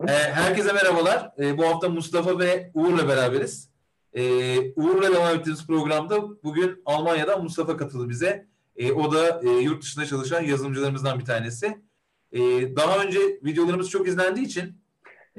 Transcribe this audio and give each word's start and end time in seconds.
Ee, 0.00 0.12
herkese 0.12 0.72
merhabalar. 0.72 1.32
Ee, 1.38 1.58
bu 1.58 1.66
hafta 1.66 1.88
Mustafa 1.88 2.38
ve 2.38 2.70
Uğur'la 2.74 3.08
beraberiz. 3.08 3.68
Ee, 4.14 4.72
Uğur'la 4.76 5.12
devam 5.12 5.36
ettiğimiz 5.36 5.66
programda 5.66 6.42
bugün 6.44 6.82
Almanya'dan 6.86 7.42
Mustafa 7.42 7.76
katıldı 7.76 8.08
bize. 8.08 8.46
Ee, 8.76 8.92
o 8.92 9.12
da 9.12 9.40
e, 9.44 9.48
yurt 9.48 9.82
dışında 9.82 10.06
çalışan 10.06 10.42
yazılımcılarımızdan 10.42 11.18
bir 11.18 11.24
tanesi. 11.24 11.78
Ee, 12.32 12.40
daha 12.76 12.98
önce 13.04 13.18
videolarımız 13.44 13.90
çok 13.90 14.08
izlendiği 14.08 14.46
için 14.46 14.78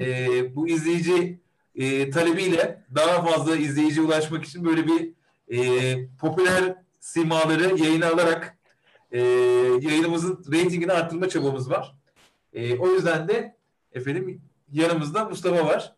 e, 0.00 0.26
bu 0.56 0.68
izleyici 0.68 1.40
e, 1.74 2.10
talebiyle 2.10 2.84
daha 2.94 3.24
fazla 3.24 3.56
izleyiciye 3.56 4.06
ulaşmak 4.06 4.44
için 4.44 4.64
böyle 4.64 4.86
bir 4.86 5.12
e, 5.48 6.08
popüler 6.20 6.74
simaları 7.00 7.82
yayına 7.82 8.08
alarak 8.08 8.58
e, 9.12 9.20
yayınımızın 9.80 10.44
reytingini 10.52 10.92
arttırma 10.92 11.28
çabamız 11.28 11.70
var. 11.70 11.96
E, 12.52 12.78
o 12.78 12.88
yüzden 12.88 13.28
de 13.28 13.55
efendim 13.96 14.40
yanımızda 14.72 15.24
Mustafa 15.24 15.66
var. 15.66 15.92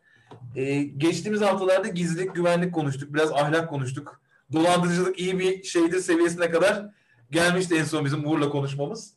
E, 0.56 0.82
geçtiğimiz 0.82 1.40
haftalarda 1.40 1.88
gizlilik, 1.88 2.34
güvenlik 2.34 2.74
konuştuk. 2.74 3.14
Biraz 3.14 3.32
ahlak 3.32 3.70
konuştuk. 3.70 4.20
Dolandırıcılık 4.52 5.18
iyi 5.18 5.38
bir 5.38 5.62
şeydir 5.62 5.98
seviyesine 5.98 6.50
kadar 6.50 6.90
gelmişti 7.30 7.74
en 7.74 7.84
son 7.84 8.04
bizim 8.04 8.26
Uğur'la 8.26 8.48
konuşmamız. 8.50 9.14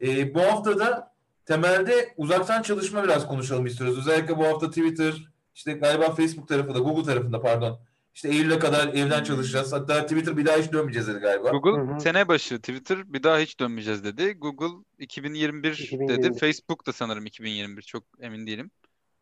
E, 0.00 0.34
bu 0.34 0.40
hafta 0.40 0.78
da 0.78 1.14
temelde 1.46 2.14
uzaktan 2.16 2.62
çalışma 2.62 3.04
biraz 3.04 3.28
konuşalım 3.28 3.66
istiyoruz. 3.66 3.98
Özellikle 3.98 4.36
bu 4.36 4.44
hafta 4.44 4.68
Twitter, 4.68 5.28
işte 5.54 5.72
galiba 5.72 6.14
Facebook 6.14 6.48
tarafında, 6.48 6.78
Google 6.78 7.04
tarafında 7.04 7.42
pardon. 7.42 7.80
İşte 8.14 8.28
Eylül'e 8.28 8.58
kadar 8.58 8.88
evden 8.88 9.24
çalışacağız. 9.24 9.72
Hatta 9.72 10.02
Twitter 10.02 10.36
bir 10.36 10.46
daha 10.46 10.56
hiç 10.56 10.72
dönmeyeceğiz 10.72 11.08
dedi 11.08 11.18
galiba. 11.18 11.50
Google 11.50 11.92
Hı 11.92 11.94
hı. 11.94 12.00
sene 12.00 12.28
başı 12.28 12.58
Twitter 12.58 13.12
bir 13.12 13.22
daha 13.22 13.38
hiç 13.38 13.60
dönmeyeceğiz 13.60 14.04
dedi. 14.04 14.32
Google 14.32 14.84
2021 14.98 15.72
2021. 15.72 16.22
dedi. 16.22 16.38
Facebook 16.38 16.86
da 16.86 16.92
sanırım 16.92 17.26
2021 17.26 17.82
çok 17.82 18.04
emin 18.20 18.46
değilim. 18.46 18.70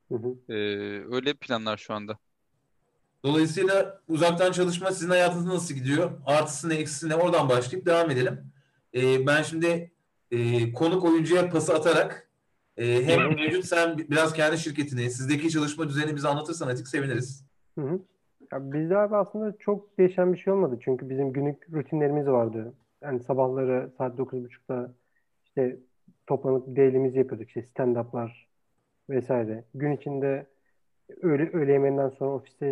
Hı 0.09 0.15
hı. 0.15 0.52
Ee, 0.52 0.56
öyle 1.15 1.34
planlar 1.34 1.77
şu 1.77 1.95
anda. 1.95 2.18
Dolayısıyla 3.24 4.01
uzaktan 4.09 4.52
çalışma 4.52 4.93
sizin 4.93 5.10
hayatınızda 5.10 5.54
nasıl 5.54 5.74
gidiyor? 5.74 6.10
Artısı 6.27 6.68
ne, 6.68 6.74
eksisi 6.74 7.09
ne? 7.09 7.15
Oradan 7.15 7.49
başlayıp 7.49 7.87
devam 7.87 8.10
edelim. 8.10 8.52
Ee, 8.95 9.27
ben 9.27 9.43
şimdi 9.43 9.93
e, 10.30 10.73
konuk 10.73 11.04
oyuncuya 11.04 11.51
pası 11.51 11.74
atarak 11.74 12.29
e, 12.77 13.04
hem 13.04 13.34
mevcut 13.34 13.65
sen 13.65 13.99
biraz 13.99 14.32
kendi 14.32 14.59
şirketini, 14.59 15.10
sizdeki 15.10 15.51
çalışma 15.51 15.88
düzenini 15.88 16.16
bize 16.16 16.29
anlatırsan 16.29 16.68
Atik 16.68 16.88
seviniriz. 16.88 17.45
Hı 17.79 17.80
hı. 17.80 18.01
Ya 18.53 18.73
bizde 18.73 18.99
abi 18.99 19.17
aslında 19.17 19.59
çok 19.59 19.99
değişen 19.99 20.33
bir 20.33 20.39
şey 20.39 20.53
olmadı. 20.53 20.79
Çünkü 20.85 21.11
bizim 21.11 21.33
günlük 21.33 21.73
rutinlerimiz 21.73 22.27
vardı. 22.27 22.75
Yani 23.03 23.21
sabahları 23.21 23.91
saat 23.99 24.19
9.30'da 24.19 24.95
işte 25.45 25.79
toplanıp 26.27 26.77
daily'mizi 26.77 27.19
yapıyorduk. 27.19 27.49
İşte 27.49 27.61
stand-up'lar 27.63 28.30
vesaire. 29.11 29.65
Gün 29.75 29.93
içinde 29.93 30.47
öğle, 31.23 31.51
öğle 31.53 31.73
yemeğinden 31.73 32.09
sonra 32.11 32.30
ofiste 32.35 32.67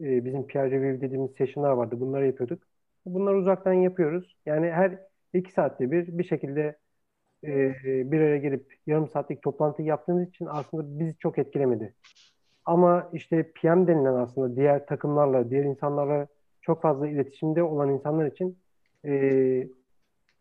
e, 0.00 0.24
bizim 0.24 0.46
peer 0.46 0.70
review 0.70 1.00
dediğimiz 1.06 1.32
session'lar 1.32 1.70
vardı. 1.72 2.00
Bunları 2.00 2.26
yapıyorduk. 2.26 2.62
Bunları 3.06 3.38
uzaktan 3.38 3.72
yapıyoruz. 3.72 4.36
Yani 4.46 4.70
her 4.70 4.98
iki 5.34 5.52
saatte 5.52 5.90
bir 5.92 6.18
bir 6.18 6.24
şekilde 6.24 6.78
e, 7.44 7.74
bir 8.12 8.20
araya 8.20 8.38
gelip 8.38 8.74
yarım 8.86 9.08
saatlik 9.08 9.42
toplantı 9.42 9.82
yaptığımız 9.82 10.28
için 10.28 10.46
aslında 10.46 11.00
bizi 11.00 11.18
çok 11.18 11.38
etkilemedi. 11.38 11.94
Ama 12.64 13.10
işte 13.12 13.52
PM 13.52 13.86
denilen 13.86 14.14
aslında 14.14 14.56
diğer 14.56 14.86
takımlarla, 14.86 15.50
diğer 15.50 15.64
insanlarla 15.64 16.26
çok 16.60 16.82
fazla 16.82 17.08
iletişimde 17.08 17.62
olan 17.62 17.90
insanlar 17.90 18.26
için 18.26 18.58
e, 19.04 19.68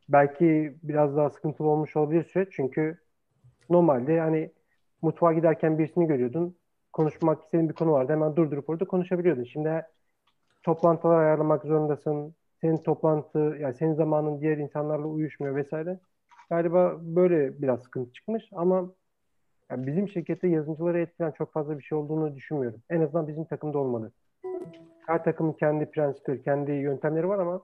belki 0.10 0.76
biraz 0.84 1.18
daha 1.18 1.30
sıkıntılı 1.30 1.68
olmuş 1.68 1.96
olabilir 1.96 2.24
süreç. 2.24 2.50
Çünkü 2.52 2.98
normalde 3.70 4.20
hani 4.20 4.52
mutfağa 5.02 5.34
giderken 5.34 5.80
birisini 5.80 6.08
görüyordun. 6.08 6.58
Konuşmak 6.94 7.44
istediğin 7.44 7.70
bir 7.70 7.74
konu 7.74 7.92
vardı. 7.92 8.12
Hemen 8.12 8.36
durdurup 8.36 8.70
orada 8.70 8.86
konuşabiliyordun. 8.86 9.44
Şimdi 9.44 9.86
toplantılar 10.64 11.20
ayarlamak 11.20 11.64
zorundasın. 11.64 12.36
Senin 12.62 12.78
toplantı, 12.78 13.58
yani 13.60 13.74
senin 13.74 13.94
zamanın 13.94 14.42
diğer 14.42 14.58
insanlarla 14.58 15.08
uyuşmuyor 15.08 15.56
vesaire. 15.56 16.00
Galiba 16.50 16.98
böyle 17.02 17.62
biraz 17.62 17.84
sıkıntı 17.84 18.14
çıkmış 18.14 18.50
ama 18.52 18.92
yani 19.72 19.88
bizim 19.88 20.10
şirkette 20.10 20.48
yazılımcıları 20.48 21.00
etkilen 21.00 21.32
çok 21.32 21.54
fazla 21.54 21.80
bir 21.80 21.84
şey 21.84 21.98
olduğunu 21.98 22.36
düşünmüyorum. 22.36 22.82
En 22.90 23.02
azından 23.02 23.28
bizim 23.28 23.46
takımda 23.46 23.78
olmadı. 23.78 24.12
Her 25.08 25.24
takımın 25.24 25.54
kendi 25.54 25.92
prensipleri, 25.92 26.44
kendi 26.44 26.72
yöntemleri 26.72 27.28
var 27.28 27.40
ama 27.40 27.62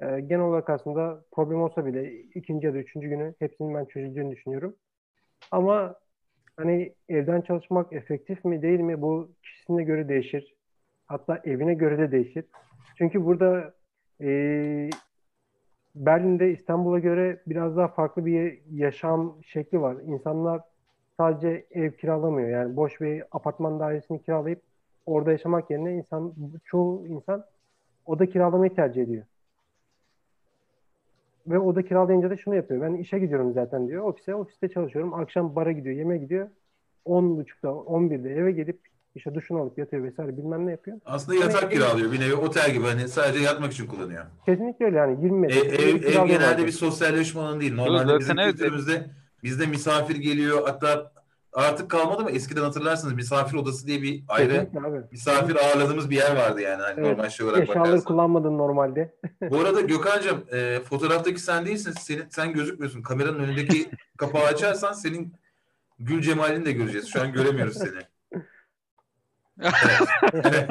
e, 0.00 0.20
genel 0.20 0.40
olarak 0.44 0.70
aslında 0.70 1.24
problem 1.32 1.62
olsa 1.62 1.86
bile 1.86 2.12
ikinci 2.12 2.66
ya 2.66 2.74
da 2.74 2.78
üçüncü 2.78 3.08
günü 3.08 3.34
hepsinin 3.38 3.74
ben 3.74 3.84
çözüleceğini 3.84 4.30
düşünüyorum. 4.30 4.74
Ama 5.50 5.94
hani 6.56 6.94
evden 7.08 7.40
çalışmak 7.40 7.92
efektif 7.92 8.44
mi 8.44 8.62
değil 8.62 8.80
mi 8.80 9.02
bu 9.02 9.30
kişisine 9.42 9.84
göre 9.84 10.08
değişir. 10.08 10.54
Hatta 11.06 11.40
evine 11.44 11.74
göre 11.74 11.98
de 11.98 12.12
değişir. 12.12 12.44
Çünkü 12.98 13.24
burada 13.24 13.74
e, 14.20 14.90
Berlin'de 15.94 16.52
İstanbul'a 16.52 16.98
göre 16.98 17.42
biraz 17.46 17.76
daha 17.76 17.88
farklı 17.88 18.26
bir 18.26 18.60
yaşam 18.70 19.38
şekli 19.44 19.80
var. 19.80 19.96
İnsanlar 20.06 20.71
sadece 21.22 21.66
ev 21.70 21.92
kiralamıyor. 21.92 22.48
Yani 22.48 22.76
boş 22.76 23.00
bir 23.00 23.22
apartman 23.32 23.80
dairesini 23.80 24.22
kiralayıp 24.22 24.62
orada 25.06 25.32
yaşamak 25.32 25.70
yerine 25.70 25.94
insan 25.94 26.34
çoğu 26.64 27.06
insan 27.06 27.44
oda 28.06 28.26
kiralamayı 28.26 28.74
tercih 28.74 29.02
ediyor. 29.02 29.24
Ve 31.46 31.58
oda 31.58 31.82
kiralayınca 31.82 32.30
da 32.30 32.36
şunu 32.36 32.54
yapıyor. 32.54 32.80
Ben 32.82 32.94
işe 32.94 33.18
gidiyorum 33.18 33.52
zaten 33.52 33.88
diyor. 33.88 34.04
Ofise, 34.04 34.34
ofiste 34.34 34.68
çalışıyorum. 34.68 35.14
Akşam 35.14 35.56
bara 35.56 35.72
gidiyor, 35.72 35.96
yemeğe 35.96 36.20
gidiyor. 36.20 36.48
10.30'da, 37.06 37.68
11'de 37.68 38.30
eve 38.34 38.52
gelip 38.52 38.78
işte 39.14 39.34
duşunu 39.34 39.58
alıp 39.60 39.78
yatıyor 39.78 40.02
vesaire 40.02 40.36
bilmem 40.36 40.66
ne 40.66 40.70
yapıyor. 40.70 40.98
Aslında 41.06 41.38
yatak 41.38 41.72
kiralıyor. 41.72 42.12
Bir 42.12 42.20
nevi 42.20 42.34
otel 42.34 42.72
gibi 42.72 42.84
hani 42.84 43.08
sadece 43.08 43.44
yatmak 43.44 43.72
için 43.72 43.86
kullanıyor. 43.86 44.24
Kesinlikle 44.46 44.84
öyle 44.84 44.96
yani 44.96 45.24
20 45.24 45.36
E, 45.36 45.40
metre. 45.40 45.58
ev, 45.58 45.88
ev 45.88 45.98
kiralıyorlar 45.98 46.26
genelde 46.26 46.66
bir 46.66 46.72
sosyalleşme 46.72 47.40
alanı 47.40 47.60
değil. 47.60 47.74
Normalde 47.74 48.18
bizim 48.18 48.38
evet. 48.38 48.50
kültürümüzde 48.52 49.06
bizde 49.42 49.66
misafir 49.66 50.16
geliyor. 50.16 50.62
Hatta 50.66 51.11
artık 51.52 51.90
kalmadı 51.90 52.20
ama 52.20 52.30
eskiden 52.30 52.62
hatırlarsınız 52.62 53.14
misafir 53.14 53.56
odası 53.56 53.86
diye 53.86 54.02
bir 54.02 54.24
ayrı 54.28 54.68
misafir 55.10 55.56
ağırladığımız 55.56 56.10
bir 56.10 56.16
yer 56.16 56.36
vardı 56.36 56.60
yani. 56.60 56.82
Hani 56.82 56.94
Evet, 57.00 57.16
normal 57.16 57.28
şey 57.30 57.46
olarak 57.46 57.62
Eşyaları 57.62 57.88
bakarsan. 57.88 58.04
kullanmadın 58.04 58.58
normalde. 58.58 59.14
Bu 59.50 59.60
arada 59.60 59.80
Gökhan'cığım 59.80 60.44
e, 60.52 60.80
fotoğraftaki 60.80 61.40
sen 61.40 61.66
değilsin. 61.66 61.92
Senin, 62.00 62.24
sen 62.30 62.52
gözükmüyorsun. 62.52 63.02
Kameranın 63.02 63.38
önündeki 63.38 63.90
kapağı 64.16 64.44
açarsan 64.44 64.92
senin 64.92 65.34
gül 65.98 66.22
cemalini 66.22 66.64
de 66.64 66.72
göreceğiz. 66.72 67.08
Şu 67.12 67.22
an 67.22 67.32
göremiyoruz 67.32 67.76
seni. 67.78 68.02
Evet. 69.62 70.08
evet. 70.44 70.70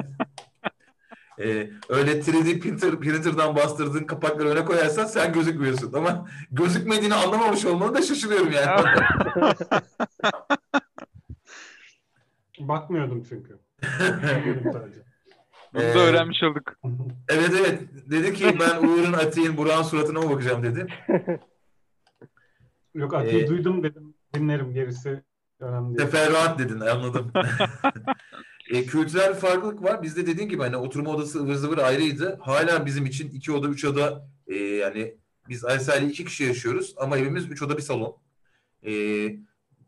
E, 1.40 1.70
öyle 1.90 2.12
3D 2.20 2.60
printer, 2.60 3.00
printer'dan 3.00 3.56
bastırdığın 3.56 4.04
kapakları 4.04 4.50
öne 4.50 4.66
koyarsan 4.66 5.06
sen 5.06 5.34
gözükmüyorsun. 5.34 5.94
Ama 5.94 6.28
gözükmediğini 6.52 7.14
anlamamış 7.16 7.66
olmanı 7.66 7.96
da 7.96 8.02
şaşırıyorum 8.02 8.52
yani. 8.52 8.86
Bakmıyordum 12.60 13.24
çünkü. 13.30 13.60
Bakıyordum 14.24 14.72
sadece. 14.74 15.02
Bunu 15.74 15.84
Ee, 15.84 15.94
da 15.96 16.00
öğrenmiş 16.00 16.44
olduk. 16.44 16.74
evet 17.30 17.52
evet. 17.60 17.82
Dedi 18.12 18.34
ki 18.34 18.58
ben 18.60 18.88
Uğur'un 18.88 19.14
Atiğin 19.14 19.58
Burak'ın 19.58 19.84
suratına 19.84 20.20
mı 20.22 20.30
bakacağım 20.30 20.64
dedi. 20.64 20.88
Yok 22.96 23.14
Ati'yi 23.14 23.44
Ee, 23.44 23.48
duydum 23.48 23.84
dedim. 23.84 24.14
Dinlerim 24.36 24.74
gerisi 24.74 25.24
önemli 25.60 25.98
değil. 25.98 26.10
Teferruat 26.10 26.60
dedin 26.60 26.80
anladım. 26.80 27.32
e, 28.72 28.86
kültürel 28.86 29.30
bir 29.30 29.40
farklılık 29.40 29.84
var. 29.84 30.04
Bizde 30.04 30.28
dediğin 30.28 30.50
gibi 30.50 30.62
hani 30.62 30.78
oturma 30.78 31.12
odası 31.12 31.40
ıvır 31.40 31.56
zıvır 31.56 31.78
ayrıydı. 31.78 32.40
Hala 32.42 32.86
bizim 32.86 33.06
için 33.06 33.30
iki 33.30 33.52
oda 33.52 33.68
üç 33.68 33.86
oda 33.86 34.28
e, 34.48 34.56
yani 34.56 35.16
biz 35.50 35.66
Aysel'le 35.66 36.10
iki 36.10 36.26
kişi 36.26 36.44
yaşıyoruz 36.44 36.94
ama 36.98 37.18
evimiz 37.18 37.52
üç 37.52 37.62
oda 37.62 37.78
bir 37.78 37.82
salon. 37.82 38.18
E, 38.86 38.92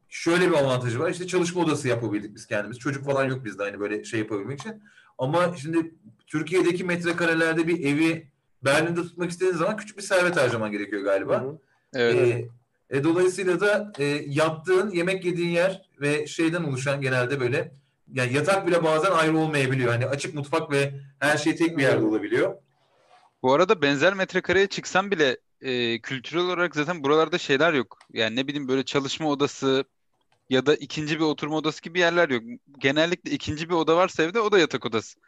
şöyle 0.10 0.50
bir 0.50 0.56
avantajı 0.56 1.00
var. 1.00 1.10
İşte 1.12 1.28
çalışma 1.28 1.62
odası 1.62 1.88
yapabildik 1.88 2.36
biz 2.36 2.46
kendimiz. 2.46 2.80
Çocuk 2.80 3.06
falan 3.06 3.26
yok 3.26 3.46
bizde 3.46 3.64
hani 3.64 3.80
böyle 3.80 4.04
şey 4.04 4.20
yapabilmek 4.20 4.60
için. 4.60 4.84
Ama 5.18 5.58
şimdi 5.58 5.96
Türkiye'deki 6.28 6.84
metrekarelerde 6.84 7.68
bir 7.68 7.86
evi 7.86 8.28
Berlin'de 8.66 9.02
tutmak 9.02 9.32
istediğin 9.32 9.56
zaman 9.56 9.78
küçük 9.78 9.98
bir 9.98 10.04
servet 10.04 10.38
harcaman 10.38 10.72
gerekiyor 10.72 11.04
galiba. 11.04 11.42
Hı 11.42 11.46
hı. 11.48 11.60
Evet. 11.94 12.46
E, 12.90 12.98
e, 12.98 13.04
dolayısıyla 13.04 13.60
da 13.60 13.94
e, 14.00 14.06
yattığın, 14.28 14.92
yemek 14.92 15.26
yediğin 15.26 15.50
yer 15.50 15.90
ve 16.02 16.28
şeyden 16.28 16.64
oluşan 16.64 17.02
genelde 17.02 17.40
böyle 17.40 17.72
yani 18.14 18.34
yatak 18.34 18.68
bile 18.68 18.84
bazen 18.84 19.12
ayrı 19.12 19.38
olmayabiliyor. 19.38 19.92
Hani 19.92 20.06
açık 20.06 20.36
mutfak 20.36 20.72
ve 20.72 20.92
her 21.20 21.38
şey 21.38 21.56
tek 21.56 21.78
bir 21.78 21.84
yerde 21.84 22.06
olabiliyor. 22.06 22.56
Bu 23.44 23.54
arada 23.54 23.82
benzer 23.82 24.14
metrekareye 24.14 24.68
çıksam 24.68 25.12
bile 25.12 25.38
e, 25.62 26.00
kültürel 26.00 26.44
olarak 26.44 26.76
zaten 26.76 27.04
buralarda 27.04 27.38
şeyler 27.38 27.74
yok. 27.74 28.00
Yani 28.14 28.36
ne 28.36 28.48
bileyim 28.48 28.68
böyle 28.68 28.84
çalışma 28.84 29.30
odası 29.30 29.84
ya 30.50 30.66
da 30.66 30.76
ikinci 30.76 31.20
bir 31.20 31.24
oturma 31.24 31.58
odası 31.58 31.82
gibi 31.82 32.00
yerler 32.00 32.30
yok. 32.30 32.44
Genellikle 32.80 33.32
ikinci 33.32 33.70
bir 33.70 33.74
oda 33.74 33.98
varsa 33.98 34.24
evde 34.24 34.40
o 34.40 34.52
da 34.52 34.60
yatak 34.60 34.86
odası. 34.86 35.20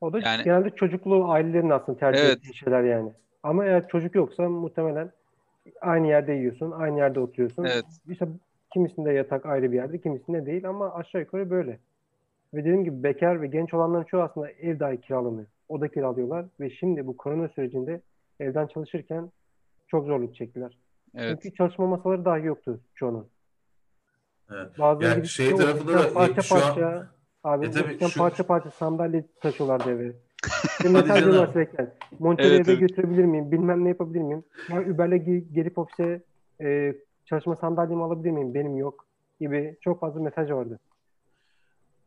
O 0.00 0.12
da 0.12 0.18
Yani- 0.18 0.44
genelde 0.44 0.70
çocuklu 0.70 1.30
ailelerin 1.30 1.70
aslında 1.70 1.98
tercih 1.98 2.20
Evet. 2.20 2.36
ettiği 2.36 2.54
şeyler 2.56 2.82
yani. 2.82 3.12
Ama 3.42 3.64
eğer 3.64 3.88
çocuk 3.88 4.14
yoksa 4.14 4.48
muhtemelen 4.48 5.12
aynı 5.80 6.06
yerde 6.06 6.32
yiyorsun, 6.32 6.70
aynı 6.70 6.98
yerde 6.98 7.20
oturuyorsun. 7.20 7.64
Evet. 7.64 7.84
İşte 8.08 8.28
Kimisinde 8.74 9.12
yatak 9.12 9.46
ayrı 9.46 9.72
bir 9.72 9.76
yerde, 9.76 9.98
kimisinde 9.98 10.46
değil 10.46 10.68
ama 10.68 10.94
aşağı 10.94 11.20
yukarı 11.20 11.50
böyle. 11.50 11.78
Ve 12.54 12.58
dediğim 12.60 12.84
gibi 12.84 13.02
bekar 13.02 13.42
ve 13.42 13.46
genç 13.46 13.74
olanların 13.74 14.04
çoğu 14.04 14.22
aslında 14.22 14.50
ev 14.50 14.80
dahi 14.80 15.00
kiralamıyor. 15.00 15.46
Oda 15.68 15.88
kiralıyorlar 15.88 16.46
ve 16.60 16.70
şimdi 16.70 17.06
bu 17.06 17.16
korona 17.16 17.48
sürecinde 17.48 18.00
evden 18.40 18.66
çalışırken 18.66 19.30
çok 19.88 20.06
zorluk 20.06 20.34
çektiler. 20.34 20.78
Evet. 21.14 21.38
Çünkü 21.42 21.56
çalışma 21.56 21.86
masaları 21.86 22.24
dahi 22.24 22.44
yoktu 22.46 22.80
çoğunun. 22.94 23.26
Evet. 24.50 24.78
Bazıları 24.78 25.04
Yani 25.08 25.16
gidip 25.16 25.30
şey 25.30 25.56
tarafında 25.56 25.92
da, 25.98 26.06
e, 26.08 26.12
parça 26.12 26.42
şu 26.42 26.54
an- 26.54 26.60
parça 26.60 27.08
abi 27.44 27.66
E 27.66 27.70
tabii 27.70 27.98
şu- 28.10 28.18
parça 28.18 28.46
parça 28.46 28.70
sandalye 28.70 29.24
taşıyorlardı 29.42 29.90
eve. 29.90 30.12
Canım. 30.82 31.04
diyorlar 31.06 31.52
sürekli. 31.52 31.86
Monitörü 32.18 32.48
Evet, 32.54 32.68
eve 32.68 32.72
evet. 32.72 32.80
götürebilir 32.80 33.24
miyim? 33.24 33.52
Bilmem 33.52 33.84
ne 33.84 33.88
yapabilir 33.88 34.20
miyim? 34.22 34.44
Ya 34.70 34.80
Uber'le 34.80 35.16
ge- 35.16 35.52
gelip 35.54 35.78
ofise 35.78 36.22
e, 36.60 36.94
çalışma 37.24 37.56
sandalyemi 37.56 38.02
alabilir 38.02 38.30
miyim? 38.30 38.54
Benim 38.54 38.76
yok 38.76 39.06
gibi 39.40 39.76
çok 39.80 40.00
fazla 40.00 40.20
mesaj 40.20 40.50
vardı. 40.50 40.78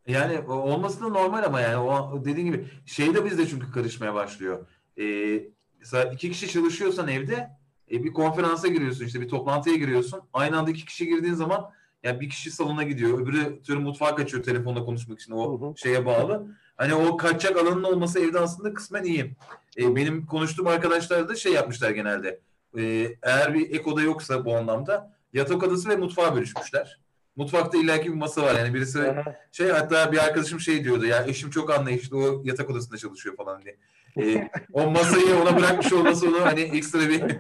Yani 0.07 0.39
olması 0.39 1.01
da 1.01 1.07
normal 1.07 1.43
ama 1.43 1.61
yani 1.61 1.77
o 1.77 2.21
dediğin 2.25 2.45
gibi 2.45 2.67
şey 2.85 3.13
de 3.13 3.25
bizde 3.25 3.47
çünkü 3.47 3.71
karışmaya 3.71 4.13
başlıyor. 4.13 4.67
Ee, 4.99 5.43
mesela 5.79 6.03
iki 6.13 6.31
kişi 6.31 6.47
çalışıyorsan 6.47 7.07
evde 7.07 7.49
e, 7.91 8.03
bir 8.03 8.13
konferansa 8.13 8.67
giriyorsun 8.67 9.05
işte 9.05 9.21
bir 9.21 9.27
toplantıya 9.27 9.75
giriyorsun. 9.75 10.21
Aynı 10.33 10.59
anda 10.59 10.71
iki 10.71 10.85
kişi 10.85 11.07
girdiğin 11.07 11.33
zaman 11.33 11.71
yani 12.03 12.19
bir 12.19 12.29
kişi 12.29 12.51
salona 12.51 12.83
gidiyor, 12.83 13.21
öbürü 13.21 13.61
tüm 13.63 13.81
mutfağa 13.81 14.15
kaçıyor 14.15 14.43
telefonla 14.43 14.85
konuşmak 14.85 15.19
için 15.19 15.31
o 15.33 15.61
Hı 15.61 15.65
hı. 15.65 15.73
şeye 15.77 16.05
bağlı. 16.05 16.47
Hani 16.77 16.93
o 16.93 17.17
kaçacak 17.17 17.57
alanın 17.57 17.83
olması 17.83 18.19
evde 18.19 18.39
aslında 18.39 18.73
kısmen 18.73 19.03
iyi. 19.03 19.35
E, 19.77 19.95
benim 19.95 20.25
konuştuğum 20.25 20.67
arkadaşlar 20.67 21.29
da 21.29 21.35
şey 21.35 21.53
yapmışlar 21.53 21.91
genelde. 21.91 22.39
E, 22.77 22.81
eğer 23.23 23.53
bir 23.53 23.69
ek 23.69 23.83
oda 23.89 24.01
yoksa 24.01 24.45
bu 24.45 24.55
anlamda 24.57 25.13
yatak 25.33 25.63
odası 25.63 25.89
ve 25.89 25.95
mutfağı 25.95 26.35
bölüşmüşler. 26.35 26.99
Mutfakta 27.37 27.77
illaki 27.77 28.09
bir 28.11 28.17
masa 28.17 28.43
var 28.43 28.55
yani 28.55 28.73
birisi 28.73 29.01
Aha. 29.01 29.35
şey 29.51 29.69
hatta 29.69 30.11
bir 30.11 30.17
arkadaşım 30.17 30.59
şey 30.59 30.83
diyordu 30.83 31.05
ya 31.05 31.25
eşim 31.25 31.49
çok 31.49 31.69
anlayışlı 31.79 32.17
o 32.17 32.41
yatak 32.45 32.69
odasında 32.69 32.97
çalışıyor 32.97 33.35
falan 33.35 33.61
diye. 33.61 33.77
Ee, 34.17 34.49
o 34.73 34.91
masayı 34.91 35.35
ona 35.35 35.57
bırakmış 35.57 35.93
olması 35.93 36.27
onu 36.29 36.45
hani 36.45 36.61
ekstra 36.61 36.99
bir 36.99 37.21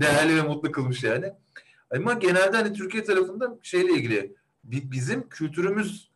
değerli 0.00 0.36
ve 0.36 0.42
mutlu 0.42 0.72
kılmış 0.72 1.02
yani. 1.04 1.32
Ama 1.96 2.12
genelde 2.12 2.56
hani 2.56 2.72
Türkiye 2.72 3.04
tarafında 3.04 3.58
şeyle 3.62 3.92
ilgili 3.92 4.34
bi- 4.64 4.90
bizim 4.90 5.28
kültürümüz 5.28 6.10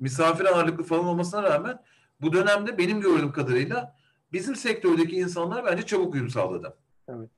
misafir 0.00 0.44
ağırlıklı 0.44 0.84
falan 0.84 1.04
olmasına 1.04 1.42
rağmen 1.42 1.78
bu 2.20 2.32
dönemde 2.32 2.78
benim 2.78 3.00
gördüğüm 3.00 3.32
kadarıyla 3.32 3.96
bizim 4.32 4.56
sektördeki 4.56 5.16
insanlar 5.16 5.64
bence 5.66 5.82
çabuk 5.86 6.14
uyum 6.14 6.30
sağladı. 6.30 6.76
Evet. 7.08 7.28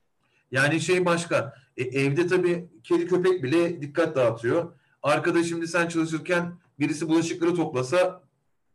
Yani 0.51 0.81
şey 0.81 1.05
başka. 1.05 1.53
E, 1.77 1.83
evde 1.83 2.27
tabii 2.27 2.69
kedi 2.83 3.07
köpek 3.07 3.43
bile 3.43 3.81
dikkat 3.81 4.15
dağıtıyor. 4.15 4.73
Arkada 5.03 5.43
şimdi 5.43 5.67
sen 5.67 5.87
çalışırken 5.87 6.53
birisi 6.79 7.09
bulaşıkları 7.09 7.55
toplasa 7.55 8.21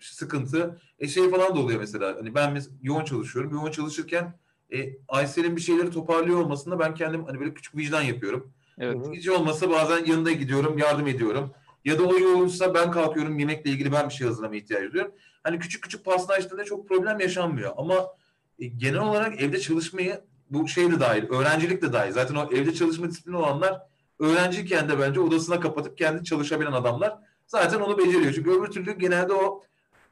sıkıntı. 0.01 0.81
E 0.99 1.09
şey 1.09 1.31
falan 1.31 1.57
da 1.57 1.61
oluyor 1.61 1.81
mesela. 1.81 2.17
Hani 2.19 2.35
ben 2.35 2.57
mes- 2.57 2.71
yoğun 2.83 3.05
çalışıyorum. 3.05 3.53
Yoğun 3.55 3.71
çalışırken 3.71 4.39
e, 4.73 4.93
Aysel'in 5.09 5.57
bir 5.57 5.61
şeyleri 5.61 5.91
toparlıyor 5.91 6.41
olmasında 6.41 6.79
ben 6.79 6.95
kendim 6.95 7.25
hani 7.25 7.41
böyle 7.41 7.55
küçük 7.55 7.77
vicdan 7.77 8.03
yapıyorum. 8.03 8.53
Evet. 8.79 8.97
Hiç 9.13 9.29
olmasa 9.29 9.71
bazen 9.71 10.05
yanında 10.05 10.33
gidiyorum, 10.33 10.79
yardım 10.79 11.07
ediyorum. 11.07 11.51
Ya 11.85 11.99
da 11.99 12.03
o 12.03 12.19
yoğunsa 12.19 12.75
ben 12.75 12.91
kalkıyorum 12.91 13.39
yemekle 13.39 13.71
ilgili 13.71 13.93
ben 13.93 14.09
bir 14.09 14.15
şey 14.15 14.27
hazırlamaya 14.27 14.61
ihtiyaç 14.61 14.93
duyuyorum. 14.93 15.15
Hani 15.43 15.59
küçük 15.59 15.83
küçük 15.83 16.05
paslaştığında 16.05 16.65
çok 16.65 16.89
problem 16.89 17.21
yaşanmıyor. 17.21 17.73
Ama 17.77 18.07
e, 18.59 18.67
genel 18.67 19.01
olarak 19.01 19.43
evde 19.43 19.61
çalışmayı 19.61 20.21
bu 20.51 20.69
şey 20.69 20.91
de 20.91 21.01
dahil, 21.01 21.29
öğrencilik 21.29 21.83
de 21.83 21.93
dahil. 21.93 22.13
Zaten 22.13 22.35
o 22.35 22.53
evde 22.53 22.75
çalışma 22.75 23.11
disiplini 23.11 23.37
olanlar 23.37 23.83
öğrenciyken 24.19 24.89
de 24.89 24.99
bence 24.99 25.21
odasına 25.21 25.61
kapatıp 25.61 25.99
kendi 25.99 26.25
çalışabilen 26.25 26.73
adamlar 26.73 27.19
zaten 27.47 27.81
onu 27.81 27.99
beceriyor. 27.99 28.33
Çünkü 28.33 28.51
öbür 28.51 28.67
türlü 28.67 28.99
genelde 28.99 29.33
o 29.33 29.63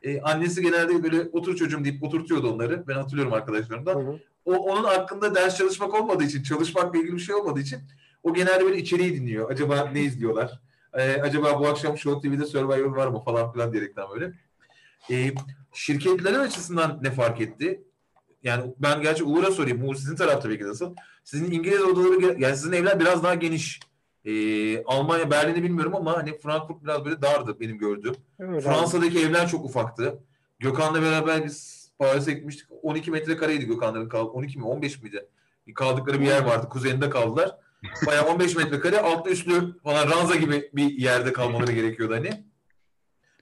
e, 0.02 0.20
annesi 0.20 0.62
genelde 0.62 1.02
böyle 1.02 1.28
otur 1.32 1.56
çocuğum 1.56 1.84
deyip 1.84 2.02
oturtuyordu 2.02 2.54
onları. 2.54 2.88
Ben 2.88 2.94
hatırlıyorum 2.94 3.32
arkadaşlarımdan 3.32 3.94
Hı 3.94 3.98
hı. 3.98 4.18
o 4.44 4.54
onun 4.54 4.84
hakkında 4.84 5.34
ders 5.34 5.58
çalışmak 5.58 5.94
olmadığı 5.94 6.24
için, 6.24 6.42
çalışmakla 6.42 6.98
ilgili 6.98 7.14
bir 7.14 7.20
şey 7.20 7.34
olmadığı 7.34 7.60
için 7.60 7.78
o 8.22 8.34
genelde 8.34 8.64
böyle 8.64 8.78
içeriği 8.78 9.14
dinliyor. 9.14 9.50
Acaba 9.50 9.90
ne 9.92 10.00
izliyorlar? 10.02 10.60
Ee, 10.94 11.20
acaba 11.22 11.60
bu 11.60 11.66
akşam 11.66 11.98
Show 11.98 12.28
TV'de 12.28 12.46
Survivor 12.46 12.96
var 12.96 13.06
mı 13.06 13.20
falan 13.24 13.52
filan 13.52 13.72
diyerekten 13.72 14.04
böyle. 14.14 14.32
Ee, 15.10 15.32
şirketlerin 15.72 16.38
açısından 16.38 16.98
ne 17.02 17.10
fark 17.10 17.40
etti? 17.40 17.84
Yani 18.42 18.74
ben 18.78 19.02
gerçi 19.02 19.24
Uğur'a 19.24 19.50
sorayım. 19.50 19.88
Uğur 19.88 19.94
sizin 19.94 20.16
tarafta 20.16 20.50
belki 20.50 20.64
nasıl? 20.64 20.94
Sizin 21.24 21.50
İngiliz 21.50 21.82
odaları, 21.82 22.40
yani 22.40 22.56
sizin 22.56 22.72
evler 22.72 23.00
biraz 23.00 23.22
daha 23.22 23.34
geniş. 23.34 23.80
Ee, 24.24 24.84
Almanya, 24.84 25.30
Berlin'i 25.30 25.62
bilmiyorum 25.62 25.94
ama 25.94 26.16
hani 26.16 26.38
Frankfurt 26.38 26.84
biraz 26.84 27.04
böyle 27.04 27.22
dardı 27.22 27.60
benim 27.60 27.78
gördüğüm. 27.78 28.14
Abi. 28.42 28.60
Fransa'daki 28.60 29.18
evler 29.20 29.48
çok 29.48 29.64
ufaktı. 29.64 30.18
Gökhan'la 30.58 31.02
beraber 31.02 31.44
biz 31.44 31.88
Paris'e 31.98 32.32
gitmiştik. 32.32 32.66
12 32.82 33.10
metrekareydi 33.10 33.66
Gökhan'ların 33.66 34.08
kal 34.08 34.26
12 34.26 34.58
mi 34.58 34.64
15 34.64 35.02
miydi? 35.02 35.26
Kaldıkları 35.74 36.20
bir 36.20 36.26
yer 36.26 36.44
vardı. 36.44 36.68
Kuzeyinde 36.68 37.10
kaldılar. 37.10 37.56
Bayağı 38.06 38.26
15 38.26 38.56
metrekare 38.56 39.00
altlı 39.00 39.30
üstlü 39.30 39.78
falan 39.84 40.10
ranza 40.10 40.34
gibi 40.34 40.70
bir 40.72 40.90
yerde 40.90 41.32
kalmaları 41.32 41.72
gerekiyordu 41.72 42.14
hani. 42.14 42.44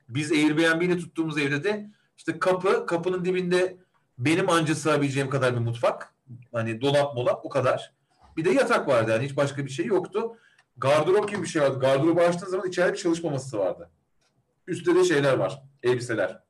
Biz 0.08 0.32
Airbnb 0.32 0.82
ile 0.82 0.99
tuttuğumuz 0.99 1.38
evde 1.38 1.64
de 1.64 1.90
işte 2.17 2.38
kapı, 2.38 2.87
kapının 2.87 3.25
dibinde 3.25 3.76
benim 4.19 4.50
anca 4.50 4.75
sığabileceğim 4.75 5.31
kadar 5.31 5.55
bir 5.55 5.61
mutfak. 5.61 6.14
Hani 6.52 6.81
dolap 6.81 7.14
molap 7.14 7.44
o 7.44 7.49
kadar. 7.49 7.93
Bir 8.37 8.44
de 8.44 8.50
yatak 8.50 8.88
vardı 8.88 9.11
yani 9.11 9.25
hiç 9.25 9.37
başka 9.37 9.64
bir 9.64 9.70
şey 9.70 9.87
yoktu. 9.87 10.37
Gardırop 10.76 11.28
gibi 11.30 11.42
bir 11.42 11.48
şey 11.48 11.62
vardı. 11.62 11.78
Gardırobu 11.80 12.20
açtığın 12.20 12.46
zaman 12.46 12.69
içeride 12.69 12.92
bir 12.92 12.98
çalışma 12.98 13.30
masası 13.30 13.58
vardı. 13.58 13.90
Üstte 14.66 14.94
de 14.94 15.04
şeyler 15.04 15.34
var. 15.34 15.62
Elbiseler. 15.82 16.42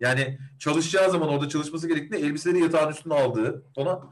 Yani 0.00 0.38
çalışacağı 0.58 1.10
zaman 1.10 1.28
orada 1.28 1.48
çalışması 1.48 1.88
gerektiğinde 1.88 2.26
elbiseleri 2.26 2.62
yatağın 2.62 2.90
üstüne 2.92 3.14
aldığı 3.14 3.64
falan. 3.74 4.10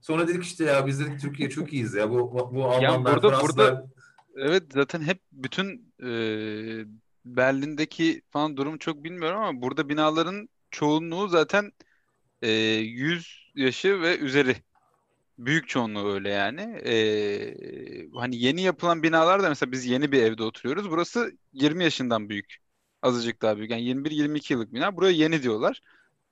Sonra 0.00 0.28
dedik 0.28 0.44
işte 0.44 0.64
ya 0.64 0.86
biz 0.86 1.00
dedik 1.00 1.20
Türkiye 1.20 1.50
çok 1.50 1.72
iyiyiz 1.72 1.94
ya. 1.94 2.10
Bu 2.10 2.16
bu 2.54 2.64
Almanlar, 2.64 3.14
burada- 3.22 3.28
Fransızlar. 3.28 3.72
burada- 3.76 3.86
Evet 4.36 4.62
zaten 4.74 5.02
hep 5.02 5.18
bütün 5.32 5.94
e, 6.02 6.08
Berlin'deki 7.24 8.22
falan 8.30 8.56
durum 8.56 8.78
çok 8.78 9.04
bilmiyorum 9.04 9.40
ama 9.42 9.62
burada 9.62 9.88
binaların 9.88 10.48
çoğunluğu 10.70 11.28
zaten 11.28 11.72
e, 12.42 12.50
100 12.50 13.52
yaşı 13.54 14.00
ve 14.02 14.18
üzeri. 14.18 14.56
Büyük 15.38 15.68
çoğunluğu 15.68 16.12
öyle 16.12 16.30
yani. 16.30 16.60
E, 16.60 18.08
hani 18.14 18.36
yeni 18.36 18.62
yapılan 18.62 19.02
binalar 19.02 19.42
da 19.42 19.48
mesela 19.48 19.72
biz 19.72 19.86
yeni 19.86 20.12
bir 20.12 20.22
evde 20.22 20.42
oturuyoruz. 20.42 20.90
Burası 20.90 21.32
20 21.52 21.84
yaşından 21.84 22.28
büyük. 22.28 22.56
Azıcık 23.02 23.42
daha 23.42 23.56
büyük. 23.56 23.70
Yani 23.70 23.82
21-22 23.82 24.52
yıllık 24.52 24.72
bina. 24.72 24.96
Buraya 24.96 25.12
yeni 25.12 25.42
diyorlar. 25.42 25.80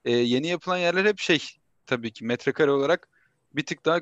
E, 0.05 0.11
yeni 0.11 0.47
yapılan 0.47 0.77
yerler 0.77 1.05
hep 1.05 1.19
şey 1.19 1.39
tabii 1.85 2.11
ki 2.11 2.25
metrekare 2.25 2.71
olarak 2.71 3.07
bir 3.53 3.65
tık 3.65 3.85
daha 3.85 4.01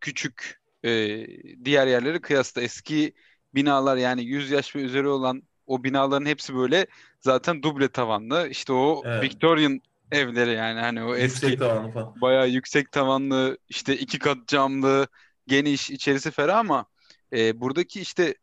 küçük 0.00 0.60
e, 0.84 1.24
diğer 1.64 1.86
yerleri 1.86 2.20
kıyasla 2.20 2.62
eski 2.62 3.14
binalar 3.54 3.96
yani 3.96 4.24
100 4.24 4.50
yaş 4.50 4.76
ve 4.76 4.80
üzeri 4.80 5.08
olan 5.08 5.42
o 5.66 5.84
binaların 5.84 6.26
hepsi 6.26 6.54
böyle 6.54 6.86
zaten 7.20 7.62
duble 7.62 7.88
tavanlı 7.88 8.48
işte 8.48 8.72
o 8.72 9.02
Evet. 9.06 9.22
Victorian 9.22 9.80
evleri 10.12 10.54
yani 10.54 10.80
hani 10.80 11.04
o 11.04 11.14
eski 11.16 11.46
Yüksek 11.46 11.58
tavanlı 11.58 11.92
falan. 11.92 12.20
bayağı 12.20 12.48
yüksek 12.48 12.92
tavanlı 12.92 13.58
işte 13.68 13.96
iki 13.96 14.18
kat 14.18 14.48
camlı 14.48 15.08
geniş 15.46 15.90
içerisi 15.90 16.30
ferah 16.30 16.58
ama 16.58 16.86
e, 17.32 17.60
buradaki 17.60 18.00
işte 18.00 18.34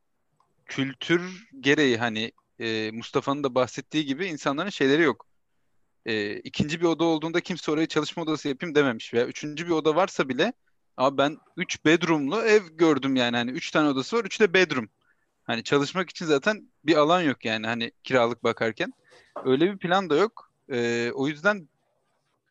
kültür 0.66 1.48
gereği 1.60 1.98
hani 1.98 2.32
e, 2.60 2.92
Mustafa'nın 2.92 3.44
da 3.44 3.56
bahsettiği 3.56 4.06
gibi 4.06 4.26
insanların 4.26 4.70
şeyleri 4.70 5.02
yok. 5.02 5.26
E, 6.06 6.36
ikinci 6.40 6.82
bir 6.82 6.86
oda 6.86 7.04
olduğunda 7.04 7.42
kimse 7.42 7.72
orayı 7.72 7.88
çalışma 7.88 8.24
odası 8.24 8.48
yapayım 8.48 8.76
dememiş 8.76 9.14
veya 9.14 9.26
üçüncü 9.26 9.66
bir 9.66 9.72
oda 9.72 9.96
varsa 9.96 10.30
bile 10.30 10.54
Abi 10.98 11.18
ben 11.18 11.38
3 11.58 11.86
bedroomlu 11.86 12.42
ev 12.42 12.62
gördüm 12.72 13.16
yani 13.16 13.38
hani 13.38 13.52
3 13.52 13.72
tane 13.72 13.90
odası 13.90 14.18
var 14.18 14.26
3 14.26 14.40
de 14.40 14.54
bedroom. 14.54 14.90
Hani 15.44 15.64
çalışmak 15.64 16.10
için 16.10 16.26
zaten 16.26 16.72
bir 16.86 16.96
alan 16.96 17.22
yok 17.22 17.46
yani 17.46 17.68
hani 17.68 17.92
kiralık 18.04 18.44
bakarken. 18.44 18.94
Öyle 19.46 19.74
bir 19.74 19.78
plan 19.78 20.10
da 20.10 20.16
yok. 20.16 20.45
Ee, 20.72 21.12
o 21.16 21.28
yüzden 21.28 21.70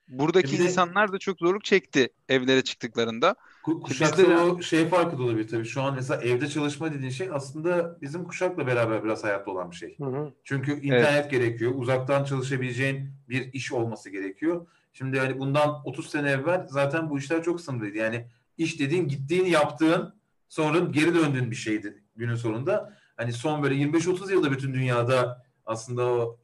buradaki 0.09 0.52
Bir 0.52 0.59
de- 0.59 0.62
insanlar 0.64 1.12
da 1.12 1.18
çok 1.18 1.38
zorluk 1.38 1.64
çekti 1.64 2.09
evlere 2.28 2.64
çıktıklarında. 2.64 3.35
Ku- 3.62 3.83
Kuşakta 3.83 4.23
Bizde 4.23 4.37
o 4.37 4.62
şey 4.62 4.88
farkı 4.88 5.18
da 5.18 5.23
olabilir 5.23 5.49
tabii. 5.49 5.64
Şu 5.64 5.83
an 5.83 5.94
mesela 5.94 6.23
evde 6.23 6.49
çalışma 6.49 6.92
dediğin 6.92 7.11
şey 7.11 7.28
aslında 7.33 7.99
bizim 8.02 8.25
kuşakla 8.25 8.66
beraber 8.66 9.04
biraz 9.04 9.25
hayatta 9.25 9.50
olan 9.50 9.71
bir 9.71 9.76
şey. 9.76 9.99
Hı 9.99 10.04
hı. 10.04 10.33
Çünkü 10.44 10.80
internet 10.80 11.30
gerekiyor. 11.30 11.73
Uzaktan 11.75 12.25
çalışabileceğin 12.25 13.11
bir 13.28 13.52
iş 13.52 13.73
olması 13.73 14.11
gerekiyor. 14.11 14.66
Şimdi 14.92 15.18
hani 15.18 15.38
bundan 15.38 15.80
30 15.85 16.11
sene 16.11 16.30
evvel 16.30 16.66
zaten 16.68 17.11
bu 17.11 17.18
işler 17.18 17.42
çok 17.42 17.61
sınırlıydı. 17.61 17.99
Yani 17.99 18.26
iş 18.59 18.80
dediğin 18.80 19.09
gittiğin 19.09 19.44
yaptığın 19.44 20.14
sonra 20.49 20.78
geri 20.78 21.14
döndüğün 21.14 21.50
bir 21.50 21.56
şeydi 21.56 22.02
günün 22.16 22.35
sonunda. 22.35 22.97
Hani 23.16 23.33
son 23.33 23.62
böyle 23.62 23.75
25-30 23.75 24.33
yılda 24.33 24.50
bütün 24.52 24.75
dünyada 24.75 25.44
aslında 25.66 26.04
o 26.04 26.38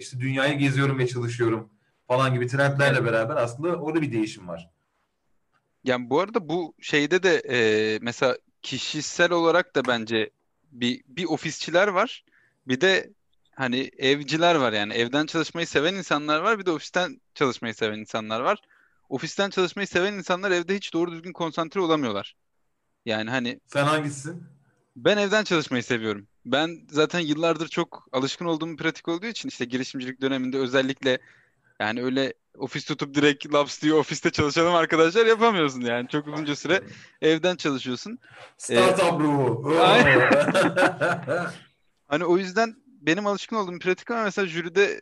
işte 0.00 0.20
dünyayı 0.20 0.58
geziyorum 0.58 0.98
ve 0.98 1.06
çalışıyorum 1.08 1.70
falan 2.08 2.34
gibi 2.34 2.46
trendlerle 2.48 3.04
beraber 3.04 3.36
aslında 3.36 3.76
orada 3.76 4.02
bir 4.02 4.12
değişim 4.12 4.48
var. 4.48 4.70
Yani 5.84 6.10
bu 6.10 6.20
arada 6.20 6.48
bu 6.48 6.74
şeyde 6.80 7.22
de 7.22 7.42
e, 7.94 7.98
mesela 8.02 8.38
kişisel 8.62 9.32
olarak 9.32 9.76
da 9.76 9.86
bence 9.86 10.30
bir 10.72 11.02
bir 11.08 11.24
ofisçiler 11.24 11.88
var. 11.88 12.24
Bir 12.68 12.80
de 12.80 13.14
hani 13.56 13.90
evciler 13.98 14.54
var 14.54 14.72
yani 14.72 14.94
evden 14.94 15.26
çalışmayı 15.26 15.66
seven 15.66 15.94
insanlar 15.94 16.40
var. 16.40 16.58
Bir 16.58 16.66
de 16.66 16.70
ofisten 16.70 17.20
çalışmayı 17.34 17.74
seven 17.74 17.98
insanlar 17.98 18.40
var. 18.40 18.58
Ofisten 19.08 19.50
çalışmayı 19.50 19.86
seven 19.88 20.12
insanlar 20.14 20.50
evde 20.50 20.76
hiç 20.76 20.92
doğru 20.94 21.12
düzgün 21.12 21.32
konsantre 21.32 21.80
olamıyorlar. 21.80 22.36
Yani 23.06 23.30
hani 23.30 23.60
Sen 23.66 23.84
hangisisin? 23.84 24.44
ben 24.96 25.16
evden 25.18 25.44
çalışmayı 25.44 25.82
seviyorum. 25.84 26.28
Ben 26.44 26.86
zaten 26.90 27.20
yıllardır 27.20 27.68
çok 27.68 28.08
alışkın 28.12 28.44
olduğum 28.44 28.76
pratik 28.76 29.08
olduğu 29.08 29.26
için 29.26 29.48
işte 29.48 29.64
girişimcilik 29.64 30.20
döneminde 30.20 30.58
özellikle 30.58 31.18
yani 31.80 32.02
öyle 32.02 32.34
ofis 32.58 32.84
tutup 32.84 33.14
direkt 33.14 33.54
laps 33.54 33.82
diye 33.82 33.94
ofiste 33.94 34.30
çalışalım 34.30 34.74
arkadaşlar 34.74 35.26
yapamıyorsun 35.26 35.80
yani. 35.80 36.08
Çok 36.08 36.26
uzunca 36.26 36.56
süre 36.56 36.80
evden 37.22 37.56
çalışıyorsun. 37.56 38.18
Startup 38.58 39.20
ruhu. 39.20 39.76
Aynen. 39.80 40.30
Hani 42.08 42.24
o 42.24 42.38
yüzden 42.38 42.76
benim 42.86 43.26
alışkın 43.26 43.56
olduğum 43.56 43.78
pratik 43.78 44.10
ama 44.10 44.22
mesela 44.22 44.46
jüride 44.46 45.00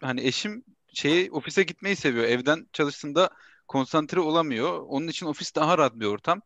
hani 0.00 0.26
eşim 0.26 0.64
şeyi 0.94 1.30
ofise 1.30 1.62
gitmeyi 1.62 1.96
seviyor. 1.96 2.24
Evden 2.24 2.66
çalıştığında 2.72 3.30
konsantre 3.68 4.20
olamıyor. 4.20 4.80
Onun 4.88 5.08
için 5.08 5.26
ofis 5.26 5.54
daha 5.54 5.78
rahat 5.78 5.94
bir 5.94 6.06
ortam. 6.06 6.42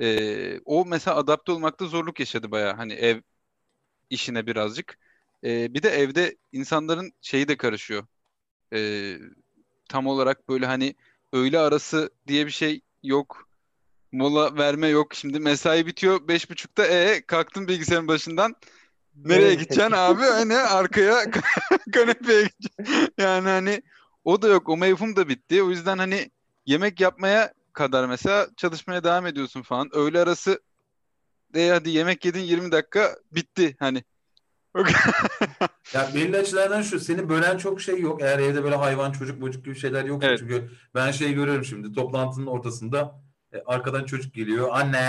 Ee, 0.00 0.60
o 0.64 0.84
mesela 0.84 1.16
adapte 1.16 1.52
olmakta 1.52 1.86
zorluk 1.86 2.20
yaşadı 2.20 2.50
bayağı 2.50 2.76
hani 2.76 2.92
ev 2.92 3.20
işine 4.10 4.46
birazcık. 4.46 4.98
Ee, 5.44 5.74
bir 5.74 5.82
de 5.82 5.88
evde 5.88 6.36
insanların 6.52 7.12
şeyi 7.20 7.48
de 7.48 7.56
karışıyor. 7.56 8.06
Ee, 8.72 9.18
tam 9.88 10.06
olarak 10.06 10.48
böyle 10.48 10.66
hani 10.66 10.94
öğle 11.32 11.58
arası 11.58 12.10
diye 12.26 12.46
bir 12.46 12.50
şey 12.50 12.80
yok. 13.02 13.48
Mola 14.12 14.56
verme 14.56 14.88
yok. 14.88 15.14
Şimdi 15.14 15.40
mesai 15.40 15.86
bitiyor 15.86 16.28
beş 16.28 16.50
buçukta. 16.50 16.86
E 16.86 17.22
kalktın 17.26 17.68
bilgisayarın 17.68 18.08
başından. 18.08 18.56
Nereye 19.14 19.40
Nereye 19.40 19.54
gideceksin 19.54 19.92
abi? 19.92 20.22
Hani 20.22 20.56
arkaya 20.56 21.30
kanepeye 21.92 22.42
gideceksin. 22.42 23.12
Yani 23.18 23.48
hani 23.48 23.82
o 24.24 24.42
da 24.42 24.48
yok. 24.48 24.68
O 24.68 24.76
mevhum 24.76 25.16
da 25.16 25.28
bitti. 25.28 25.62
O 25.62 25.70
yüzden 25.70 25.98
hani 25.98 26.30
yemek 26.66 27.00
yapmaya 27.00 27.52
kadar 27.72 28.06
mesela 28.06 28.46
çalışmaya 28.56 29.04
devam 29.04 29.26
ediyorsun 29.26 29.62
falan. 29.62 29.88
Öğle 29.92 30.20
arası 30.20 30.60
de 31.56 31.70
hadi 31.70 31.90
yemek 31.90 32.24
yedin 32.24 32.40
20 32.40 32.72
dakika 32.72 33.16
bitti 33.32 33.76
hani. 33.78 34.04
Ya 35.94 36.08
belli 36.14 36.36
açılardan 36.36 36.82
şu 36.82 37.00
seni 37.00 37.28
bölen 37.28 37.58
çok 37.58 37.80
şey 37.80 38.00
yok. 38.00 38.22
Eğer 38.22 38.38
evde 38.38 38.64
böyle 38.64 38.76
hayvan 38.76 39.12
çocuk 39.12 39.40
bocuk 39.40 39.64
gibi 39.64 39.78
şeyler 39.78 40.04
yoksa 40.04 40.28
Evet. 40.28 40.38
çünkü 40.38 40.70
ben 40.94 41.10
şey 41.10 41.32
görüyorum 41.32 41.64
şimdi 41.64 41.92
toplantının 41.92 42.46
ortasında 42.46 43.20
e, 43.52 43.62
arkadan 43.66 44.04
çocuk 44.04 44.34
geliyor 44.34 44.68
anne 44.72 45.02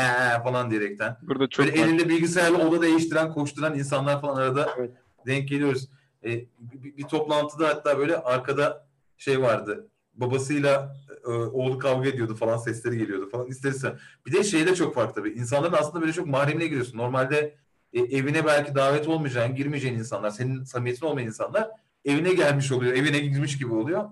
falan 0.44 0.72
diyerekten. 0.72 1.18
Burada 1.22 1.50
çok 1.50 1.66
Böyle 1.66 1.82
var. 1.82 1.86
elinde 1.88 2.10
bilgisayarla 2.10 2.58
oda 2.68 2.82
değiştiren, 2.82 3.34
koşturan 3.34 3.80
insanlar 3.80 4.22
falan 4.22 4.42
arada 4.42 4.70
Evet. 4.77 4.92
denk 5.25 5.48
geliyoruz. 5.50 5.89
E, 6.24 6.30
bir, 6.60 6.98
bir 6.98 7.04
toplantıda 7.04 7.68
hatta 7.68 7.98
böyle 7.98 8.18
arkada 8.18 8.88
şey 9.18 9.42
vardı. 9.42 9.88
Babasıyla 10.18 10.96
e, 11.26 11.30
oğlu 11.30 11.80
kavga 11.80 12.10
ediyordu 12.10 12.36
falan 12.36 12.58
sesleri 12.58 12.98
geliyordu 12.98 13.30
falan 13.30 13.48
istersen. 13.48 14.00
Bir 14.26 14.32
de 14.32 14.44
şey 14.44 14.68
de 14.68 14.76
çok 14.76 14.96
farklı 14.96 15.14
tabii. 15.22 15.30
İnsanların 15.34 15.74
aslında 15.74 16.02
böyle 16.02 16.14
çok 16.14 16.28
mahremine 16.28 16.68
giriyorsun. 16.68 16.98
Normalde 16.98 17.56
e, 17.94 18.00
evine 18.00 18.46
belki 18.46 18.76
davet 18.76 19.08
olmayacağın, 19.08 19.56
girmeyeceğin 19.56 19.96
insanlar, 19.96 20.30
senin 20.30 20.64
samimiyetin 20.64 21.06
olmayan 21.06 21.28
insanlar 21.28 21.70
evine 22.06 22.34
gelmiş 22.34 22.72
oluyor, 22.72 22.94
evine 22.94 23.20
girmiş 23.20 23.58
gibi 23.58 23.74
oluyor. 23.74 24.10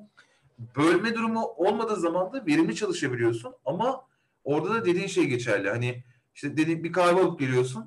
Bölme 0.78 1.16
durumu 1.16 1.44
olmadığı 1.46 1.96
zaman 1.96 2.34
da 2.34 2.46
verimli 2.46 2.76
çalışabiliyorsun 2.76 3.54
ama 3.66 4.02
orada 4.44 4.74
da 4.74 4.86
dediğin 4.86 5.08
şey 5.08 5.26
geçerli. 5.26 5.70
Hani 5.70 6.04
işte 6.36 6.58
dediğin 6.58 6.84
bir 6.84 6.92
kahve 6.92 7.22
alıp 7.22 7.40
geliyorsun. 7.40 7.86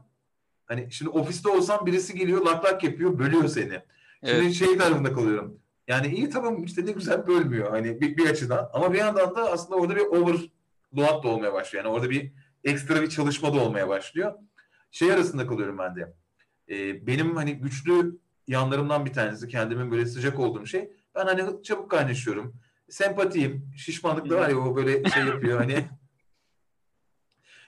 Hani 0.67 0.89
şimdi 0.91 1.11
ofiste 1.11 1.49
olsam 1.49 1.87
birisi 1.87 2.15
geliyor 2.15 2.47
lak 2.47 2.65
lak 2.65 2.85
yapıyor, 2.85 3.19
bölüyor 3.19 3.49
seni. 3.49 3.83
Şimdi 4.25 4.45
Evet. 4.45 4.53
şey 4.53 4.79
tarafında 4.79 5.13
kalıyorum. 5.13 5.59
Yani 5.89 6.07
iyi 6.15 6.31
tamam 6.31 6.65
işte 6.65 6.87
ne 6.87 6.93
güzel 6.93 7.27
bölmüyor 7.27 7.71
hani 7.71 8.01
bir, 8.01 8.17
bir 8.17 8.31
açıdan. 8.31 8.71
Ama 8.73 8.93
bir 8.93 8.99
yandan 8.99 9.35
da 9.35 9.53
aslında 9.53 9.77
orada 9.77 9.97
bir 9.97 10.01
overload 10.01 11.25
da 11.25 11.29
olmaya 11.29 11.53
başlıyor. 11.53 11.85
Yani 11.85 11.95
orada 11.95 12.11
bir 12.11 12.33
ekstra 12.65 13.03
bir 13.03 13.09
çalışma 13.09 13.55
da 13.55 13.61
olmaya 13.61 13.89
başlıyor. 13.89 14.35
Şey 14.91 15.13
arasında 15.13 15.47
kalıyorum 15.47 15.79
ben 15.79 15.97
de. 15.97 16.15
Ee, 16.69 17.07
benim 17.07 17.37
hani 17.37 17.55
güçlü 17.55 18.19
yanlarımdan 18.47 19.07
bir 19.07 19.13
tanesi 19.13 19.49
kendimin 19.49 19.91
böyle 19.91 20.07
sıcak 20.07 20.39
olduğum 20.39 20.67
şey. 20.67 20.91
Ben 21.15 21.27
hani 21.27 21.63
çabuk 21.63 21.91
kaynaşıyorum. 21.91 22.57
Sempatiyim. 22.89 23.71
Şişmanlık 23.77 24.31
da 24.31 24.37
var 24.37 24.49
ya 24.49 24.59
o 24.59 24.77
böyle 24.77 25.11
şey 25.11 25.25
yapıyor 25.25 25.59
hani. 25.59 25.85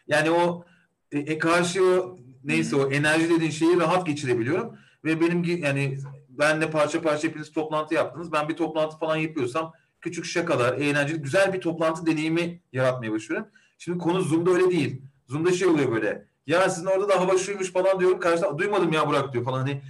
Yani 0.06 0.30
o 0.30 0.64
e, 1.12 1.18
e, 1.18 1.38
karşı 1.38 1.84
o 1.84 2.18
neyse 2.44 2.76
o 2.76 2.90
enerji 2.90 3.30
dediğin 3.30 3.50
şeyi 3.50 3.76
rahat 3.76 4.06
geçirebiliyorum. 4.06 4.78
Ve 5.04 5.20
benim 5.20 5.44
yani 5.44 5.98
benle 6.40 6.70
parça 6.70 7.02
parça 7.02 7.28
hepiniz 7.28 7.52
toplantı 7.52 7.94
yaptınız. 7.94 8.32
Ben 8.32 8.48
bir 8.48 8.56
toplantı 8.56 8.98
falan 8.98 9.16
yapıyorsam 9.16 9.72
küçük 10.00 10.24
şakalar, 10.24 10.72
eğlenceli, 10.74 11.22
güzel 11.22 11.52
bir 11.52 11.60
toplantı 11.60 12.06
deneyimi 12.06 12.60
yaratmaya 12.72 13.12
başlıyorum. 13.12 13.48
Şimdi 13.78 13.98
konu 13.98 14.20
Zoom'da 14.20 14.50
öyle 14.50 14.70
değil. 14.70 15.02
Zoom'da 15.28 15.52
şey 15.52 15.68
oluyor 15.68 15.92
böyle. 15.92 16.24
Ya 16.46 16.70
sizin 16.70 16.86
orada 16.86 17.08
da 17.08 17.20
hava 17.20 17.38
şuymuş 17.38 17.72
falan 17.72 18.00
diyorum. 18.00 18.20
Karşıda 18.20 18.58
duymadım 18.58 18.92
ya 18.92 19.08
Burak 19.08 19.32
diyor 19.32 19.44
falan. 19.44 19.58
Hani 19.58 19.82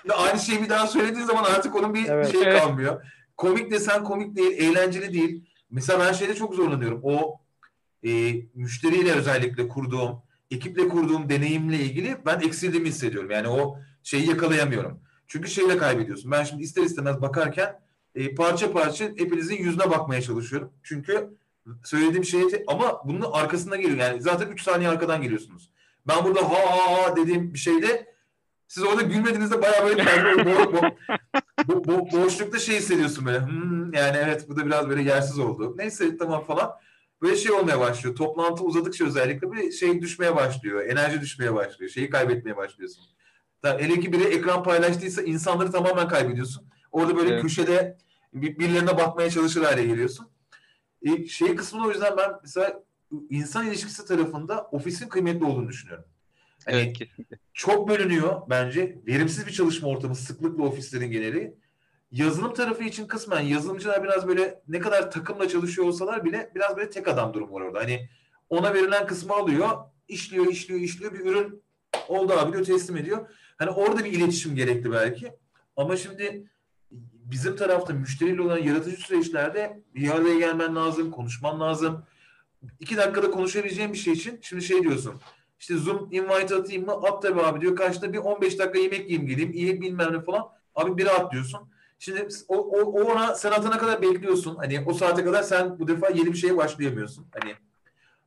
şimdi 0.00 0.14
aynı 0.14 0.40
şeyi 0.40 0.62
bir 0.62 0.68
daha 0.68 0.86
söylediğin 0.86 1.26
zaman 1.26 1.44
artık 1.44 1.76
onun 1.76 1.94
bir 1.94 2.08
Evet. 2.08 2.32
şey 2.32 2.42
Evet. 2.42 2.62
kalmıyor. 2.62 3.04
Komik 3.36 3.70
desen 3.70 4.04
komik 4.04 4.36
değil, 4.36 4.52
eğlenceli 4.58 5.12
değil. 5.14 5.44
Mesela 5.70 6.00
ben 6.00 6.12
şeyde 6.12 6.34
çok 6.34 6.54
zorlanıyorum. 6.54 7.00
O 7.02 7.40
e, 8.06 8.34
müşteriyle 8.54 9.12
özellikle 9.12 9.68
kurduğum, 9.68 10.22
ekiple 10.50 10.88
kurduğum 10.88 11.28
deneyimle 11.28 11.76
ilgili 11.76 12.16
ben 12.26 12.40
eksildiğimi 12.40 12.88
hissediyorum. 12.88 13.30
Yani 13.30 13.48
o 13.48 13.78
şeyi 14.02 14.28
yakalayamıyorum. 14.28 15.00
Çünkü 15.28 15.50
şeyle 15.50 15.76
kaybediyorsun. 15.78 16.30
Ben 16.30 16.44
şimdi 16.44 16.62
ister 16.62 16.82
istemez 16.82 17.22
bakarken 17.22 17.80
e, 18.14 18.34
parça 18.34 18.72
parça 18.72 19.04
hepinizin 19.04 19.56
yüzüne 19.56 19.90
bakmaya 19.90 20.22
çalışıyorum. 20.22 20.72
Çünkü 20.82 21.30
söylediğim 21.84 22.24
şey 22.24 22.42
ama 22.66 23.02
bunun 23.04 23.26
arkasında 23.32 23.76
geliyor. 23.76 23.98
Yani 23.98 24.22
zaten 24.22 24.48
3 24.48 24.62
saniye 24.62 24.88
arkadan 24.88 25.22
geliyorsunuz. 25.22 25.70
Ben 26.06 26.24
burada 26.24 26.42
ha 26.42 26.54
ha 26.54 27.02
ha 27.02 27.16
dediğim 27.16 27.54
bir 27.54 27.58
şeyde 27.58 28.14
siz 28.68 28.82
orada 28.84 29.02
gülmediğinizde 29.02 29.62
bayağı 29.62 29.84
böyle 29.84 30.04
kendini 30.04 30.42
bo- 30.42 30.72
bo- 30.72 30.96
bo- 31.58 31.84
bo- 31.86 32.24
boşlukta 32.24 32.58
şey 32.58 32.76
hissediyorsun 32.76 33.26
böyle. 33.26 33.40
Hmm, 33.40 33.92
yani 33.92 34.16
evet 34.24 34.48
bu 34.48 34.56
da 34.56 34.66
biraz 34.66 34.88
böyle 34.88 35.02
yersiz 35.02 35.38
oldu. 35.38 35.74
Neyse 35.78 36.16
tamam 36.16 36.44
falan. 36.44 36.70
Böyle 37.22 37.36
şey 37.36 37.52
olmaya 37.52 37.80
başlıyor. 37.80 38.16
Toplantı 38.16 38.64
uzadıkça 38.64 39.04
özellikle 39.06 39.52
bir 39.52 39.72
şey 39.72 40.00
düşmeye 40.00 40.36
başlıyor. 40.36 40.84
Enerji 40.84 41.20
düşmeye 41.20 41.54
başlıyor. 41.54 41.90
Şeyi 41.90 42.10
kaybetmeye 42.10 42.56
başlıyorsun. 42.56 43.04
Tamam, 43.62 43.78
hele 43.82 44.00
ki 44.00 44.12
biri 44.12 44.22
ekran 44.24 44.62
paylaştıysa 44.62 45.22
insanları 45.22 45.72
tamamen 45.72 46.08
kaybediyorsun. 46.08 46.64
Orada 46.92 47.16
böyle 47.16 47.30
Evet. 47.32 47.42
köşede 47.42 47.98
bir- 48.34 48.58
birilerine 48.58 48.96
bakmaya 48.96 49.30
çalışır 49.30 49.62
hale 49.62 49.84
geliyorsun. 49.86 50.28
E, 51.02 51.26
şey 51.26 51.56
kısmını 51.56 51.86
o 51.86 51.90
yüzden 51.90 52.16
ben 52.16 52.30
mesela 52.42 52.82
insan 53.30 53.66
ilişkisi 53.66 54.04
tarafında 54.06 54.62
ofisin 54.72 55.08
kıymetli 55.08 55.44
olduğunu 55.44 55.68
düşünüyorum. 55.68 56.04
Hani 56.64 56.76
Evet 56.76 56.98
kesinlikle. 56.98 57.38
çok 57.54 57.88
bölünüyor 57.88 58.42
bence. 58.50 58.98
Verimsiz 59.06 59.46
bir 59.46 59.52
çalışma 59.52 59.88
ortamı 59.88 60.14
sıklıkla 60.14 60.62
ofislerin 60.64 61.10
geneli. 61.10 61.54
Yazılım 62.12 62.54
tarafı 62.54 62.84
için 62.84 63.06
kısmen 63.06 63.40
yazılımcılar 63.40 64.04
biraz 64.04 64.28
böyle 64.28 64.62
ne 64.68 64.78
kadar 64.80 65.10
takımla 65.10 65.48
çalışıyor 65.48 65.86
olsalar 65.88 66.24
bile 66.24 66.52
biraz 66.54 66.76
böyle 66.76 66.90
tek 66.90 67.08
adam 67.08 67.34
durumu 67.34 67.54
var 67.54 67.60
orada. 67.60 67.78
Hani 67.78 68.08
ona 68.48 68.74
verilen 68.74 69.06
kısmı 69.06 69.32
alıyor, 69.34 69.68
işliyor, 70.08 70.46
işliyor, 70.46 70.80
işliyor. 70.80 71.12
Bir 71.14 71.20
ürün 71.20 71.62
oldu 72.08 72.32
abi 72.32 72.52
diyor, 72.52 72.64
teslim 72.64 72.96
ediyor. 72.96 73.28
Hani 73.58 73.70
orada 73.70 74.04
bir 74.04 74.12
iletişim 74.12 74.54
gerekli 74.56 74.92
belki. 74.92 75.32
Ama 75.76 75.96
şimdi 75.96 76.50
bizim 77.24 77.56
tarafta 77.56 77.92
müşteriyle 77.92 78.42
olan 78.42 78.58
yaratıcı 78.58 78.96
süreçlerde 78.96 79.82
bir 79.94 80.10
araya 80.10 80.38
gelmen 80.38 80.76
lazım, 80.76 81.10
konuşman 81.10 81.60
lazım. 81.60 82.04
İki 82.80 82.96
dakikada 82.96 83.30
konuşabileceğin 83.30 83.92
bir 83.92 83.98
şey 83.98 84.12
için 84.12 84.38
şimdi 84.42 84.62
şey 84.64 84.82
diyorsun. 84.82 85.20
İşte 85.60 85.76
Zoom 85.76 86.08
invite 86.12 86.54
atayım 86.54 86.86
mı? 86.86 86.92
At 86.92 87.22
tabii 87.22 87.42
abi 87.42 87.60
diyor. 87.60 87.76
Kaçta 87.76 88.12
bir 88.12 88.18
15 88.18 88.58
dakika 88.58 88.78
yemek 88.78 89.00
yiyeyim 89.00 89.26
geleyim. 89.26 89.52
İyi 89.52 89.80
bilmem 89.80 90.12
ne 90.12 90.20
falan. 90.20 90.48
Abi 90.74 90.96
biri 90.96 91.10
at 91.10 91.32
diyorsun. 91.32 91.60
Şimdi 91.98 92.28
o, 92.48 92.56
o, 92.56 92.80
o 92.80 93.12
ona 93.12 93.34
sen 93.34 93.50
atana 93.50 93.78
kadar 93.78 94.02
bekliyorsun. 94.02 94.56
Hani 94.56 94.84
o 94.86 94.94
saate 94.94 95.24
kadar 95.24 95.42
sen 95.42 95.78
bu 95.78 95.88
defa 95.88 96.08
yeni 96.08 96.32
bir 96.32 96.38
şeye 96.38 96.56
başlayamıyorsun. 96.56 97.26
Hani 97.40 97.54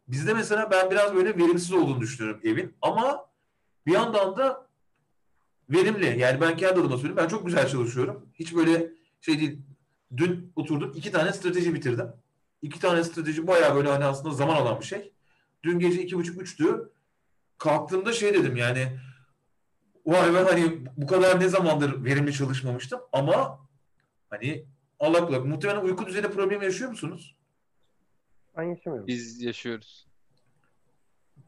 bizde 0.08 0.34
mesela 0.34 0.72
ben 0.72 0.92
biraz 0.92 1.16
böyle 1.16 1.38
verimsiz 1.38 1.74
olduğunu 1.74 2.02
düşünüyorum 2.02 2.42
evin. 2.44 2.76
Ama 2.82 3.26
bir 3.86 3.92
yandan 3.92 4.38
da 4.38 4.68
verimli. 5.70 6.20
Yani 6.20 6.42
ben 6.42 6.58
kendi 6.58 6.80
adıma 6.80 6.98
söyleyeyim. 6.98 7.18
Ben 7.18 7.28
çok 7.28 7.46
güzel 7.46 7.68
çalışıyorum. 7.68 8.30
Hiç 8.34 8.56
böyle 8.56 8.92
şey 9.22 9.40
değil. 9.40 9.60
Dün 10.18 10.54
oturdum 10.56 10.94
iki 10.96 11.12
tane 11.12 11.34
strateji 11.34 11.74
bitirdim. 11.74 12.08
İki 12.62 12.80
tane 12.80 13.04
strateji 13.04 13.48
bayağı 13.48 13.76
böyle 13.76 13.90
hani 13.90 14.06
aslında 14.06 14.36
zaman 14.36 14.56
alan 14.56 14.80
bir 14.80 14.86
şey. 14.86 15.12
Dün 15.64 15.80
gece 15.80 16.04
iki 16.04 16.18
buçuk 16.18 16.42
üçtü. 16.42 16.90
Kalktığımda 17.58 18.14
şey 18.14 18.34
dedim 18.34 18.56
yani 18.56 19.00
vay 20.06 20.34
be 20.34 20.38
hani 20.38 20.86
bu 20.98 21.08
kadar 21.08 21.40
ne 21.40 21.50
zamandır 21.50 22.06
verimli 22.06 22.34
çalışmamıştım 22.34 23.00
ama 23.14 23.60
hani 24.30 24.66
Allah 25.00 25.28
kulak 25.28 25.46
muhtemelen 25.46 25.82
uyku 25.82 26.06
düzeni 26.06 26.28
problemi 26.28 26.66
yaşıyor 26.66 26.90
musunuz? 26.90 27.36
Ben 28.58 28.64
yaşamıyorum. 28.64 29.08
Biz 29.08 29.42
yaşıyoruz. 29.42 30.08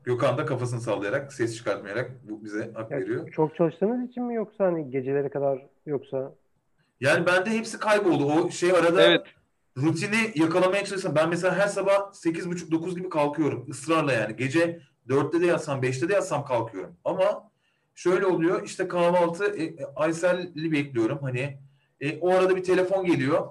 Gökhan 0.03 0.37
da 0.37 0.45
kafasını 0.45 0.81
sallayarak, 0.81 1.33
ses 1.33 1.55
çıkartmayarak 1.57 2.11
bu 2.29 2.43
bize 2.43 2.71
hak 2.73 2.91
Ya 2.91 2.97
veriyor. 2.97 3.31
çok 3.31 3.55
çalıştığınız 3.55 4.09
için 4.09 4.23
mi 4.23 4.35
yoksa 4.35 4.65
hani 4.65 4.91
gecelere 4.91 5.29
kadar 5.29 5.67
yoksa 5.85 6.35
Yani 6.99 7.25
bende 7.25 7.49
hepsi 7.49 7.79
kayboldu. 7.79 8.25
O 8.25 8.49
şey 8.51 8.71
arada 8.71 9.01
Evet. 9.03 9.21
rutini 9.77 10.31
yakalamaya 10.35 10.85
çalışsam. 10.85 11.15
Ben 11.15 11.29
mesela 11.29 11.55
her 11.57 11.67
sabah 11.67 12.13
8.30-9 12.13 12.95
gibi 12.95 13.09
kalkıyorum. 13.09 13.65
Israrla 13.67 14.13
yani. 14.13 14.35
Gece 14.35 14.79
4'te 15.09 15.41
de 15.41 15.45
yatsam, 15.45 15.81
5'te 15.83 16.09
de 16.09 16.13
yatsam 16.13 16.45
kalkıyorum. 16.45 16.95
Ama 17.05 17.51
şöyle 17.95 18.25
oluyor. 18.25 18.63
işte 18.65 18.87
kahvaltı 18.87 19.45
e, 19.55 19.63
e, 19.63 19.85
Aysel'i 19.95 20.71
bekliyorum. 20.71 21.19
Hani 21.21 21.57
e, 22.01 22.19
o 22.19 22.29
arada 22.33 22.55
bir 22.55 22.63
telefon 22.63 23.05
geliyor. 23.05 23.47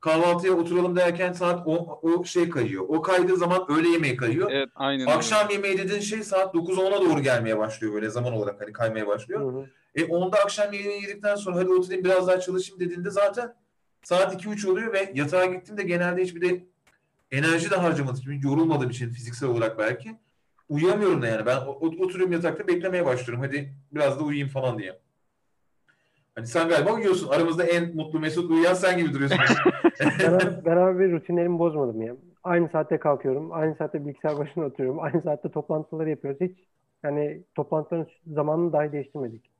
Kahvaltıya 0.00 0.52
oturalım 0.52 0.96
derken 0.96 1.32
saat 1.32 1.62
o, 1.66 2.00
o 2.02 2.24
şey 2.24 2.50
kayıyor. 2.50 2.84
O 2.88 3.02
kaydığı 3.02 3.36
zaman 3.36 3.66
öğle 3.68 3.88
yemeği 3.88 4.16
kayıyor. 4.16 4.50
Evet 4.50 4.68
aynen 4.74 5.00
öyle. 5.00 5.12
Akşam 5.12 5.50
yemeği 5.50 5.78
dediğin 5.78 6.00
şey 6.00 6.22
saat 6.22 6.54
9-10'a 6.54 7.00
doğru 7.00 7.20
gelmeye 7.20 7.58
başlıyor 7.58 7.94
böyle 7.94 8.10
zaman 8.10 8.32
olarak 8.32 8.60
hani 8.60 8.72
kaymaya 8.72 9.06
başlıyor. 9.06 9.40
Hı 9.40 9.58
hı. 9.58 9.66
E 9.94 10.04
onda 10.04 10.38
akşam 10.38 10.72
yemeği 10.72 11.02
yedikten 11.02 11.34
sonra 11.34 11.56
hadi 11.56 11.70
oturayım 11.70 12.04
biraz 12.04 12.28
daha 12.28 12.40
çalışayım 12.40 12.80
dediğinde 12.80 13.10
zaten 13.10 13.54
saat 14.02 14.44
2-3 14.44 14.70
oluyor 14.70 14.92
ve 14.92 15.12
yatağa 15.14 15.46
gittiğimde 15.46 15.82
genelde 15.82 16.22
hiçbir 16.22 16.40
de 16.40 16.64
enerji 17.30 17.70
de 17.70 17.76
harcamadığım 17.76 18.20
için, 18.20 18.48
yorulmadığım 18.48 18.90
için 18.90 19.10
fiziksel 19.10 19.48
olarak 19.48 19.78
belki 19.78 20.16
uyuyamıyorum 20.68 21.22
da 21.22 21.26
yani. 21.26 21.46
Ben 21.46 21.56
oturuyorum 21.80 22.32
yatakta 22.32 22.68
beklemeye 22.68 23.04
başlıyorum. 23.06 23.44
Hadi 23.44 23.74
biraz 23.92 24.20
da 24.20 24.24
uyuyayım 24.24 24.48
falan 24.48 24.78
diye. 24.78 25.00
Hani 26.34 26.46
sen 26.46 26.68
galiba 26.68 26.92
uyuyorsun. 26.94 27.28
Aramızda 27.28 27.64
en 27.64 27.96
mutlu 27.96 28.20
Mesut 28.20 28.50
uyuyan 28.50 28.74
sen 28.74 28.98
gibi 28.98 29.12
duruyorsun. 29.14 29.38
Ben 30.00 30.32
abi, 30.32 30.64
ben 30.64 30.76
abi 30.76 31.12
rutinlerimi 31.12 31.58
bozmadım 31.58 32.02
ya. 32.02 32.16
Aynı 32.44 32.68
saatte 32.68 32.98
kalkıyorum. 32.98 33.52
Aynı 33.52 33.74
saatte 33.74 34.06
bilgisayar 34.06 34.38
başına 34.38 34.64
oturuyorum. 34.64 35.00
Aynı 35.00 35.22
saatte 35.22 35.50
toplantıları 35.50 36.10
yapıyoruz. 36.10 36.40
Hiç 36.40 36.58
yani 37.02 37.42
toplantıların 37.54 38.06
zamanını 38.26 38.72
dahi 38.72 38.92
değiştirmedik. 38.92 39.50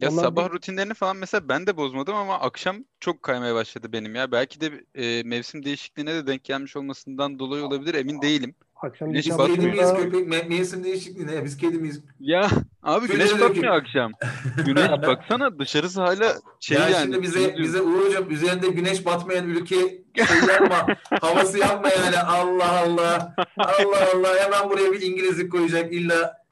Ya 0.00 0.10
Onlar 0.10 0.22
sabah 0.22 0.48
bir- 0.48 0.54
rutinlerini 0.54 0.94
falan 0.94 1.16
mesela 1.16 1.48
ben 1.48 1.66
de 1.66 1.76
bozmadım 1.76 2.14
ama 2.14 2.40
akşam 2.40 2.76
çok 3.00 3.22
kaymaya 3.22 3.54
başladı 3.54 3.92
benim 3.92 4.14
ya. 4.14 4.32
Belki 4.32 4.60
de 4.60 4.84
e, 4.94 5.22
mevsim 5.22 5.64
değişikliğine 5.64 6.14
de 6.14 6.26
denk 6.26 6.44
gelmiş 6.44 6.76
olmasından 6.76 7.38
dolayı 7.38 7.64
olabilir 7.64 7.94
emin 7.94 8.22
değilim. 8.22 8.54
Akşam 8.82 9.08
Güneş 9.12 9.26
miyiz 9.26 9.94
köpek 9.96 10.28
me- 10.28 10.48
mevsim 10.48 10.84
değişikliği 10.84 11.26
ne? 11.26 11.44
Biz 11.44 11.56
kedi 11.56 11.78
miyiz? 11.78 12.00
Ya 12.20 12.50
abi 12.82 13.06
Şöyle 13.06 13.24
güneş 13.24 13.40
batmıyor 13.40 13.74
akşam. 13.74 14.12
Güneş 14.66 14.90
baksana 14.90 15.58
dışarısı 15.58 16.00
hala 16.00 16.34
şey 16.60 16.78
ya 16.78 16.88
yani. 16.88 17.02
şimdi 17.02 17.22
bize 17.22 17.42
gündüz. 17.42 17.58
bize 17.58 17.80
Uğur 17.82 18.06
hocam 18.06 18.30
üzerinde 18.30 18.68
güneş 18.68 19.06
batmayan 19.06 19.48
ülke 19.48 19.76
şey 19.76 20.38
yapma. 20.48 20.86
havası 21.20 21.58
yapma 21.58 21.88
yani. 21.88 22.18
Allah 22.18 22.78
Allah. 22.80 23.34
Allah 23.56 24.06
Allah. 24.14 24.44
Hemen 24.44 24.70
buraya 24.70 24.92
bir 24.92 25.00
İngilizlik 25.00 25.52
koyacak 25.52 25.92
illa. 25.92 26.42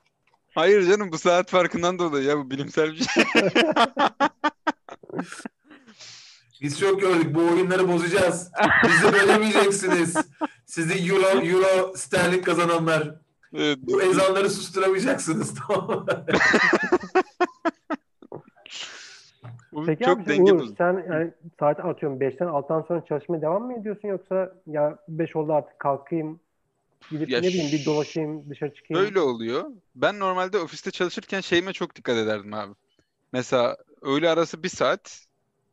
Hayır 0.54 0.88
canım 0.90 1.12
bu 1.12 1.18
saat 1.18 1.50
farkından 1.50 1.98
dolayı 1.98 2.24
ya 2.26 2.36
bu 2.38 2.50
bilimsel 2.50 2.92
bir 2.92 3.04
şey. 3.04 3.24
Biz 6.62 6.80
çok 6.80 7.00
gördük. 7.00 7.34
Bu 7.34 7.40
oyunları 7.40 7.88
bozacağız. 7.88 8.50
Bizi 8.88 9.12
bölemeyeceksiniz. 9.12 10.16
Sizi 10.70 11.12
euro, 11.12 11.40
euro, 11.42 11.92
sterlin 11.96 12.42
kazananlar. 12.42 13.14
Evet, 13.54 13.78
Bu 13.82 14.02
ezanları 14.02 14.50
susturamayacaksınız. 14.50 15.54
Tamam 15.68 16.06
Peki 19.86 20.04
çok 20.04 20.20
abi 20.20 20.28
denge 20.28 20.52
Uğur, 20.52 20.58
bozdu. 20.60 20.74
sen 20.78 21.04
yani 21.10 21.30
saat 21.60 21.80
atıyorum 21.80 22.20
5'ten 22.20 22.46
6'dan 22.46 22.82
sonra 22.82 23.04
çalışmaya 23.04 23.42
devam 23.42 23.62
mı 23.62 23.74
ediyorsun 23.80 24.08
yoksa 24.08 24.52
ya 24.66 24.98
5 25.08 25.36
oldu 25.36 25.52
artık 25.52 25.78
kalkayım 25.78 26.40
gidip 27.10 27.30
Ya 27.30 27.40
ne 27.40 27.48
bileyim 27.48 27.72
bir 27.72 27.86
dolaşayım 27.86 28.50
dışarı 28.50 28.74
çıkayım. 28.74 29.04
Böyle 29.04 29.20
oluyor. 29.20 29.70
Ben 29.94 30.18
normalde 30.18 30.58
ofiste 30.58 30.90
çalışırken 30.90 31.40
şeyime 31.40 31.72
çok 31.72 31.96
dikkat 31.96 32.16
ederdim 32.16 32.54
abi. 32.54 32.74
Mesela 33.32 33.76
öğle 34.02 34.30
arası 34.30 34.62
bir 34.62 34.68
saat 34.68 35.26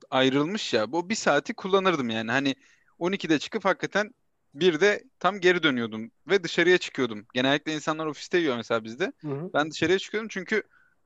ayrılmış 0.09 0.73
ya. 0.73 0.91
Bu 0.91 1.09
bir 1.09 1.15
saati 1.15 1.53
kullanırdım 1.53 2.09
yani. 2.09 2.31
Hani 2.31 2.55
12'de 2.99 3.39
çıkıp 3.39 3.65
hakikaten 3.65 4.13
bir 4.53 4.79
de 4.79 5.03
tam 5.19 5.39
geri 5.39 5.63
dönüyordum 5.63 6.11
ve 6.27 6.43
dışarıya 6.43 6.77
çıkıyordum. 6.77 7.25
Genellikle 7.33 7.73
insanlar 7.73 8.05
ofiste 8.05 8.37
yiyor 8.37 8.57
mesela 8.57 8.83
bizde. 8.83 9.13
Hı 9.21 9.27
hı. 9.27 9.49
Ben 9.53 9.71
dışarıya 9.71 9.99
çıkıyordum 9.99 10.29
çünkü 10.29 10.63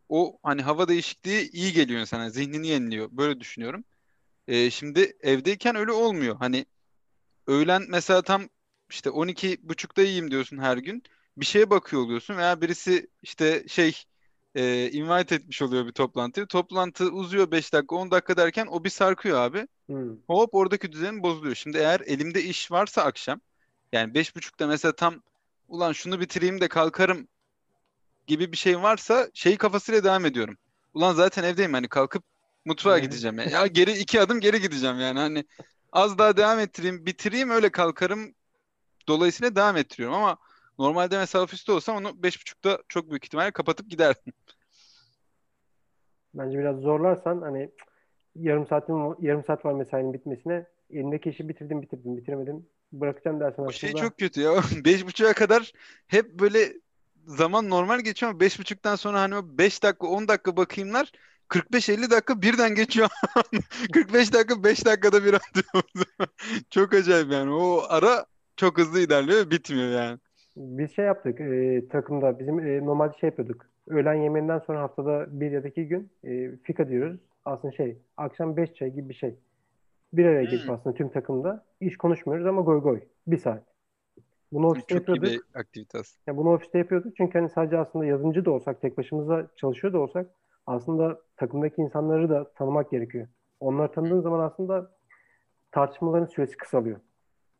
o 0.09 0.39
hani 0.43 0.61
hava 0.61 0.87
değişikliği 0.87 1.51
iyi 1.51 1.73
geliyor 1.73 2.01
insana. 2.01 2.29
Zihnini 2.29 2.67
yeniliyor. 2.67 3.09
Böyle 3.11 3.39
düşünüyorum. 3.39 3.83
Ee, 4.47 4.69
şimdi 4.69 5.17
evdeyken 5.21 5.75
öyle 5.75 5.91
olmuyor. 5.91 6.35
Hani 6.35 6.65
öğlen 7.47 7.85
mesela 7.89 8.21
tam 8.21 8.49
işte 8.89 9.09
12 9.09 9.69
buçukta 9.69 10.01
yiyeyim 10.01 10.31
diyorsun 10.31 10.57
her 10.57 10.77
gün. 10.77 11.03
Bir 11.37 11.45
şeye 11.45 11.69
bakıyor 11.69 12.01
oluyorsun 12.01 12.37
veya 12.37 12.61
birisi 12.61 13.07
işte 13.21 13.63
şey 13.67 14.03
e, 14.55 14.91
invite 14.91 15.35
etmiş 15.35 15.61
oluyor 15.61 15.87
bir 15.87 15.91
toplantıyı. 15.91 16.45
Toplantı 16.47 17.11
uzuyor 17.11 17.51
5 17.51 17.73
dakika 17.73 17.95
10 17.95 18.11
dakika 18.11 18.37
derken 18.37 18.67
o 18.67 18.83
bir 18.83 18.89
sarkıyor 18.89 19.39
abi. 19.39 19.67
Hı. 19.89 20.17
Hop 20.27 20.55
oradaki 20.55 20.91
düzen 20.91 21.23
bozuluyor. 21.23 21.55
Şimdi 21.55 21.77
eğer 21.77 21.99
elimde 21.99 22.43
iş 22.43 22.71
varsa 22.71 23.03
akşam 23.03 23.41
yani 23.91 24.13
beş 24.13 24.35
buçukta 24.35 24.67
mesela 24.67 24.95
tam 24.95 25.15
ulan 25.67 25.91
şunu 25.91 26.19
bitireyim 26.19 26.61
de 26.61 26.67
kalkarım 26.67 27.27
gibi 28.27 28.51
bir 28.51 28.57
şey 28.57 28.81
varsa 28.81 29.29
şey 29.33 29.57
kafasıyla 29.57 30.03
devam 30.03 30.25
ediyorum. 30.25 30.57
Ulan 30.93 31.13
zaten 31.13 31.43
evdeyim 31.43 31.73
hani 31.73 31.87
kalkıp 31.87 32.23
mutfağa 32.65 32.99
gideceğim 32.99 33.39
ya. 33.39 33.45
Ya 33.45 33.67
geri 33.67 33.91
iki 33.91 34.21
adım 34.21 34.39
geri 34.39 34.61
gideceğim 34.61 34.99
yani 34.99 35.19
hani 35.19 35.45
az 35.91 36.17
daha 36.17 36.37
devam 36.37 36.59
ettireyim 36.59 37.05
bitireyim 37.05 37.49
öyle 37.49 37.71
kalkarım 37.71 38.35
dolayısıyla 39.07 39.55
devam 39.55 39.77
ettiriyorum 39.77 40.17
ama 40.17 40.37
normalde 40.79 41.17
mesela 41.17 41.43
ofiste 41.43 41.71
olsam 41.71 41.95
onu 41.95 42.23
beş 42.23 42.41
buçukta 42.41 42.79
çok 42.87 43.09
büyük 43.09 43.25
ihtimalle 43.25 43.51
kapatıp 43.51 43.89
giderdim. 43.89 44.33
Bence 46.33 46.59
biraz 46.59 46.77
zorlarsan 46.77 47.41
hani 47.41 47.69
yarım 48.35 48.67
saatim 48.67 48.95
yarım 49.19 49.43
saat 49.43 49.65
var 49.65 49.73
mesainin 49.73 50.13
bitmesine 50.13 50.65
elindeki 50.89 51.29
işi 51.29 51.49
bitirdim 51.49 51.81
bitirdim 51.81 52.17
bitiremedim 52.17 52.65
bırakacağım 52.91 53.39
dersen 53.39 53.63
O 53.63 53.71
şey 53.71 53.89
aslında 53.89 54.03
çok 54.03 54.17
kötü 54.17 54.41
ya. 54.41 54.51
Beş 54.85 55.05
buçuğa 55.05 55.33
kadar 55.33 55.71
hep 56.07 56.39
böyle 56.39 56.73
zaman 57.25 57.69
normal 57.69 57.99
geçiyor 57.99 58.31
ama 58.31 58.39
beş 58.39 58.59
buçuktan 58.59 58.95
sonra 58.95 59.21
hani 59.21 59.35
o 59.35 59.41
beş 59.43 59.83
dakika 59.83 60.07
on 60.07 60.27
dakika 60.27 60.57
bakayımlar 60.57 61.11
45-50 61.49 62.09
dakika 62.11 62.41
birden 62.41 62.75
geçiyor. 62.75 63.09
45 63.93 64.33
dakika 64.33 64.63
5 64.63 64.85
dakikada 64.85 65.25
bir 65.25 65.33
atıyor. 65.33 65.83
Çok 66.69 66.93
acayip 66.93 67.31
yani. 67.31 67.51
O 67.51 67.83
ara 67.89 68.25
çok 68.55 68.77
hızlı 68.77 68.99
ilerliyor 68.99 69.51
bitmiyor 69.51 69.89
yani. 69.89 70.19
Biz 70.55 70.91
şey 70.91 71.05
yaptık 71.05 71.41
e, 71.41 71.87
takımda 71.89 72.39
bizim 72.39 72.59
e, 72.59 72.85
normalde 72.85 73.17
şey 73.17 73.27
yapıyorduk. 73.29 73.65
Öğlen 73.87 74.13
yemeğinden 74.13 74.59
sonra 74.59 74.81
haftada 74.81 75.39
bir 75.39 75.51
ya 75.51 75.63
da 75.63 75.67
iki 75.67 75.87
gün 75.87 76.09
e, 76.23 76.55
fika 76.63 76.87
diyoruz. 76.89 77.19
Aslında 77.45 77.73
şey 77.73 77.97
akşam 78.17 78.57
beş 78.57 78.73
çay 78.73 78.89
gibi 78.93 79.09
bir 79.09 79.13
şey. 79.13 79.35
Bir 80.13 80.25
araya 80.25 80.43
gelip 80.43 80.67
Hmm. 80.67 80.73
aslında 80.73 80.95
tüm 80.95 81.09
takımda 81.09 81.65
iş 81.81 81.97
konuşmuyoruz 81.97 82.45
ama 82.47 82.61
goy 82.61 82.81
goy. 82.81 82.99
Bir 83.27 83.37
saat. 83.37 83.63
Bunu 84.51 84.67
ofiste 84.67 84.87
Çok 84.87 85.07
yapıyorduk. 85.07 85.23
bir 85.53 85.59
aktivite 85.59 85.97
aslında. 85.99 86.21
Ya 86.27 86.37
bunu 86.37 86.53
ofiste 86.53 86.77
yapıyorduk 86.77 87.15
çünkü 87.17 87.39
hani 87.39 87.49
sadece 87.49 87.77
aslında 87.77 88.05
yazılımcı 88.05 88.45
da 88.45 88.51
olsak, 88.51 88.81
tek 88.81 88.97
başımıza 88.97 89.47
çalışıyor 89.55 89.93
da 89.93 89.99
olsak 89.99 90.27
aslında 90.67 91.21
takımdaki 91.37 91.81
insanları 91.81 92.29
da 92.29 92.51
tanımak 92.53 92.91
gerekiyor. 92.91 93.27
Onları 93.59 93.91
tanıdığın 93.91 94.21
zaman 94.21 94.39
aslında 94.39 94.91
tartışmaların 95.71 96.25
süresi 96.25 96.57
kısalıyor. 96.57 96.99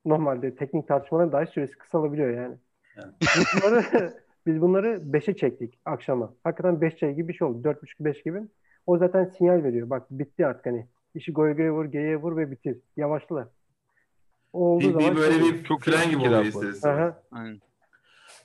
Normalde 0.05 0.55
teknik 0.55 0.87
tartışmaların 0.87 1.31
dahi 1.31 1.47
süresi 1.47 1.77
kısalabiliyor 1.77 2.29
yani. 2.29 2.55
Evet. 2.97 3.05
Biz 3.21 3.61
bunları 3.63 4.13
biz 4.47 4.61
bunları 4.61 4.87
5'e 4.87 5.35
çektik 5.35 5.79
akşama. 5.85 6.33
Hakikaten 6.43 6.81
5 6.81 6.95
çay 6.97 7.13
gibi 7.15 7.27
bir 7.27 7.33
şey 7.33 7.47
oldu. 7.47 7.67
4.30-5 7.67 8.23
gibi. 8.23 8.41
O 8.85 8.97
zaten 8.97 9.25
sinyal 9.37 9.63
veriyor. 9.63 9.89
Bak 9.89 10.07
bitti 10.11 10.45
artık 10.45 10.65
hani. 10.65 10.87
İşi 11.15 11.31
goy 11.33 11.55
goya 11.55 11.73
vur, 11.73 11.85
geriye 11.85 12.17
vur 12.17 12.37
ve 12.37 12.51
bitir. 12.51 12.77
Yavaşla. 12.97 13.49
O 14.53 14.65
olduğu 14.65 14.83
Bir, 14.83 14.87
bir 14.87 14.93
zaman 14.93 15.15
böyle 15.15 15.39
çok- 15.39 15.53
bir 15.53 15.63
çok 15.63 15.81
fren 15.81 16.09
gibi 16.09 16.19
oluyor 16.19 16.41
abi 16.41 16.47
ister 16.47 16.63
bu. 16.63 16.67
istemez. 16.69 16.97
Aha. 16.99 17.23
Aynen. 17.31 17.59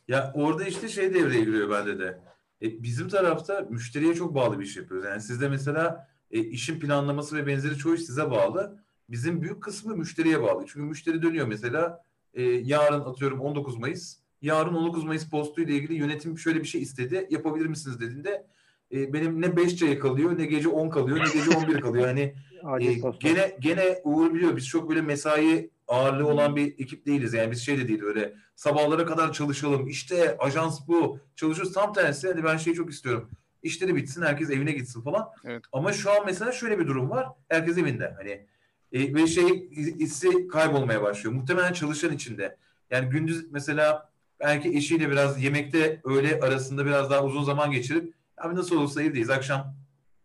Ya 0.08 0.32
orada 0.34 0.64
işte 0.64 0.88
şey 0.88 1.14
devreye 1.14 1.44
giriyor 1.44 1.70
bende 1.70 1.98
de. 1.98 2.18
E, 2.62 2.82
bizim 2.82 3.08
tarafta 3.08 3.66
müşteriye 3.70 4.14
çok 4.14 4.34
bağlı 4.34 4.58
bir 4.58 4.64
iş 4.64 4.76
yapıyoruz. 4.76 5.06
Yani 5.06 5.20
sizde 5.20 5.48
mesela 5.48 6.08
e, 6.30 6.38
işin 6.40 6.80
planlaması 6.80 7.36
ve 7.36 7.46
benzeri 7.46 7.76
çoğu 7.76 7.94
iş 7.94 8.02
size 8.02 8.30
bağlı. 8.30 8.78
Bizim 9.10 9.42
büyük 9.42 9.62
kısmı 9.62 9.96
müşteriye 9.96 10.42
bağlı. 10.42 10.64
Çünkü 10.66 10.86
müşteri 10.86 11.22
dönüyor 11.22 11.46
mesela 11.46 12.02
e, 12.34 12.42
yarın 12.42 13.00
atıyorum 13.00 13.40
19 13.40 13.78
Mayıs. 13.78 14.16
Yarın 14.42 14.74
19 14.74 15.04
Mayıs 15.04 15.30
postuyla 15.30 15.74
ilgili 15.74 15.94
yönetim 15.94 16.38
şöyle 16.38 16.60
bir 16.60 16.66
şey 16.66 16.82
istedi. 16.82 17.26
Yapabilir 17.30 17.66
misiniz 17.66 18.00
dediğinde 18.00 18.46
e, 18.92 19.12
benim 19.12 19.42
ne 19.42 19.56
5 19.56 19.76
çayı 19.76 19.98
kalıyor 19.98 20.38
ne 20.38 20.46
gece 20.46 20.68
10 20.68 20.90
kalıyor 20.90 21.18
ne 21.18 21.32
gece 21.32 21.56
11 21.58 21.80
kalıyor. 21.80 22.06
Hani 22.06 22.34
ee, 22.80 23.00
posta. 23.00 23.28
gene 23.28 23.56
gene 23.60 24.00
Uğur 24.04 24.34
biliyor 24.34 24.56
biz 24.56 24.68
çok 24.68 24.90
böyle 24.90 25.00
mesai 25.02 25.70
ağırlığı 25.88 26.26
olan 26.26 26.56
bir 26.56 26.66
ekip 26.66 27.06
değiliz. 27.06 27.34
Yani 27.34 27.50
biz 27.50 27.66
şey 27.66 27.78
de 27.78 27.88
değil 27.88 28.02
öyle 28.02 28.34
sabahlara 28.56 29.06
kadar 29.06 29.32
çalışalım. 29.32 29.88
İşte 29.88 30.36
ajans 30.38 30.88
bu. 30.88 31.20
Çalışıyoruz 31.36 31.72
tam 31.72 31.92
tersi. 31.92 32.28
Hani 32.28 32.44
ben 32.44 32.56
şeyi 32.56 32.76
çok 32.76 32.90
istiyorum. 32.90 33.30
İşleri 33.62 33.96
bitsin 33.96 34.22
herkes 34.22 34.50
evine 34.50 34.72
gitsin 34.72 35.02
falan. 35.02 35.28
Evet. 35.44 35.64
Ama 35.72 35.92
şu 35.92 36.10
an 36.10 36.22
mesela 36.26 36.52
şöyle 36.52 36.78
bir 36.78 36.86
durum 36.86 37.10
var. 37.10 37.28
Herkes 37.48 37.78
evinde. 37.78 38.14
Hani 38.16 38.46
e, 38.92 39.14
ve 39.14 39.26
şey 39.26 39.70
hissi 39.70 40.48
kaybolmaya 40.48 41.02
başlıyor. 41.02 41.36
Muhtemelen 41.36 41.72
çalışan 41.72 42.12
içinde. 42.12 42.56
Yani 42.90 43.08
gündüz 43.08 43.52
mesela 43.52 44.12
belki 44.40 44.68
eşiyle 44.68 45.10
biraz 45.10 45.42
yemekte 45.42 46.00
öğle 46.04 46.40
arasında 46.40 46.86
biraz 46.86 47.10
daha 47.10 47.24
uzun 47.24 47.42
zaman 47.42 47.70
geçirip 47.70 48.14
abi 48.38 48.54
nasıl 48.54 48.76
olursa 48.76 49.02
evdeyiz 49.02 49.30
akşam 49.30 49.74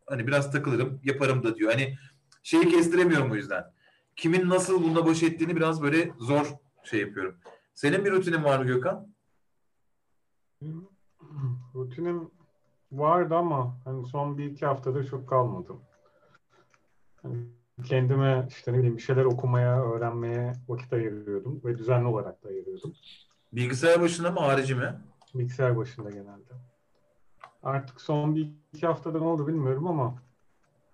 hani 0.05 0.27
biraz 0.27 0.51
takılırım 0.51 0.99
yaparım 1.03 1.43
da 1.43 1.55
diyor. 1.55 1.71
Hani 1.71 1.97
şeyi 2.43 2.69
kestiremiyorum 2.69 3.31
o 3.31 3.35
yüzden. 3.35 3.63
Kimin 4.15 4.49
nasıl 4.49 4.83
bununla 4.83 5.05
baş 5.05 5.23
ettiğini 5.23 5.55
biraz 5.55 5.81
böyle 5.81 6.11
zor 6.19 6.47
şey 6.83 6.99
yapıyorum. 6.99 7.35
Senin 7.73 8.05
bir 8.05 8.11
rutinin 8.11 8.43
var 8.43 8.59
mı 8.59 8.65
Gökhan? 8.65 9.07
Rutinim 11.75 12.31
vardı 12.91 13.35
ama 13.35 13.77
hani 13.85 14.07
son 14.07 14.37
bir 14.37 14.45
iki 14.45 14.65
haftadır 14.65 15.07
çok 15.07 15.29
kalmadı. 15.29 15.73
Hani 17.21 17.37
kendime 17.85 18.47
işte 18.49 18.73
ne 18.73 18.77
bileyim 18.77 18.97
bir 18.97 19.01
şeyler 19.01 19.25
okumaya, 19.25 19.83
öğrenmeye 19.83 20.53
vakit 20.67 20.93
ayırıyordum 20.93 21.61
ve 21.65 21.77
düzenli 21.77 22.07
olarak 22.07 22.43
da 22.43 22.49
ayırıyordum. 22.49 22.93
Bilgisayar 23.53 24.01
başında 24.01 24.31
mı 24.31 24.39
harici 24.39 24.75
mi? 24.75 24.99
Bilgisayar 25.35 25.77
başında 25.77 26.09
genelde. 26.09 26.53
Artık 27.63 28.01
son 28.01 28.35
bir 28.35 28.51
iki 28.73 28.87
haftada 28.87 29.19
ne 29.19 29.25
oldu 29.25 29.47
bilmiyorum 29.47 29.87
ama 29.87 30.15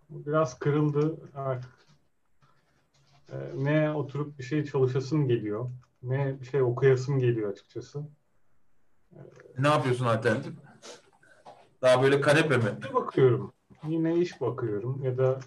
biraz 0.10 0.60
kırıldı 0.60 1.18
artık. 1.36 1.72
Ee, 3.32 3.52
ne 3.56 3.92
oturup 3.92 4.40
bir 4.40 4.44
şey 4.44 4.66
çalışasım 4.66 5.28
geliyor, 5.28 5.70
ne 6.04 6.40
bir 6.42 6.46
şey 6.46 6.62
okuyasım 6.62 7.20
geliyor 7.20 7.52
açıkçası. 7.52 8.04
Ne 9.58 9.68
yapıyorsun 9.68 10.06
alternatif? 10.06 10.54
Daha 11.82 12.02
böyle 12.04 12.22
kanepe 12.22 12.58
mi? 12.58 12.78
Bakıyorum? 12.94 13.54
Yine 13.88 14.16
iş 14.16 14.42
bakıyorum 14.42 15.04
ya 15.04 15.18
da 15.18 15.40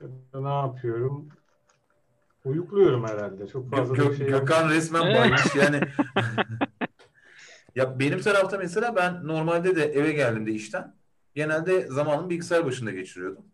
ya 0.00 0.08
da 0.32 0.40
ne 0.40 0.66
yapıyorum? 0.66 1.28
Uyukluyorum 2.44 3.04
herhalde. 3.04 3.46
Çok 3.46 3.70
fazla 3.70 3.94
Gö- 3.94 4.06
da 4.06 4.10
bir 4.10 4.16
şey 4.16 4.26
Gökhan 4.26 4.70
resmen 4.70 5.02
Evet. 5.06 5.16
baymış 5.16 5.54
yani. 5.56 5.80
ya 7.76 7.98
benim 7.98 8.20
tarafta 8.20 8.58
mesela 8.58 8.96
ben 8.96 9.26
normalde 9.26 9.76
de 9.76 9.84
eve 9.84 10.12
geldiğimde 10.12 10.52
işten 10.52 10.94
genelde 11.34 11.86
zamanımı 11.86 12.30
bilgisayar 12.30 12.66
başında 12.66 12.90
geçiriyordum. 12.90 13.44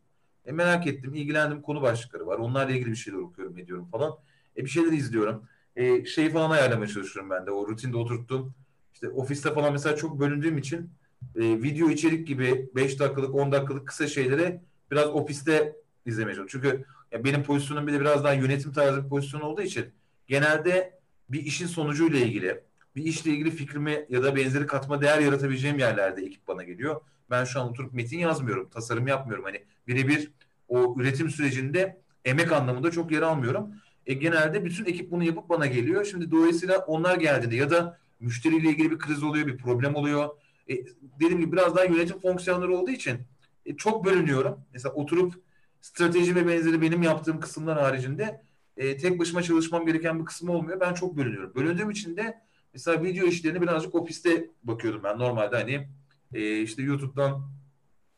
E 0.44 0.52
merak 0.52 0.86
ettim, 0.86 1.14
ilgilendim 1.14 1.62
konu 1.62 1.82
başlıkları 1.82 2.26
var. 2.26 2.38
Onlarla 2.38 2.72
ilgili 2.72 2.90
bir 2.90 2.96
şeyler 2.96 3.18
okuyorum, 3.18 3.58
ediyorum 3.58 3.88
falan. 3.92 4.12
E 4.56 4.64
bir 4.64 4.70
şeyler 4.70 4.92
izliyorum. 4.92 5.44
E 5.76 6.04
şeyi 6.04 6.30
falan 6.30 6.50
ayarlamaya 6.50 6.88
çalışıyorum 6.88 7.30
ben 7.30 7.46
de. 7.46 7.50
O 7.50 7.68
rutinde 7.68 7.96
oturttum. 7.96 8.54
İşte 8.94 9.08
ofiste 9.08 9.54
falan 9.54 9.72
mesela 9.72 9.96
çok 9.96 10.20
bölündüğüm 10.20 10.58
için 10.58 10.90
e, 11.36 11.40
video 11.62 11.90
içerik 11.90 12.26
gibi 12.28 12.70
5 12.74 13.00
dakikalık, 13.00 13.34
10 13.34 13.52
dakikalık 13.52 13.88
kısa 13.88 14.06
şeyleri 14.06 14.60
biraz 14.90 15.06
ofiste 15.08 15.76
izlemeye 16.06 16.36
çalışıyorum. 16.36 16.70
Çünkü 16.70 16.84
ya 17.16 17.24
benim 17.24 17.42
pozisyonum 17.42 17.86
bir 17.86 17.92
de 17.92 18.00
biraz 18.00 18.24
daha 18.24 18.32
yönetim 18.32 18.72
tarzı 18.72 19.04
bir 19.04 19.08
pozisyon 19.08 19.40
olduğu 19.40 19.62
için 19.62 19.86
genelde 20.26 20.98
bir 21.28 21.42
işin 21.44 21.66
sonucuyla 21.66 22.18
ilgili, 22.18 22.60
bir 22.96 23.04
işle 23.04 23.30
ilgili 23.30 23.50
fikrimi 23.50 24.06
ya 24.08 24.22
da 24.22 24.36
benzeri 24.36 24.66
katma 24.66 25.00
değer 25.00 25.18
yaratabileceğim 25.18 25.78
yerlerde 25.78 26.22
ekip 26.22 26.48
bana 26.48 26.62
geliyor. 26.62 27.00
Ben 27.30 27.44
şu 27.44 27.60
an 27.60 27.68
oturup 27.68 27.92
metin 27.92 28.18
yazmıyorum, 28.18 28.68
tasarım 28.68 29.06
yapmıyorum. 29.06 29.44
Hani 29.44 29.64
birebir 29.88 30.30
o 30.68 30.94
üretim 30.98 31.30
sürecinde 31.30 32.00
emek 32.24 32.52
anlamında 32.52 32.90
çok 32.90 33.12
yer 33.12 33.22
almıyorum. 33.22 33.70
E, 34.06 34.14
genelde 34.14 34.64
bütün 34.64 34.84
ekip 34.84 35.10
bunu 35.10 35.24
yapıp 35.24 35.48
bana 35.48 35.66
geliyor. 35.66 36.04
Şimdi 36.04 36.30
dolayısıyla 36.30 36.78
onlar 36.78 37.16
geldiğinde 37.16 37.56
ya 37.56 37.70
da 37.70 37.98
müşteriyle 38.20 38.68
ilgili 38.68 38.90
bir 38.90 38.98
kriz 38.98 39.22
oluyor, 39.22 39.46
bir 39.46 39.56
problem 39.56 39.94
oluyor. 39.94 40.28
E, 40.68 40.74
dediğim 41.20 41.40
gibi 41.40 41.52
biraz 41.52 41.76
daha 41.76 41.84
yönetim 41.84 42.20
fonksiyonları 42.20 42.76
olduğu 42.76 42.90
için 42.90 43.18
e, 43.66 43.76
çok 43.76 44.04
bölünüyorum. 44.04 44.60
Mesela 44.72 44.94
oturup 44.94 45.45
strateji 45.86 46.34
ve 46.34 46.46
benzeri 46.46 46.82
benim 46.82 47.02
yaptığım 47.02 47.40
kısımlar 47.40 47.80
haricinde 47.80 48.42
e, 48.76 48.96
tek 48.96 49.18
başıma 49.18 49.42
çalışmam 49.42 49.86
gereken 49.86 50.20
bir 50.20 50.24
kısmı 50.24 50.52
olmuyor. 50.52 50.80
Ben 50.80 50.94
çok 50.94 51.16
bölünüyorum. 51.16 51.54
Bölündüğüm 51.54 51.90
için 51.90 52.16
de 52.16 52.40
mesela 52.72 53.02
video 53.02 53.26
işlerini 53.26 53.62
birazcık 53.62 53.94
ofiste 53.94 54.50
bakıyordum 54.62 55.00
ben. 55.04 55.18
Normalde 55.18 55.56
hani 55.56 55.88
e, 56.34 56.60
işte 56.60 56.82
YouTube'dan 56.82 57.50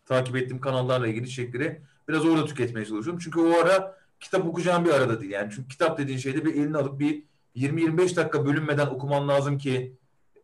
takip 0.07 0.37
ettiğim 0.37 0.61
kanallarla 0.61 1.07
ilgili 1.07 1.27
içerikleri 1.27 1.83
biraz 2.09 2.27
orada 2.27 2.47
tüketmeye 2.47 2.87
çalışıyorum. 2.87 3.21
Çünkü 3.25 3.41
o 3.41 3.59
ara 3.59 3.99
kitap 4.21 4.47
okuyacağım 4.47 4.85
bir 4.85 4.91
arada 4.91 5.21
değil. 5.21 5.33
Yani 5.33 5.53
çünkü 5.55 5.69
kitap 5.69 5.99
dediğin 5.99 6.19
şeyde 6.19 6.45
bir 6.45 6.55
elini 6.55 6.77
alıp 6.77 7.01
bir 7.01 7.23
20-25 7.57 8.17
dakika 8.17 8.47
bölünmeden 8.47 8.87
okuman 8.87 9.29
lazım 9.29 9.59
ki 9.59 9.97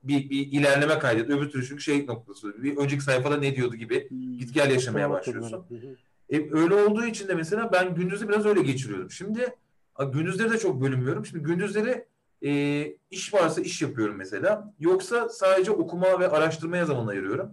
bir, 0.03 0.31
bir 0.31 0.47
ilerleme 0.47 0.99
kaydet. 0.99 1.31
Öbür 1.31 1.51
türlü 1.51 1.67
çünkü 1.67 1.83
şey 1.83 2.07
noktası. 2.07 2.63
Bir 2.63 2.77
önceki 2.77 3.05
sayfada 3.05 3.37
ne 3.37 3.57
diyordu 3.57 3.77
gibi 3.77 4.09
git 4.39 4.55
gel 4.55 4.71
yaşamaya 4.71 5.11
başlıyorsun. 5.11 5.65
E, 6.31 6.37
öyle 6.53 6.75
olduğu 6.75 7.05
için 7.05 7.29
de 7.29 7.35
mesela 7.35 7.73
ben 7.73 7.95
gündüzü 7.95 8.29
biraz 8.29 8.47
öyle 8.47 8.63
geçiriyordum. 8.63 9.11
Şimdi 9.11 9.55
gündüzleri 10.13 10.51
de 10.51 10.59
çok 10.59 10.81
bölünmüyorum. 10.81 11.27
Şimdi 11.27 11.45
gündüzleri 11.45 12.07
e, 12.45 12.85
iş 13.11 13.35
varsa 13.35 13.61
iş 13.61 13.83
yapıyorum 13.83 14.17
mesela. 14.17 14.75
Yoksa 14.79 15.29
sadece 15.29 15.71
okuma 15.71 16.21
ve 16.21 16.29
araştırmaya 16.29 16.85
zaman 16.85 17.07
ayırıyorum. 17.07 17.51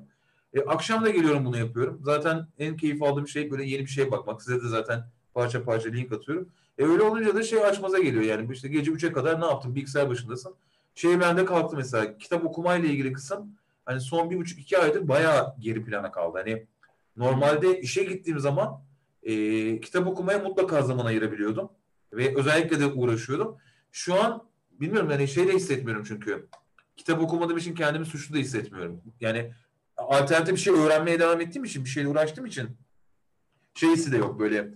E, 0.53 0.61
akşam 0.61 1.05
da 1.05 1.09
geliyorum 1.09 1.45
bunu 1.45 1.57
yapıyorum. 1.57 1.99
Zaten 2.03 2.47
en 2.59 2.77
keyif 2.77 3.03
aldığım 3.03 3.27
şey 3.27 3.51
böyle 3.51 3.63
yeni 3.63 3.81
bir 3.81 3.89
şeye 3.89 4.11
bakmak. 4.11 4.41
Size 4.41 4.63
de 4.63 4.67
zaten 4.67 5.03
parça 5.33 5.63
parça 5.63 5.89
link 5.89 6.11
atıyorum. 6.11 6.49
E, 6.77 6.85
öyle 6.85 7.03
olunca 7.03 7.35
da 7.35 7.43
şey 7.43 7.65
açmaza 7.65 7.99
geliyor 7.99 8.23
yani. 8.23 8.53
İşte 8.53 8.67
gece 8.67 8.91
3'e 8.91 9.11
kadar 9.11 9.41
ne 9.41 9.45
yaptın? 9.45 9.75
Bilgisayar 9.75 10.09
başındasın. 10.09 10.55
Şey 10.95 11.19
bende 11.19 11.45
kalktı 11.45 11.77
mesela. 11.77 12.17
Kitap 12.17 12.45
okumayla 12.45 12.89
ilgili 12.89 13.13
kısım 13.13 13.55
hani 13.85 14.01
son 14.01 14.29
bir 14.29 14.37
buçuk 14.37 14.59
iki 14.59 14.77
aydır 14.77 15.07
bayağı 15.07 15.55
geri 15.59 15.83
plana 15.83 16.11
kaldı. 16.11 16.37
Hani 16.37 16.67
Normalde 17.17 17.81
işe 17.81 18.03
gittiğim 18.03 18.39
zaman 18.39 18.83
e, 19.23 19.33
kitap 19.81 20.07
okumaya 20.07 20.39
mutlaka 20.39 20.81
zaman 20.81 21.05
ayırabiliyordum. 21.05 21.69
Ve 22.13 22.37
özellikle 22.37 22.79
de 22.79 22.85
uğraşıyordum. 22.85 23.57
Şu 23.91 24.23
an 24.23 24.43
bilmiyorum 24.71 25.09
yani 25.11 25.27
şey 25.27 25.47
de 25.47 25.53
hissetmiyorum 25.53 26.03
çünkü. 26.07 26.47
Kitap 26.97 27.21
okumadığım 27.21 27.57
için 27.57 27.75
kendimi 27.75 28.05
suçlu 28.05 28.35
da 28.35 28.39
hissetmiyorum. 28.39 29.01
Yani 29.21 29.53
alternatif 29.97 30.55
bir 30.55 30.59
şey 30.59 30.73
öğrenmeye 30.73 31.19
devam 31.19 31.41
ettiğim 31.41 31.63
için, 31.63 31.85
bir 31.85 31.89
şeyle 31.89 32.07
uğraştığım 32.07 32.45
için 32.45 32.77
şey 33.73 33.89
hissi 33.89 34.11
de 34.11 34.17
yok 34.17 34.39
böyle. 34.39 34.67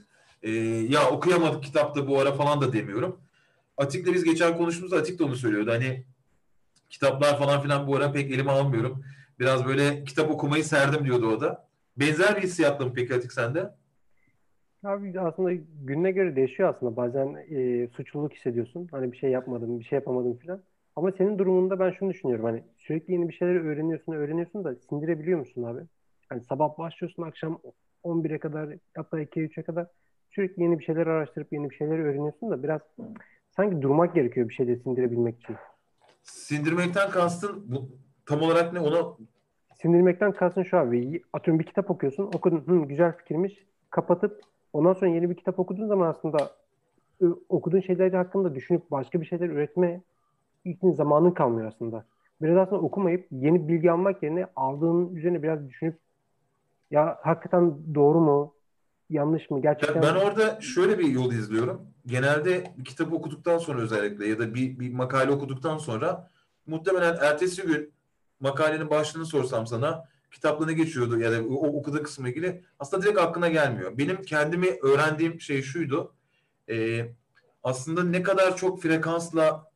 e, 0.44 0.52
ya 0.90 1.10
okuyamadık 1.10 1.64
kitapta 1.64 2.08
bu 2.08 2.20
ara 2.20 2.34
falan 2.34 2.62
da 2.62 2.74
demiyorum. 2.74 3.22
Atik'le 3.78 4.14
biz 4.14 4.24
geçen 4.24 4.58
konuştuğumuzda 4.58 4.98
Atik 4.98 5.20
de 5.20 5.24
onu 5.24 5.36
söylüyordu. 5.36 5.72
Hani 5.72 6.06
kitaplar 6.90 7.40
falan 7.40 7.62
filan 7.62 7.88
bu 7.88 7.96
ara 7.96 8.12
pek 8.12 8.32
elime 8.32 8.52
almıyorum. 8.52 9.04
Biraz 9.40 9.66
böyle 9.66 10.04
kitap 10.04 10.32
okumayı 10.32 10.66
serdim 10.66 11.06
diyordu 11.06 11.28
o 11.28 11.42
da. 11.42 11.65
Benzer 11.98 12.38
bir 12.38 12.42
hissiyatla 12.42 12.86
mı 12.86 12.94
peki 12.96 13.16
Atik 13.16 13.32
sende? 13.32 13.74
Abi 14.84 15.20
aslında 15.20 15.54
gününe 15.84 16.12
göre 16.12 16.36
değişiyor 16.36 16.70
aslında. 16.70 16.96
Bazen 16.96 17.36
e, 17.50 17.88
suçluluk 17.88 18.34
hissediyorsun. 18.34 18.88
Hani 18.92 19.12
bir 19.12 19.18
şey 19.18 19.32
yapmadım, 19.32 19.80
bir 19.80 19.86
şey 19.86 19.96
yapamadım 20.00 20.38
filan. 20.38 20.62
Ama 20.96 21.12
senin 21.12 21.40
durumunda 21.40 21.80
ben 21.80 21.92
şunu 21.92 22.10
düşünüyorum. 22.10 22.46
Hani 22.46 22.64
sürekli 22.78 23.14
yeni 23.14 23.30
bir 23.30 23.34
şeyleri 23.34 23.60
öğreniyorsun, 23.60 24.14
öğreniyorsun 24.14 24.64
da 24.64 24.76
sindirebiliyor 24.90 25.40
musun 25.40 25.64
abi? 25.64 25.82
Hani 26.30 26.42
sabah 26.44 26.78
başlıyorsun 26.78 27.24
akşam 27.24 27.60
11'e 28.04 28.40
kadar 28.40 28.70
hatta 28.96 29.22
2'ye 29.22 29.46
3'e 29.46 29.64
kadar 29.64 29.88
sürekli 30.30 30.64
yeni 30.64 30.80
bir 30.80 30.84
şeyler 30.84 31.08
araştırıp 31.08 31.54
yeni 31.54 31.70
bir 31.70 31.76
şeyler 31.76 32.00
öğreniyorsun 32.00 32.52
da 32.52 32.64
biraz 32.64 32.82
sanki 33.56 33.82
durmak 33.82 34.16
gerekiyor 34.16 34.50
bir 34.50 34.54
şeyde 34.54 34.76
sindirebilmek 34.76 35.40
için. 35.40 35.56
Sindirmekten 36.24 37.10
kastın 37.10 37.64
bu, 37.68 37.90
tam 38.26 38.42
olarak 38.42 38.74
ne? 38.74 38.80
Ona 38.80 39.18
Sindirmekten 39.82 40.32
kastın 40.32 40.64
şu 40.64 40.78
abi. 40.78 41.22
Atıyorum 41.34 41.60
bir 41.60 41.66
kitap 41.66 41.92
okuyorsun. 41.92 42.24
Okudun. 42.24 42.64
Hı, 42.68 42.88
güzel 42.88 43.18
fikirmiş. 43.18 43.66
Kapatıp 43.90 44.42
ondan 44.74 44.94
sonra 44.94 45.08
yeni 45.08 45.30
bir 45.30 45.36
kitap 45.36 45.60
okuduğun 45.60 45.88
zaman 45.88 46.08
aslında 46.08 46.52
okuduğun 47.50 47.82
şeyler 47.82 48.14
hakkında 48.14 48.56
düşünüp 48.56 48.92
başka 48.92 49.22
bir 49.22 49.26
şeyler 49.26 49.50
üretme 49.50 50.02
için 50.66 50.92
zamanın 50.92 51.32
kalmıyor 51.32 51.68
aslında. 51.68 52.06
Biraz 52.42 52.58
aslında 52.58 52.82
okumayıp 52.82 53.28
yeni 53.32 53.68
bilgi 53.68 53.92
almak 53.92 54.24
yerine 54.24 54.48
aldığın 54.56 55.16
üzerine 55.16 55.44
biraz 55.44 55.70
düşünüp 55.70 55.98
ya 56.92 57.20
hakikaten 57.22 57.96
doğru 57.96 58.20
mu? 58.20 58.54
Yanlış 59.10 59.50
mı? 59.50 59.62
Gerçekten 59.62 60.04
ben 60.04 60.16
orada 60.16 60.62
şöyle 60.62 61.00
bir 61.00 61.08
yol 61.08 61.32
izliyorum. 61.32 61.82
Genelde 62.06 62.64
bir 62.78 62.86
kitap 62.86 63.14
okuduktan 63.14 63.58
sonra 63.58 63.82
özellikle 63.82 64.28
ya 64.28 64.40
da 64.40 64.54
bir, 64.54 64.80
bir 64.80 64.94
makale 64.94 65.32
okuduktan 65.32 65.78
sonra 65.78 66.30
muhtemelen 66.68 67.18
ertesi 67.22 67.62
gün 67.62 67.95
makalenin 68.46 68.90
başlığını 68.90 69.26
sorsam 69.26 69.68
sana 69.68 70.06
kitapla 70.32 70.66
ne 70.66 70.74
geçiyordu 70.74 71.20
ya 71.20 71.32
da 71.32 71.44
o 71.44 71.68
okuduğu 71.78 72.04
kısmı 72.04 72.30
ilgili 72.30 72.64
aslında 72.80 73.04
direkt 73.04 73.20
aklına 73.20 73.50
gelmiyor. 73.50 73.98
Benim 73.98 74.22
kendimi 74.22 74.68
öğrendiğim 74.82 75.42
şey 75.42 75.62
şuydu. 75.62 76.14
Ee, 76.70 77.06
aslında 77.64 78.04
ne 78.04 78.24
kadar 78.24 78.58
çok 78.58 78.82
frekansla 78.82 79.72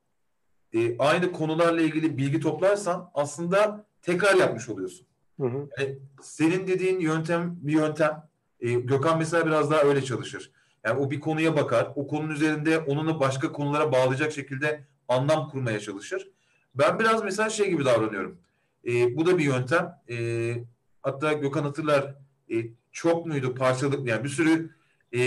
e, 0.73 0.97
aynı 0.97 1.31
konularla 1.31 1.81
ilgili 1.81 2.17
bilgi 2.17 2.39
toplarsan 2.39 3.11
aslında 3.13 3.85
tekrar 4.01 4.35
yapmış 4.35 4.69
oluyorsun. 4.69 5.07
Hı 5.39 5.47
hı. 5.47 5.69
Yani 5.77 5.99
senin 6.21 6.67
dediğin 6.67 6.99
yöntem 6.99 7.55
bir 7.61 7.73
yöntem. 7.73 8.29
E, 8.59 8.73
Gökhan 8.73 9.17
mesela 9.17 9.45
biraz 9.45 9.71
daha 9.71 9.81
öyle 9.81 10.03
çalışır. 10.03 10.51
Yani 10.83 10.99
o 10.99 11.11
bir 11.11 11.19
konuya 11.19 11.55
bakar. 11.55 11.91
O 11.95 12.07
konunun 12.07 12.33
üzerinde 12.33 12.79
onunla 12.79 13.19
başka 13.19 13.51
konulara 13.51 13.91
bağlayacak 13.91 14.31
şekilde 14.31 14.83
anlam 15.07 15.49
kurmaya 15.49 15.79
çalışır. 15.79 16.31
Ben 16.75 16.99
biraz 16.99 17.23
mesela 17.23 17.49
şey 17.49 17.69
gibi 17.69 17.85
davranıyorum. 17.85 18.37
E, 18.87 19.17
bu 19.17 19.25
da 19.25 19.37
bir 19.37 19.43
yöntem. 19.43 19.95
E, 20.09 20.55
hatta 21.01 21.33
Gökhan 21.33 21.63
hatırlar 21.63 22.15
e, 22.51 22.55
çok 22.91 23.25
muydu 23.25 23.55
parçalık 23.55 24.07
yani 24.07 24.23
bir 24.23 24.29
sürü 24.29 24.75
e, 25.15 25.19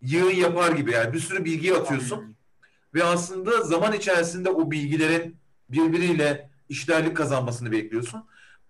yığın 0.00 0.30
yapar 0.30 0.72
gibi 0.72 0.92
yani 0.92 1.12
bir 1.12 1.18
sürü 1.18 1.44
bilgiyi 1.44 1.74
atıyorsun. 1.74 2.36
ve 2.94 3.04
aslında 3.04 3.62
zaman 3.62 3.92
içerisinde 3.92 4.50
o 4.50 4.70
bilgilerin 4.70 5.36
birbiriyle 5.68 6.50
işlerlik 6.68 7.16
kazanmasını 7.16 7.72
bekliyorsun. 7.72 8.24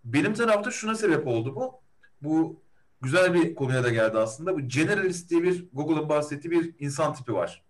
Benim 0.05 0.35
tarafta 0.35 0.71
şuna 0.71 0.95
sebep 0.95 1.27
oldu 1.27 1.55
bu. 1.57 1.81
Bu 2.23 2.63
güzel 3.01 3.35
bir 3.35 3.55
konuya 3.55 3.85
da 3.85 3.91
geldi 3.91 4.19
aslında. 4.19 4.55
Bu 4.55 4.61
generalist 4.69 5.31
diye 5.31 5.43
bir 5.43 5.69
Google'ın 5.73 6.09
bahsettiği 6.09 6.51
bir 6.51 6.75
insan 6.79 7.15
tipi 7.15 7.35
var. 7.35 7.65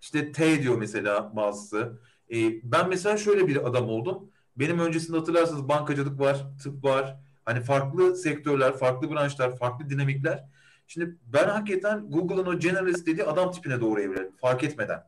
İşte 0.00 0.32
T 0.32 0.62
diyor 0.62 0.78
mesela 0.78 1.36
bazısı. 1.36 2.00
Ee, 2.30 2.36
ben 2.62 2.88
mesela 2.88 3.16
şöyle 3.16 3.48
bir 3.48 3.68
adam 3.68 3.88
oldum. 3.88 4.30
Benim 4.58 4.78
öncesinde 4.78 5.16
hatırlarsanız 5.16 5.68
bankacılık 5.68 6.20
var, 6.20 6.46
tıp 6.62 6.84
var. 6.84 7.16
Hani 7.44 7.60
farklı 7.60 8.16
sektörler, 8.16 8.76
farklı 8.76 9.10
branşlar, 9.10 9.56
farklı 9.56 9.90
dinamikler. 9.90 10.44
Şimdi 10.86 11.16
ben 11.26 11.48
hakikaten 11.48 12.10
Google'ın 12.10 12.46
o 12.46 12.58
generalist 12.58 13.06
dediği 13.06 13.24
adam 13.24 13.52
tipine 13.52 13.80
doğru 13.80 14.00
evrildim 14.00 14.36
fark 14.36 14.64
etmeden. 14.64 15.04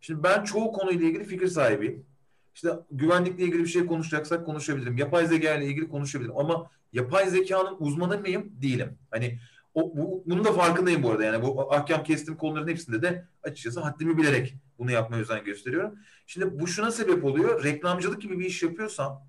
Şimdi 0.00 0.22
ben 0.22 0.44
çoğu 0.44 0.72
konuyla 0.72 1.06
ilgili 1.06 1.24
fikir 1.24 1.48
sahibiyim. 1.48 2.06
İşte 2.54 2.68
güvenlikle 2.90 3.44
ilgili 3.44 3.62
bir 3.62 3.68
şey 3.68 3.86
konuşacaksak 3.86 4.46
konuşabilirim. 4.46 4.98
Yapay 4.98 5.26
zeka 5.26 5.54
ile 5.54 5.66
ilgili 5.66 5.88
konuşabilirim. 5.88 6.36
Ama 6.36 6.70
yapay 6.92 7.30
zekanın 7.30 7.76
uzmanı 7.78 8.18
mıyım? 8.18 8.52
Değilim. 8.62 8.98
Hani 9.10 9.38
o, 9.74 9.96
bu, 9.96 10.22
bunun 10.26 10.44
da 10.44 10.52
farkındayım 10.52 11.02
bu 11.02 11.10
arada. 11.10 11.24
Yani 11.24 11.42
bu 11.42 11.74
ahkam 11.74 12.04
kestim 12.04 12.36
konuların 12.36 12.68
hepsinde 12.68 13.02
de 13.02 13.28
açıkçası 13.42 13.80
haddimi 13.80 14.18
bilerek 14.18 14.54
bunu 14.78 14.90
yapmaya 14.90 15.16
özen 15.16 15.44
gösteriyorum. 15.44 15.94
Şimdi 16.26 16.60
bu 16.60 16.66
şuna 16.66 16.90
sebep 16.90 17.24
oluyor. 17.24 17.64
Reklamcılık 17.64 18.22
gibi 18.22 18.38
bir 18.38 18.44
iş 18.44 18.62
yapıyorsan 18.62 19.20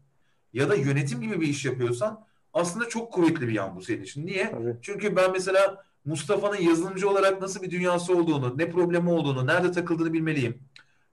ya 0.53 0.69
da 0.69 0.75
yönetim 0.75 1.21
gibi 1.21 1.41
bir 1.41 1.47
iş 1.47 1.65
yapıyorsan 1.65 2.25
aslında 2.53 2.89
çok 2.89 3.13
kuvvetli 3.13 3.47
bir 3.47 3.53
yan 3.53 3.75
bu 3.75 3.81
senin 3.81 4.03
için. 4.03 4.25
Niye? 4.25 4.51
Tabii. 4.51 4.77
Çünkü 4.81 5.15
ben 5.15 5.31
mesela 5.31 5.85
Mustafa'nın 6.05 6.61
yazılımcı 6.61 7.09
olarak 7.09 7.41
nasıl 7.41 7.61
bir 7.61 7.71
dünyası 7.71 8.17
olduğunu, 8.17 8.57
ne 8.57 8.69
problemi 8.69 9.09
olduğunu, 9.09 9.47
nerede 9.47 9.71
takıldığını 9.71 10.13
bilmeliyim. 10.13 10.59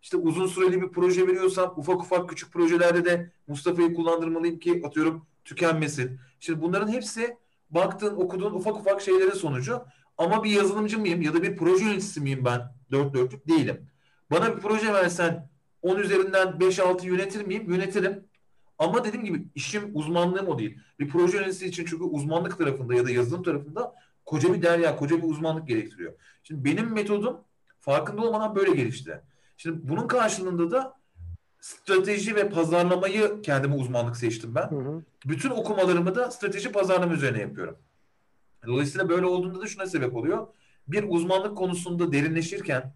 İşte 0.03 0.17
uzun 0.17 0.47
süreli 0.47 0.83
bir 0.83 0.89
proje 0.89 1.27
veriyorsam 1.27 1.75
ufak 1.77 2.01
ufak 2.01 2.29
küçük 2.29 2.53
projelerde 2.53 3.05
de 3.05 3.33
Mustafa'yı 3.47 3.95
kullandırmalıyım 3.95 4.59
ki 4.59 4.83
atıyorum 4.87 5.27
tükenmesin. 5.45 6.21
Şimdi 6.41 6.63
bunların 6.63 6.93
hepsi 6.93 7.37
baktığın, 7.71 8.17
okuduğun 8.17 8.55
ufak 8.55 8.77
ufak 8.77 9.01
şeylerin 9.01 9.35
sonucu. 9.35 9.83
Ama 10.19 10.45
bir 10.45 10.51
yazılımcı 10.51 10.99
mıyım 10.99 11.23
ya 11.23 11.35
da 11.35 11.43
bir 11.43 11.57
proje 11.57 11.85
yöneticisi 11.85 12.21
miyim 12.21 12.45
ben? 12.45 12.61
Dört 12.91 13.15
dörtlük 13.15 13.49
değilim. 13.49 13.91
Bana 14.31 14.57
bir 14.57 14.61
proje 14.61 14.95
versen 14.95 15.49
10 15.83 15.97
üzerinden 15.97 16.49
5-6 16.49 17.07
yönetir 17.07 17.47
miyim? 17.47 17.73
Yönetirim. 17.73 18.25
Ama 18.79 19.05
dediğim 19.05 19.25
gibi 19.25 19.45
işim 19.55 19.91
uzmanlığım 19.95 20.49
o 20.49 20.59
değil. 20.59 20.79
Bir 20.99 21.09
proje 21.09 21.37
yöneticisi 21.37 21.67
için 21.67 21.85
çünkü 21.85 22.05
uzmanlık 22.05 22.59
tarafında 22.59 22.95
ya 22.95 23.07
da 23.07 23.11
yazılım 23.11 23.43
tarafında 23.43 23.95
koca 24.25 24.55
bir 24.55 24.63
derya, 24.63 24.97
koca 24.97 25.17
bir 25.17 25.29
uzmanlık 25.29 25.69
gerektiriyor. 25.69 26.13
Şimdi 26.43 26.65
benim 26.65 26.93
metodum 26.93 27.41
farkında 27.81 28.23
olmadan 28.23 28.57
böyle 28.57 28.71
gelişti. 28.71 29.21
Şimdi 29.57 29.89
bunun 29.89 30.07
karşılığında 30.07 30.71
da 30.71 30.95
strateji 31.61 32.37
ve 32.37 32.49
pazarlamayı 32.49 33.43
kendime 33.43 33.75
uzmanlık 33.75 34.17
seçtim 34.17 34.55
ben. 34.55 34.71
Hı 34.71 34.77
hı. 34.77 35.03
Bütün 35.27 35.51
okumalarımı 35.51 36.15
da 36.15 36.31
strateji 36.31 36.73
pazarlama 36.73 37.15
üzerine 37.15 37.41
yapıyorum. 37.41 37.77
Dolayısıyla 38.67 39.09
böyle 39.09 39.27
olduğunda 39.27 39.61
da 39.61 39.67
şuna 39.67 39.87
sebep 39.87 40.17
oluyor. 40.17 40.47
Bir 40.89 41.05
uzmanlık 41.09 41.57
konusunda 41.57 42.13
derinleşirken, 42.13 42.93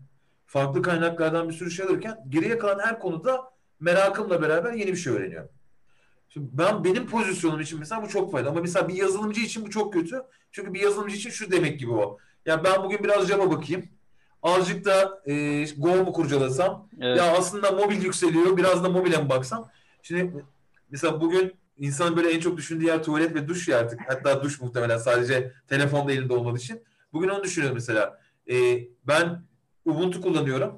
farklı 0.47 0.83
kaynaklardan 0.83 1.49
bir 1.49 1.55
sürü 1.55 1.71
şey 1.71 1.87
alırken 1.87 2.19
geriye 2.29 2.59
kalan 2.59 2.79
her 2.79 2.99
konuda 2.99 3.51
merakımla 3.81 4.43
beraber 4.43 4.73
yeni 4.73 4.93
bir 4.93 4.97
şey 4.97 5.13
öğreniyorum. 5.13 5.49
Şimdi 6.29 6.49
ben 6.53 6.85
benim 6.85 7.07
pozisyonum 7.07 7.61
için 7.61 7.79
mesela 7.79 8.03
bu 8.03 8.09
çok 8.09 8.33
faydalı 8.33 8.51
ama 8.51 8.61
mesela 8.61 8.89
bir 8.89 8.95
yazılımcı 8.95 9.41
için 9.41 9.67
bu 9.67 9.71
çok 9.71 9.93
kötü. 9.93 10.23
Çünkü 10.53 10.75
bir 10.75 10.81
yazılımcı 10.81 11.17
için 11.17 11.31
şu 11.31 11.51
demek 11.51 11.81
gibi 11.81 11.93
o. 11.93 12.19
Ya 12.47 12.65
ben 12.65 12.85
bugün 12.85 13.05
biraz 13.05 13.29
Java 13.29 13.51
bakayım. 13.51 13.89
Azıcık 14.43 14.85
da 14.85 15.23
e, 15.27 15.65
Go 15.77 15.97
mu 15.97 16.13
kurcalasam? 16.13 16.89
Evet. 17.01 17.19
Ya 17.19 17.37
aslında 17.37 17.71
mobil 17.71 18.03
yükseliyor. 18.03 18.57
Biraz 18.57 18.85
da 18.85 18.89
mobile 18.89 19.23
mi 19.23 19.29
baksam? 19.29 19.71
Şimdi 20.03 20.45
mesela 20.91 21.21
bugün 21.21 21.55
insanın 21.79 22.17
böyle 22.17 22.31
en 22.31 22.41
çok 22.41 22.57
düşündüğü 22.57 22.85
yer 22.85 23.03
tuvalet 23.03 23.35
ve 23.35 23.49
duş 23.49 23.69
ya 23.69 23.79
artık. 23.79 24.01
Hatta 24.07 24.43
duş 24.43 24.61
muhtemelen 24.61 24.99
sadece 24.99 25.53
telefonda 25.69 26.13
elinde 26.13 26.33
olmadığı 26.33 26.59
için. 26.59 26.83
Bugün 27.13 27.29
onu 27.29 27.45
düşünüyorum 27.45 27.75
mesela. 27.75 28.21
E, 28.51 28.55
ben 29.07 29.43
Ubuntu 29.87 30.21
kullanıyorum. 30.21 30.75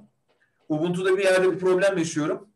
Ubuntu'da 0.68 1.16
bir 1.18 1.24
yerde 1.24 1.52
bir 1.52 1.58
problem 1.58 1.98
yaşıyorum. 1.98 2.48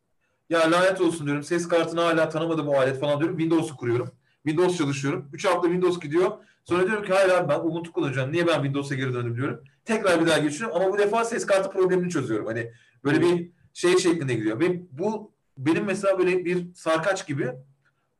Ya 0.50 0.70
lanet 0.70 1.00
olsun 1.00 1.26
diyorum. 1.26 1.42
Ses 1.42 1.68
kartını 1.68 2.00
hala 2.00 2.28
tanımadı 2.28 2.66
bu 2.66 2.78
alet 2.78 3.00
falan 3.00 3.20
diyorum. 3.20 3.38
Windows'u 3.38 3.76
kuruyorum. 3.76 4.10
Windows 4.46 4.78
çalışıyorum. 4.78 5.28
3 5.32 5.44
hafta 5.44 5.62
Windows 5.62 6.00
gidiyor. 6.00 6.30
Sonra 6.64 6.86
diyorum 6.86 7.04
ki 7.04 7.12
hayır 7.12 7.30
abi 7.30 7.48
ben 7.48 7.58
Ubuntu 7.58 7.92
kullanacağım. 7.92 8.32
Niye 8.32 8.46
ben 8.46 8.54
Windows'a 8.54 8.94
geri 8.94 9.14
döndüm 9.14 9.36
diyorum. 9.36 9.64
Tekrar 9.84 10.20
bir 10.20 10.26
daha 10.26 10.38
geçiyorum 10.38 10.76
ama 10.76 10.92
bu 10.92 10.98
defa 10.98 11.24
ses 11.24 11.46
kartı 11.46 11.70
problemini 11.70 12.10
çözüyorum. 12.10 12.46
Hani 12.46 12.72
böyle 13.04 13.20
bir 13.20 13.50
şey 13.74 13.98
şeklinde 13.98 14.34
gidiyor. 14.34 14.60
Ve 14.60 14.82
bu 14.90 15.32
benim 15.58 15.84
mesela 15.84 16.18
böyle 16.18 16.44
bir 16.44 16.74
sarkaç 16.74 17.26
gibi 17.26 17.52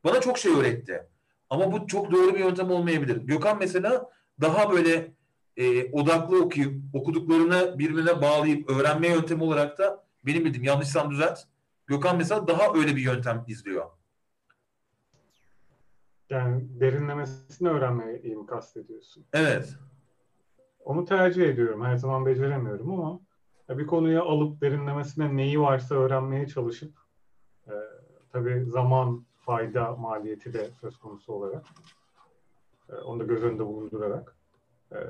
bana 0.05 0.21
çok 0.21 0.38
şey 0.38 0.53
öğretti. 0.53 1.03
Ama 1.51 1.73
bu 1.73 1.87
çok 1.87 2.12
doğru 2.12 2.35
bir 2.35 2.40
yöntem 2.40 2.71
olmayabilir. 2.71 3.16
Gökhan 3.16 3.57
mesela 3.59 4.11
daha 4.40 4.73
böyle 4.73 5.12
e, 5.62 5.92
odaklı 5.92 6.44
okuyup 6.44 6.94
okuduklarını 6.94 7.79
birbirine 7.79 8.22
bağlayıp 8.22 8.70
öğrenme 8.70 9.09
yöntemi 9.09 9.42
olarak 9.42 9.79
da 9.79 10.05
benim 10.27 10.44
bildiğim 10.44 10.64
yanlışsam 10.64 11.11
düzelt. 11.11 11.38
Gökhan 11.87 12.16
mesela 12.16 12.46
daha 12.46 12.72
öyle 12.75 12.96
bir 12.96 13.03
yöntem 13.03 13.44
izliyor. 13.48 13.87
Yani 16.31 16.81
derinlemesine 16.81 17.68
öğrenmeyi 17.68 18.37
mi 18.37 18.46
kastediyorsun? 18.46 19.25
Evet. 19.33 19.77
Onu 20.85 21.05
tercih 21.05 21.48
ediyorum. 21.48 21.85
Her 21.85 21.96
zaman 21.96 22.27
beceremiyorum 22.27 22.90
ama 22.90 23.20
bir 23.68 23.87
konuya 23.87 24.22
alıp 24.22 24.61
derinlemesine 24.61 25.37
neyi 25.37 25.61
varsa 25.61 25.94
öğrenmeye 25.94 26.46
çalışıp 26.46 26.92
e, 27.66 27.72
tabii 28.33 28.64
zaman, 28.64 29.25
fayda 29.40 29.96
maliyeti 29.96 30.53
de 30.53 30.70
söz 30.81 30.98
konusu 30.98 31.33
olarak 31.33 31.64
e, 32.88 32.94
onu 32.94 33.20
da 33.20 33.25
göz 33.25 33.42
önünde 33.44 33.66
bulundurarak 33.66 34.37
e, 34.94 35.00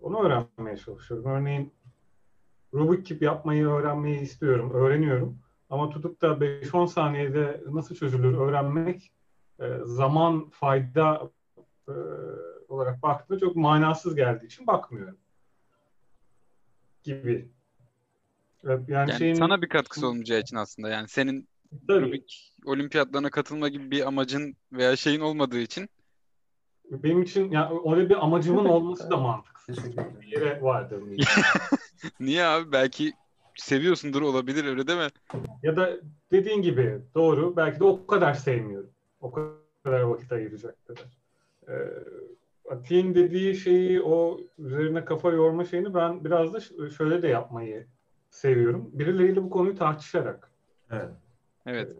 onu 0.00 0.22
öğrenmeye 0.24 0.76
çalışıyorum. 0.76 1.30
Örneğin 1.30 1.72
Rubik 2.74 3.06
Cube 3.06 3.24
yapmayı 3.24 3.66
öğrenmeyi 3.66 4.20
istiyorum, 4.20 4.70
öğreniyorum. 4.74 5.38
Ama 5.70 5.90
tutup 5.90 6.22
da 6.22 6.26
5-10 6.26 6.88
saniyede 6.88 7.60
nasıl 7.70 7.94
çözülür 7.94 8.38
öğrenmek 8.38 9.12
e, 9.60 9.78
zaman, 9.84 10.50
fayda 10.50 11.30
e, 11.88 11.92
olarak 12.68 13.02
baktığımda 13.02 13.40
çok 13.40 13.56
manasız 13.56 14.16
geldiği 14.16 14.46
için 14.46 14.66
bakmıyorum. 14.66 15.18
Gibi. 17.02 17.48
Evet, 18.64 18.88
Yani, 18.88 19.10
Yani 19.10 19.18
şeyin 19.18 19.34
sana 19.34 19.62
bir 19.62 19.68
katkısı 19.68 20.08
olmayacağı 20.08 20.40
için 20.40 20.56
aslında 20.56 20.88
yani 20.88 21.08
senin 21.08 21.48
Tabii. 21.88 22.06
Rubik 22.06 22.54
olimpiyatlarına 22.64 23.30
katılma 23.30 23.68
gibi 23.68 23.90
bir 23.90 24.06
amacın 24.06 24.56
veya 24.72 24.96
şeyin 24.96 25.20
olmadığı 25.20 25.58
için 25.58 25.88
benim 26.90 27.22
için 27.22 27.50
yani 27.50 27.80
öyle 27.94 28.08
bir 28.08 28.24
amacımın 28.24 28.64
olması 28.64 29.10
da 29.10 29.16
mantıksız. 29.16 29.76
Teşekkür 29.76 29.92
ederim. 29.92 30.20
Bir 30.20 30.26
yere 30.26 30.62
vardır. 30.62 31.02
niye 32.20 32.44
abi 32.44 32.72
belki 32.72 33.12
seviyorsundur 33.56 34.22
olabilir 34.22 34.64
öyle 34.64 34.86
değil 34.86 34.98
mi? 34.98 35.08
ya 35.62 35.76
da 35.76 35.90
dediğin 36.32 36.62
gibi 36.62 37.00
doğru. 37.14 37.56
Belki 37.56 37.80
de 37.80 37.84
o 37.84 38.06
kadar 38.06 38.34
sevmiyorum. 38.34 38.90
O 39.20 39.32
kadar 39.32 40.00
vakit 40.00 40.32
ayıracak 40.32 40.86
kadar. 40.86 41.18
Ee, 41.68 41.74
Ati'nin 42.70 43.14
dediği 43.14 43.56
şeyi 43.56 44.02
o 44.02 44.40
üzerine 44.58 45.04
kafa 45.04 45.30
yorma 45.30 45.64
şeyini 45.64 45.94
ben 45.94 46.24
biraz 46.24 46.54
da 46.54 46.60
şöyle 46.90 47.22
de 47.22 47.28
yapmayı 47.28 47.86
seviyorum. 48.30 48.90
Birileriyle 48.92 49.42
bu 49.42 49.50
konuyu 49.50 49.76
tartışarak. 49.76 50.50
Evet. 50.90 51.10
Evet. 51.66 51.92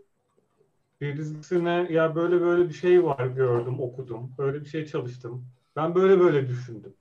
Birisine 1.04 1.86
ya 1.90 2.14
böyle 2.14 2.40
böyle 2.40 2.68
bir 2.68 2.74
şey 2.74 3.04
var 3.04 3.26
gördüm, 3.26 3.80
okudum. 3.80 4.34
Böyle 4.38 4.60
bir 4.60 4.66
şey 4.66 4.86
çalıştım. 4.86 5.46
Ben 5.76 5.94
böyle 5.94 6.20
böyle 6.20 6.48
düşündüm. 6.48 6.94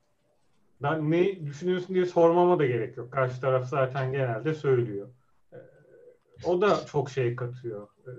Ben 0.81 1.11
ne 1.11 1.45
düşünüyorsun 1.45 1.95
diye 1.95 2.05
sormama 2.05 2.59
da 2.59 2.65
gerek 2.65 2.97
yok. 2.97 3.11
Karşı 3.11 3.41
taraf 3.41 3.69
zaten 3.69 4.11
genelde 4.11 4.53
söylüyor. 4.53 5.09
Ee, 5.53 5.57
o 6.45 6.61
da 6.61 6.85
çok 6.85 7.09
şey 7.09 7.35
katıyor. 7.35 7.87
Ee, 8.07 8.11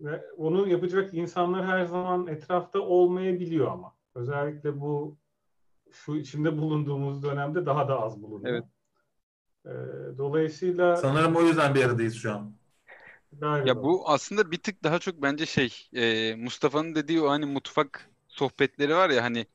ve 0.00 0.24
onu 0.36 0.68
yapacak 0.68 1.14
insanlar 1.14 1.66
her 1.66 1.84
zaman 1.84 2.26
etrafta 2.26 2.80
olmayabiliyor 2.80 3.66
ama. 3.72 3.94
Özellikle 4.14 4.80
bu 4.80 5.16
şu 5.90 6.16
içinde 6.16 6.58
bulunduğumuz 6.58 7.22
dönemde 7.22 7.66
daha 7.66 7.88
da 7.88 8.00
az 8.00 8.22
bulunuyor. 8.22 8.54
Evet. 8.54 8.64
Ee, 9.66 10.18
dolayısıyla 10.18 10.96
Sanırım 10.96 11.36
o 11.36 11.42
yüzden 11.42 11.74
bir 11.74 11.84
aradayız 11.84 12.14
şu 12.14 12.32
an. 12.32 12.52
Galiba. 13.32 13.64
Ya 13.64 13.82
bu 13.82 14.08
aslında 14.10 14.50
bir 14.50 14.58
tık 14.58 14.84
daha 14.84 14.98
çok 14.98 15.22
bence 15.22 15.46
şey 15.46 15.88
e, 15.94 16.34
Mustafa'nın 16.36 16.94
dediği 16.94 17.20
o 17.22 17.30
hani 17.30 17.46
mutfak 17.46 18.10
sohbetleri 18.28 18.94
var 18.94 19.10
ya 19.10 19.22
hani 19.24 19.46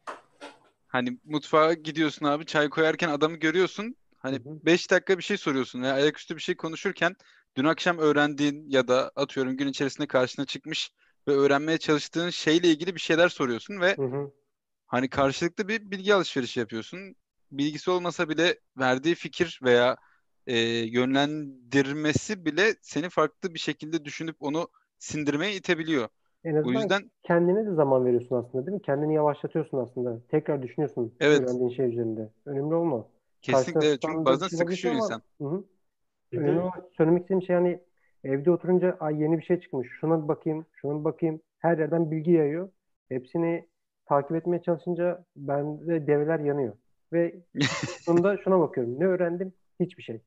hani 0.87 1.19
mutfağa 1.25 1.73
gidiyorsun 1.73 2.25
abi 2.25 2.45
çay 2.45 2.69
koyarken 2.69 3.09
adamı 3.09 3.37
görüyorsun 3.37 3.95
hani 4.19 4.39
Hı 4.43 4.49
hı. 4.49 4.61
5 4.63 4.91
dakika 4.91 5.17
bir 5.17 5.23
şey 5.23 5.37
soruyorsun 5.37 5.81
veya 5.81 5.93
ayaküstü 5.93 6.35
bir 6.35 6.41
şey 6.41 6.55
konuşurken 6.57 7.15
dün 7.57 7.65
akşam 7.65 7.97
öğrendiğin 7.97 8.69
ya 8.69 8.87
da 8.87 9.11
atıyorum 9.15 9.57
gün 9.57 9.67
içerisinde 9.67 10.07
karşına 10.07 10.45
çıkmış 10.45 10.91
ve 11.27 11.31
öğrenmeye 11.33 11.77
çalıştığın 11.77 12.29
şeyle 12.29 12.67
ilgili 12.69 12.95
bir 12.95 12.99
şeyler 13.01 13.29
soruyorsun 13.29 13.81
ve 13.81 13.97
Hı 13.97 14.01
hı. 14.01 14.31
hani 14.87 15.09
karşılıklı 15.09 15.67
bir 15.67 15.91
bilgi 15.91 16.13
alışverişi 16.15 16.59
yapıyorsun. 16.59 17.15
Bilgisi 17.51 17.91
olmasa 17.91 18.29
bile 18.29 18.59
verdiği 18.77 19.15
fikir 19.15 19.59
veya 19.63 19.97
e, 20.47 20.57
yönlendirmesi 20.85 22.45
bile 22.45 22.73
seni 22.81 23.09
farklı 23.09 23.53
bir 23.53 23.59
şekilde 23.59 24.05
düşünüp 24.05 24.35
onu 24.39 24.67
sindirmeye 24.99 25.55
itebiliyor. 25.55 26.07
En 26.43 26.55
O 26.55 26.59
azından 26.59 26.81
yüzden 26.81 27.11
kendine 27.23 27.65
de 27.65 27.73
zaman 27.73 28.05
veriyorsun 28.05 28.35
aslında 28.35 28.65
değil 28.65 28.75
mi? 28.75 28.81
Kendini 28.81 29.13
yavaşlatıyorsun 29.15 29.77
aslında. 29.77 30.21
Tekrar 30.31 30.63
düşünüyorsun 30.63 31.13
Evet. 31.19 31.39
öğrendiğin 31.39 31.69
şey 31.69 31.89
üzerinde. 31.89 32.29
Önemli 32.45 32.75
olma. 32.75 33.07
kesinlikle 33.41 33.87
evet. 33.87 34.01
çünkü 34.01 34.25
bazen 34.25 34.47
şey 34.47 34.57
sıkışıyor 34.57 34.93
ama- 34.93 35.03
insan. 35.03 35.21
Hı 35.41 35.63
Önemli 36.31 36.59
olan 36.59 36.89
söylemek 36.97 37.21
istediğim 37.21 37.41
şey 37.41 37.55
hani 37.55 37.79
evde 38.23 38.51
oturunca 38.51 38.97
ay 38.99 39.21
yeni 39.21 39.37
bir 39.37 39.43
şey 39.43 39.59
çıkmış. 39.59 39.87
Şuna 39.99 40.23
bir 40.23 40.27
bakayım, 40.27 40.65
şuna 40.73 40.99
bir 40.99 41.03
bakayım. 41.03 41.41
Her 41.59 41.77
yerden 41.77 42.11
bilgi 42.11 42.31
yayıyor. 42.31 42.69
Hepsini 43.09 43.67
takip 44.05 44.35
etmeye 44.35 44.61
çalışınca 44.61 45.25
bende 45.35 46.07
devreler 46.07 46.39
yanıyor. 46.39 46.73
Ve 47.13 47.35
sonunda 48.01 48.37
şuna 48.37 48.59
bakıyorum. 48.59 48.99
Ne 48.99 49.05
öğrendim? 49.05 49.53
Hiçbir 49.79 50.03
şey. 50.03 50.21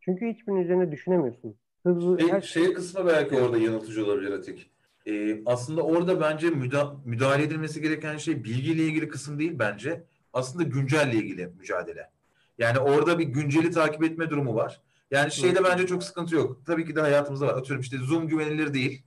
Çünkü 0.00 0.26
hiçbirinin 0.26 0.60
üzerine 0.60 0.92
düşünemiyorsun. 0.92 1.54
Hızlı 1.82 2.20
Şey, 2.20 2.28
her 2.32 2.40
şey 2.40 2.72
kısmı 2.72 3.06
belki 3.06 3.36
orada 3.36 3.58
yanıltıcı 3.58 4.04
olabilir 4.04 4.32
Atik. 4.32 4.70
Ee, 5.06 5.40
aslında 5.46 5.82
orada 5.82 6.20
bence 6.20 6.46
müda- 6.48 6.96
müdahale 7.04 7.42
edilmesi 7.42 7.82
gereken 7.82 8.16
şey 8.16 8.44
bilgiyle 8.44 8.82
ilgili 8.82 9.08
kısım 9.08 9.38
değil 9.38 9.52
bence. 9.58 10.04
Aslında 10.32 10.62
güncelle 10.62 11.16
ilgili 11.16 11.46
mücadele. 11.46 12.10
Yani 12.58 12.78
orada 12.78 13.18
bir 13.18 13.24
günceli 13.24 13.70
takip 13.70 14.04
etme 14.04 14.30
durumu 14.30 14.54
var. 14.54 14.80
Yani 15.10 15.32
şeyde 15.32 15.64
bence 15.64 15.86
çok 15.86 16.04
sıkıntı 16.04 16.34
yok. 16.34 16.60
Tabii 16.66 16.86
ki 16.86 16.96
de 16.96 17.00
hayatımızda 17.00 17.46
var. 17.46 17.54
Atıyorum 17.54 17.80
işte 17.82 17.96
Zoom 17.98 18.28
güvenilir 18.28 18.74
değil. 18.74 19.02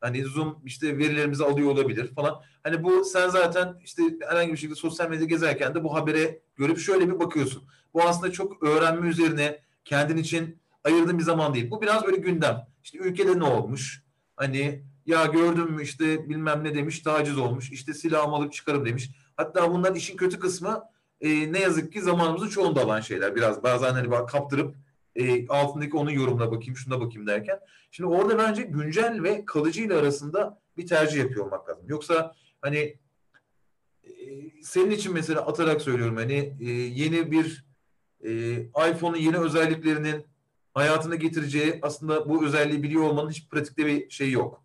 Hani 0.00 0.24
Zoom 0.24 0.58
işte 0.64 0.98
verilerimizi 0.98 1.44
alıyor 1.44 1.70
olabilir 1.70 2.14
falan. 2.14 2.40
Hani 2.62 2.82
bu 2.84 3.04
sen 3.04 3.28
zaten 3.28 3.74
işte 3.84 4.02
herhangi 4.28 4.52
bir 4.52 4.56
şekilde 4.56 4.74
sosyal 4.74 5.08
medyada 5.08 5.24
gezerken 5.24 5.74
de 5.74 5.84
bu 5.84 5.94
habere 5.94 6.38
görüp 6.56 6.78
şöyle 6.78 7.08
bir 7.08 7.18
bakıyorsun. 7.20 7.62
Bu 7.94 8.02
aslında 8.02 8.32
çok 8.32 8.62
öğrenme 8.62 9.08
üzerine 9.08 9.58
kendin 9.90 10.16
için 10.16 10.60
ayırdığın 10.84 11.18
bir 11.18 11.22
zaman 11.22 11.54
değil. 11.54 11.70
Bu 11.70 11.82
biraz 11.82 12.06
böyle 12.06 12.16
gündem. 12.16 12.66
İşte 12.82 12.98
ülkede 12.98 13.38
ne 13.38 13.44
olmuş? 13.44 14.02
Hani 14.36 14.84
ya 15.06 15.26
gördün 15.26 15.70
mü 15.70 15.82
işte 15.82 16.28
bilmem 16.28 16.64
ne 16.64 16.74
demiş 16.74 17.00
taciz 17.00 17.38
olmuş. 17.38 17.72
İşte 17.72 17.94
silahımı 17.94 18.36
alıp 18.36 18.52
çıkarım 18.52 18.86
demiş. 18.86 19.10
Hatta 19.36 19.72
bunların 19.72 19.94
işin 19.94 20.16
kötü 20.16 20.38
kısmı 20.38 20.82
e, 21.20 21.52
ne 21.52 21.58
yazık 21.58 21.92
ki 21.92 22.02
zamanımızın 22.02 22.48
çoğunda 22.48 22.80
alan 22.80 23.00
şeyler. 23.00 23.36
Biraz 23.36 23.62
bazen 23.62 23.92
hani 23.92 24.10
bak 24.10 24.28
kaptırıp 24.28 24.74
e, 25.16 25.48
altındaki 25.48 25.96
onun 25.96 26.10
yorumuna 26.10 26.50
bakayım 26.50 26.76
şuna 26.76 27.00
bakayım 27.00 27.26
derken. 27.26 27.60
Şimdi 27.90 28.10
orada 28.10 28.38
bence 28.38 28.62
güncel 28.62 29.22
ve 29.22 29.44
kalıcı 29.44 29.82
ile 29.82 29.94
arasında 29.94 30.58
bir 30.76 30.86
tercih 30.86 31.18
yapıyor 31.18 31.46
olmak 31.46 31.68
lazım. 31.68 31.84
Yoksa 31.88 32.34
hani 32.60 32.96
e, 34.04 34.10
senin 34.62 34.90
için 34.90 35.12
mesela 35.12 35.46
atarak 35.46 35.82
söylüyorum 35.82 36.16
hani 36.16 36.54
e, 36.60 36.70
yeni 36.70 37.30
bir 37.30 37.69
e, 38.24 38.30
iPhone'un 38.90 39.16
yeni 39.16 39.36
özelliklerinin 39.36 40.24
hayatına 40.74 41.14
getireceği 41.14 41.78
aslında 41.82 42.28
bu 42.28 42.44
özelliği 42.44 42.82
biliyor 42.82 43.02
olmanın 43.02 43.30
hiç 43.30 43.48
pratikte 43.48 43.86
bir 43.86 44.10
şey 44.10 44.30
yok. 44.30 44.62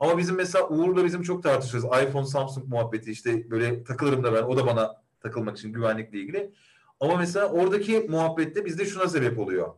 Ama 0.00 0.18
bizim 0.18 0.36
mesela 0.36 0.68
Uğur'la 0.68 1.04
bizim 1.04 1.22
çok 1.22 1.42
tartışırız. 1.42 1.84
iPhone, 1.84 2.26
Samsung 2.26 2.68
muhabbeti 2.68 3.10
işte 3.10 3.50
böyle 3.50 3.84
takılırım 3.84 4.24
da 4.24 4.32
ben. 4.32 4.42
O 4.42 4.56
da 4.56 4.66
bana 4.66 5.02
takılmak 5.20 5.58
için 5.58 5.72
güvenlikle 5.72 6.18
ilgili. 6.18 6.50
Ama 7.00 7.16
mesela 7.16 7.46
oradaki 7.46 8.00
muhabbette 8.00 8.64
bizde 8.64 8.84
şuna 8.86 9.08
sebep 9.08 9.38
oluyor. 9.38 9.74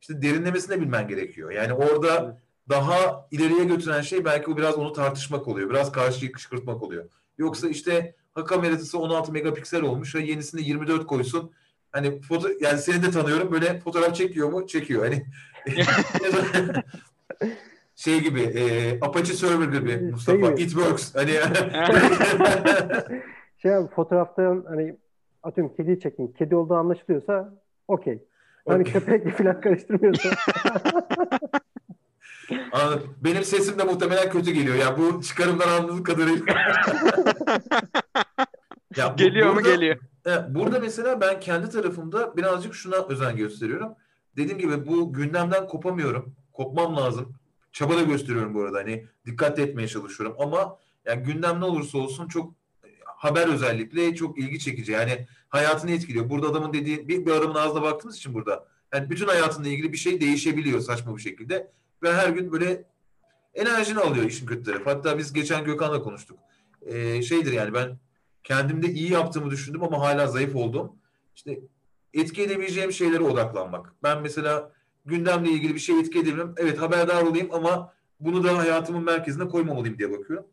İşte 0.00 0.22
derinlemesine 0.22 0.80
bilmen 0.80 1.08
gerekiyor. 1.08 1.50
Yani 1.50 1.72
orada 1.72 2.40
daha 2.68 3.28
ileriye 3.30 3.64
götüren 3.64 4.00
şey 4.00 4.24
belki 4.24 4.50
o 4.50 4.56
biraz 4.56 4.74
onu 4.74 4.92
tartışmak 4.92 5.48
oluyor. 5.48 5.70
Biraz 5.70 5.92
karşıyı 5.92 6.32
kışkırtmak 6.32 6.82
oluyor. 6.82 7.04
Yoksa 7.38 7.68
işte 7.68 8.14
ha 8.34 8.44
kamerası 8.44 8.98
16 8.98 9.32
megapiksel 9.32 9.82
olmuş 9.82 10.14
ve 10.14 10.20
yenisinde 10.20 10.62
24 10.62 11.06
koysun. 11.06 11.52
Hani 11.98 12.20
foto 12.20 12.48
yani 12.60 12.78
seni 12.78 13.02
de 13.02 13.10
tanıyorum 13.10 13.52
böyle 13.52 13.80
fotoğraf 13.80 14.14
çekiyor 14.14 14.48
mu? 14.48 14.66
Çekiyor. 14.66 15.04
Hani 15.04 15.26
şey 17.96 18.20
gibi 18.20 18.40
e, 18.40 18.92
Apache 19.00 19.32
Server 19.34 19.78
gibi 19.78 19.90
Şey 19.90 20.00
Mustafa 20.00 20.50
gibi. 20.50 20.62
it 20.62 20.70
works. 20.70 21.14
Hani 21.14 21.30
şey 23.62 23.74
abi 23.74 23.88
fotoğraftan 23.94 24.64
hani 24.68 24.96
atıyorum 25.42 25.74
kediyi 25.76 26.00
çektim. 26.00 26.32
Kedi 26.32 26.56
olduğu 26.56 26.74
anlaşılıyorsa 26.74 27.54
okey. 27.88 28.22
Hani 28.68 28.80
Okey. 28.82 28.92
köpekle 28.92 29.30
falan 29.36 29.60
karıştırmıyorsa 29.60 30.28
Anladım. 32.72 33.14
Benim 33.24 33.44
sesim 33.44 33.78
de 33.78 33.84
muhtemelen 33.84 34.30
kötü 34.30 34.50
geliyor. 34.50 34.76
Ya 34.76 34.98
bu 34.98 35.22
çıkarımdan 35.22 35.68
anladığım 35.68 36.02
kadarıyla. 36.02 36.54
Ya 38.96 39.12
bu- 39.12 39.16
Geliyor 39.16 39.50
mu 39.50 39.56
burada- 39.56 39.70
geliyor. 39.74 39.98
Evet, 40.26 40.42
burada 40.48 40.80
mesela 40.80 41.20
ben 41.20 41.40
kendi 41.40 41.70
tarafımda 41.70 42.36
birazcık 42.36 42.74
şuna 42.74 42.96
özen 42.96 43.36
gösteriyorum. 43.36 43.92
Dediğim 44.36 44.58
gibi 44.58 44.86
bu 44.86 45.12
gündemden 45.12 45.66
kopamıyorum. 45.66 46.34
Kopmam 46.52 46.96
lazım. 46.96 47.34
Çaba 47.72 47.96
da 47.96 48.02
gösteriyorum 48.02 48.54
bu 48.54 48.62
arada. 48.62 48.78
Hani 48.78 49.06
dikkat 49.26 49.58
etmeye 49.58 49.88
çalışıyorum 49.88 50.36
ama 50.38 50.76
yani 51.04 51.22
gündem 51.22 51.60
ne 51.60 51.64
olursa 51.64 51.98
olsun 51.98 52.28
çok 52.28 52.52
e, 52.84 52.88
haber 53.04 53.48
özellikle 53.48 54.14
çok 54.14 54.38
ilgi 54.38 54.58
çekici. 54.58 54.92
Yani 54.92 55.26
hayatını 55.48 55.90
etkiliyor. 55.90 56.30
Burada 56.30 56.48
adamın 56.48 56.72
dediği 56.72 57.08
bir, 57.08 57.26
bir 57.26 57.30
adamın 57.32 57.54
ağzına 57.54 57.82
baktığımız 57.82 58.16
için 58.16 58.34
burada. 58.34 58.66
Yani 58.94 59.10
bütün 59.10 59.26
hayatınla 59.26 59.68
ilgili 59.68 59.92
bir 59.92 59.98
şey 59.98 60.20
değişebiliyor 60.20 60.80
saçma 60.80 61.16
bir 61.16 61.22
şekilde. 61.22 61.70
Ve 62.02 62.12
her 62.14 62.28
gün 62.28 62.52
böyle 62.52 62.84
enerjini 63.54 63.98
alıyor 64.00 64.24
işin 64.24 64.46
kötü 64.46 64.62
tarafı. 64.62 64.90
Hatta 64.90 65.18
biz 65.18 65.32
geçen 65.32 65.64
Gökhan'la 65.64 66.02
konuştuk. 66.02 66.38
Ee, 66.86 67.22
şeydir 67.22 67.52
yani 67.52 67.74
ben 67.74 67.98
kendimde 68.48 68.90
iyi 68.90 69.12
yaptığımı 69.12 69.50
düşündüm 69.50 69.82
ama 69.82 70.00
hala 70.00 70.26
zayıf 70.26 70.56
oldum. 70.56 70.92
İşte 71.36 71.60
etki 72.14 72.42
edebileceğim 72.42 72.92
şeylere 72.92 73.22
odaklanmak. 73.22 73.94
Ben 74.02 74.22
mesela 74.22 74.72
gündemle 75.04 75.50
ilgili 75.50 75.74
bir 75.74 75.80
şey 75.80 76.00
etki 76.00 76.18
edebilirim. 76.18 76.54
Evet 76.56 76.80
haberdar 76.80 77.22
olayım 77.22 77.48
ama 77.52 77.92
bunu 78.20 78.44
da 78.44 78.58
hayatımın 78.58 79.04
merkezine 79.04 79.48
koymamalıyım 79.48 79.98
diye 79.98 80.10
bakıyorum. 80.10 80.46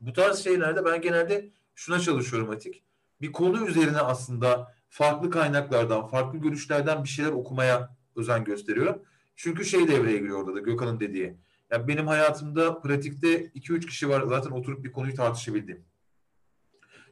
Bu 0.00 0.12
tarz 0.12 0.38
şeylerde 0.38 0.84
ben 0.84 1.00
genelde 1.00 1.50
şuna 1.74 2.00
çalışıyorum 2.00 2.50
Atik. 2.50 2.82
Bir 3.20 3.32
konu 3.32 3.66
üzerine 3.66 3.98
aslında 3.98 4.74
farklı 4.88 5.30
kaynaklardan, 5.30 6.06
farklı 6.06 6.38
görüşlerden 6.38 7.04
bir 7.04 7.08
şeyler 7.08 7.32
okumaya 7.32 7.96
özen 8.16 8.44
gösteriyorum. 8.44 9.02
Çünkü 9.36 9.64
şey 9.64 9.88
devreye 9.88 10.18
giriyor 10.18 10.40
orada 10.40 10.54
da 10.54 10.60
Gökhan'ın 10.60 11.00
dediği. 11.00 11.36
Yani 11.70 11.88
benim 11.88 12.06
hayatımda 12.06 12.80
pratikte 12.80 13.46
2-3 13.46 13.86
kişi 13.86 14.08
var 14.08 14.24
zaten 14.28 14.50
oturup 14.50 14.84
bir 14.84 14.92
konuyu 14.92 15.14
tartışabildiğim. 15.14 15.84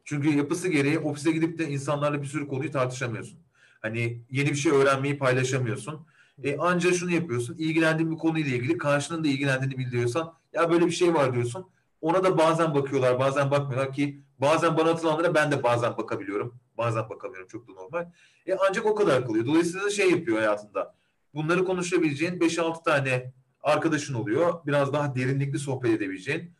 Çünkü 0.04 0.36
yapısı 0.36 0.68
gereği 0.68 0.98
ofise 0.98 1.32
gidip 1.32 1.58
de 1.58 1.68
insanlarla 1.68 2.22
bir 2.22 2.26
sürü 2.26 2.48
konuyu 2.48 2.70
tartışamıyorsun. 2.70 3.38
Hani 3.80 4.22
yeni 4.30 4.50
bir 4.50 4.54
şey 4.54 4.72
öğrenmeyi 4.72 5.18
paylaşamıyorsun. 5.18 6.06
E, 6.42 6.56
anca 6.56 6.92
şunu 6.92 7.10
yapıyorsun. 7.10 7.56
ilgilendiğin 7.58 8.10
bir 8.10 8.16
konuyla 8.16 8.56
ilgili 8.56 8.78
karşının 8.78 9.24
da 9.24 9.28
ilgilendiğini 9.28 9.78
bildiriyorsan 9.78 10.34
ya 10.52 10.70
böyle 10.70 10.86
bir 10.86 10.90
şey 10.90 11.14
var 11.14 11.34
diyorsun. 11.34 11.66
Ona 12.00 12.24
da 12.24 12.38
bazen 12.38 12.74
bakıyorlar, 12.74 13.18
bazen 13.18 13.50
bakmıyorlar 13.50 13.92
ki 13.92 14.20
bazen 14.38 14.76
bana 14.76 14.90
atılanlara 14.90 15.34
ben 15.34 15.52
de 15.52 15.62
bazen 15.62 15.96
bakabiliyorum. 15.96 16.54
Bazen 16.78 17.08
bakamıyorum 17.08 17.48
çok 17.48 17.68
da 17.68 17.72
normal. 17.72 18.06
E, 18.46 18.54
ancak 18.68 18.86
o 18.86 18.94
kadar 18.94 19.26
kalıyor. 19.26 19.46
Dolayısıyla 19.46 19.90
şey 19.90 20.10
yapıyor 20.10 20.38
hayatında. 20.38 20.94
Bunları 21.34 21.64
konuşabileceğin 21.64 22.40
5-6 22.40 22.84
tane 22.84 23.32
arkadaşın 23.62 24.14
oluyor. 24.14 24.66
Biraz 24.66 24.92
daha 24.92 25.14
derinlikli 25.14 25.58
sohbet 25.58 25.90
edebileceğin. 25.90 26.50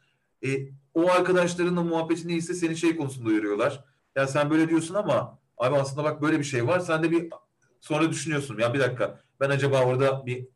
E, 0.45 0.49
o 0.95 1.11
arkadaşlarınla 1.11 1.83
muhabbetin 1.83 2.29
iyiyse 2.29 2.55
seni 2.55 2.77
şey 2.77 2.97
konusunda 2.97 3.29
uyarıyorlar. 3.29 3.85
Ya 4.17 4.27
sen 4.27 4.51
böyle 4.51 4.69
diyorsun 4.69 4.95
ama 4.95 5.39
abi 5.59 5.77
aslında 5.77 6.05
bak 6.05 6.23
böyle 6.23 6.39
bir 6.39 6.45
şey 6.45 6.67
var. 6.67 6.81
Sen 6.81 7.03
de 7.03 7.11
bir 7.11 7.31
sonra 7.81 8.11
düşünüyorsun. 8.11 8.59
Ya 8.59 8.75
bir 8.75 8.81
dakika 8.81 9.21
ben 9.41 9.51
acaba 9.51 9.85
orada 9.85 10.27
bir 10.27 10.47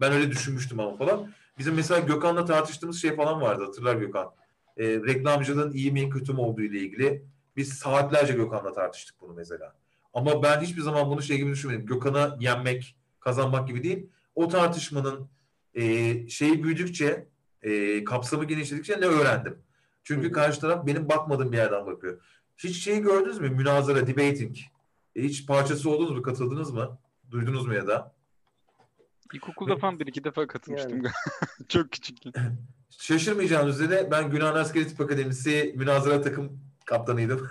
ben 0.00 0.12
öyle 0.12 0.30
düşünmüştüm 0.30 0.80
ama 0.80 0.96
falan. 0.96 1.30
Bizim 1.58 1.74
mesela 1.74 2.00
Gökhan'la 2.00 2.44
tartıştığımız 2.44 3.02
şey 3.02 3.16
falan 3.16 3.40
vardı 3.40 3.64
hatırlar 3.64 3.96
Gökhan. 3.96 4.30
E, 4.76 4.84
reklamcılığın 4.86 5.72
iyi 5.72 5.92
mi 5.92 6.10
kötü 6.10 6.32
mü 6.32 6.40
olduğu 6.40 6.62
ile 6.62 6.78
ilgili. 6.78 7.24
Biz 7.56 7.72
saatlerce 7.72 8.32
Gökhan'la 8.32 8.72
tartıştık 8.72 9.20
bunu 9.20 9.32
mesela. 9.32 9.74
Ama 10.14 10.42
ben 10.42 10.60
hiçbir 10.60 10.82
zaman 10.82 11.10
bunu 11.10 11.22
şey 11.22 11.36
gibi 11.36 11.50
düşünmedim. 11.50 11.86
Gökhan'a 11.86 12.36
yenmek, 12.40 12.96
kazanmak 13.20 13.68
gibi 13.68 13.82
değil. 13.82 14.06
O 14.34 14.48
tartışmanın 14.48 15.28
e, 15.74 15.82
şeyi 16.28 16.62
büyüdükçe, 16.62 17.28
e, 17.62 18.04
kapsamı 18.04 18.44
genişledikçe 18.44 19.00
ne 19.00 19.06
öğrendim? 19.06 19.58
Çünkü 20.04 20.32
karşı 20.32 20.60
taraf 20.60 20.86
benim 20.86 21.08
bakmadığım 21.08 21.52
bir 21.52 21.56
yerden 21.56 21.86
bakıyor. 21.86 22.20
Hiç 22.56 22.84
şeyi 22.84 23.00
gördünüz 23.00 23.38
mü? 23.38 23.50
Münazara, 23.50 24.06
debating. 24.06 24.56
E, 25.16 25.22
hiç 25.22 25.46
parçası 25.46 25.90
oldunuz 25.90 26.10
mu? 26.10 26.22
Katıldınız 26.22 26.70
mı? 26.70 26.98
Duydunuz 27.30 27.66
mu 27.66 27.74
ya 27.74 27.86
da? 27.86 28.14
İlkokulda 29.34 29.76
falan 29.76 30.00
bir 30.00 30.06
iki 30.06 30.24
defa 30.24 30.46
katılmıştım. 30.46 30.96
Yani. 30.96 31.14
Çok 31.68 31.92
küçükken. 31.92 32.32
Şaşırmayacağınız 32.90 33.80
üzere 33.80 34.08
ben 34.10 34.30
Günahın 34.30 34.56
Askeri 34.56 34.88
Tıp 34.88 35.00
Akademisi 35.00 35.74
münazara 35.76 36.20
takım 36.22 36.60
kaptanıydım. 36.84 37.50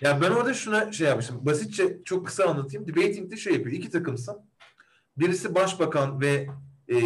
ya 0.00 0.20
ben 0.20 0.30
orada 0.30 0.54
şuna 0.54 0.92
şey 0.92 1.08
yapmıştım. 1.08 1.46
Basitçe 1.46 1.98
çok 2.04 2.26
kısa 2.26 2.44
anlatayım. 2.44 2.86
Debating'de 2.88 3.36
şey 3.36 3.52
yapıyor. 3.52 3.76
İki 3.76 3.90
takımsın. 3.90 4.36
Birisi 5.16 5.54
başbakan 5.54 6.20
ve 6.20 6.46
e, 6.88 6.96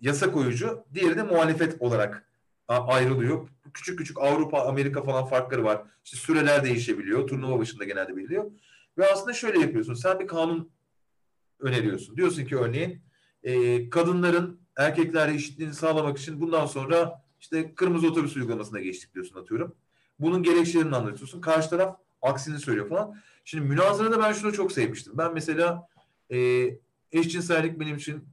yasa 0.00 0.32
koyucu. 0.32 0.84
Diğeri 0.94 1.16
de 1.16 1.22
muhalefet 1.22 1.82
olarak 1.82 2.26
ayrılıyor. 2.68 3.48
Küçük 3.74 3.98
küçük 3.98 4.20
Avrupa, 4.20 4.60
Amerika 4.60 5.02
falan 5.02 5.24
farkları 5.24 5.64
var. 5.64 5.82
İşte 6.04 6.16
süreler 6.16 6.64
değişebiliyor. 6.64 7.28
Turnuva 7.28 7.58
başında 7.58 7.84
genelde 7.84 8.16
belirliyor. 8.16 8.50
Ve 8.98 9.12
aslında 9.12 9.32
şöyle 9.32 9.60
yapıyorsun. 9.60 9.94
Sen 9.94 10.20
bir 10.20 10.26
kanun 10.26 10.70
öneriyorsun. 11.60 12.16
Diyorsun 12.16 12.44
ki 12.44 12.56
örneğin 12.56 13.02
e, 13.42 13.90
kadınların 13.90 14.60
erkeklerle 14.76 15.34
eşitliğini 15.34 15.74
sağlamak 15.74 16.18
için 16.18 16.40
bundan 16.40 16.66
sonra 16.66 17.22
işte 17.40 17.74
kırmızı 17.74 18.08
otobüs 18.08 18.36
uygulamasına 18.36 18.80
geçtik 18.80 19.14
diyorsun 19.14 19.40
atıyorum. 19.40 19.74
Bunun 20.18 20.42
gerekçelerini 20.42 20.96
anlatıyorsun. 20.96 21.40
Karşı 21.40 21.70
taraf 21.70 21.98
aksini 22.22 22.58
söylüyor 22.58 22.88
falan. 22.88 23.16
Şimdi 23.44 23.64
münazarada 23.64 24.22
ben 24.22 24.32
şunu 24.32 24.52
çok 24.52 24.72
sevmiştim. 24.72 25.18
Ben 25.18 25.34
mesela 25.34 25.88
e, 26.32 26.38
eşcinsellik 27.12 27.80
benim 27.80 27.96
için 27.96 28.24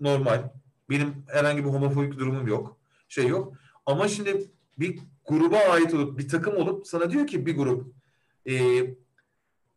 normal. 0.00 0.50
Benim 0.90 1.24
herhangi 1.26 1.64
bir 1.64 1.68
homofobik 1.68 2.18
durumum 2.18 2.46
yok. 2.48 2.76
Şey 3.08 3.26
yok. 3.26 3.54
Ama 3.86 4.08
şimdi 4.08 4.50
bir 4.78 4.98
gruba 5.24 5.58
ait 5.58 5.94
olup 5.94 6.18
bir 6.18 6.28
takım 6.28 6.56
olup 6.56 6.86
sana 6.86 7.10
diyor 7.10 7.26
ki 7.26 7.46
bir 7.46 7.56
grup 7.56 7.94
e, 8.48 8.54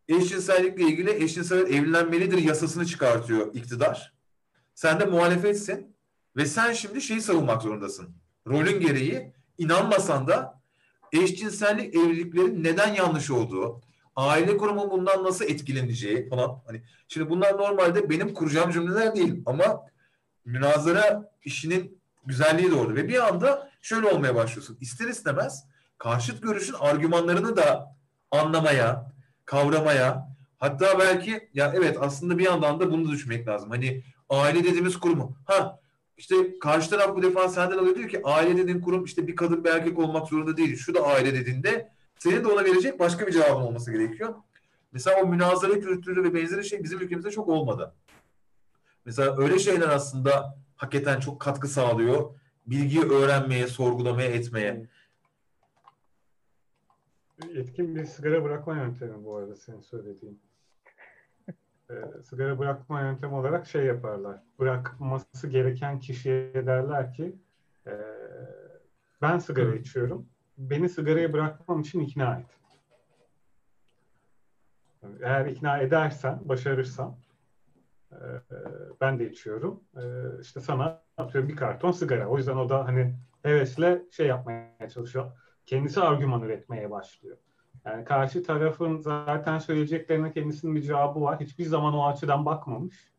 eşcinsellikle 0.07 0.83
ilgili 0.83 1.23
eşcinsel 1.23 1.73
evlenmelidir 1.73 2.37
yasasını 2.37 2.85
çıkartıyor 2.85 3.55
iktidar. 3.55 4.13
Sen 4.75 4.99
de 4.99 5.05
muhalefetsin 5.05 5.95
ve 6.35 6.45
sen 6.45 6.73
şimdi 6.73 7.01
şeyi 7.01 7.21
savunmak 7.21 7.61
zorundasın. 7.61 8.09
Rolün 8.47 8.79
gereği 8.79 9.33
inanmasan 9.57 10.27
da 10.27 10.61
eşcinsellik 11.13 11.95
evliliklerin 11.95 12.63
neden 12.63 12.93
yanlış 12.93 13.31
olduğu, 13.31 13.81
aile 14.15 14.57
kurumu 14.57 14.91
bundan 14.91 15.23
nasıl 15.23 15.45
etkileneceği 15.45 16.29
falan. 16.29 16.61
Hani 16.67 16.81
şimdi 17.07 17.29
bunlar 17.29 17.57
normalde 17.57 18.09
benim 18.09 18.33
kuracağım 18.33 18.71
cümleler 18.71 19.15
değil 19.15 19.41
ama 19.45 19.85
münazara 20.47 21.31
işinin 21.43 21.99
güzelliği 22.25 22.71
de. 22.71 22.95
Ve 22.95 23.07
bir 23.07 23.27
anda 23.27 23.71
şöyle 23.81 24.07
olmaya 24.07 24.35
başlıyorsun. 24.35 24.77
İster 24.81 25.07
istemez 25.07 25.65
karşıt 25.97 26.43
görüşün 26.43 26.75
argümanlarını 26.79 27.57
da 27.57 27.95
anlamaya, 28.31 29.11
kavramaya 29.45 30.27
hatta 30.57 30.99
belki 30.99 31.49
ya 31.53 31.73
evet 31.75 31.97
aslında 32.01 32.37
bir 32.37 32.43
yandan 32.43 32.79
da 32.79 32.91
bunu 32.91 33.07
da 33.07 33.11
düşünmek 33.11 33.47
lazım. 33.47 33.69
Hani 33.69 34.03
aile 34.29 34.63
dediğimiz 34.63 34.99
kurumu. 34.99 35.37
Ha 35.45 35.79
işte 36.17 36.59
karşı 36.59 36.89
taraf 36.89 37.15
bu 37.15 37.23
defa 37.23 37.49
senden 37.49 37.77
alıyor 37.77 37.95
diyor 37.95 38.09
ki 38.09 38.21
aile 38.23 38.57
dediğin 38.57 38.81
kurum 38.81 39.03
işte 39.03 39.27
bir 39.27 39.35
kadın 39.35 39.63
bir 39.63 39.69
erkek 39.69 39.99
olmak 39.99 40.27
zorunda 40.27 40.57
değil. 40.57 40.77
Şu 40.77 40.95
da 40.95 41.01
aile 41.01 41.33
dediğinde 41.33 41.89
senin 42.19 42.43
de 42.43 42.47
ona 42.47 42.63
verecek 42.63 42.99
başka 42.99 43.27
bir 43.27 43.31
cevabın 43.31 43.61
olması 43.61 43.91
gerekiyor. 43.91 44.35
Mesela 44.91 45.21
o 45.21 45.27
münazara 45.27 45.79
kültürü 45.79 46.23
ve 46.23 46.33
benzeri 46.33 46.65
şey 46.65 46.83
bizim 46.83 46.99
ülkemizde 46.99 47.31
çok 47.31 47.47
olmadı. 47.47 47.93
Mesela 49.07 49.37
öyle 49.37 49.59
şeyler 49.59 49.89
aslında 49.89 50.57
hakikaten 50.75 51.19
çok 51.19 51.39
katkı 51.39 51.67
sağlıyor. 51.67 52.39
Bilgiyi 52.65 53.03
öğrenmeye, 53.03 53.67
sorgulamaya, 53.67 54.29
etmeye. 54.29 54.87
Etkin 57.55 57.95
bir 57.95 58.05
sigara 58.05 58.43
bırakma 58.43 58.75
yöntemi 58.75 59.25
bu 59.25 59.35
arada 59.35 59.55
senin 59.55 59.81
söylediğin. 59.81 60.41
Ee, 61.89 62.23
sigara 62.23 62.59
bırakma 62.59 63.01
yöntemi 63.01 63.35
olarak 63.35 63.67
şey 63.67 63.85
yaparlar. 63.85 64.43
Bırakması 64.59 65.47
gereken 65.47 65.99
kişiye 65.99 66.53
derler 66.53 67.13
ki 67.13 67.35
e, 67.87 67.91
ben 69.21 69.39
sigara 69.39 69.69
Hı. 69.69 69.75
içiyorum. 69.75 70.25
Beni 70.57 70.89
sigarayı 70.89 71.33
bırakmam 71.33 71.81
için 71.81 71.99
ikna 71.99 72.39
et. 72.39 72.45
Eğer 75.21 75.45
ikna 75.45 75.77
edersen, 75.77 76.39
başarırsan 76.45 77.15
e, 78.11 78.15
e, 78.15 78.57
ben 79.01 79.19
de 79.19 79.29
içiyorum. 79.31 79.83
E, 79.95 80.01
işte 80.41 80.59
sana 80.59 81.01
atıyorum 81.17 81.49
bir 81.49 81.55
karton 81.55 81.91
sigara. 81.91 82.27
O 82.27 82.37
yüzden 82.37 82.57
o 82.57 82.69
da 82.69 82.85
hani 82.85 83.15
hevesle 83.43 84.03
şey 84.11 84.27
yapmaya 84.27 84.89
çalışıyor. 84.93 85.31
Kendisi 85.65 86.01
argüman 86.01 86.41
üretmeye 86.41 86.91
başlıyor. 86.91 87.37
Yani 87.85 88.05
karşı 88.05 88.43
tarafın 88.43 88.97
zaten 88.97 89.59
söyleyeceklerine 89.59 90.31
kendisinin 90.31 90.75
bir 90.75 90.81
cevabı 90.81 91.21
var. 91.21 91.39
Hiçbir 91.39 91.65
zaman 91.65 91.93
o 91.93 92.05
açıdan 92.07 92.45
bakmamış. 92.45 93.11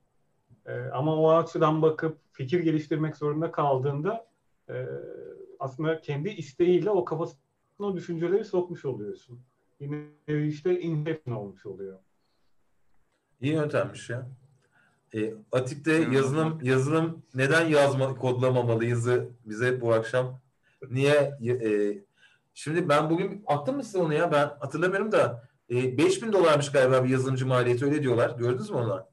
Ee, 0.67 0.81
ama 0.93 1.17
o 1.17 1.31
açıdan 1.31 1.83
bakıp 1.83 2.19
fikir 2.33 2.61
geliştirmek 2.61 3.17
zorunda 3.17 3.53
kaldığında 3.53 4.27
e, 4.69 4.87
aslında 5.59 6.01
kendi 6.01 6.29
isteğiyle 6.29 6.91
o 6.91 7.05
kafasına 7.05 7.39
o 7.79 7.97
düşünceleri 7.97 8.45
sokmuş 8.45 8.85
oluyorsun. 8.85 9.41
Yine 9.81 10.07
işte 10.29 10.81
inception 10.81 11.35
olmuş 11.35 11.67
oluyor. 11.67 11.99
İyi 13.41 13.53
yöntemmiş 13.53 14.11
ya. 14.11 14.29
E, 15.15 15.35
Atik'te 15.53 15.93
yazılım 15.93 16.59
yazılım 16.63 17.23
neden 17.35 17.69
yazma 17.69 18.15
kodlamamalıyızı 18.15 19.29
bize 19.45 19.81
bu 19.81 19.93
akşam 19.95 20.41
niye 20.91 21.39
e, 21.49 21.99
şimdi 22.55 22.89
ben 22.89 23.11
bugün 23.11 23.45
attım 23.47 23.77
mı 23.77 23.85
size 23.85 23.99
onu 23.99 24.15
ya 24.15 24.33
ben 24.33 24.51
hatırlamıyorum 24.61 25.13
da 25.13 25.49
e, 25.71 25.99
5000 25.99 26.33
dolarmış 26.33 26.73
galiba 26.73 27.05
bir 27.05 27.09
yazılımcı 27.09 27.47
maliyeti 27.47 27.85
öyle 27.85 28.03
diyorlar. 28.03 28.31
Gördünüz 28.39 28.71
mü 28.71 28.77
onu? 28.77 29.07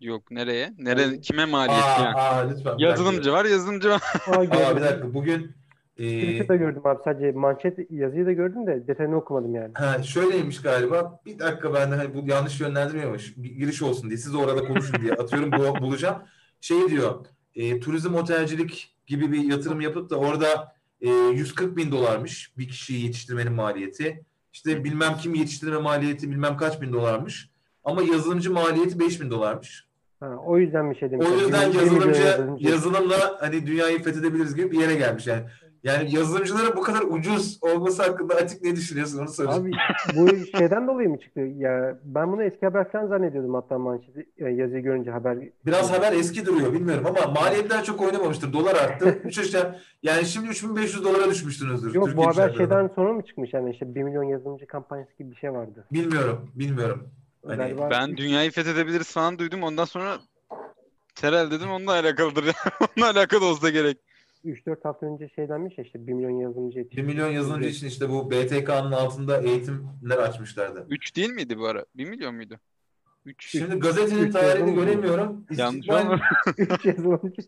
Yok 0.00 0.30
nereye? 0.30 0.74
Nere 0.78 1.20
kime 1.20 1.44
maliyet 1.44 1.84
Aa, 1.84 2.02
ya? 2.02 2.14
aa, 2.14 2.48
lütfen. 2.48 2.74
Yazılımcı 2.78 3.32
var, 3.32 3.44
yazılımcı 3.44 3.90
var. 3.90 4.02
Aa, 4.26 4.42
bir 4.76 4.82
dakika 4.82 5.14
bugün 5.14 5.56
e, 5.98 6.20
Twitter'da 6.20 6.56
gördüm 6.56 6.86
abi 6.86 6.98
sadece 7.04 7.32
manşet 7.32 7.90
yazıyı 7.90 8.26
da 8.26 8.32
gördüm 8.32 8.66
de 8.66 8.86
detayını 8.86 9.16
okumadım 9.16 9.54
yani. 9.54 9.70
Ha, 9.74 10.02
şöyleymiş 10.02 10.62
galiba. 10.62 11.20
Bir 11.26 11.38
dakika 11.38 11.74
ben 11.74 11.90
de 11.90 11.94
hani 11.94 12.14
bu 12.14 12.22
yanlış 12.30 12.60
yönlendirmiyormuş. 12.60 13.36
Bir 13.36 13.50
giriş 13.50 13.82
olsun 13.82 14.10
diye. 14.10 14.18
Siz 14.18 14.34
orada 14.34 14.64
konuşun 14.64 15.02
diye 15.02 15.12
atıyorum 15.12 15.52
bu, 15.52 15.80
bulacağım. 15.80 16.22
Şey 16.60 16.88
diyor. 16.88 17.26
E, 17.54 17.80
turizm 17.80 18.14
otelcilik 18.14 18.96
gibi 19.06 19.32
bir 19.32 19.44
yatırım 19.44 19.80
yapıp 19.80 20.10
da 20.10 20.16
orada 20.16 20.74
e, 21.00 21.08
140 21.10 21.76
bin 21.76 21.90
dolarmış 21.90 22.52
bir 22.58 22.68
kişiyi 22.68 23.06
yetiştirmenin 23.06 23.52
maliyeti. 23.52 24.24
İşte 24.52 24.84
bilmem 24.84 25.16
kim 25.16 25.34
yetiştirme 25.34 25.76
maliyeti 25.76 26.30
bilmem 26.30 26.56
kaç 26.56 26.80
bin 26.80 26.92
dolarmış. 26.92 27.50
Ama 27.84 28.02
yazılımcı 28.02 28.52
maliyeti 28.52 29.00
5 29.00 29.20
bin 29.20 29.30
dolarmış. 29.30 29.86
Ha, 30.20 30.36
o 30.46 30.58
yüzden 30.58 30.90
bir 30.90 30.96
şey 30.96 31.10
demiş. 31.10 31.26
O 31.30 31.34
yüzden 31.34 31.72
yazılımcı. 31.72 32.22
yazılımla 32.60 33.36
hani 33.40 33.66
dünyayı 33.66 34.02
fethedebiliriz 34.02 34.54
gibi 34.54 34.70
bir 34.70 34.80
yere 34.80 34.94
gelmiş 34.94 35.26
yani. 35.26 35.44
Yani 35.84 36.14
yazılımcılara 36.16 36.76
bu 36.76 36.80
kadar 36.82 37.02
ucuz 37.02 37.58
olması 37.62 38.02
hakkında 38.02 38.34
Atik 38.34 38.62
ne 38.62 38.76
düşünüyorsun 38.76 39.18
onu 39.18 39.28
soracağım. 39.28 39.62
Abi 39.62 39.70
bu 40.16 40.28
şeyden 40.58 40.88
dolayı 40.88 41.08
mı 41.08 41.18
çıktı? 41.20 41.40
Ya 41.40 41.98
ben 42.04 42.32
bunu 42.32 42.42
eski 42.42 42.66
haber 42.66 42.92
falan 42.92 43.06
zannediyordum 43.06 43.54
hatta 43.54 43.78
manşeti 43.78 44.26
e, 44.38 44.48
yazıyı 44.48 44.82
görünce 44.82 45.10
haber. 45.10 45.38
Biraz 45.66 45.92
haber 45.92 46.12
eski 46.12 46.46
duruyor 46.46 46.72
bilmiyorum 46.72 47.06
ama 47.06 47.32
maliyetler 47.40 47.84
çok 47.84 48.02
oynamamıştır. 48.02 48.52
Dolar 48.52 48.74
arttı. 48.74 49.18
Üç 49.24 49.38
aşağı 49.38 49.76
yani 50.02 50.24
şimdi 50.24 50.48
3500 50.48 51.04
dolara 51.04 51.30
düşmüşsünüzdür. 51.30 51.94
Yok 51.94 52.04
bu 52.04 52.08
Türkiye 52.08 52.26
haber 52.26 52.34
şartlarında. 52.34 52.74
şeyden 52.76 52.94
sonra 52.94 53.12
mı 53.12 53.22
çıkmış 53.22 53.52
yani 53.52 53.70
işte 53.70 53.94
1 53.94 54.02
milyon 54.02 54.24
yazılımcı 54.24 54.66
kampanyası 54.66 55.12
gibi 55.18 55.30
bir 55.30 55.36
şey 55.36 55.52
vardı. 55.52 55.86
Bilmiyorum, 55.92 56.50
bilmiyorum. 56.54 57.08
Hani 57.46 57.74
Ben 57.90 58.16
dünyayı 58.16 58.50
fethedebiliriz 58.50 59.12
falan 59.12 59.38
duydum. 59.38 59.62
Ondan 59.62 59.84
sonra 59.84 60.18
Terel 61.14 61.50
dedim 61.50 61.70
onunla 61.70 61.92
alakalıdır. 61.92 62.44
onunla 62.80 63.10
alakalı 63.10 63.44
olsa 63.44 63.70
gerek. 63.70 63.98
3-4 64.44 64.82
hafta 64.82 65.06
önce 65.06 65.28
şeydenmiş 65.28 65.78
ya 65.78 65.84
işte 65.84 66.06
1 66.06 66.12
milyon 66.12 66.30
yazılımcı 66.30 66.76
1 66.76 66.82
yetişti. 66.82 67.02
milyon 67.02 67.28
yazılımcı 67.30 67.68
için 67.68 67.86
işte 67.86 68.08
bu 68.10 68.30
BTK'nın 68.30 68.92
altında 68.92 69.40
eğitimler 69.42 70.18
açmışlardı. 70.18 70.86
3 70.90 71.16
değil 71.16 71.30
miydi 71.30 71.58
bu 71.58 71.66
ara? 71.66 71.84
1 71.94 72.04
milyon 72.04 72.34
muydu? 72.34 72.60
3. 73.24 73.46
Şimdi 73.50 73.74
gazetenin 73.76 74.22
üç 74.22 74.32
tarihini 74.32 74.68
yazılımcı. 74.70 74.80
göremiyorum. 74.92 75.46
Yanlış 75.56 75.76
İstikbal, 75.78 76.02
olmadı. 76.04 76.20
3 76.58 76.84
yazılımcı. 76.86 77.42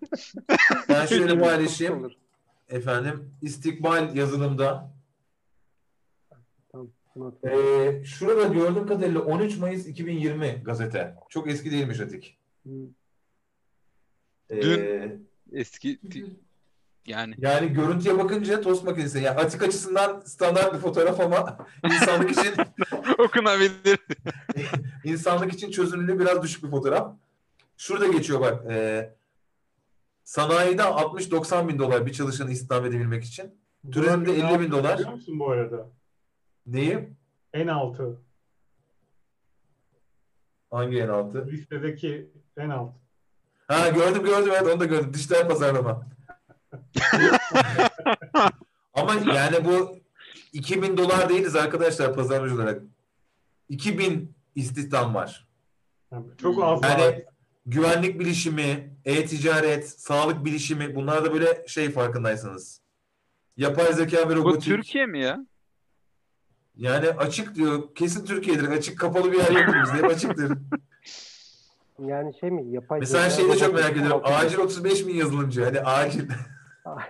ben 0.89 1.07
şöyle 1.07 1.39
paylaşayım. 1.39 2.13
Efendim, 2.69 3.31
İstikbal 3.43 4.17
yazılımda. 4.17 4.97
Ee, 7.45 8.03
şurada 8.05 8.55
gördüğüm 8.55 8.87
kadarıyla 8.87 9.21
13 9.21 9.59
Mayıs 9.59 9.87
2020 9.87 10.63
gazete. 10.65 11.15
Çok 11.29 11.49
eski 11.49 11.71
değilmiş 11.71 12.01
Atik. 12.01 12.39
Hı. 12.67 12.71
Ee, 14.51 14.63
Dün- 14.63 15.29
Eski 15.53 15.99
yani 17.09 17.35
Yani 17.39 17.73
görüntüye 17.73 18.19
bakınca 18.19 18.61
tost 18.61 18.85
makinesi. 18.85 19.19
Yani 19.19 19.39
atik 19.39 19.63
açısından 19.63 20.21
standart 20.21 20.75
bir 20.75 20.79
fotoğraf 20.79 21.21
ama 21.21 21.67
insanlık 21.85 22.31
için 22.31 22.55
okunabilir. 23.19 23.99
insanlık 25.05 25.53
için 25.53 25.71
çözünürlüğü 25.71 26.19
biraz 26.19 26.43
düşük 26.43 26.65
bir 26.65 26.71
fotoğraf. 26.71 27.13
Şurada 27.77 28.07
geçiyor 28.07 28.41
bak. 28.41 28.71
E, 28.71 29.11
sanayide 30.25 30.83
60-90 30.83 31.69
bin 31.69 31.79
dolar 31.79 32.07
bir 32.07 32.13
çalışanı 32.13 32.51
istihdam 32.51 32.87
edebilmek 32.87 33.25
için. 33.25 33.55
Turizmde 33.93 34.27
Burak, 34.27 34.53
50 34.53 34.61
bin 34.61 34.71
dolar. 34.71 34.99
Biliyor 34.99 35.13
musun 35.13 35.39
bu 35.39 35.51
arada? 35.51 35.87
Neyi? 36.67 37.09
En 37.53 37.67
altı. 37.67 38.19
Hangi 40.71 40.99
en 40.99 41.09
altı? 41.09 41.47
Listedeki 41.47 42.31
en 42.57 42.71
alt. 42.71 42.93
Ha 43.69 43.89
gördüm 43.89 44.25
gördüm 44.25 44.53
evet 44.57 44.73
onu 44.73 44.81
da 44.81 44.85
gördüm. 44.85 45.15
Dijital 45.15 45.49
pazarlama. 45.49 46.07
Ama 48.95 49.15
yani 49.15 49.65
bu 49.65 49.99
2000 50.53 50.97
dolar 50.97 51.29
değiliz 51.29 51.57
arkadaşlar 51.57 52.15
pazarlamacı 52.15 52.55
olarak. 52.55 52.83
2000 53.69 54.35
istihdam 54.55 55.15
var. 55.15 55.49
Çok 56.43 56.65
az 56.65 56.83
var. 56.83 56.99
Yani 56.99 57.25
güvenlik 57.67 58.21
bilişimi, 58.21 58.91
e-ticaret, 59.05 59.89
sağlık 59.89 60.45
bilişimi 60.45 60.95
bunlar 60.95 61.25
da 61.25 61.33
böyle 61.33 61.65
şey 61.67 61.91
farkındaysanız. 61.91 62.81
Yapay 63.57 63.93
zeka 63.93 64.29
ve 64.29 64.37
Bu 64.37 64.41
robotik. 64.41 64.63
Türkiye 64.63 65.07
mi 65.07 65.21
ya? 65.21 65.47
Yani 66.77 67.11
açık 67.11 67.55
diyor. 67.55 67.95
Kesin 67.95 68.25
Türkiye'dir. 68.25 68.69
Açık 68.69 68.99
kapalı 68.99 69.33
bir 69.33 69.39
yer 69.39 69.51
yoktur 69.51 69.75
bizde. 69.83 69.97
Hep 69.97 70.05
açıktır. 70.05 70.59
Yani 71.99 72.35
şey 72.41 72.51
mi? 72.51 72.73
Yapay 72.73 73.01
Mesela 73.01 73.31
şeyi 73.31 73.49
de 73.49 73.59
çok 73.59 73.75
merak 73.75 73.97
ediyorum. 73.97 74.21
Acil 74.25 74.59
35 74.59 75.07
bin 75.07 75.15
yazılımcı. 75.15 75.65
Hani 75.65 75.81
acil. 75.81 76.29
Abi 76.87 77.03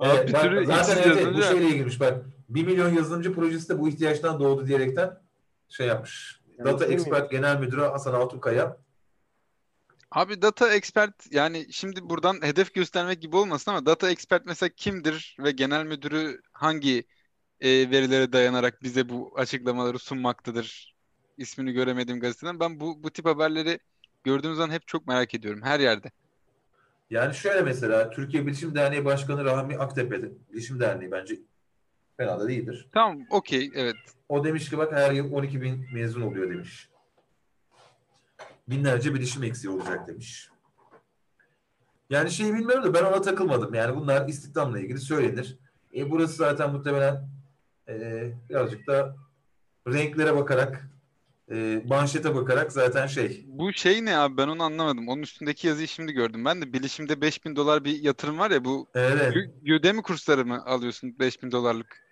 Evet, 0.00 0.28
bir 0.28 0.36
sürü 0.36 0.66
zaten 0.66 1.02
evet, 1.06 1.34
bu 1.34 1.42
şeyle 1.42 1.68
ilgilmiş. 1.68 2.00
Bak 2.00 2.24
1 2.48 2.66
milyon 2.66 2.94
yazılımcı 2.94 3.34
projesi 3.34 3.68
de 3.68 3.78
bu 3.78 3.88
ihtiyaçtan 3.88 4.40
doğdu 4.40 4.66
diyerekten 4.66 5.20
şey 5.68 5.86
yapmış. 5.86 6.40
Yani 6.58 6.66
Data 6.66 6.78
şey 6.78 6.88
mi? 6.88 6.94
Expert 6.94 7.30
Genel 7.30 7.60
Müdürü 7.60 7.80
Hasan 7.80 8.14
Altunkaya. 8.14 8.76
Abi 10.10 10.42
data 10.42 10.74
expert 10.74 11.32
yani 11.32 11.66
şimdi 11.70 12.08
buradan 12.08 12.42
hedef 12.42 12.74
göstermek 12.74 13.22
gibi 13.22 13.36
olmasın 13.36 13.70
ama 13.70 13.86
data 13.86 14.10
expert 14.10 14.46
mesela 14.46 14.70
kimdir 14.76 15.36
ve 15.38 15.50
genel 15.50 15.84
müdürü 15.84 16.40
hangi 16.52 17.04
e, 17.60 17.90
verilere 17.90 18.32
dayanarak 18.32 18.82
bize 18.82 19.08
bu 19.08 19.32
açıklamaları 19.36 19.98
sunmaktadır? 19.98 20.94
İsmini 21.36 21.72
göremediğim 21.72 22.20
gazeteden. 22.20 22.60
Ben 22.60 22.80
bu 22.80 23.02
bu 23.02 23.10
tip 23.10 23.26
haberleri 23.26 23.78
gördüğüm 24.24 24.54
zaman 24.54 24.74
hep 24.74 24.86
çok 24.86 25.06
merak 25.06 25.34
ediyorum 25.34 25.62
her 25.62 25.80
yerde. 25.80 26.10
Yani 27.10 27.34
şöyle 27.34 27.62
mesela 27.62 28.10
Türkiye 28.10 28.46
Bilişim 28.46 28.74
Derneği 28.74 29.04
Başkanı 29.04 29.44
Rahmi 29.44 29.78
Aktepe'de. 29.78 30.30
Bilişim 30.52 30.80
Derneği 30.80 31.10
bence 31.10 31.38
fena 32.16 32.40
da 32.40 32.48
değildir. 32.48 32.88
Tamam, 32.92 33.26
okey, 33.30 33.70
evet. 33.74 33.96
O 34.28 34.44
demiş 34.44 34.70
ki 34.70 34.78
bak 34.78 34.92
her 34.92 35.12
yıl 35.12 35.32
12 35.32 35.62
bin 35.62 35.86
mezun 35.92 36.20
oluyor 36.20 36.50
demiş. 36.50 36.88
Binlerce 38.68 39.14
bilişim 39.14 39.44
eksiği 39.44 39.74
olacak 39.74 40.08
demiş. 40.08 40.50
Yani 42.10 42.30
şeyi 42.30 42.54
bilmiyorum 42.54 42.84
da 42.84 42.94
ben 42.94 43.04
ona 43.04 43.22
takılmadım. 43.22 43.74
Yani 43.74 43.96
bunlar 43.96 44.28
istihdamla 44.28 44.80
ilgili 44.80 44.98
söylenir. 44.98 45.58
E, 45.96 46.10
burası 46.10 46.36
zaten 46.36 46.72
muhtemelen 46.72 47.28
e, 47.88 48.30
birazcık 48.48 48.86
da 48.86 49.16
renklere 49.88 50.36
bakarak 50.36 50.90
e, 51.50 51.82
manşete 51.86 52.34
bakarak 52.34 52.72
zaten 52.72 53.06
şey. 53.06 53.44
Bu 53.46 53.72
şey 53.72 54.04
ne 54.04 54.16
abi 54.18 54.36
ben 54.36 54.48
onu 54.48 54.62
anlamadım. 54.62 55.08
Onun 55.08 55.22
üstündeki 55.22 55.66
yazıyı 55.66 55.88
şimdi 55.88 56.12
gördüm. 56.12 56.44
Ben 56.44 56.62
de 56.62 56.72
bilişimde 56.72 57.20
5000 57.20 57.56
dolar 57.56 57.84
bir 57.84 58.02
yatırım 58.02 58.38
var 58.38 58.50
ya 58.50 58.64
bu 58.64 58.86
Evet. 58.94 59.34
Udemy 59.78 60.02
kursları 60.02 60.46
mı 60.46 60.62
alıyorsun 60.66 61.18
5000 61.18 61.52
dolarlık? 61.52 62.04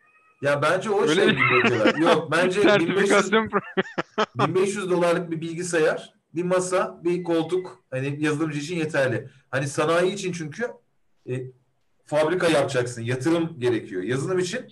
Ya 0.42 0.62
bence 0.62 0.90
o 0.90 1.02
Öyle 1.02 1.14
şey 1.14 1.26
mi? 1.26 1.32
gibi 1.32 1.62
bakıyorlar. 1.62 1.94
Yok 1.98 2.30
bence 2.30 2.60
1500, 2.60 2.62
Sertifikasyon 2.62 3.46
pro- 3.48 4.26
1500 4.46 4.90
dolarlık 4.90 5.30
bir 5.30 5.40
bilgisayar, 5.40 6.14
bir 6.34 6.42
masa, 6.42 7.00
bir 7.04 7.24
koltuk 7.24 7.84
hani 7.90 8.24
yazılımcı 8.24 8.58
için 8.58 8.76
yeterli. 8.76 9.28
Hani 9.50 9.68
sanayi 9.68 10.12
için 10.12 10.32
çünkü 10.32 10.66
e, 11.30 11.32
fabrika 12.04 12.48
yapacaksın. 12.48 13.02
Yatırım 13.02 13.60
gerekiyor. 13.60 14.02
Yazılım 14.02 14.38
için 14.38 14.66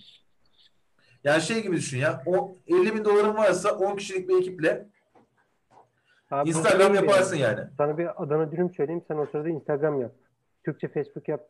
yani 1.23 1.41
şey 1.41 1.63
gibi 1.63 1.75
düşün 1.75 1.99
ya. 1.99 2.23
O 2.25 2.55
50 2.67 2.95
bin 2.95 3.05
doların 3.05 3.35
varsa 3.37 3.71
10 3.71 3.95
kişilik 3.95 4.29
bir 4.29 4.37
ekiple 4.37 4.89
Abi, 6.31 6.49
Instagram 6.49 6.95
yaparsın 6.95 7.35
yani? 7.35 7.59
yani. 7.59 7.69
Sana 7.77 7.97
bir 7.97 8.23
Adana 8.23 8.51
dürüm 8.51 8.73
söyleyeyim. 8.73 9.01
Sen 9.07 9.15
o 9.17 9.25
sırada 9.31 9.49
Instagram 9.49 10.01
yap. 10.01 10.11
Türkçe 10.65 10.87
Facebook 10.87 11.27
yap. 11.27 11.47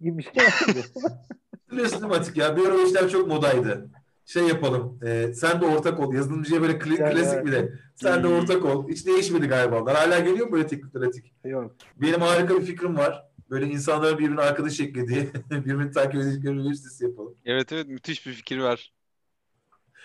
Gibi 0.00 0.18
bir 0.18 0.22
şey 0.22 0.32
Atik 2.10 2.36
ya? 2.36 2.56
Bir 2.56 2.66
ara 2.66 2.74
o 2.74 2.86
işler 2.86 3.08
çok 3.08 3.28
modaydı. 3.28 3.88
Şey 4.26 4.42
yapalım. 4.48 4.98
e, 5.06 5.32
sen 5.34 5.60
de 5.60 5.66
ortak 5.66 6.00
ol. 6.00 6.14
Yazılımcıya 6.14 6.62
böyle 6.62 6.72
kli- 6.72 7.00
Yani 7.00 7.14
klasik 7.14 7.46
bir 7.46 7.52
de. 7.52 7.72
Sen 7.94 8.22
de 8.24 8.28
Hmm. 8.28 8.34
ortak 8.36 8.64
ol. 8.64 8.88
Hiç 8.88 9.06
değişmedi 9.06 9.46
galiba. 9.46 9.80
onlar. 9.82 9.96
Hala 9.96 10.18
geliyor 10.18 10.46
mu 10.46 10.52
böyle 10.52 10.66
teklifler 10.66 11.00
Atik? 11.02 11.32
Yok. 11.44 11.74
Benim 11.96 12.20
harika 12.20 12.56
bir 12.60 12.64
fikrim 12.66 12.96
var. 12.96 13.28
Böyle 13.50 13.66
insanların 13.66 14.18
birbirine 14.18 14.40
arkadaş 14.40 14.80
eklediği, 14.80 15.30
birbirini 15.50 15.90
takip 15.90 16.14
edecekleri 16.14 16.54
bir 16.56 16.62
web 16.62 16.74
sitesi 16.74 17.04
yapalım. 17.04 17.34
Evet 17.44 17.72
evet 17.72 17.86
müthiş 17.88 18.26
bir 18.26 18.32
fikir 18.32 18.58
var. 18.58 18.92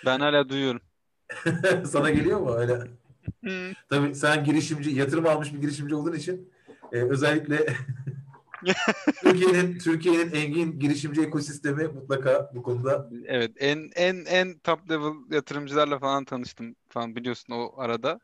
Ben 0.06 0.20
hala 0.20 0.50
duyuyorum. 0.50 0.82
Sana 1.86 2.10
geliyor 2.10 2.39
mu 2.39 2.52
öyle? 2.52 2.80
Tabii 3.89 4.16
sen 4.16 4.43
girişimci, 4.43 4.89
yatırım 4.89 5.28
almış 5.28 5.54
bir 5.54 5.62
girişimci 5.62 5.95
olduğun 5.95 6.14
için 6.14 6.54
e, 6.91 6.95
özellikle 6.98 7.66
Türkiye'nin 9.24 9.80
Türkiye'nin 9.80 10.32
engin 10.32 10.80
girişimci 10.80 11.22
ekosistemi 11.22 11.88
mutlaka 11.88 12.52
bu 12.56 12.64
konuda 12.64 13.10
Evet 13.26 13.52
en 13.60 13.89
en 13.95 14.26
en 14.26 14.60
top 14.60 14.89
level 14.89 15.14
yatırımcılarla 15.36 16.00
falan 16.00 16.26
tanıştım 16.26 16.76
falan 16.89 17.16
biliyorsun 17.16 17.54
o 17.54 17.82
arada. 17.82 18.20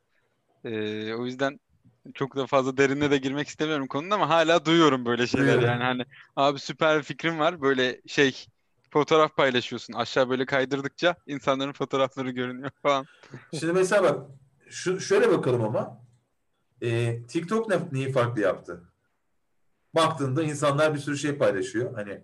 Ee, 0.65 1.13
o 1.13 1.25
yüzden 1.25 1.59
çok 2.15 2.35
da 2.35 2.47
fazla 2.47 2.77
derine 2.77 3.11
de 3.11 3.17
girmek 3.17 3.47
istemiyorum 3.47 3.87
konunun 3.87 4.11
ama 4.11 4.29
hala 4.29 4.65
duyuyorum 4.65 5.05
böyle 5.05 5.27
şeyler 5.27 5.45
Duyuyorum. 5.45 5.65
yani 5.65 5.83
hani 5.83 6.05
abi 6.35 6.59
süper 6.59 7.03
fikrim 7.03 7.39
var 7.39 7.61
böyle 7.61 8.01
şey 8.07 8.45
fotoğraf 8.93 9.35
paylaşıyorsun 9.35 9.93
aşağı 9.93 10.29
böyle 10.29 10.45
kaydırdıkça 10.45 11.15
insanların 11.27 11.71
fotoğrafları 11.71 12.31
görünüyor 12.31 12.71
falan. 12.83 13.05
Şimdi 13.59 13.73
mesela 13.73 14.03
bak 14.03 14.27
şu, 14.69 14.99
şöyle 14.99 15.31
bakalım 15.31 15.63
ama 15.63 16.01
e, 16.81 17.21
TikTok 17.27 17.69
ne, 17.69 17.75
neyi 17.91 18.11
farklı 18.11 18.41
yaptı? 18.41 18.83
Baktığında 19.95 20.43
insanlar 20.43 20.93
bir 20.93 20.99
sürü 20.99 21.17
şey 21.17 21.37
paylaşıyor. 21.37 21.93
Hani 21.95 22.21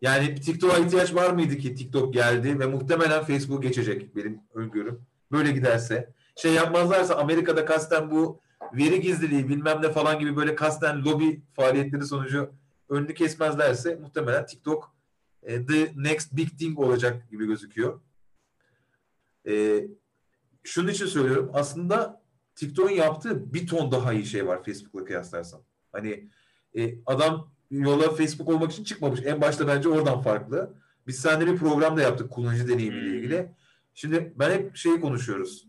yani 0.00 0.34
TikTok'a 0.34 0.78
ihtiyaç 0.78 1.14
var 1.14 1.30
mıydı 1.30 1.56
ki 1.56 1.74
TikTok 1.74 2.14
geldi 2.14 2.58
ve 2.58 2.66
muhtemelen 2.66 3.24
Facebook 3.24 3.62
geçecek 3.62 4.16
benim 4.16 4.40
öngörüm. 4.54 5.06
Böyle 5.32 5.52
giderse. 5.52 6.14
Şey 6.36 6.52
yapmazlarsa 6.52 7.14
Amerika'da 7.14 7.64
kasten 7.64 8.10
bu 8.10 8.40
veri 8.72 9.00
gizliliği 9.00 9.48
bilmem 9.48 9.82
ne 9.82 9.92
falan 9.92 10.18
gibi 10.18 10.36
böyle 10.36 10.54
kasten 10.54 11.04
lobi 11.04 11.42
faaliyetleri 11.52 12.04
sonucu 12.04 12.50
önünü 12.88 13.14
kesmezlerse 13.14 13.96
muhtemelen 13.96 14.46
TikTok 14.46 14.95
e, 15.46 15.66
the 15.66 15.92
next 15.96 16.32
big 16.36 16.58
thing 16.58 16.78
olacak 16.78 17.30
gibi 17.30 17.46
gözüküyor. 17.46 18.00
E, 19.48 19.84
şunun 20.64 20.88
için 20.88 21.06
söylüyorum. 21.06 21.50
Aslında 21.52 22.22
TikTok'un 22.54 22.90
yaptığı 22.90 23.54
bir 23.54 23.66
ton 23.66 23.92
daha 23.92 24.12
iyi 24.12 24.26
şey 24.26 24.46
var 24.46 24.64
Facebook'la 24.64 25.04
kıyaslarsan. 25.04 25.60
Hani 25.92 26.28
e, 26.76 26.94
adam 27.06 27.52
yola 27.70 28.10
Facebook 28.14 28.48
olmak 28.48 28.72
için 28.72 28.84
çıkmamış. 28.84 29.20
En 29.24 29.40
başta 29.40 29.66
bence 29.66 29.88
oradan 29.88 30.20
farklı. 30.22 30.74
Biz 31.06 31.18
seninle 31.18 31.52
bir 31.52 31.58
program 31.58 31.96
da 31.96 32.02
yaptık 32.02 32.30
kullanıcı 32.30 32.68
deneyimiyle 32.68 33.08
Hmm. 33.08 33.16
ilgili. 33.18 33.52
Şimdi 33.94 34.32
ben 34.36 34.50
hep 34.50 34.76
şeyi 34.76 35.00
konuşuyoruz. 35.00 35.66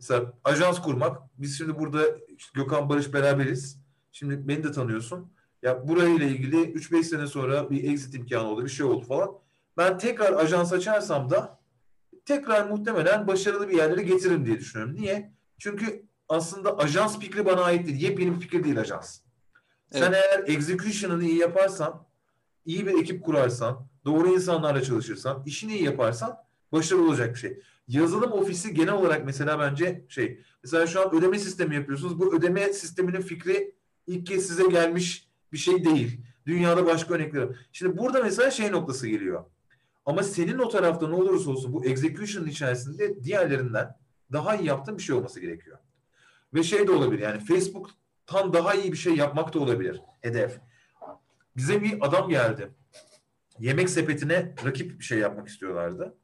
Mesela 0.00 0.32
ajans 0.44 0.82
kurmak. 0.82 1.22
Biz 1.38 1.58
şimdi 1.58 1.78
burada 1.78 2.02
işte 2.38 2.50
Gökhan 2.54 2.88
Barış 2.88 3.12
beraberiz. 3.14 3.78
Şimdi 4.12 4.48
beni 4.48 4.64
de 4.64 4.72
tanıyorsun. 4.72 5.31
Ya 5.62 5.88
burayla 5.88 6.26
ilgili 6.26 6.56
3-5 6.56 7.04
sene 7.04 7.26
sonra 7.26 7.70
bir 7.70 7.90
exit 7.92 8.14
imkanı 8.14 8.48
oldu, 8.48 8.64
bir 8.64 8.70
şey 8.70 8.86
oldu 8.86 9.04
falan. 9.04 9.30
Ben 9.76 9.98
tekrar 9.98 10.32
ajans 10.32 10.72
açarsam 10.72 11.30
da 11.30 11.58
tekrar 12.24 12.68
muhtemelen 12.68 13.26
başarılı 13.26 13.68
bir 13.68 13.76
yerlere 13.76 14.02
getiririm 14.02 14.46
diye 14.46 14.58
düşünüyorum. 14.58 14.94
Niye? 14.94 15.32
Çünkü 15.58 16.06
aslında 16.28 16.78
ajans 16.78 17.18
fikri 17.18 17.46
bana 17.46 17.62
ait 17.62 17.86
değil. 17.86 18.00
Yepyeni 18.00 18.34
bir 18.34 18.40
fikir 18.40 18.64
değil 18.64 18.80
ajans. 18.80 19.20
Sen 19.90 20.12
eğer 20.12 20.44
execution'ını 20.46 21.24
iyi 21.24 21.36
yaparsan, 21.36 22.06
iyi 22.64 22.86
bir 22.86 23.00
ekip 23.00 23.24
kurarsan, 23.24 23.86
doğru 24.04 24.28
insanlarla 24.28 24.82
çalışırsan, 24.82 25.42
işini 25.46 25.74
iyi 25.74 25.84
yaparsan 25.84 26.36
başarılı 26.72 27.08
olacak 27.08 27.34
bir 27.34 27.38
şey. 27.40 27.60
Yazılım 27.88 28.32
ofisi 28.32 28.74
genel 28.74 28.94
olarak 28.94 29.24
mesela 29.24 29.58
bence 29.58 30.04
şey, 30.08 30.40
mesela 30.62 30.86
şu 30.86 31.00
an 31.00 31.14
ödeme 31.14 31.38
sistemi 31.38 31.74
yapıyorsunuz. 31.74 32.18
Bu 32.18 32.36
ödeme 32.36 32.72
sisteminin 32.72 33.20
fikri 33.20 33.74
ilk 34.06 34.26
kez 34.26 34.46
size 34.46 34.66
gelmiş 34.66 35.28
bir 35.52 35.58
şey 35.58 35.84
değil. 35.84 36.20
Dünyada 36.46 36.86
başka 36.86 37.14
örnekler. 37.14 37.48
Şimdi 37.72 37.98
burada 37.98 38.22
mesela 38.22 38.50
şey 38.50 38.72
noktası 38.72 39.08
geliyor. 39.08 39.44
Ama 40.06 40.22
senin 40.22 40.58
o 40.58 40.68
tarafta 40.68 41.08
ne 41.08 41.14
olursa 41.14 41.50
olsun 41.50 41.72
bu 41.72 41.84
execution'ın 41.84 42.48
içerisinde 42.48 43.24
diğerlerinden 43.24 43.96
daha 44.32 44.56
iyi 44.56 44.66
yaptığın 44.66 44.98
bir 44.98 45.02
şey 45.02 45.16
olması 45.16 45.40
gerekiyor. 45.40 45.78
Ve 46.54 46.62
şey 46.62 46.86
de 46.86 46.92
olabilir 46.92 47.22
yani 47.22 47.44
Facebook'tan 47.44 48.52
daha 48.52 48.74
iyi 48.74 48.92
bir 48.92 48.96
şey 48.96 49.16
yapmak 49.16 49.54
da 49.54 49.58
olabilir 49.58 50.00
hedef. 50.20 50.60
Bize 51.56 51.82
bir 51.82 52.06
adam 52.06 52.28
geldi. 52.28 52.70
Yemek 53.58 53.90
sepetine 53.90 54.54
rakip 54.64 54.98
bir 54.98 55.04
şey 55.04 55.18
yapmak 55.18 55.48
istiyorlardı. 55.48 56.14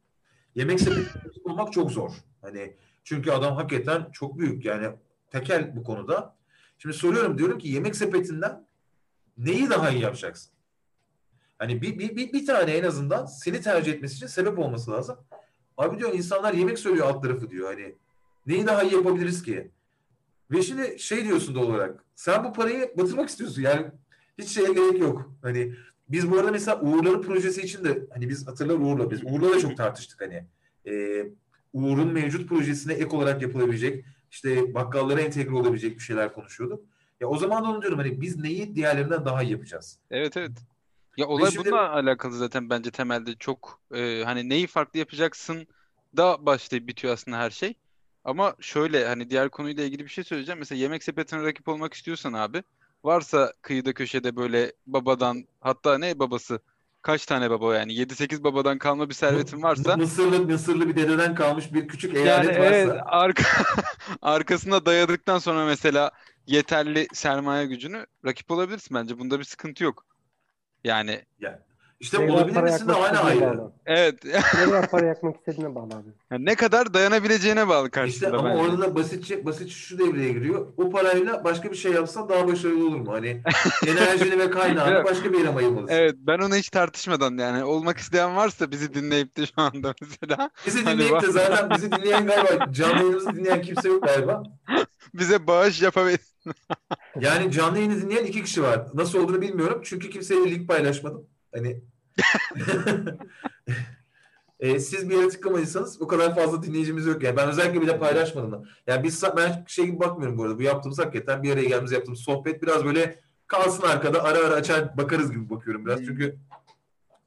Yemek 0.55 0.81
sepetine 0.81 1.23
rakip 1.25 1.47
olmak 1.47 1.73
çok 1.73 1.91
zor. 1.91 2.13
Hani 2.43 2.77
çünkü 3.05 3.31
adam 3.31 3.57
hakikaten 3.57 4.11
çok 4.13 4.39
büyük 4.39 4.65
yani 4.65 4.89
tekel 5.31 5.77
bu 5.77 5.83
konuda. 5.83 6.37
Şimdi 6.79 6.97
soruyorum 6.97 7.39
diyorum 7.39 7.59
ki 7.59 7.69
yemek 7.69 7.97
sepetinden 7.97 8.68
neyi 9.39 9.71
daha 9.71 9.91
iyi 9.91 10.03
yapacaksın? 10.03 10.53
Hani 11.59 11.83
bir, 11.83 11.99
bir, 11.99 12.17
bir, 12.17 12.33
bir 12.33 12.47
tane 12.47 12.73
en 12.73 12.85
azından 12.85 13.27
seni 13.27 13.61
tercih 13.61 13.93
etmesi 13.93 14.17
için 14.17 14.27
sebep 14.27 14.59
olması 14.59 14.91
lazım. 14.91 15.17
Abi 15.77 15.99
diyor 15.99 16.15
insanlar 16.15 16.55
yemek 16.55 16.79
söylüyor 16.79 17.07
alt 17.07 17.23
tarafı 17.23 17.51
diyor. 17.51 17.67
Hani 17.67 17.95
neyi 18.47 18.67
daha 18.67 18.83
iyi 18.83 18.95
yapabiliriz 18.95 19.43
ki? 19.43 19.71
Ve 20.51 20.63
şimdi 20.63 20.99
şey 20.99 21.25
diyorsun 21.25 21.55
doğal 21.55 21.67
olarak. 21.67 22.05
Sen 22.15 22.45
bu 22.45 22.53
parayı 22.53 22.93
batırmak 22.99 23.29
istiyorsun. 23.29 23.63
Yani 23.63 23.87
hiç 24.39 24.49
şeye 24.49 24.73
gerek 24.73 25.01
yok. 25.01 25.33
Hani 25.43 25.75
biz 26.09 26.31
bu 26.31 26.39
arada 26.39 26.51
mesela 26.51 26.81
Uğurları 26.81 27.23
projesi 27.23 27.63
için 27.63 27.85
de 27.85 28.07
hani 28.13 28.29
biz 28.29 28.47
hatırlar 28.47 28.75
Uğur'la 28.75 29.11
biz 29.11 29.21
Uğur'la 29.25 29.51
da 29.51 29.59
çok 29.61 29.77
tartıştık 29.77 30.21
hani. 30.21 30.45
Ee, 30.87 31.27
Uğur'un 31.73 32.13
mevcut 32.13 32.49
projesine 32.49 32.93
ek 32.93 33.17
olarak 33.17 33.43
yapılabilecek 33.43 34.05
işte 34.31 34.75
bakkallara 34.75 35.21
entegre 35.21 35.55
olabilecek 35.55 35.97
bir 35.97 36.03
şeyler 36.03 36.33
konuşuyorduk. 36.33 36.85
Ya 37.21 37.29
o 37.29 37.37
zaman 37.37 37.65
da 37.65 37.69
onu 37.69 37.83
diyorum 37.83 37.99
hani 37.99 38.21
biz 38.21 38.37
neyi 38.37 38.75
diğerlerinden 38.75 39.25
daha 39.25 39.43
iyi 39.43 39.53
yapacağız? 39.53 39.99
Evet 40.11 40.37
evet. 40.37 40.53
Ya 41.17 41.27
olay 41.27 41.51
şimdi- 41.51 41.71
bununla 41.71 41.91
alakalı 41.93 42.37
zaten 42.37 42.71
bence 42.71 42.91
temelde 42.91 43.35
çok 43.37 43.81
e, 43.95 44.23
hani 44.25 44.49
neyi 44.49 44.67
farklı 44.67 44.99
yapacaksın 44.99 45.67
da 46.17 46.47
başlayıp 46.47 46.89
bitiyor 46.89 47.15
aslında 47.15 47.39
her 47.39 47.51
şey. 47.51 47.75
Ama 48.25 48.55
şöyle 48.61 49.07
hani 49.09 49.31
diğer 49.31 49.49
konuyla 49.49 49.85
ilgili 49.85 50.05
bir 50.05 50.11
şey 50.11 50.25
söyleyeceğim. 50.25 50.59
Mesela 50.59 50.79
yemek 50.79 51.03
sepetine 51.03 51.43
rakip 51.43 51.69
olmak 51.69 51.95
istiyorsan 51.95 52.33
abi 52.33 52.63
varsa 53.05 53.53
kıyıda 53.63 53.93
köşede 53.93 54.37
böyle 54.37 54.73
babadan 54.87 55.45
hatta 55.61 55.99
ne 55.99 56.19
babası 56.19 56.61
kaç 57.03 57.27
tane 57.27 57.51
baba 57.51 57.75
yani 57.75 57.93
7-8 57.95 58.45
babadan 58.45 58.79
kalma 58.79 59.09
bir 59.09 59.15
servetin 59.15 59.63
varsa 59.63 59.97
Mısırlı 59.97 60.41
Mısırlı 60.41 60.89
bir 60.89 60.97
dededen 60.97 61.35
kalmış 61.35 61.75
bir 61.75 61.89
küçük 61.89 62.15
yani 62.15 62.25
eyalet 62.25 62.57
evet 62.57 62.89
varsa 62.89 63.03
arka 63.07 63.45
arkasına 64.23 64.87
dayadıktan 64.87 65.39
sonra 65.39 65.65
mesela 65.67 66.11
yeterli 66.49 67.09
sermaye 67.13 67.67
gücünü 67.67 68.07
rakip 68.25 68.51
olabilirsin 68.51 68.95
bence. 68.95 69.19
Bunda 69.19 69.39
bir 69.39 69.45
sıkıntı 69.45 69.85
yok. 69.85 70.07
Yani 70.85 71.25
işte 72.01 72.19
Ne 72.19 72.27
kadar 72.27 72.33
olabilir 72.35 72.53
para 72.53 72.63
misin 72.63 72.89
de 72.89 72.93
hala 72.93 73.23
ayrı. 73.25 73.73
evet 73.87 74.25
Ne 74.53 74.65
kadar 74.65 74.91
para 74.91 75.07
yakmak 75.07 75.37
istediğine 75.37 75.75
bağlı 75.75 75.95
abi. 75.95 76.11
Yani 76.31 76.45
ne 76.45 76.55
kadar 76.57 76.95
dayanabileceğine 76.95 77.69
bağlı 77.69 77.91
İşte 78.03 78.31
karşısında 78.31 78.39
ama 78.39 78.45
bence. 78.45 78.63
orada 78.63 78.81
da 78.81 78.95
basitçe 78.95 79.45
basitçe 79.47 79.75
şu 79.75 79.99
devreye 79.99 80.33
giriyor. 80.33 80.73
O 80.77 80.91
parayla 80.91 81.45
başka 81.45 81.71
bir 81.71 81.77
şey 81.77 81.93
yapsan 81.93 82.29
daha 82.29 82.49
başarılı 82.49 82.87
olur 82.89 82.97
mu? 83.01 83.13
Hani 83.13 83.43
enerjini 83.87 84.39
ve 84.39 84.51
kaynağını 84.51 85.05
başka 85.05 85.33
bir 85.33 85.39
yere 85.39 85.49
ayırmalısın? 85.51 85.95
Evet 85.95 86.15
ben 86.19 86.39
onu 86.39 86.55
hiç 86.57 86.71
tartışmadan 86.71 87.39
yani 87.39 87.65
olmak 87.65 87.99
isteyen 87.99 88.37
varsa 88.37 88.71
bizi 88.71 88.95
dinleyip 88.95 89.37
de 89.37 89.47
şu 89.47 89.53
anda 89.57 89.95
mesela 90.01 90.51
Bizi 90.67 90.85
Hani 90.85 90.99
dinleyip 90.99 91.21
de 91.23 91.31
zaten 91.33 91.71
bizi 91.71 91.93
dinleyen 91.93 92.27
galiba 92.27 92.73
canlı 92.73 92.99
yayınımızı 92.99 93.35
dinleyen 93.37 93.63
kimse 93.63 93.89
yok 93.89 94.03
galiba. 94.05 94.43
bize 95.15 95.47
bağış 95.47 95.83
yapabilir. 95.83 96.21
Yani 97.21 97.53
canlı 97.53 97.79
yayını 97.79 98.03
dinleyen 98.03 98.25
iki 98.25 98.43
kişi 98.45 98.63
var. 98.63 98.87
Nasıl 98.95 99.19
olduğunu 99.19 99.41
bilmiyorum. 99.41 99.81
Çünkü 99.85 100.11
kimseyle 100.11 100.51
link 100.51 100.69
paylaşmadım. 100.69 101.27
Hani 101.55 101.83
E, 104.61 104.81
siz 104.81 105.11
bir 105.11 105.17
yere 105.17 105.29
tıklamadıysanız 105.29 106.03
o 106.03 106.07
kadar 106.07 106.35
fazla 106.35 106.63
dinleyicimiz 106.63 107.07
yok. 107.07 107.23
Yani 107.23 107.37
ben 107.37 107.49
özellikle 107.49 107.81
bile 107.81 107.99
paylaşmadım 107.99 108.53
da. 108.53 108.63
Yani 108.87 109.03
biz 109.03 109.25
ben 109.37 109.65
şey 109.69 109.87
gibi 109.87 110.01
bakmıyorum 110.01 110.39
bu 110.39 110.43
arada. 110.43 110.59
Bu 110.59 110.63
yaptığımız 110.63 110.99
hakikaten 110.99 111.43
bir 111.43 111.53
araya 111.53 111.63
geldiğimiz 111.63 111.93
yaptığımız 111.93 112.21
sohbet 112.21 112.63
biraz 112.63 112.85
böyle 112.85 113.21
kalsın 113.47 113.83
arkada 113.83 114.25
ara 114.25 114.39
ara 114.39 114.55
açar 114.55 114.97
bakarız 114.97 115.31
gibi 115.31 115.51
bakıyorum 115.51 115.87
biraz. 115.87 115.99
Hmm. 115.99 116.07
Çünkü 116.07 116.37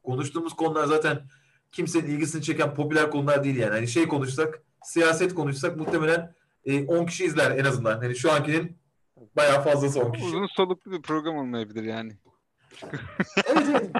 konuştuğumuz 0.02 0.56
konular 0.56 0.86
zaten 0.86 1.22
kimsenin 1.72 2.06
ilgisini 2.06 2.42
çeken 2.42 2.74
popüler 2.74 3.10
konular 3.10 3.44
değil 3.44 3.56
yani. 3.56 3.72
Hani 3.72 3.88
şey 3.88 4.08
konuşsak, 4.08 4.62
siyaset 4.82 5.34
konuşsak 5.34 5.76
muhtemelen 5.76 6.34
e, 6.64 6.84
10 6.86 7.06
kişi 7.06 7.24
izler 7.24 7.50
en 7.50 7.64
azından. 7.64 7.98
Hani 7.98 8.16
şu 8.16 8.32
ankinin 8.32 8.76
bayağı 9.36 9.64
fazlası 9.64 10.00
10 10.00 10.12
kişi. 10.12 10.26
Uzun 10.26 10.46
soluklu 10.46 10.92
bir 10.92 11.02
program 11.02 11.36
olmayabilir 11.36 11.82
yani. 11.82 12.12
Evet. 13.46 13.90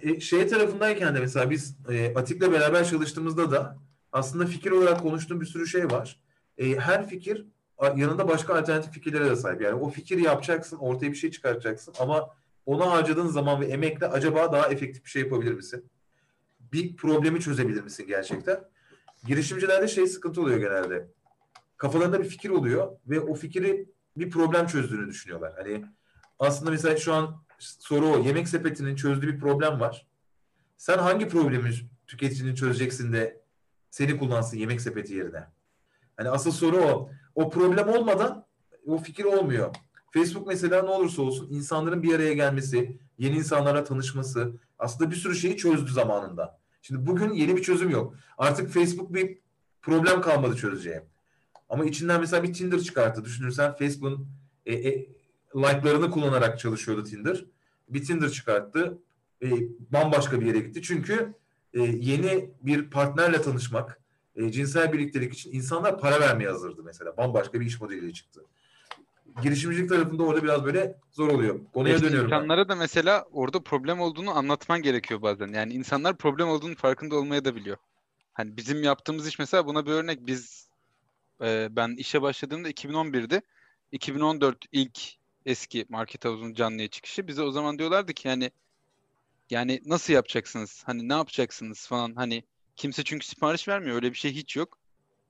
E, 0.00 0.20
şey 0.20 0.48
tarafındayken 0.48 1.14
de 1.14 1.20
mesela 1.20 1.50
biz 1.50 1.76
e, 1.90 2.14
Atik'le 2.14 2.52
beraber 2.52 2.84
çalıştığımızda 2.84 3.50
da 3.50 3.78
aslında 4.12 4.46
fikir 4.46 4.70
olarak 4.70 5.02
konuştuğum 5.02 5.40
bir 5.40 5.46
sürü 5.46 5.66
şey 5.66 5.90
var. 5.90 6.20
E, 6.58 6.76
her 6.76 7.08
fikir 7.08 7.46
yanında 7.82 8.28
başka 8.28 8.54
alternatif 8.54 8.92
fikirlere 8.92 9.30
de 9.30 9.36
sahip. 9.36 9.62
Yani 9.62 9.74
o 9.74 9.90
fikri 9.90 10.22
yapacaksın, 10.22 10.76
ortaya 10.76 11.10
bir 11.10 11.16
şey 11.16 11.30
çıkartacaksın 11.30 11.94
ama 12.00 12.30
ona 12.66 12.90
harcadığın 12.90 13.26
zaman 13.26 13.60
ve 13.60 13.66
emekle 13.66 14.06
acaba 14.06 14.52
daha 14.52 14.68
efektif 14.68 15.04
bir 15.04 15.10
şey 15.10 15.22
yapabilir 15.22 15.52
misin? 15.52 15.84
Bir 16.72 16.96
problemi 16.96 17.40
çözebilir 17.40 17.82
misin 17.82 18.06
gerçekten? 18.06 18.60
Girişimcilerde 19.26 19.88
şey 19.88 20.06
sıkıntı 20.06 20.40
oluyor 20.40 20.58
genelde. 20.58 21.08
Kafalarında 21.76 22.22
bir 22.22 22.28
fikir 22.28 22.50
oluyor 22.50 22.92
ve 23.06 23.20
o 23.20 23.34
fikri 23.34 23.88
bir 24.16 24.30
problem 24.30 24.66
çözdüğünü 24.66 25.08
düşünüyorlar. 25.08 25.52
Hani 25.56 25.84
aslında 26.38 26.70
mesela 26.70 26.96
şu 26.96 27.14
an 27.14 27.45
soru 27.58 28.06
o. 28.06 28.18
Yemek 28.18 28.48
sepetinin 28.48 28.96
çözdüğü 28.96 29.34
bir 29.34 29.40
problem 29.40 29.80
var. 29.80 30.06
Sen 30.76 30.98
hangi 30.98 31.28
problemi 31.28 31.70
tüketicinin 32.06 32.54
çözeceksin 32.54 33.12
de 33.12 33.40
seni 33.90 34.18
kullansın 34.18 34.56
yemek 34.56 34.80
sepeti 34.80 35.14
yerine? 35.14 35.44
Hani 36.16 36.28
asıl 36.28 36.50
soru 36.50 36.76
o. 36.76 37.10
O 37.34 37.50
problem 37.50 37.88
olmadan 37.88 38.46
o 38.86 38.98
fikir 38.98 39.24
olmuyor. 39.24 39.74
Facebook 40.10 40.46
mesela 40.46 40.82
ne 40.82 40.90
olursa 40.90 41.22
olsun 41.22 41.48
insanların 41.50 42.02
bir 42.02 42.14
araya 42.14 42.32
gelmesi, 42.32 42.98
yeni 43.18 43.36
insanlarla 43.36 43.84
tanışması 43.84 44.52
aslında 44.78 45.10
bir 45.10 45.16
sürü 45.16 45.34
şeyi 45.34 45.56
çözdü 45.56 45.92
zamanında. 45.92 46.58
Şimdi 46.82 47.06
bugün 47.06 47.32
yeni 47.32 47.56
bir 47.56 47.62
çözüm 47.62 47.90
yok. 47.90 48.14
Artık 48.38 48.70
Facebook 48.70 49.14
bir 49.14 49.38
problem 49.82 50.20
kalmadı 50.20 50.56
çözeceği. 50.56 51.00
Ama 51.68 51.84
içinden 51.84 52.20
mesela 52.20 52.42
bir 52.42 52.52
Tinder 52.52 52.80
çıkarttı. 52.80 53.24
Düşünürsen 53.24 53.76
Facebook'un 53.76 54.28
e, 54.66 54.74
e, 54.74 55.08
like'larını 55.56 56.10
kullanarak 56.10 56.58
çalışıyordu 56.58 57.04
Tinder. 57.04 57.44
Bir 57.88 58.04
Tinder 58.04 58.28
çıkarttı. 58.28 58.98
E, 59.42 59.48
bambaşka 59.92 60.40
bir 60.40 60.46
yere 60.46 60.58
gitti. 60.58 60.82
Çünkü 60.82 61.34
e, 61.74 61.80
yeni 61.82 62.50
bir 62.62 62.90
partnerle 62.90 63.42
tanışmak, 63.42 64.00
e, 64.36 64.52
cinsel 64.52 64.92
birliktelik 64.92 65.32
için 65.32 65.52
insanlar 65.52 66.00
para 66.00 66.20
vermeye 66.20 66.50
hazırdı 66.50 66.82
mesela. 66.84 67.16
Bambaşka 67.16 67.60
bir 67.60 67.66
iş 67.66 67.80
modeliyle 67.80 68.12
çıktı. 68.12 68.40
Girişimcilik 69.42 69.88
tarafında 69.88 70.22
orada 70.22 70.42
biraz 70.42 70.64
böyle 70.64 70.98
zor 71.12 71.28
oluyor. 71.28 71.60
Konuya 71.74 71.94
İşte 71.94 72.06
dönüyorum. 72.06 72.30
ben. 72.30 72.36
insanlara 72.36 72.68
da 72.68 72.76
mesela 72.76 73.24
orada 73.32 73.62
problem 73.62 74.00
olduğunu 74.00 74.30
anlatman 74.38 74.82
gerekiyor 74.82 75.22
bazen. 75.22 75.48
Yani 75.48 75.72
insanlar 75.72 76.16
problem 76.16 76.48
olduğunu 76.48 76.74
farkında 76.74 77.16
olmaya 77.16 77.44
da 77.44 77.56
biliyor. 77.56 77.76
Hani 78.32 78.56
bizim 78.56 78.82
yaptığımız 78.82 79.26
iş 79.28 79.38
mesela 79.38 79.66
buna 79.66 79.86
bir 79.86 79.90
örnek. 79.92 80.26
Biz 80.26 80.68
e, 81.42 81.68
ben 81.70 81.94
işe 81.96 82.22
başladığımda 82.22 82.70
2011'de 82.70 83.42
2014 83.92 84.64
ilk 84.72 84.98
eski 85.46 85.86
Market 85.88 86.24
House'un 86.24 86.54
canlıya 86.54 86.88
çıkışı. 86.88 87.28
Bize 87.28 87.42
o 87.42 87.50
zaman 87.50 87.78
diyorlardı 87.78 88.14
ki 88.14 88.28
yani 88.28 88.50
yani 89.50 89.82
nasıl 89.86 90.12
yapacaksınız? 90.12 90.82
Hani 90.86 91.08
ne 91.08 91.12
yapacaksınız 91.12 91.86
falan. 91.86 92.14
Hani 92.14 92.44
kimse 92.76 93.04
çünkü 93.04 93.26
sipariş 93.26 93.68
vermiyor. 93.68 93.96
Öyle 93.96 94.10
bir 94.12 94.18
şey 94.18 94.32
hiç 94.34 94.56
yok. 94.56 94.78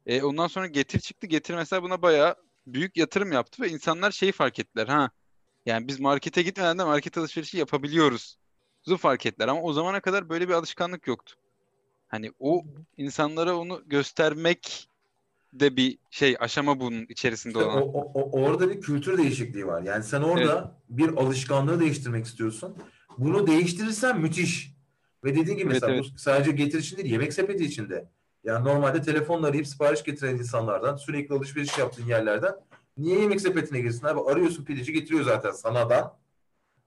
E, 0.06 0.22
ondan 0.22 0.46
sonra 0.46 0.66
Getir 0.66 1.00
çıktı. 1.00 1.26
Getir 1.26 1.54
mesela 1.54 1.82
buna 1.82 2.02
bayağı 2.02 2.36
büyük 2.66 2.96
yatırım 2.96 3.32
yaptı 3.32 3.62
ve 3.62 3.68
insanlar 3.68 4.10
şeyi 4.10 4.32
fark 4.32 4.58
ettiler. 4.58 4.88
Ha 4.88 5.10
yani 5.66 5.88
biz 5.88 6.00
markete 6.00 6.42
gitmeden 6.42 6.78
de 6.78 6.84
market 6.84 7.18
alışverişi 7.18 7.58
yapabiliyoruz. 7.58 8.38
Zu 8.82 8.96
fark 8.96 9.26
ettiler 9.26 9.48
ama 9.48 9.62
o 9.62 9.72
zamana 9.72 10.00
kadar 10.00 10.28
böyle 10.28 10.48
bir 10.48 10.54
alışkanlık 10.54 11.06
yoktu. 11.06 11.36
Hani 12.08 12.32
o 12.38 12.64
insanlara 12.96 13.56
onu 13.56 13.82
göstermek 13.86 14.88
de 15.60 15.76
bir 15.76 15.98
şey 16.10 16.36
aşama 16.40 16.80
bunun 16.80 17.06
içerisinde 17.08 17.58
İşte 17.58 17.70
olan. 17.70 17.82
o, 17.82 18.10
o- 18.14 18.42
orada 18.42 18.70
bir 18.70 18.80
kültür 18.80 19.18
değişikliği 19.18 19.66
var. 19.66 19.82
Yani 19.82 20.04
sen 20.04 20.22
orada 20.22 20.74
bir 20.88 21.08
alışkanlığı 21.08 21.80
değiştirmek 21.80 22.26
istiyorsun. 22.26 22.76
Bunu 23.18 23.46
değiştirirsen 23.46 24.20
müthiş. 24.20 24.76
Ve 25.24 25.30
dediğin 25.36 25.56
gibi 25.58 25.70
Evet, 25.70 25.72
mesela 25.72 25.92
evet. 25.92 26.04
bu 26.14 26.18
sadece 26.18 26.50
getir 26.50 26.78
için 26.78 26.96
değil, 26.96 27.10
yemek 27.12 27.32
sepeti 27.32 27.64
içinde. 27.64 28.08
Yani 28.44 28.64
normalde 28.68 29.02
telefonla 29.02 29.46
arayıp 29.46 29.66
sipariş 29.66 30.02
getiren 30.04 30.34
insanlardan, 30.34 30.96
sürekli 30.96 31.34
alışveriş 31.34 31.78
yaptığın 31.78 32.06
yerlerden 32.06 32.54
niye 32.98 33.20
yemek 33.20 33.40
sepetine 33.40 33.80
girsin 33.80 34.06
abi? 34.06 34.20
Arıyorsun 34.30 34.64
pideci 34.64 34.92
getiriyor 34.92 35.24
zaten 35.24 35.50
sanadan. 35.50 36.12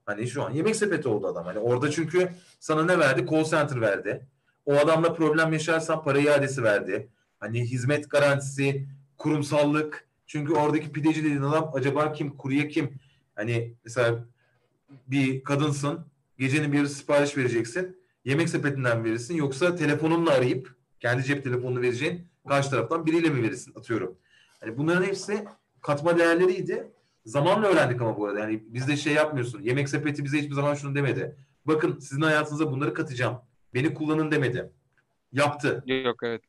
Hani 0.06 0.26
şu 0.28 0.42
an 0.42 0.50
yemek 0.50 0.76
sepeti 0.76 1.08
oldu 1.08 1.26
adam. 1.26 1.44
Hani 1.44 1.58
orada 1.58 1.90
çünkü 1.90 2.28
sana 2.60 2.84
ne 2.84 2.98
verdi? 2.98 3.26
Call 3.30 3.44
center 3.44 3.80
verdi. 3.80 4.26
O 4.66 4.74
adamla 4.76 5.14
problem 5.14 5.52
yaşarsan 5.52 6.02
para 6.04 6.18
iadesi 6.18 6.62
verdi. 6.62 7.08
Hani 7.40 7.60
hizmet 7.60 8.10
garantisi, 8.10 8.86
kurumsallık. 9.18 10.08
Çünkü 10.26 10.52
oradaki 10.52 10.92
pideci 10.92 11.24
dediğin 11.24 11.42
adam 11.42 11.70
acaba 11.74 12.12
kim, 12.12 12.36
kurye 12.36 12.68
kim? 12.68 12.94
Hani 13.34 13.74
mesela 13.84 14.24
bir 15.06 15.44
kadınsın, 15.44 16.06
gecenin 16.38 16.72
bir 16.72 16.86
sipariş 16.86 17.36
vereceksin. 17.36 17.96
Yemek 18.24 18.48
sepetinden 18.48 19.04
verirsin 19.04 19.34
yoksa 19.34 19.76
telefonunla 19.76 20.30
arayıp 20.30 20.74
kendi 21.00 21.24
cep 21.24 21.44
telefonunu 21.44 21.82
vereceğin 21.82 22.26
karşı 22.48 22.70
taraftan 22.70 23.06
biriyle 23.06 23.30
mi 23.30 23.42
verirsin 23.42 23.74
atıyorum. 23.74 24.18
Hani 24.60 24.78
bunların 24.78 25.04
hepsi 25.04 25.44
katma 25.80 26.18
değerleriydi. 26.18 26.90
Zamanla 27.24 27.66
öğrendik 27.66 28.02
ama 28.02 28.16
bu 28.16 28.26
arada. 28.26 28.38
Yani 28.38 28.62
bizde 28.66 28.96
şey 28.96 29.12
yapmıyorsun. 29.12 29.62
Yemek 29.62 29.88
sepeti 29.88 30.24
bize 30.24 30.38
hiçbir 30.38 30.54
zaman 30.54 30.74
şunu 30.74 30.94
demedi. 30.94 31.36
Bakın 31.64 31.98
sizin 31.98 32.22
hayatınıza 32.22 32.72
bunları 32.72 32.94
katacağım. 32.94 33.38
Beni 33.74 33.94
kullanın 33.94 34.30
demedi. 34.30 34.70
Yaptı. 35.32 35.82
Yok 35.86 36.22
evet. 36.22 36.42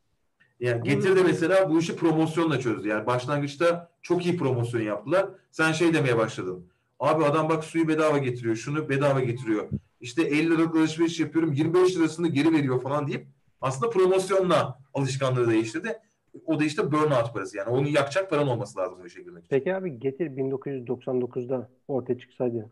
Yani 0.61 0.83
Getir 0.83 1.15
de 1.15 1.23
mesela 1.23 1.69
bu 1.69 1.79
işi 1.79 1.95
promosyonla 1.95 2.59
çözdü. 2.59 2.87
Yani 2.87 3.05
başlangıçta 3.05 3.91
çok 4.01 4.25
iyi 4.25 4.37
promosyon 4.37 4.81
yaptılar. 4.81 5.29
Sen 5.51 5.71
şey 5.71 5.93
demeye 5.93 6.17
başladın. 6.17 6.65
Abi 6.99 7.25
adam 7.25 7.49
bak 7.49 7.63
suyu 7.63 7.87
bedava 7.87 8.17
getiriyor, 8.17 8.55
şunu 8.55 8.89
bedava 8.89 9.19
getiriyor. 9.19 9.69
İşte 10.01 10.21
50 10.21 10.49
liralık 10.49 10.75
alışveriş 10.75 11.19
yapıyorum, 11.19 11.53
25 11.53 11.97
lirasını 11.97 12.27
geri 12.27 12.53
veriyor 12.53 12.81
falan 12.81 13.07
deyip 13.07 13.27
aslında 13.61 13.91
promosyonla 13.91 14.79
alışkanlığı 14.93 15.49
değiştirdi. 15.49 15.99
O 16.45 16.59
da 16.59 16.63
işte 16.63 16.91
burnout 16.91 17.33
parası. 17.33 17.57
Yani 17.57 17.69
onu 17.69 17.87
yakacak 17.87 18.29
paran 18.29 18.47
olması 18.47 18.79
lazım 18.79 18.97
bu 19.03 19.07
işe 19.07 19.21
girmek 19.21 19.45
için. 19.45 19.49
Peki 19.49 19.75
abi 19.75 19.99
Getir 19.99 20.27
1999'da 20.27 21.69
ortaya 21.87 22.17
çıksaydı 22.19 22.69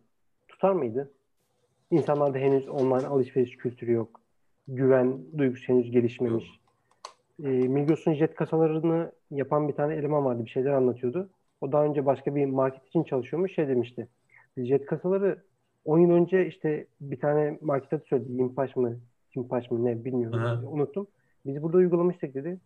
tutar 0.48 0.72
mıydı? 0.72 1.12
İnsanlarda 1.92 2.38
henüz 2.38 2.68
online 2.68 3.08
alışveriş 3.08 3.58
kültürü 3.58 3.92
yok. 3.92 4.22
Güven 4.68 5.18
duygusu 5.38 5.64
henüz 5.68 5.92
gelişmemiş. 5.92 6.59
Ee, 7.44 7.48
Migros'un 7.48 8.14
jet 8.14 8.36
kasalarını 8.36 9.12
yapan 9.32 9.68
bir 9.68 9.74
tane 9.74 9.96
eleman 9.96 10.26
vardı. 10.26 10.46
Bir 10.46 10.50
şeyler 10.50 10.72
anlatıyordu. 10.72 11.30
O 11.62 11.72
daha 11.72 11.86
önce 11.86 12.06
başka 12.06 12.36
bir 12.36 12.46
market 12.46 12.88
için 12.88 13.04
çalışıyormuş. 13.04 13.56
Şey 13.56 13.68
demişti. 13.68 14.08
Biz 14.58 14.68
jet 14.68 14.86
kasaları 14.86 15.44
10 15.86 16.00
yıl 16.00 16.12
önce 16.12 16.48
işte 16.48 16.88
bir 17.02 17.20
tane 17.20 17.58
market 17.62 17.94
adı 17.94 18.04
söyledi. 18.10 18.32
Yimpaş 18.32 18.76
mı? 18.76 19.00
Kimpaş 19.34 19.72
mı 19.72 19.86
ne 19.86 20.06
bilmiyorum. 20.06 20.40
Aha. 20.40 20.62
Unuttum. 20.68 21.08
Biz 21.46 21.64
burada 21.64 21.78
uygulamıştık 21.78 22.34
dedi. 22.34 22.60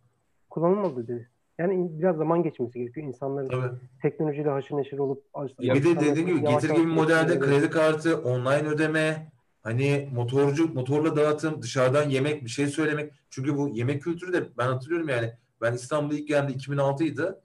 Kullanılmadı 0.50 1.08
dedi. 1.08 1.28
Yani 1.58 1.98
biraz 1.98 2.16
zaman 2.16 2.42
geçmesi 2.42 2.78
gerekiyor. 2.78 3.06
İnsanların 3.06 3.48
Tabii. 3.48 3.78
teknolojiyle 4.02 4.48
haşır 4.50 4.76
neşir 4.76 4.98
olup 4.98 5.24
bir 5.58 5.84
de 5.84 6.00
dediğim 6.00 6.28
gibi 6.28 6.40
getir 6.40 6.70
gibi 6.70 6.86
modelde 6.86 7.38
kredi 7.38 7.70
kartı, 7.70 8.18
online 8.18 8.68
ödeme, 8.68 9.32
hani 9.64 10.08
motorcu 10.12 10.74
motorla 10.74 11.16
dağıtım, 11.16 11.62
dışarıdan 11.62 12.08
yemek, 12.08 12.44
bir 12.44 12.50
şey 12.50 12.66
söylemek. 12.66 13.12
Çünkü 13.30 13.56
bu 13.56 13.68
yemek 13.68 14.02
kültürü 14.02 14.32
de 14.32 14.48
ben 14.58 14.66
hatırlıyorum 14.66 15.08
yani. 15.08 15.32
Ben 15.60 15.72
İstanbul'a 15.72 16.18
ilk 16.18 16.28
geldiğimde 16.28 16.64
2006'ydı. 16.64 17.40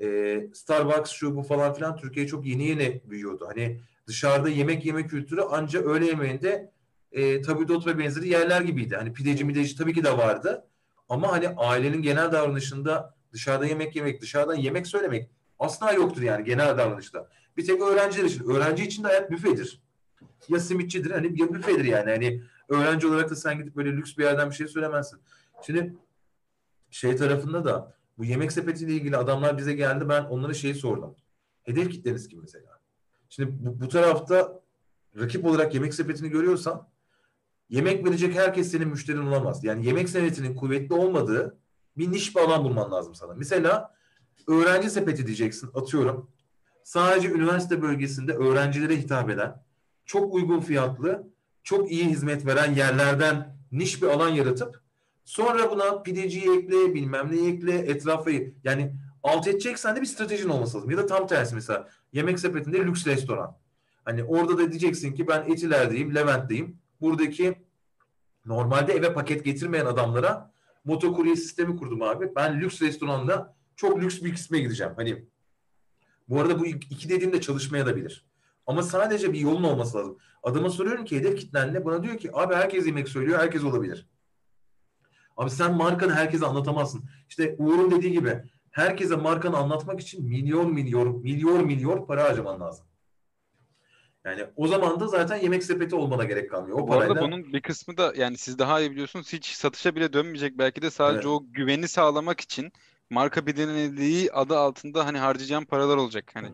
Ee, 0.00 0.46
Starbucks 0.54 1.10
şu 1.10 1.36
bu 1.36 1.42
falan 1.42 1.74
filan 1.74 1.96
Türkiye 1.96 2.26
çok 2.26 2.46
yeni 2.46 2.68
yeni 2.68 3.02
büyüyordu. 3.04 3.46
Hani 3.48 3.80
dışarıda 4.06 4.48
yemek 4.48 4.84
yeme 4.84 5.06
kültürü 5.06 5.40
anca 5.40 5.80
öğle 5.80 6.06
yemeğinde 6.06 6.72
e, 7.12 7.42
tabldot 7.42 7.86
ve 7.86 7.98
benzeri 7.98 8.28
yerler 8.28 8.60
gibiydi. 8.60 8.96
Hani 8.96 9.12
pideci 9.12 9.44
mideci 9.44 9.76
tabii 9.76 9.94
ki 9.94 10.04
de 10.04 10.18
vardı. 10.18 10.68
Ama 11.08 11.32
hani 11.32 11.48
ailenin 11.48 12.02
genel 12.02 12.32
davranışında 12.32 13.14
dışarıda 13.32 13.66
yemek 13.66 13.96
yemek, 13.96 14.20
dışarıdan 14.20 14.54
yemek 14.54 14.86
söylemek 14.86 15.30
asla 15.58 15.92
yoktur 15.92 16.22
yani 16.22 16.44
genel 16.44 16.78
davranışta. 16.78 17.28
Bir 17.56 17.66
tek 17.66 17.82
öğrenciler 17.82 18.24
için. 18.24 18.44
Öğrenci 18.48 18.84
için 18.84 19.04
de 19.04 19.08
hayat 19.08 19.30
büfedir. 19.30 19.82
Ya 20.48 20.60
simitçidir 20.60 21.10
hani 21.10 21.40
ya 21.40 21.54
büfedir 21.54 21.84
yani. 21.84 22.10
Hani 22.10 22.42
öğrenci 22.68 23.06
olarak 23.06 23.30
da 23.30 23.36
sen 23.36 23.58
gidip 23.58 23.76
böyle 23.76 23.92
lüks 23.92 24.16
bir 24.16 24.24
yerden 24.24 24.50
bir 24.50 24.54
şey 24.54 24.68
söylemezsin. 24.68 25.20
Şimdi 25.62 25.96
şey 26.90 27.16
tarafında 27.16 27.64
da 27.64 27.94
bu 28.18 28.24
yemek 28.24 28.52
sepetiyle 28.52 28.92
ilgili 28.92 29.16
adamlar 29.16 29.58
bize 29.58 29.72
geldi. 29.72 30.08
Ben 30.08 30.24
onlara 30.24 30.54
şeyi 30.54 30.74
sordum. 30.74 31.16
Hedef 31.62 31.90
kitleniz 31.90 32.28
kim 32.28 32.40
mesela? 32.40 32.80
Şimdi 33.28 33.52
bu, 33.60 33.80
bu 33.80 33.88
tarafta 33.88 34.60
rakip 35.18 35.44
olarak 35.44 35.74
yemek 35.74 35.94
sepetini 35.94 36.28
görüyorsan 36.28 36.88
yemek 37.68 38.06
verecek 38.06 38.34
herkes 38.34 38.70
senin 38.70 38.88
müşterin 38.88 39.26
olamaz. 39.26 39.64
Yani 39.64 39.86
yemek 39.86 40.08
sepetinin 40.08 40.54
kuvvetli 40.54 40.94
olmadığı 40.94 41.58
bir 41.96 42.12
niş 42.12 42.36
bir 42.36 42.40
alan 42.40 42.64
bulman 42.64 42.92
lazım 42.92 43.14
sana. 43.14 43.34
Mesela 43.34 43.94
öğrenci 44.48 44.90
sepeti 44.90 45.26
diyeceksin 45.26 45.70
atıyorum. 45.74 46.30
Sadece 46.84 47.30
üniversite 47.30 47.82
bölgesinde 47.82 48.32
öğrencilere 48.32 48.96
hitap 48.96 49.30
eden, 49.30 49.62
çok 50.04 50.34
uygun 50.34 50.60
fiyatlı, 50.60 51.28
çok 51.62 51.90
iyi 51.92 52.04
hizmet 52.04 52.46
veren 52.46 52.74
yerlerden 52.74 53.56
niş 53.72 54.02
bir 54.02 54.06
alan 54.06 54.28
yaratıp 54.28 54.82
sonra 55.24 55.70
buna 55.70 56.02
pideciyi 56.02 56.58
ekle, 56.58 56.94
bilmem 56.94 57.30
neyi 57.32 57.54
ekle, 57.54 57.78
etrafa 57.78 58.30
yani 58.64 58.94
alt 59.22 59.48
edeceksen 59.48 59.96
de 59.96 60.00
bir 60.00 60.06
stratejin 60.06 60.48
olması 60.48 60.76
lazım. 60.76 60.90
Ya 60.90 60.98
da 60.98 61.06
tam 61.06 61.26
tersi 61.26 61.54
mesela 61.54 61.88
yemek 62.12 62.40
sepetinde 62.40 62.78
lüks 62.78 63.06
restoran. 63.06 63.56
Hani 64.04 64.24
orada 64.24 64.58
da 64.58 64.70
diyeceksin 64.70 65.14
ki 65.14 65.28
ben 65.28 65.50
Etiler'deyim, 65.50 66.14
Levent'teyim. 66.14 66.76
Buradaki 67.00 67.54
normalde 68.46 68.92
eve 68.92 69.14
paket 69.14 69.44
getirmeyen 69.44 69.86
adamlara 69.86 70.52
motokurye 70.84 71.36
sistemi 71.36 71.76
kurdum 71.76 72.02
abi. 72.02 72.34
Ben 72.36 72.60
lüks 72.60 72.82
restoranda 72.82 73.54
çok 73.76 74.02
lüks 74.02 74.22
bir 74.22 74.32
kısma 74.32 74.58
gideceğim. 74.58 74.92
Hani 74.96 75.24
bu 76.28 76.40
arada 76.40 76.60
bu 76.60 76.66
iki 76.66 77.08
dediğim 77.08 77.32
de 77.32 77.40
çalışmaya 77.40 77.86
da 77.86 77.96
bilir. 77.96 78.26
Ama 78.66 78.82
sadece 78.82 79.32
bir 79.32 79.38
yolun 79.40 79.64
olması 79.64 79.98
lazım. 79.98 80.18
Adama 80.42 80.70
soruyorum 80.70 81.04
ki 81.04 81.16
hedef 81.18 81.38
kitlen 81.40 81.74
ne? 81.74 81.84
Bana 81.84 82.02
diyor 82.02 82.18
ki 82.18 82.30
abi 82.32 82.54
herkes 82.54 82.86
yemek 82.86 83.08
söylüyor, 83.08 83.38
herkes 83.38 83.64
olabilir. 83.64 84.08
Abi 85.36 85.50
sen 85.50 85.74
markanı 85.74 86.12
herkese 86.14 86.46
anlatamazsın. 86.46 87.04
İşte 87.28 87.56
Uğur'un 87.58 87.90
dediği 87.90 88.12
gibi 88.12 88.42
herkese 88.70 89.16
markanı 89.16 89.56
anlatmak 89.56 90.00
için 90.00 90.24
milyon 90.28 90.72
milyon 90.72 91.20
milyon 91.22 91.66
milyon 91.66 92.06
para 92.06 92.24
harcaman 92.24 92.60
lazım. 92.60 92.86
Yani 94.24 94.44
o 94.56 94.68
zaman 94.68 95.00
da 95.00 95.06
zaten 95.06 95.36
yemek 95.36 95.62
sepeti 95.64 95.96
olmana 95.96 96.24
gerek 96.24 96.50
kalmıyor. 96.50 96.78
O 96.78 96.88
Bu 96.88 96.92
arada 96.94 97.08
parayla 97.08 97.22
bunun 97.28 97.52
bir 97.52 97.60
kısmı 97.60 97.96
da 97.96 98.12
yani 98.16 98.38
siz 98.38 98.58
daha 98.58 98.80
iyi 98.80 98.90
biliyorsunuz 98.90 99.32
hiç 99.32 99.46
satışa 99.46 99.94
bile 99.94 100.12
dönmeyecek. 100.12 100.58
Belki 100.58 100.82
de 100.82 100.90
sadece 100.90 101.28
Evet. 101.28 101.40
o 101.40 101.44
güveni 101.52 101.88
sağlamak 101.88 102.40
için 102.40 102.72
marka 103.10 103.46
bilinirliği 103.46 104.32
adı 104.32 104.58
altında 104.58 105.06
hani 105.06 105.18
harcayacağın 105.18 105.64
paralar 105.64 105.96
olacak. 105.96 106.30
Hani 106.34 106.48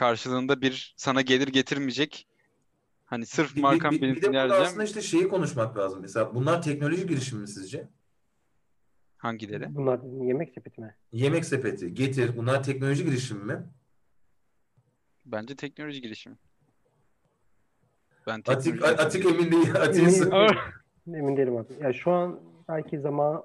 karşılığında 0.00 0.60
bir 0.60 0.94
sana 0.96 1.20
gelir 1.20 1.48
getirmeyecek. 1.48 2.26
Hani 3.04 3.26
sırf 3.26 3.50
bir, 3.50 3.56
bir, 3.56 3.62
markan 3.62 3.92
bir, 3.92 4.00
bir 4.02 4.22
de 4.22 4.28
burada 4.28 4.54
aslında 4.54 4.84
işte 4.84 5.02
şeyi 5.02 5.28
konuşmak 5.28 5.76
lazım. 5.76 6.00
Mesela 6.00 6.34
bunlar 6.34 6.62
teknoloji 6.62 7.06
girişimi 7.06 7.40
mi 7.40 7.48
sizce? 7.48 7.88
Hangileri? 9.16 9.74
Bunlar 9.74 10.00
yemek 10.26 10.50
sepeti 10.54 10.80
mi? 10.80 10.96
Yemek 11.12 11.44
sepeti, 11.44 11.94
Getir 11.94 12.36
bunlar 12.36 12.62
teknoloji 12.62 13.04
girişimi 13.04 13.44
mi? 13.44 13.66
Bence 15.24 15.56
teknoloji 15.56 16.00
girişimi. 16.02 16.36
Ben 18.26 18.42
Atik, 18.46 18.84
Atik 18.84 19.26
emin 19.26 19.52
değil. 19.52 19.74
Atik'in 19.74 20.30
Emin, 21.14 21.36
değilim 21.36 21.56
abi. 21.56 21.72
Ya 21.80 21.92
şu 21.92 22.10
an 22.10 22.40
belki 22.68 23.00
zaman 23.00 23.44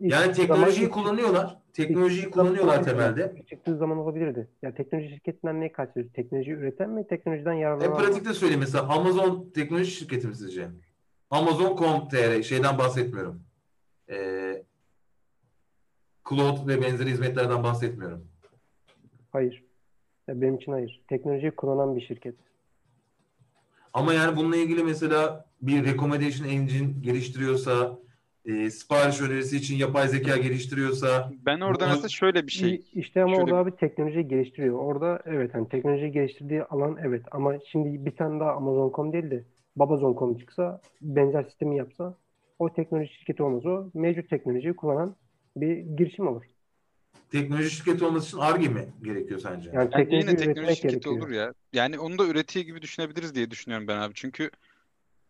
Yani 0.00 0.32
teknolojiyi 0.32 0.86
zaman- 0.86 1.02
kullanıyorlar. 1.02 1.59
Teknolojiyi 1.72 2.30
kullanıyorlar 2.30 2.82
temelde. 2.84 3.42
Çıktığı 3.50 3.76
zaman 3.76 3.98
olabilirdi. 3.98 4.48
Ya 4.62 4.74
teknoloji 4.74 5.08
şirketinden 5.08 5.60
ne 5.60 5.72
kastediyoruz? 5.72 6.12
Teknoloji 6.12 6.50
üreten 6.52 6.90
mi? 6.90 7.06
Teknolojiden 7.06 7.52
En 7.52 7.56
yararlanan 7.56 7.90
mı? 7.90 7.98
pratikte 7.98 8.34
söyleyeyim 8.34 8.60
mesela 8.60 8.88
Amazon 8.88 9.50
teknoloji 9.54 9.90
şirketi 9.90 10.26
mi 10.26 10.36
sizce? 10.36 10.68
Amazon.com.tr 11.30 12.42
şeyden 12.42 12.78
bahsetmiyorum. 12.78 13.42
Ee, 14.10 14.62
Cloud 16.28 16.68
ve 16.68 16.82
benzeri 16.82 17.10
hizmetlerden 17.10 17.62
bahsetmiyorum. 17.62 18.24
Hayır. 19.30 19.64
Ya 20.28 20.40
benim 20.40 20.54
için 20.56 20.72
hayır. 20.72 21.02
Teknolojiyi 21.08 21.50
kullanan 21.50 21.96
bir 21.96 22.00
şirket. 22.00 22.34
Ama 23.92 24.14
yani 24.14 24.36
bununla 24.36 24.56
ilgili 24.56 24.84
mesela 24.84 25.44
bir 25.62 25.84
recommendation 25.84 26.48
engine 26.48 26.92
geliştiriyorsa, 27.00 27.98
e, 28.46 28.70
sipariş 28.70 29.20
önerisi 29.20 29.56
için 29.56 29.76
yapay 29.76 30.08
zeka 30.08 30.36
geliştiriyorsa, 30.36 31.32
Ben 31.46 31.60
oradan 31.60 31.86
Bunu- 31.86 31.92
aslında 31.94 32.08
şöyle 32.08 32.46
bir 32.46 32.52
şey. 32.52 32.82
İşte 32.94 33.22
ama 33.22 33.34
şöyle- 33.36 33.44
orada 33.44 33.56
abi 33.56 33.76
teknoloji 33.76 34.28
geliştiriyor. 34.28 34.78
Orada 34.78 35.22
evet 35.26 35.54
hani 35.54 35.68
teknoloji 35.68 36.12
geliştirdiği 36.12 36.62
alan 36.62 36.96
evet 37.04 37.22
ama 37.30 37.54
şimdi 37.72 38.06
bir 38.06 38.16
tane 38.16 38.40
daha 38.40 38.52
Amazon.com 38.52 39.12
değil 39.12 39.30
de 39.30 39.44
Babazon.com 39.76 40.38
çıksa 40.38 40.80
benzer 41.00 41.44
sistemi 41.44 41.76
yapsa 41.76 42.14
o 42.58 42.72
teknoloji 42.74 43.14
şirketi 43.14 43.42
olmaz 43.42 43.66
o. 43.66 43.90
Mevcut 43.94 44.30
teknolojiyi 44.30 44.76
kullanan 44.76 45.16
bir 45.56 45.76
girişim 45.76 46.26
olur. 46.28 46.42
teknoloji 47.30 47.70
şirketi 47.70 48.04
olması 48.04 48.28
için 48.28 48.38
ARGE 48.38 48.68
mi 48.68 48.88
gerekiyor 49.02 49.40
sence? 49.40 49.70
Yani 49.74 49.90
teknoloji 49.90 50.16
yine 50.28 50.36
teknoloji 50.36 50.74
şirketi 50.76 50.88
gerekiyor. 50.88 51.16
olur 51.16 51.30
ya. 51.30 51.52
Yani 51.72 51.98
onu 51.98 52.18
da 52.18 52.26
üretiyor 52.26 52.66
gibi 52.66 52.82
düşünebiliriz 52.82 53.34
diye 53.34 53.50
düşünüyorum 53.50 53.88
ben 53.88 53.96
abi. 53.96 54.12
Çünkü 54.14 54.50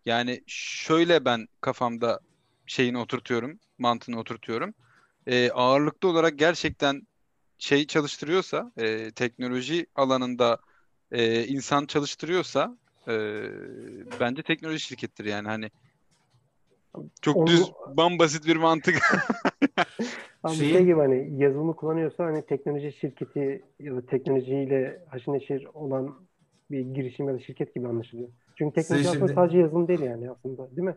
yani 0.04 0.40
şöyle 0.46 1.24
ben 1.24 1.46
kafamda 1.60 2.20
şeyini 2.70 2.98
oturtuyorum, 2.98 3.58
mantığını 3.78 4.18
oturtuyorum. 4.18 4.74
Ee, 5.26 5.50
ağırlıklı 5.50 6.08
olarak 6.08 6.38
gerçekten 6.38 7.02
şey 7.58 7.86
çalıştırıyorsa, 7.86 8.72
e, 8.76 9.10
teknoloji 9.10 9.86
alanında 9.94 10.58
e, 11.12 11.46
insan 11.46 11.86
çalıştırıyorsa 11.86 12.78
e, 13.08 13.14
bence 14.20 14.42
teknoloji 14.42 14.80
şirkettir 14.80 15.24
yani 15.24 15.48
hani 15.48 15.70
çok 17.22 17.36
Onu- 17.36 17.46
düz, 17.46 17.72
bambasit 17.96 18.46
bir 18.46 18.56
mantık. 18.56 18.94
Abi 20.42 20.56
Şeyi- 20.56 20.72
şey 20.72 20.84
gibi 20.84 20.94
hani 21.00 21.42
yazılımı 21.42 21.76
kullanıyorsa 21.76 22.24
hani 22.24 22.46
teknoloji 22.46 22.92
şirketi 22.92 23.64
ya 23.80 23.96
da 23.96 24.06
teknolojiyle 24.06 25.04
haşır 25.08 25.32
neşir 25.32 25.64
olan 25.74 26.14
bir 26.70 26.80
girişim 26.80 27.28
ya 27.28 27.34
da 27.34 27.38
şirket 27.40 27.74
gibi 27.74 27.88
anlaşılıyor. 27.88 28.28
Çünkü 28.58 28.74
teknoloji 28.74 29.02
Siz 29.04 29.10
aslında 29.10 29.26
şimdi- 29.26 29.34
sadece 29.34 29.58
yazılım 29.58 29.88
değil 29.88 30.00
yani 30.00 30.30
aslında 30.30 30.70
değil 30.70 30.88
mi? 30.88 30.96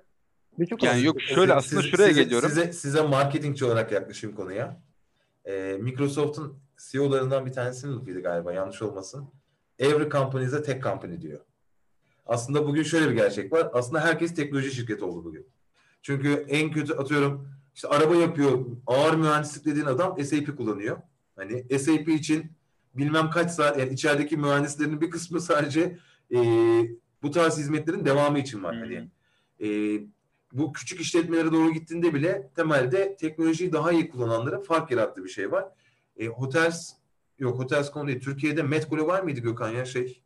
Birçok 0.60 0.84
Yani 0.84 1.04
yok 1.04 1.22
şöyle 1.22 1.54
aslında 1.54 1.82
Size- 1.82 1.92
şuraya 1.92 2.10
size, 2.10 2.24
geliyorum. 2.24 2.50
Size, 2.50 2.74
size 2.74 3.02
marketingçi 3.02 3.66
olarak 3.66 3.92
yaklaşayım 3.92 4.36
konuya. 4.36 4.82
Ee, 5.46 5.78
Microsoft'un 5.82 6.60
CEO'larından 6.92 7.46
bir 7.46 7.54
tanesinin 7.54 7.98
lafıydı 7.98 8.22
galiba 8.22 8.54
yanlış 8.54 8.82
olmasın. 8.82 9.28
Every 9.80 10.10
company 10.10 10.46
is 10.46 10.54
a 10.54 10.62
tech 10.64 10.84
company 10.84 11.22
diyor. 11.22 11.40
Aslında 12.26 12.68
bugün 12.68 12.84
şöyle 12.84 13.10
bir 13.10 13.16
gerçek 13.16 13.52
var. 13.52 13.70
Aslında 13.74 14.02
herkes 14.02 14.36
teknoloji 14.36 14.72
şirketi 14.72 15.04
oldu 15.04 15.24
bugün. 15.26 15.48
Çünkü 16.02 16.46
en 16.50 16.72
kötü 16.72 16.94
atıyorum 16.94 17.48
işte 17.76 17.88
araba 17.88 18.16
yapıyor 18.16 18.66
ağır 18.88 19.14
mühendislik 19.16 19.66
dediğin 19.66 19.86
adam 19.86 20.24
SAP 20.24 20.58
kullanıyor. 20.58 20.98
Hani 21.36 21.80
SAP 21.80 22.08
için 22.10 22.52
bilmem 22.96 23.30
kaç 23.30 23.52
saat 23.52 23.80
yani 23.80 23.94
içerideki 23.94 24.38
mühendislerin 24.38 25.02
bir 25.02 25.10
kısmı 25.10 25.42
sadece 25.42 25.98
e, 26.36 26.38
bu 27.24 27.32
tarz 27.32 27.58
hizmetlerin 27.58 28.06
devamı 28.06 28.40
için 28.40 28.64
var. 28.64 28.76
Hı 28.76 28.80
hı. 28.80 28.84
Hani 28.84 29.10
e, 29.60 30.00
bu 30.54 30.74
küçük 30.74 31.02
işletmelere 31.02 31.52
doğru 31.52 31.72
gittiğinde 31.72 32.14
bile 32.14 32.52
temelde 32.56 33.16
teknolojiyi 33.16 33.74
daha 33.74 33.92
iyi 33.92 34.10
kullananlara 34.10 34.60
fark 34.60 34.92
yarattığı 34.92 35.24
bir 35.24 35.30
şey 35.30 35.52
var. 35.52 35.66
E, 36.18 36.28
hotels 36.28 36.94
yok 37.40 37.60
hotels.com 37.60 38.08
değil. 38.08 38.22
Türkiye'de 38.22 38.64
Metgolo 38.64 39.08
var 39.08 39.24
mıydı 39.24 39.40
Gökhan 39.40 39.70
ya 39.70 39.86
şey? 39.86 40.24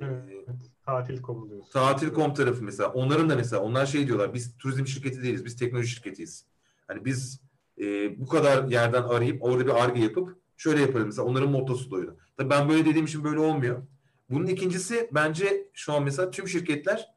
E, 0.00 0.04
Evet. 0.04 0.60
Tatil 0.86 1.22
komu 1.22 1.50
diyorsun. 1.50 1.70
Tatil.com 1.72 2.34
tarafı 2.34 2.64
mesela. 2.64 2.92
Onların 2.92 3.30
da 3.30 3.36
mesela 3.36 3.62
onlar 3.62 3.86
şey 3.86 4.06
diyorlar. 4.06 4.34
Biz 4.34 4.56
turizm 4.58 4.86
şirketi 4.86 5.22
değiliz. 5.22 5.44
Biz 5.44 5.56
teknoloji 5.56 5.88
şirketiyiz. 5.88 6.46
Hani 6.86 7.04
biz 7.04 7.40
e, 7.80 8.20
bu 8.20 8.26
kadar 8.28 8.68
yerden 8.68 9.02
arayıp 9.02 9.42
orada 9.42 9.66
bir 9.66 9.84
arge 9.84 10.00
yapıp 10.02 10.36
şöyle 10.56 10.80
yaparız 10.80 11.06
mesela. 11.06 11.28
Onların 11.28 11.50
mottosu 11.50 11.90
da 11.90 11.96
öyle. 11.96 12.10
Tabii 12.36 12.50
ben 12.50 12.68
böyle 12.68 12.84
dediğim 12.84 13.06
için 13.06 13.24
böyle 13.24 13.38
olmuyor. 13.38 13.82
Bunun 14.30 14.46
ikincisi 14.46 15.08
bence 15.12 15.68
şu 15.72 15.92
an 15.92 16.02
mesela 16.02 16.30
tüm 16.30 16.48
şirketler 16.48 17.08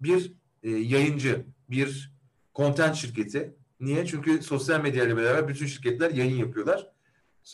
bir 0.00 0.32
e, 0.62 0.70
yayıncı, 0.70 1.46
bir 1.72 2.12
content 2.54 2.96
şirketi. 2.96 3.54
Niye? 3.80 4.06
Çünkü 4.06 4.42
sosyal 4.42 4.80
medya 4.80 5.04
ile 5.04 5.16
beraber 5.16 5.48
bütün 5.48 5.66
şirketler 5.66 6.10
yayın 6.10 6.36
yapıyorlar. 6.36 6.86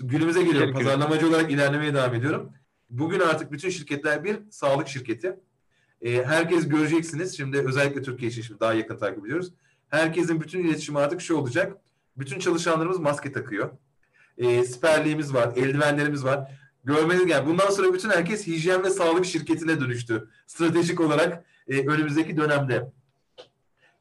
Günümüze 0.00 0.42
geliyorum. 0.42 0.72
Pazarlamacı 0.72 1.28
olarak 1.28 1.50
ilerlemeye 1.50 1.94
devam 1.94 2.14
ediyorum. 2.14 2.52
Bugün 2.90 3.20
artık 3.20 3.52
bütün 3.52 3.70
şirketler 3.70 4.24
bir 4.24 4.38
sağlık 4.50 4.88
şirketi. 4.88 5.36
E, 6.02 6.24
herkes 6.24 6.68
göreceksiniz. 6.68 7.36
Şimdi 7.36 7.58
özellikle 7.58 8.02
Türkiye 8.02 8.30
için 8.30 8.42
şimdi 8.42 8.60
daha 8.60 8.74
yakın 8.74 8.96
takip 8.96 9.26
ediyoruz. 9.26 9.52
Herkesin 9.88 10.40
bütün 10.40 10.64
iletişimi 10.64 10.98
artık 10.98 11.20
şu 11.20 11.36
olacak. 11.36 11.76
Bütün 12.16 12.38
çalışanlarımız 12.38 12.98
maske 12.98 13.32
takıyor. 13.32 13.70
E, 14.38 14.64
siperliğimiz 14.64 15.34
var, 15.34 15.52
eldivenlerimiz 15.56 16.24
var. 16.24 16.50
Görmeniz 16.84 17.30
yani 17.30 17.46
bundan 17.46 17.70
sonra 17.70 17.94
bütün 17.94 18.10
herkes 18.10 18.46
hijyen 18.46 18.84
ve 18.84 18.90
sağlık 18.90 19.24
şirketine 19.24 19.80
dönüştü. 19.80 20.28
Stratejik 20.46 21.00
olarak 21.00 21.44
e, 21.68 21.86
önümüzdeki 21.88 22.36
dönemde. 22.36 22.92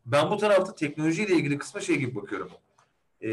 Ben 0.08 0.32
bu 0.32 0.38
tarafta 0.38 0.76
teknolojiyle 0.76 1.36
ilgili 1.36 1.58
kısma 1.58 1.82
şey 1.82 1.95
gibi 1.95 2.16
bakıyorum. 2.16 2.49
E, 3.24 3.30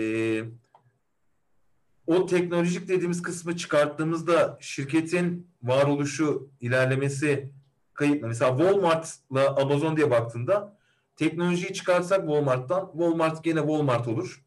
o 2.07 2.27
teknolojik 2.27 2.89
dediğimiz 2.89 3.22
kısmı 3.22 3.57
çıkarttığımızda 3.57 4.59
şirketin 4.61 5.49
varoluşu, 5.62 6.49
ilerlemesi 6.61 7.51
kayıp 7.95 8.22
mı? 8.22 8.29
Mesela 8.29 8.59
Walmart'la 8.59 9.57
Amazon 9.57 9.97
diye 9.97 10.11
baktığında 10.11 10.77
teknolojiyi 11.16 11.72
çıkartsak 11.72 12.20
Walmart'tan 12.20 12.91
Walmart 12.93 13.45
gene 13.45 13.59
Walmart 13.59 14.09
olur. 14.09 14.45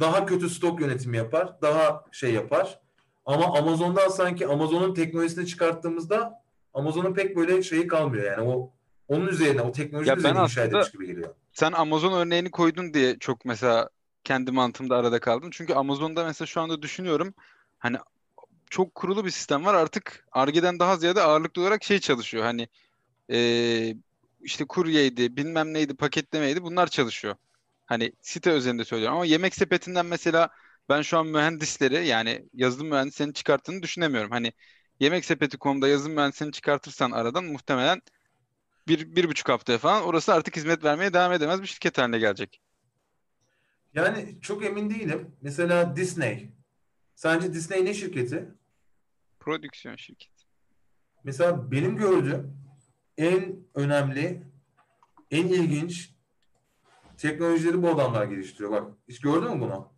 Daha 0.00 0.26
kötü 0.26 0.50
stok 0.50 0.80
yönetimi 0.80 1.16
yapar. 1.16 1.62
Daha 1.62 2.04
şey 2.12 2.34
yapar. 2.34 2.80
Ama 3.26 3.58
Amazon'dan 3.58 4.08
sanki 4.08 4.46
Amazon'un 4.46 4.94
teknolojisini 4.94 5.46
çıkarttığımızda 5.46 6.42
Amazon'un 6.74 7.14
pek 7.14 7.36
böyle 7.36 7.62
şeyi 7.62 7.86
kalmıyor. 7.86 8.24
Yani 8.24 8.48
o 8.48 8.72
onun 9.10 9.28
üzerine, 9.28 9.62
o 9.62 9.72
teknoloji 9.72 10.10
Ya 10.10 10.16
üzerine 10.16 10.38
inşa 10.40 10.64
edilmiş 10.64 10.92
gibi 10.92 11.06
geliyor. 11.06 11.28
Sen 11.52 11.72
Amazon 11.72 12.12
örneğini 12.12 12.50
koydun 12.50 12.94
diye 12.94 13.18
çok 13.18 13.44
mesela 13.44 13.88
kendi 14.24 14.50
mantığımda 14.52 14.96
arada 14.96 15.20
kaldım. 15.20 15.50
Çünkü 15.52 15.74
Amazon'da 15.74 16.24
mesela 16.24 16.46
şu 16.46 16.60
anda 16.60 16.82
düşünüyorum 16.82 17.34
hani 17.78 17.98
çok 18.70 18.94
kurulu 18.94 19.24
bir 19.26 19.30
sistem 19.30 19.66
var. 19.66 19.74
Artık 19.74 20.26
Ar-Ge'den 20.32 20.78
daha 20.80 20.96
ziyade 20.96 21.22
ağırlıklı 21.22 21.62
olarak 21.62 21.84
şey 21.84 22.00
çalışıyor. 22.00 22.44
Hani 22.44 22.68
eee, 23.28 23.96
işte 24.42 24.66
kuryeydi, 24.66 25.36
bilmem 25.36 25.74
neydi, 25.74 25.96
paketlemeydi 25.96 26.62
bunlar 26.62 26.86
çalışıyor. 26.88 27.36
Hani 27.86 28.12
site 28.22 28.50
özelinde 28.50 28.84
söylüyorum 28.84 29.16
ama 29.16 29.26
yemek 29.26 29.54
sepetinden 29.54 30.06
mesela 30.06 30.50
ben 30.88 31.02
şu 31.02 31.18
an 31.18 31.26
mühendisleri 31.26 32.06
yani 32.06 32.44
yazılım 32.54 32.88
mühendislerini 32.88 33.34
çıkarttığını 33.34 33.82
düşünemiyorum. 33.82 34.30
Hani 34.30 34.52
yemek 35.00 35.24
sepeti.com'da 35.24 35.88
yazılım 35.88 36.14
mühendislerini 36.14 36.52
çıkartırsan 36.52 37.10
aradan 37.10 37.44
muhtemelen 37.44 38.02
bir, 38.88 39.16
bir 39.16 39.28
buçuk 39.28 39.48
haftaya 39.48 39.78
falan 39.78 40.02
orası 40.02 40.34
artık 40.34 40.56
hizmet 40.56 40.84
vermeye 40.84 41.12
devam 41.12 41.32
edemez 41.32 41.62
bir 41.62 41.66
şirket 41.66 41.98
haline 41.98 42.18
gelecek. 42.18 42.60
Yani 43.94 44.38
çok 44.40 44.64
emin 44.64 44.90
değilim. 44.90 45.36
Mesela 45.42 45.96
Disney. 45.96 46.50
Sence 47.14 47.54
Disney 47.54 47.84
ne 47.84 47.94
şirketi? 47.94 48.48
Prodüksiyon 49.40 49.96
şirketi. 49.96 50.44
Mesela 51.24 51.70
benim 51.70 51.96
gördüğüm 51.96 52.56
en 53.18 53.56
önemli, 53.74 54.42
en 55.30 55.46
ilginç 55.48 56.10
teknolojileri 57.16 57.82
bu 57.82 57.88
adamlar 57.88 58.24
geliştiriyor. 58.24 58.70
Bak 58.70 58.92
hiç 59.08 59.20
gördün 59.20 59.56
mü 59.56 59.60
bunu? 59.60 59.92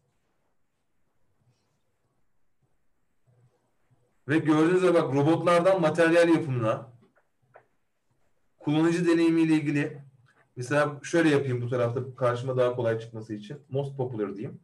Ve 4.28 4.38
gördüğünüz 4.38 4.82
gibi 4.82 4.94
bak 4.94 5.14
robotlardan 5.14 5.80
materyal 5.80 6.28
yapımına, 6.28 6.91
kullanıcı 8.64 9.06
deneyimiyle 9.06 9.54
ilgili 9.54 10.02
mesela 10.56 11.00
şöyle 11.02 11.28
yapayım 11.28 11.62
bu 11.62 11.68
tarafta 11.68 12.14
karşıma 12.14 12.56
daha 12.56 12.76
kolay 12.76 12.98
çıkması 12.98 13.34
için. 13.34 13.58
Most 13.70 13.96
popular 13.96 14.36
diyeyim. 14.36 14.60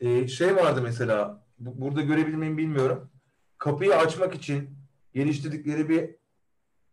Ee, 0.00 0.28
şey 0.28 0.56
vardı 0.56 0.82
mesela 0.82 1.46
bu- 1.58 1.80
burada 1.80 2.00
görebilir 2.02 2.36
miyim 2.36 2.58
bilmiyorum. 2.58 3.10
Kapıyı 3.58 3.96
açmak 3.96 4.34
için 4.34 4.78
geliştirdikleri 5.14 5.88
bir 5.88 6.10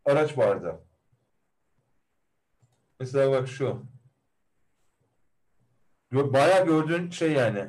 araç 0.06 0.38
vardı. 0.38 0.80
Mesela 3.00 3.32
bak 3.32 3.48
şu. 3.48 3.86
Bayağı 6.12 6.66
gördüğün 6.66 7.10
şey 7.10 7.32
yani. 7.32 7.68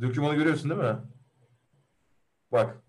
Dökümanı 0.00 0.34
görüyorsun 0.34 0.70
değil 0.70 0.80
mi? 0.80 0.96
Bak. 2.52 2.82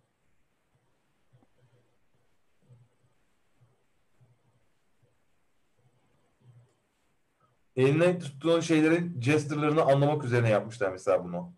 Eline 7.78 8.20
tuttuğun 8.20 8.60
şeylerin 8.60 9.16
gesture'larını 9.20 9.82
anlamak 9.82 10.24
üzerine 10.24 10.50
yapmışlar 10.50 10.92
mesela 10.92 11.24
bunu. 11.24 11.54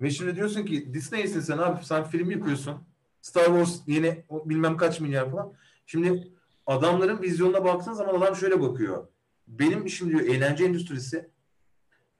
Ve 0.00 0.10
şimdi 0.10 0.36
diyorsun 0.36 0.62
ki 0.66 0.94
Disney'sin 0.94 1.40
sen 1.40 1.58
abi 1.58 1.84
sen 1.84 2.04
film 2.04 2.30
yapıyorsun. 2.30 2.74
Star 3.20 3.44
Wars 3.44 3.80
yeni 3.86 4.24
bilmem 4.30 4.76
kaç 4.76 5.00
milyar 5.00 5.30
falan. 5.30 5.52
Şimdi 5.86 6.28
adamların 6.66 7.22
vizyonuna 7.22 7.64
baktığın 7.64 7.92
zaman 7.92 8.14
adam 8.14 8.36
şöyle 8.36 8.60
bakıyor. 8.60 9.08
Benim 9.48 9.86
işim 9.86 10.08
diyor 10.10 10.20
eğlence 10.20 10.64
endüstrisi. 10.64 11.28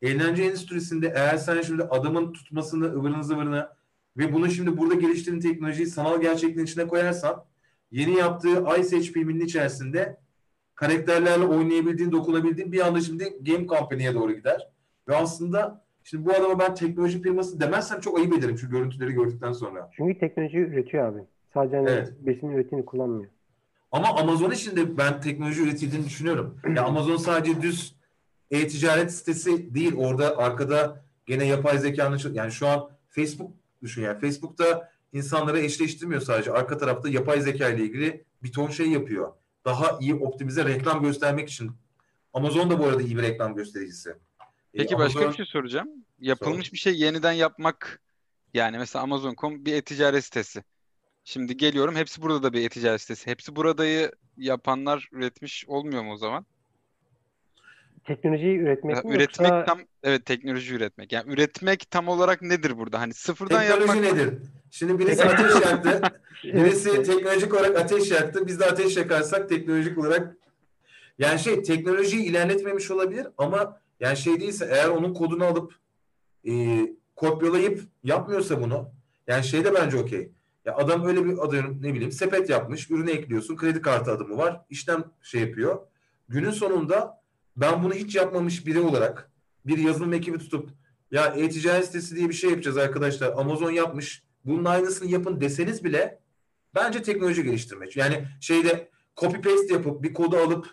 Eğlence 0.03 0.43
endüstrisinde 0.43 1.13
eğer 1.17 1.37
sen 1.37 1.63
şimdi 1.63 1.83
adamın 1.83 2.33
tutmasını, 2.33 2.87
ıvırını 2.87 3.25
zıvırını 3.25 3.69
ve 4.17 4.33
bunu 4.33 4.51
şimdi 4.51 4.77
burada 4.77 4.95
geliştirdiğin 4.95 5.41
teknolojiyi 5.41 5.87
sanal 5.87 6.21
gerçekliğin 6.21 6.67
içine 6.67 6.87
koyarsan 6.87 7.45
yeni 7.91 8.17
yaptığı 8.17 8.65
Ice 8.79 8.97
Age 8.97 9.13
filminin 9.13 9.45
içerisinde 9.45 10.21
karakterlerle 10.79 11.45
oynayabildiğin, 11.45 12.13
dokunabildiğin 12.13 12.73
bir 12.73 12.87
anda 12.87 13.01
şimdi 13.01 13.25
Game 13.43 13.67
Company'ye 13.67 14.15
doğru 14.15 14.33
gider. 14.33 14.69
Ve 15.09 15.17
aslında 15.17 15.85
şimdi 16.05 16.25
bu 16.27 16.33
adama 16.33 16.59
ben 16.59 16.75
teknoloji 16.75 17.23
firması 17.23 17.61
demezsem 17.61 18.01
çok 18.01 18.19
ayıp 18.19 18.39
ederim 18.39 18.59
şu 18.59 18.71
görüntüleri 18.71 19.13
gördükten 19.13 19.53
sonra. 19.53 19.91
Çünkü 19.97 20.19
teknoloji 20.19 20.59
üretiyor 20.59 21.05
abi. 21.13 21.19
Sadece 21.55 21.77
hani 21.77 21.91
Evet. 21.91 22.13
besin 22.21 22.49
üretimini 22.49 22.85
kullanmıyor. 22.85 23.31
Ama 23.93 24.09
Amazon 24.09 24.51
için 24.51 24.77
de 24.77 24.97
ben 24.99 25.21
teknoloji 25.21 25.63
üretildiğini 25.63 26.07
düşünüyorum. 26.07 26.59
Ya 26.77 26.85
Amazon 26.85 27.17
sadece 27.17 27.63
düz 27.63 27.95
e-ticaret 28.51 29.13
sitesi 29.13 29.75
değil. 29.75 29.95
Orada 29.97 30.39
arkada 30.39 31.05
gene 31.27 31.47
yapay 31.47 31.79
zekanın 31.79 32.17
çı- 32.17 32.35
yani 32.35 32.53
şu 32.53 32.67
an 32.67 32.91
Facebook 33.09 33.51
düşün 33.83 34.03
yani 34.03 34.21
Facebook'ta 34.21 34.89
insanları 35.13 35.59
eşleştirmiyor 35.61 36.21
sadece. 36.21 36.53
Arka 36.53 36.79
tarafta 36.79 37.09
yapay 37.09 37.41
zeka 37.41 37.69
ile 37.69 37.83
ilgili 37.85 38.25
bir 38.43 38.53
ton 38.53 38.69
şey 38.69 38.87
yapıyor. 38.91 39.33
Daha 39.69 39.99
iyi 40.01 40.15
optimize 40.15 40.65
reklam 40.65 41.03
göstermek 41.03 41.49
için. 41.49 41.71
Amazon 42.33 42.71
da 42.71 42.79
bu 42.79 42.87
arada 42.87 43.03
iyi 43.03 43.17
bir 43.17 43.23
reklam 43.23 43.55
göstericisi. 43.55 44.11
E, 44.11 44.15
Peki 44.79 44.99
başka 44.99 45.21
Amazon- 45.21 45.31
bir 45.31 45.37
şey 45.37 45.47
soracağım. 45.47 45.89
Yapılmış 46.21 46.73
bir 46.73 46.79
şey 46.79 46.99
yeniden 46.99 47.33
yapmak 47.33 48.01
yani 48.55 48.79
mesela 48.79 49.03
Amazon.com 49.03 49.65
bir 49.65 49.75
e-ticaret 49.75 50.25
sitesi. 50.25 50.65
Şimdi 51.25 51.57
geliyorum 51.57 51.97
hepsi 51.97 52.23
burada 52.23 52.43
da 52.43 52.53
bir 52.53 52.65
e-ticaret 52.67 53.01
sitesi. 53.01 53.31
Hepsi 53.31 53.57
buradayı 53.57 54.13
yapanlar 54.37 55.09
üretmiş 55.13 55.65
olmuyor 55.69 56.03
mu 56.03 56.13
o 56.13 56.17
zaman? 56.17 56.47
Teknolojiyi 58.05 58.59
üretmek 58.59 58.97
Ya 58.97 59.03
mi 59.03 59.17
üretmek 59.17 59.51
yoksa 59.51 59.65
tam 59.65 59.81
evet 60.03 60.27
teknoloji 60.27 60.75
üretmek. 60.75 61.13
Yani 61.13 61.33
üretmek 61.33 61.91
tam 61.91 62.09
olarak 62.09 62.43
nedir 62.43 62.79
burada? 62.79 63.01
Hani 63.01 63.15
sıfırdan 63.15 63.61
Teknoloji 63.61 63.97
yapmak 63.97 64.13
nedir? 64.13 64.39
Şimdi 64.71 64.99
birisi 64.99 65.25
ateş 65.25 65.67
yaktı. 65.67 66.01
Birisi 66.45 67.03
teknolojik 67.03 67.55
olarak 67.55 67.79
ateş 67.79 68.11
yaktı. 68.11 68.47
Biz 68.47 68.61
de 68.61 68.65
ateş 68.65 68.97
yakarsak 68.97 69.49
teknolojik 69.49 69.99
olarak 69.99 70.37
yani 71.19 71.39
şey 71.39 71.63
teknolojiyi 71.63 72.25
ilerletmemiş 72.25 72.91
olabilir 72.91 73.27
ama 73.39 73.81
yani 74.01 74.17
şey 74.17 74.41
değilse 74.41 74.69
eğer 74.71 74.89
onun 74.89 75.15
kodunu 75.15 75.45
alıp 75.45 75.75
e, 76.49 76.81
kopyalayıp 77.17 77.83
yapmıyorsa 78.05 78.63
bunu 78.63 78.91
yani 79.27 79.45
şey 79.45 79.65
de 79.65 79.75
bence 79.75 79.97
okey. 79.97 80.33
Ya 80.65 80.77
adam 80.77 81.05
öyle 81.05 81.25
bir 81.25 81.39
adım 81.39 81.83
ne 81.83 81.95
bileyim 81.95 82.13
sepet 82.13 82.51
yapmış, 82.51 82.91
ürüne 82.91 83.11
ekliyorsun, 83.11 83.57
kredi 83.57 83.83
kartı 83.83 84.13
adımı 84.13 84.39
var, 84.39 84.61
işlem 84.71 85.05
şey 85.23 85.41
yapıyor. 85.41 85.79
Günün 86.29 86.51
sonunda 86.51 87.23
ben 87.57 87.85
bunu 87.85 87.95
hiç 87.95 88.15
yapmamış 88.15 88.67
biri 88.67 88.81
olarak 88.81 89.31
bir 89.67 89.79
yazılım 89.79 90.13
ekibi 90.13 90.39
tutup 90.39 90.71
ya 91.11 91.27
e-ticaret 91.27 91.85
sitesi 91.85 92.17
diye 92.17 92.29
bir 92.29 92.35
şey 92.35 92.51
yapacağız 92.51 92.77
arkadaşlar. 92.77 93.33
Amazon 93.37 93.71
yapmış. 93.71 94.23
Bunun 94.45 94.65
aynısını 94.65 95.11
yapın 95.11 95.41
deseniz 95.41 95.85
bile 95.85 96.21
bence 96.75 97.03
teknoloji 97.03 97.43
geliştirmek. 97.43 97.97
Yani 97.97 98.25
şeyde 98.41 98.89
copy 99.17 99.37
paste 99.37 99.75
yapıp 99.75 100.03
bir 100.03 100.15
kodu 100.15 100.37
alıp 100.37 100.67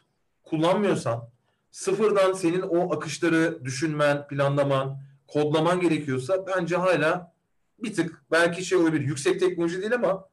kullanmıyorsan 0.43 1.29
sıfırdan 1.71 2.33
senin 2.33 2.61
o 2.61 2.93
akışları 2.95 3.65
düşünmen, 3.65 4.27
planlaman, 4.27 4.97
kodlaman 5.27 5.79
gerekiyorsa 5.79 6.47
bence 6.47 6.75
hala 6.75 7.33
bir 7.79 7.93
tık 7.93 8.23
belki 8.31 8.65
şey 8.65 8.77
olabilir. 8.77 9.05
Yüksek 9.05 9.39
teknoloji 9.39 9.81
değil 9.81 9.93
ama 9.95 10.29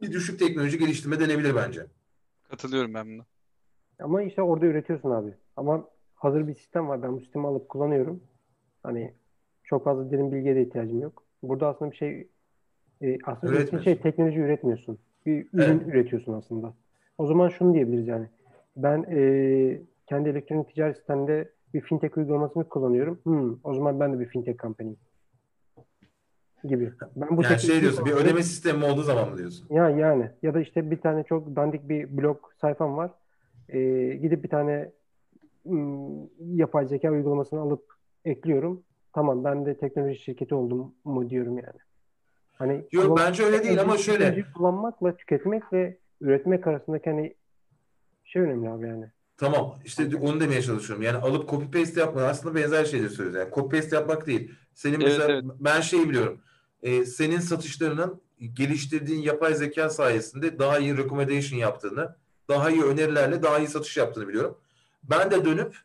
bir 0.00 0.12
düşük 0.12 0.38
teknoloji 0.38 0.78
geliştirme 0.78 1.20
denebilir 1.20 1.54
bence. 1.54 1.86
Katılıyorum 2.48 2.94
ben 2.94 3.06
buna. 3.06 3.24
Ama 3.98 4.22
işte 4.22 4.42
orada 4.42 4.66
üretiyorsun 4.66 5.10
abi. 5.10 5.34
Ama 5.56 5.88
hazır 6.14 6.48
bir 6.48 6.54
sistem 6.54 6.88
var. 6.88 7.02
Ben 7.02 7.12
bu 7.12 7.20
sistemi 7.20 7.46
alıp 7.46 7.68
kullanıyorum. 7.68 8.22
Hani 8.82 9.14
çok 9.64 9.84
fazla 9.84 10.10
derin 10.10 10.32
bilgiye 10.32 10.56
de 10.56 10.62
ihtiyacım 10.62 11.00
yok. 11.00 11.25
Burada 11.48 11.68
aslında 11.68 11.90
bir 11.90 11.96
şey 11.96 12.28
E, 13.02 13.18
aslında 13.24 13.52
ürettiğin 13.52 13.82
şey 13.82 13.98
teknoloji 13.98 14.38
üretmiyorsun. 14.38 14.98
Bir 15.26 15.46
ürün 15.52 15.80
üretiyorsun 15.80 16.32
aslında. 16.32 16.74
O 17.18 17.26
zaman 17.26 17.48
şunu 17.48 17.74
diyebiliriz 17.74 18.06
yani. 18.06 18.26
Ben 18.76 19.06
e, 19.10 19.80
kendi 20.06 20.28
elektronik 20.28 20.74
ticaret 20.74 20.96
sisteminde 20.96 21.50
bir 21.74 21.80
fintech 21.80 22.16
uygulamasını 22.16 22.68
kullanıyorum. 22.68 23.20
Hmm, 23.22 23.56
o 23.64 23.74
zaman 23.74 24.00
ben 24.00 24.12
de 24.12 24.20
bir 24.20 24.26
fintech 24.26 24.58
company'yim. 24.58 24.96
Gibi. 26.64 26.92
Ben 27.16 27.36
bu 27.36 27.42
yani 27.42 27.58
şey 27.58 27.80
diyorsun 27.80 28.06
bir 28.06 28.12
ödeme 28.12 28.42
sistemi 28.42 28.84
olduğu 28.84 29.02
zaman 29.02 29.30
mı 29.30 29.38
diyorsun? 29.38 29.66
Ya 29.70 29.90
yani 29.90 30.30
ya 30.42 30.54
da 30.54 30.60
işte 30.60 30.90
bir 30.90 31.00
tane 31.00 31.24
çok 31.24 31.56
dandik 31.56 31.88
bir 31.88 32.16
blog 32.16 32.38
sayfam 32.60 32.96
var. 32.96 33.10
Ee, 33.68 34.18
gidip 34.22 34.44
bir 34.44 34.48
tane 34.48 34.90
ım, 35.66 36.30
yapay 36.40 36.86
zeka 36.86 37.10
uygulamasını 37.10 37.60
alıp 37.60 37.84
ekliyorum. 38.24 38.82
Tamam 39.16 39.44
ben 39.44 39.66
de 39.66 39.78
teknoloji 39.78 40.18
şirketi 40.20 40.54
oldum 40.54 40.94
mu 41.04 41.30
diyorum 41.30 41.58
yani. 41.58 41.78
Hani 42.54 42.84
Yok 42.92 43.18
bence 43.18 43.42
öyle 43.44 43.64
değil 43.64 43.80
ama 43.80 43.98
şöyle. 43.98 44.44
kullanmakla 44.54 45.16
tüketmek 45.16 45.72
ve 45.72 45.98
üretmek 46.20 46.66
arasındaki 46.66 47.10
hani 47.10 47.34
şey 48.24 48.42
önemli 48.42 48.68
abi 48.70 48.86
yani. 48.86 49.10
Tamam 49.36 49.78
işte 49.84 50.16
onu 50.22 50.40
demeye 50.40 50.62
çalışıyorum. 50.62 51.04
Yani 51.04 51.16
alıp 51.16 51.48
copy 51.50 51.78
paste 51.78 52.00
yapmak 52.00 52.24
aslında 52.24 52.54
benzer 52.54 52.84
şeyleri 52.84 53.10
söylüyoruz. 53.10 53.40
Yani 53.40 53.54
copy 53.54 53.76
paste 53.76 53.96
yapmak 53.96 54.26
değil. 54.26 54.54
Senin 54.74 54.94
Evet, 55.00 55.04
mesela 55.04 55.32
evet. 55.32 55.44
ben 55.60 55.80
şey 55.80 56.08
biliyorum. 56.08 56.40
Ee, 56.82 57.04
senin 57.04 57.38
satışlarının 57.38 58.20
geliştirdiğin 58.54 59.22
yapay 59.22 59.54
zeka 59.54 59.90
sayesinde 59.90 60.58
daha 60.58 60.78
iyi 60.78 60.96
recommendation 60.96 61.58
yaptığını, 61.58 62.16
daha 62.48 62.70
iyi 62.70 62.82
önerilerle 62.82 63.42
daha 63.42 63.58
iyi 63.58 63.68
satış 63.68 63.96
yaptığını 63.96 64.28
biliyorum. 64.28 64.58
Ben 65.02 65.30
de 65.30 65.44
dönüp 65.44 65.76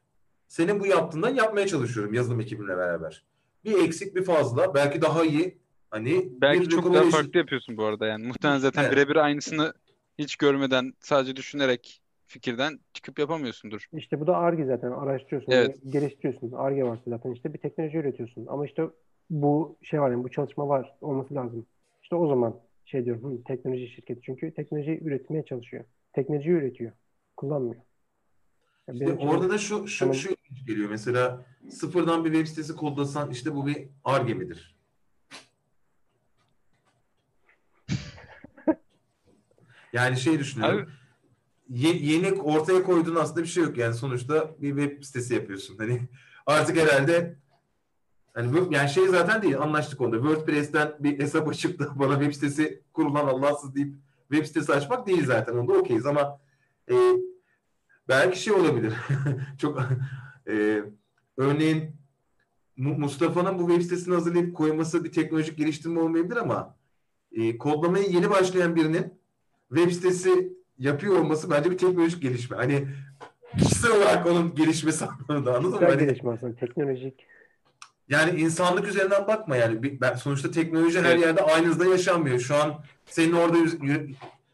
senin 0.52 0.80
bu 0.80 0.86
yaptığından 0.86 1.36
yapmaya 1.36 1.68
çalışıyorum 1.68 2.14
yazılım 2.14 2.40
ekibimle 2.40 2.78
beraber. 2.78 3.24
Bir 3.66 3.86
eksik 3.86 4.16
bir 4.16 4.24
fazla 4.24 4.74
belki 4.74 5.02
daha 5.02 5.24
iyi 5.24 5.58
hani 5.90 6.30
Belki 6.42 6.62
bir 6.62 6.70
çok 6.70 6.94
daha 6.94 7.04
farklı 7.10 7.38
yapıyorsun 7.40 7.78
bu 7.78 7.84
arada 7.86 8.08
yani. 8.08 8.28
Muhtemelen 8.28 8.60
zaten 8.60 8.84
Evet. 8.84 8.92
birebir 8.92 9.16
aynısını 9.16 9.74
hiç 10.20 10.36
görmeden 10.36 10.94
sadece 11.00 11.36
düşünerek 11.36 12.02
fikirden 12.26 12.80
çıkıp 12.94 13.20
yapamıyorsundur. 13.20 13.86
İşte 13.94 14.20
bu 14.20 14.28
da 14.28 14.38
Ar-Ge 14.38 14.66
zaten. 14.66 14.92
Araştırıyorsun, 14.92 15.52
Evet. 15.52 15.78
geliştiriyorsun. 15.90 16.52
Ar-Ge 16.52 16.84
varsa 16.84 17.04
zaten 17.08 17.32
işte 17.32 17.54
bir 17.54 17.60
teknoloji 17.60 17.98
üretiyorsun. 17.98 18.46
Ama 18.48 18.66
işte 18.66 18.84
bu 19.30 19.78
şey 19.82 20.02
var 20.02 20.12
yani 20.12 20.24
bu 20.24 20.30
çalışma 20.32 20.68
var 20.68 20.96
olması 21.02 21.36
lazım. 21.36 21.66
İşte 22.04 22.16
o 22.16 22.28
zaman 22.28 22.56
şey 22.86 23.06
diyorum 23.06 23.24
hı, 23.24 23.44
teknoloji 23.44 23.88
şirketi. 23.88 24.22
Çünkü 24.26 24.54
teknoloji 24.54 25.00
üretmeye 25.04 25.46
çalışıyor. 25.46 25.84
Teknoloji 26.14 26.50
üretiyor. 26.50 26.92
Kullanmıyor. 27.38 27.82
Ya 28.88 28.94
İşte 28.94 29.06
benim 29.06 29.18
için- 29.18 29.28
orada 29.28 29.50
da 29.50 29.58
şu 29.58 29.88
şu 29.88 30.00
Tamam. 30.00 30.16
şu 30.16 30.30
geliyor. 30.66 30.90
Mesela 30.90 31.46
sıfırdan 31.70 32.26
bir 32.26 32.34
web 32.34 32.48
sitesi 32.48 32.76
kodlasan 32.76 33.32
işte 33.32 33.56
bu 33.56 33.68
bir 33.68 33.88
Ar-Ge 34.04 34.34
midir? 34.34 34.76
Yani 39.94 40.18
şey 40.18 40.40
düşünüyorum. 40.40 40.90
Ye- 41.70 41.98
yeni 41.98 42.32
ortaya 42.42 42.84
koyduğun 42.84 43.16
aslında 43.16 43.42
bir 43.42 43.48
şey 43.48 43.64
yok. 43.64 43.78
Yani 43.78 43.94
sonuçta 43.94 44.56
bir 44.62 44.70
web 44.70 45.04
sitesi 45.04 45.34
yapıyorsun. 45.34 45.78
Hani 45.78 46.02
artık 46.46 46.78
herhalde 46.78 47.36
hani 48.34 48.54
bu, 48.54 48.74
yani 48.74 48.90
şey 48.90 49.08
zaten 49.08 49.42
değil 49.42 49.60
anlaştık 49.60 50.02
onda. 50.02 50.16
WordPress'ten 50.18 50.96
bir 51.00 51.20
hesap 51.20 51.48
açıp 51.48 51.80
da 51.80 52.00
bana 52.00 52.14
web 52.14 52.34
sitesi 52.34 52.84
kurulan 52.94 53.28
Allahsız 53.28 53.76
deyip 53.76 53.96
web 54.32 54.46
sitesi 54.46 54.74
açmak 54.74 55.08
değil 55.08 55.26
zaten. 55.26 55.54
Onda 55.54 55.74
okeyiz 55.74 56.06
ama 56.06 56.40
e, 56.92 56.96
belki 58.08 58.42
şey 58.42 58.54
olabilir. 58.54 58.94
Çok 59.58 59.82
e, 60.48 60.84
örneğin 61.38 61.96
Mu- 62.78 62.98
Mustafa'nın 62.98 63.60
bu 63.60 63.68
web 63.68 63.82
sitesini 63.82 64.14
hazırlayıp 64.14 64.56
koyması 64.56 65.04
bir 65.04 65.12
teknolojik 65.12 65.58
geliştirme 65.58 66.00
olmayabilir 66.00 66.38
ama 66.38 66.76
e, 67.32 67.58
kodlamaya 67.58 68.04
yeni 68.04 68.30
başlayan 68.30 68.76
birinin 68.76 69.14
web 69.70 69.92
sitesi 69.92 70.54
yapıyor 70.78 71.16
olması 71.20 71.50
bence 71.50 71.72
bir 71.72 71.78
teknolojik 71.78 72.22
gelişme. 72.22 72.58
Hani 72.58 72.88
kişisel 73.58 73.92
olarak 73.92 74.28
onun 74.28 74.56
gelişmesi 74.56 75.06
anlamında 75.06 75.58
anladın 75.58 75.80
mı? 75.80 75.86
Hani, 75.86 76.00
gelişme 76.00 76.32
aslında. 76.32 76.56
Teknolojik. 76.56 77.26
yani 78.10 78.40
insanlık 78.42 78.88
üzerinden 78.88 79.28
bakma 79.28 79.56
yani. 79.56 80.02
Ben, 80.02 80.16
sonuçta 80.16 80.52
teknoloji 80.52 81.02
her 81.02 81.18
yerde 81.18 81.42
aynı 81.42 81.68
hızda 81.68 81.86
yaşanmıyor. 81.86 82.40
Şu 82.40 82.56
an 82.56 82.84
senin 83.06 83.34
orada 83.34 83.58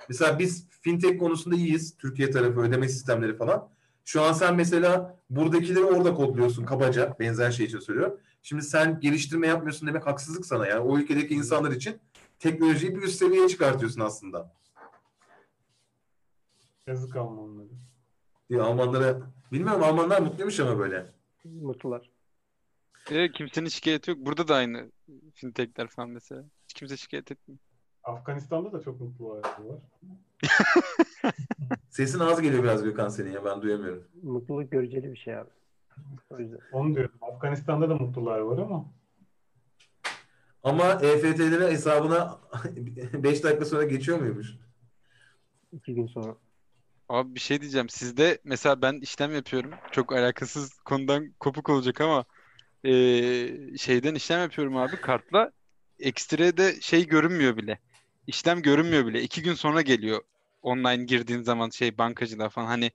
mesela 0.10 0.40
biz 0.40 0.68
fintech 0.82 1.20
konusunda 1.20 1.56
iyiyiz. 1.56 1.98
Türkiye 1.98 2.32
tarafı 2.32 2.60
ödeme 2.60 2.90
sistemleri 2.90 3.36
falan. 3.38 3.70
Şu 4.08 4.22
an 4.22 4.34
sen 4.34 4.56
mesela 4.56 5.20
buradakileri 5.30 5.84
orada 5.84 6.14
kodluyorsun 6.14 6.66
kabaca. 6.66 7.16
Benzer 7.20 7.52
şey 7.52 7.66
için 7.66 7.80
söylüyorum. 7.80 8.20
Şimdi 8.42 8.64
sen 8.64 9.00
geliştirme 9.00 9.48
yapmıyorsun 9.48 9.88
demek 9.88 10.08
haksızlık 10.08 10.46
sana. 10.46 10.68
Yani 10.68 10.80
o 10.80 10.98
ülkedeki 10.98 11.34
insanlar 11.34 11.72
için 11.72 12.00
teknolojiyi 12.40 12.96
bir 12.96 13.02
üst 13.02 13.20
seviyeye 13.20 13.48
çıkartıyorsun 13.48 14.02
aslında. 14.02 14.56
Yazık 16.88 17.16
Almanlara. 17.16 17.68
diye 18.50 18.62
Almanlara 18.62 19.22
bilmiyorum 19.52 19.84
Almanlar 19.84 20.22
mutluymuş 20.22 20.60
ama 20.60 20.80
böyle. 20.80 21.14
Mutlular. 21.44 22.10
E, 23.12 23.32
kimsenin 23.32 23.70
şikayeti 23.70 24.12
yok. 24.12 24.20
Burada 24.22 24.48
da 24.48 24.56
aynı 24.56 24.92
fintechler 25.34 25.88
falan 25.88 26.10
mesela. 26.10 26.44
Hiç 26.64 26.74
kimse 26.74 26.98
şikayet 26.98 27.32
etmiyor. 27.32 27.60
Afganistan'da 28.08 28.74
da 28.74 28.82
çok 28.82 29.02
mutlu 29.02 29.30
var. 29.30 29.42
Sesin 31.90 32.20
az 32.20 32.42
geliyor 32.42 32.64
biraz 32.64 32.84
Gökhan 32.84 33.10
senin 33.10 33.32
ya 33.32 33.46
ben 33.46 33.62
duyamıyorum. 33.62 34.04
Mutluluk 34.24 34.72
göreceli 34.72 35.12
bir 35.12 35.18
şey 35.18 35.38
abi. 35.38 35.50
O 36.30 36.40
yüzden. 36.40 36.60
Onu 36.72 36.96
diyorum. 36.96 37.16
Afganistan'da 37.22 37.90
da 37.90 37.96
mutlular 37.96 38.40
var 38.40 38.58
ama 38.58 38.86
Ama 40.64 40.84
EFT'lerin 40.94 41.72
hesabına 41.72 42.40
5 43.14 43.44
dakika 43.44 43.66
sonra 43.66 43.84
geçiyor 43.84 44.20
muymuş? 44.20 44.48
iki 45.72 45.96
gün 45.96 46.08
sonra. 46.08 46.36
Abi 47.10 47.36
bir 47.36 47.40
şey 47.40 47.62
diyeceğim. 47.62 47.90
Sizde 47.90 48.40
mesela 48.44 48.82
ben 48.82 48.94
işlem 49.02 49.36
yapıyorum. 49.36 49.72
Çok 49.92 50.14
alakasız 50.14 50.74
konudan 50.80 51.34
kopuk 51.40 51.70
olacak 51.70 52.02
ama 52.02 52.26
eee, 52.84 53.78
şeyden 53.78 54.16
işlem 54.16 54.40
yapıyorum 54.42 54.78
abi 54.78 54.96
kartla. 55.02 55.52
Ekstrede 56.00 56.82
şey 56.82 57.08
görünmüyor 57.08 57.58
bile. 57.58 57.80
İşlem 58.28 58.62
görünmüyor 58.62 59.06
bile. 59.06 59.22
İki 59.22 59.42
gün 59.42 59.54
sonra 59.54 59.82
geliyor. 59.82 60.22
Online 60.62 61.04
girdiğin 61.04 61.42
zaman 61.42 61.70
şey 61.70 61.98
bankacılığa 61.98 62.50
falan. 62.50 62.68
Hani 62.68 62.92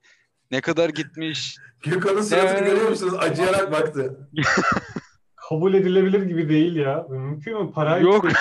ne 0.51 0.61
kadar 0.61 0.89
gitmiş. 0.89 1.57
Gökhan'ın 1.83 2.22
suratını 2.22 2.66
Ee, 2.66 2.70
görüyor 2.70 2.89
musunuz? 2.89 3.14
Acıyarak 3.18 3.72
baktı. 3.72 4.28
kabul 5.49 5.74
edilebilir 5.74 6.22
gibi 6.22 6.49
değil 6.49 6.76
ya. 6.76 7.07
Mümkün 7.11 7.62
mü? 7.62 7.72
Parayı 7.72 8.05
Yok. 8.05 8.26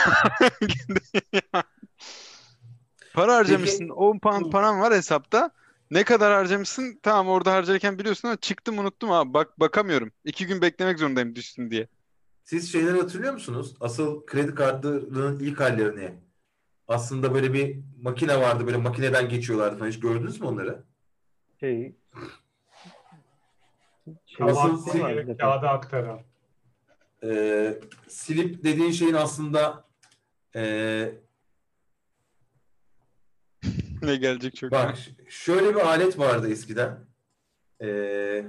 Para 3.13 3.35
harcamışsın. 3.35 3.89
10 3.89 4.19
pound 4.19 4.51
paran 4.51 4.79
var 4.81 4.93
hesapta. 4.93 5.51
Ne 5.91 6.03
kadar 6.03 6.33
harcamışsın? 6.33 6.99
Tamam 7.03 7.27
orada 7.27 7.53
harcarken 7.53 7.99
biliyorsun 7.99 8.27
ama 8.27 8.37
çıktım 8.37 8.79
unuttum 8.79 9.11
abi. 9.11 9.33
Bak 9.33 9.59
bakamıyorum. 9.59 10.11
İki 10.25 10.47
gün 10.47 10.61
beklemek 10.61 10.99
zorundayım 10.99 11.35
düşsün 11.35 11.71
diye. 11.71 11.87
Siz 12.43 12.71
şeyleri 12.71 13.01
hatırlıyor 13.01 13.33
musunuz? 13.33 13.75
Asıl 13.79 14.25
kredi 14.25 14.55
kartlarının 14.55 15.39
ilk 15.39 15.59
hallerini. 15.59 16.13
Aslında 16.91 17.33
böyle 17.33 17.53
bir 17.53 17.79
makine 18.01 18.41
vardı. 18.41 18.65
Böyle 18.65 18.77
makineden 18.77 19.29
geçiyorlardı 19.29 19.77
falan. 19.77 19.89
Hiç 19.89 19.99
gördünüz 19.99 20.41
mü 20.41 20.47
onları? 20.47 20.83
Şey, 21.59 21.95
şey 24.25 24.47
zaten. 24.53 25.07
gerek 25.07 25.39
kağıda 25.39 25.69
aktaran. 25.69 26.21
Ee, 27.23 27.79
slip 28.07 28.63
dediğin 28.63 28.91
şeyin 28.91 29.13
aslında 29.13 29.85
ee, 30.55 31.11
Ne 34.01 34.15
gelecek 34.15 34.55
çok. 34.55 34.71
Bak 34.71 34.97
şöyle 35.29 35.75
bir 35.75 35.79
alet 35.79 36.19
vardı 36.19 36.51
eskiden. 36.51 36.99
Ee, 37.81 38.45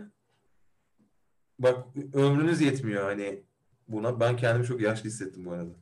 bak 1.59 1.87
ömrünüz 2.15 2.61
yetmiyor 2.61 3.05
hani 3.05 3.43
buna. 3.89 4.21
Ben 4.21 4.37
kendimi 4.37 4.67
çok 4.67 4.81
yaşlı 4.81 5.05
hissettim 5.05 5.45
bu 5.45 5.53
arada. 5.53 5.82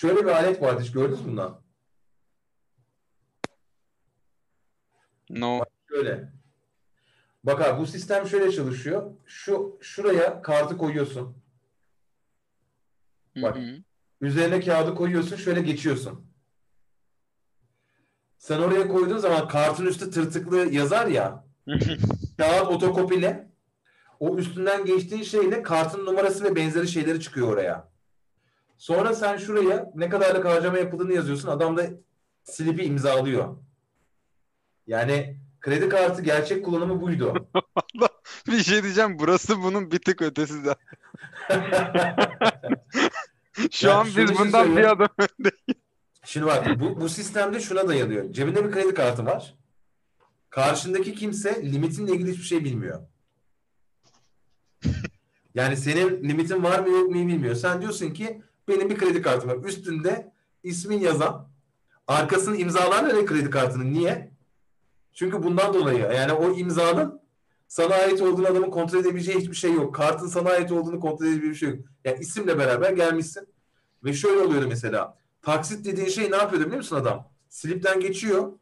Şöyle 0.00 0.20
bir 0.20 0.30
alet 0.30 0.62
vardı 0.62 0.82
hiç 0.82 0.92
gördünüz 0.92 1.20
mü 1.20 1.26
bundan? 1.30 1.60
No. 5.30 5.64
Şöyle. 5.88 6.32
Bak 7.44 7.60
abi 7.60 7.80
bu 7.80 7.86
sistem 7.86 8.26
şöyle 8.26 8.52
çalışıyor. 8.52 9.10
Şu 9.26 9.78
şuraya 9.80 10.42
kartı 10.42 10.76
koyuyorsun. 10.76 11.36
Bak. 13.36 13.56
Hı 13.56 13.60
hı. 13.60 13.76
Üzerine 14.20 14.60
kağıdı 14.60 14.94
koyuyorsun, 14.94 15.36
şöyle 15.36 15.60
geçiyorsun. 15.60 16.26
Sen 18.38 18.58
oraya 18.58 18.88
koyduğun 18.88 19.18
zaman 19.18 19.48
kartın 19.48 19.86
üstü 19.86 20.10
tırtıklı 20.10 20.56
yazar 20.56 21.06
ya. 21.06 21.44
Kağıt 22.38 22.68
otokopile. 22.68 23.50
O 24.20 24.36
üstünden 24.36 24.84
geçtiğin 24.84 25.22
şeyle 25.22 25.62
kartın 25.62 26.06
numarası 26.06 26.44
ve 26.44 26.56
benzeri 26.56 26.88
şeyleri 26.88 27.20
çıkıyor 27.20 27.48
oraya. 27.48 27.89
Sonra 28.80 29.14
sen 29.14 29.36
şuraya 29.36 29.90
ne 29.94 30.08
kadarlık 30.08 30.44
harcama 30.44 30.78
yapıldığını 30.78 31.12
yazıyorsun. 31.12 31.48
Adam 31.48 31.76
da 31.76 31.90
slipi 32.44 32.84
imzalıyor. 32.84 33.56
Yani 34.86 35.36
kredi 35.60 35.88
kartı 35.88 36.22
gerçek 36.22 36.64
kullanımı 36.64 37.00
buydu. 37.00 37.48
Bir 38.46 38.62
şey 38.62 38.82
diyeceğim. 38.82 39.18
Burası 39.18 39.62
bunun 39.62 39.90
bir 39.90 39.98
tık 39.98 40.22
ötesi 40.22 40.64
de. 40.64 40.74
Şu 43.70 43.86
Ya 43.86 43.98
an 43.98 44.06
biz 44.16 44.38
bundan 44.38 44.76
bir 44.76 44.90
adım 44.90 45.08
Şimdi 46.24 46.46
bak 46.46 46.80
bu, 46.80 47.00
bu 47.00 47.08
sistemde 47.08 47.60
şuna 47.60 47.88
dayanıyor. 47.88 48.32
Cebinde 48.32 48.64
bir 48.64 48.72
kredi 48.72 48.94
kartı 48.94 49.26
var. 49.26 49.54
Karşındaki 50.50 51.14
kimse 51.14 51.72
limitinle 51.72 52.12
ilgili 52.12 52.30
hiçbir 52.30 52.44
şey 52.44 52.64
bilmiyor. 52.64 53.00
Yani 55.54 55.76
senin 55.76 56.28
limitin 56.28 56.62
var 56.62 56.78
mı 56.78 56.88
yok 56.88 57.08
mu 57.08 57.14
bilmiyor. 57.14 57.54
Sen 57.54 57.80
diyorsun 57.80 58.10
ki 58.10 58.42
benim 58.70 58.90
bir 58.90 58.98
kredi 58.98 59.22
kartım 59.22 59.50
var. 59.50 59.56
Üstünde 59.64 60.32
ismin 60.62 61.00
yazan, 61.00 61.48
arkasını 62.06 62.56
imzalarla 62.56 63.14
ne 63.14 63.24
kredi 63.24 63.50
kartının? 63.50 63.92
Niye? 63.92 64.30
Çünkü 65.12 65.42
bundan 65.42 65.74
dolayı 65.74 65.98
yani 65.98 66.32
o 66.32 66.52
imzanın 66.52 67.20
sana 67.68 67.94
ait 67.94 68.22
olduğunu 68.22 68.46
adamın 68.46 68.70
kontrol 68.70 69.00
edebileceği 69.00 69.38
hiçbir 69.38 69.56
şey 69.56 69.72
yok. 69.72 69.94
Kartın 69.94 70.26
sana 70.26 70.50
ait 70.50 70.72
olduğunu 70.72 71.00
kontrol 71.00 71.26
edebileceği 71.26 71.50
bir 71.50 71.56
şey 71.56 71.68
yok. 71.68 71.78
Yani 72.04 72.18
isimle 72.20 72.58
beraber 72.58 72.92
gelmişsin. 72.92 73.48
Ve 74.04 74.12
şöyle 74.12 74.40
oluyor 74.40 74.62
mesela. 74.62 75.18
Taksit 75.42 75.84
dediğin 75.84 76.08
şey 76.08 76.30
ne 76.30 76.36
yapıyor 76.36 76.62
biliyor 76.62 76.76
musun 76.76 76.96
adam? 76.96 77.28
Slipten 77.48 78.00
geçiyor. 78.00 78.52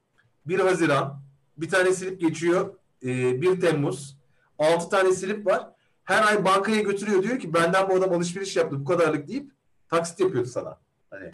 1 0.46 0.59
Haziran. 0.59 1.22
Bir 1.56 1.68
tane 1.68 1.92
slip 1.92 2.20
geçiyor. 2.20 2.74
e, 3.02 3.40
1 3.42 3.61
Temmuz. 3.61 4.18
6 4.59 4.88
tane 4.88 5.12
slip 5.12 5.46
var. 5.46 5.70
Her 6.04 6.26
ay 6.26 6.44
bankaya 6.44 6.80
götürüyor. 6.80 7.22
Diyor 7.22 7.38
ki 7.38 7.54
benden 7.54 7.88
bu 7.88 7.94
adam 7.94 8.12
alışveriş 8.12 8.56
yaptı 8.56 8.80
bu 8.80 8.84
kadarlık 8.84 9.28
deyip 9.28 9.52
taksit 9.91 10.20
yapıyordu 10.20 10.49
sana. 10.49 10.78
Hani 11.11 11.30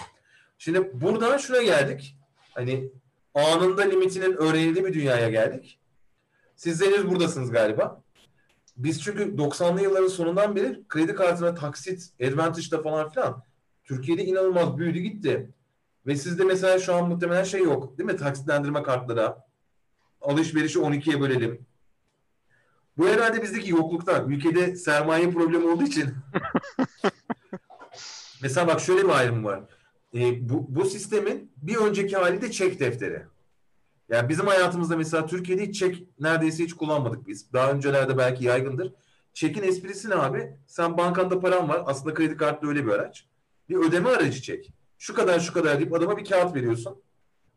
şimdi 0.59 1.01
buradan 1.01 1.37
şuna 1.39 1.63
geldik. 1.63 2.17
Hani 2.51 2.91
anında 3.35 3.83
limitinin 3.83 4.37
öğrenildiği 4.37 4.85
bir 4.85 4.95
dünyaya 4.95 5.29
geldik. 5.31 5.81
Siz 6.57 6.83
henüz 6.83 7.11
buradasınız 7.11 7.51
galiba. 7.51 8.03
Biz 8.77 9.03
çünkü 9.03 9.23
90'lı 9.23 9.83
yılların 9.83 10.09
sonundan 10.09 10.57
beri 10.57 10.89
kredi 10.89 11.15
kartına 11.15 11.55
taksit, 11.55 12.11
Advantage'da 12.23 12.83
falan 12.83 13.11
filan 13.11 13.43
Türkiye'de 13.85 14.25
inanılmaz 14.25 14.79
büyüdü 14.79 14.99
gitti. 14.99 15.51
Ve 16.07 16.17
sizde 16.17 16.45
mesela 16.45 16.79
şu 16.79 16.95
an 16.95 17.09
muhtemelen 17.09 17.45
şey 17.45 17.63
yok. 17.63 17.99
Değil 17.99 18.11
mi? 18.11 18.17
Taksitlendirme 18.17 18.83
kartlara. 18.83 19.45
Alışverişi 20.21 20.79
12'ye 20.79 21.21
bölelim. 21.21 21.67
Bu 22.99 23.09
herhalde 23.09 23.43
bizdeki 23.43 23.71
yokluktan. 23.71 24.31
Ülkede 24.31 24.77
sermaye 24.77 25.31
problemi 25.31 25.67
olduğu 25.67 25.85
için. 25.85 26.15
mesela 28.43 28.66
bak 28.66 28.80
şöyle 28.80 29.05
bir 29.05 29.09
ayrım 29.09 29.45
var. 29.45 29.61
Ee, 30.14 30.49
bu, 30.49 30.66
bu 30.68 30.85
sistemin 30.85 31.53
bir 31.57 31.76
önceki 31.76 32.16
hali 32.16 32.43
de 32.43 32.51
çek 32.51 32.80
defteri. 32.80 33.22
Yani 34.09 34.28
bizim 34.28 34.47
hayatımızda 34.47 34.97
mesela 34.97 35.26
Türkiye'de 35.26 35.66
hiç 35.66 35.78
çek 35.78 36.05
neredeyse 36.20 36.64
hiç 36.64 36.72
kullanmadık 36.72 37.28
biz. 37.28 37.53
Daha 37.53 37.72
öncelerde 37.72 38.18
belki 38.18 38.45
yaygındır. 38.45 38.93
Çekin 39.35 39.62
esprisi 39.62 40.11
ne 40.11 40.14
abi? 40.14 40.57
Sen 40.66 40.97
bankanda 40.97 41.41
paran 41.41 41.68
var. 41.68 41.82
Aslında 41.87 42.14
kredi 42.14 42.37
kartı 42.37 42.68
öyle 42.68 42.87
bir 42.87 42.93
araç. 42.93 43.26
Bir 43.68 43.76
ödeme 43.76 44.09
aracı 44.09 44.43
çek. 44.43 44.72
Şu 44.99 45.14
kadar 45.14 45.41
şu 45.41 45.53
kadar 45.53 45.78
deyip 45.78 45.95
adama 45.95 46.16
bir 46.16 46.24
kağıt 46.24 46.55
veriyorsun. 46.55 47.03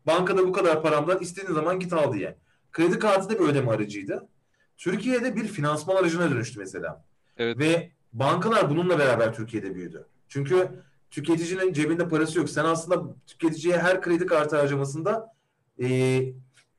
Bankada 0.06 0.46
bu 0.48 0.52
kadar 0.52 0.82
paramdan 0.82 1.18
istediğin 1.20 1.54
zaman 1.54 1.80
git 1.80 1.92
al 1.92 2.12
diye. 2.12 2.38
Kredi 2.72 2.98
kartı 2.98 3.28
da 3.28 3.40
bir 3.40 3.48
ödeme 3.48 3.70
aracıydı. 3.70 4.28
Türkiye'de 4.76 5.36
bir 5.36 5.48
finansman 5.48 5.96
aracına 5.96 6.30
dönüştü 6.30 6.58
mesela. 6.58 7.04
Evet. 7.36 7.58
Ve 7.58 7.90
bankalar 8.12 8.70
bununla 8.70 8.98
beraber 8.98 9.34
Türkiye'de 9.34 9.74
büyüdü. 9.74 10.06
Çünkü 10.28 10.68
tüketicinin 11.10 11.72
cebinde 11.72 12.08
parası 12.08 12.38
yok. 12.38 12.50
Sen 12.50 12.64
aslında 12.64 13.14
tüketiciye 13.26 13.78
her 13.78 14.00
kredi 14.00 14.26
kartı 14.26 14.56
harcamasında 14.56 15.34
e, 15.82 16.20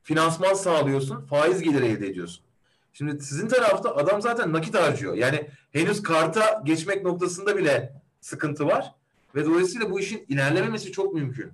finansman 0.02 0.54
sağlıyorsun. 0.54 1.26
Faiz 1.26 1.62
geliri 1.62 1.86
elde 1.86 2.06
ediyorsun. 2.06 2.44
Şimdi 2.92 3.22
sizin 3.22 3.48
tarafta 3.48 3.96
adam 3.96 4.22
zaten 4.22 4.52
nakit 4.52 4.74
harcıyor. 4.74 5.14
Yani 5.14 5.46
henüz 5.72 6.02
karta 6.02 6.62
geçmek 6.64 7.04
noktasında 7.04 7.56
bile 7.56 7.92
sıkıntı 8.20 8.66
var. 8.66 8.94
Ve 9.34 9.44
dolayısıyla 9.44 9.90
bu 9.90 10.00
işin 10.00 10.24
ilerlememesi 10.28 10.92
çok 10.92 11.14
mümkün. 11.14 11.52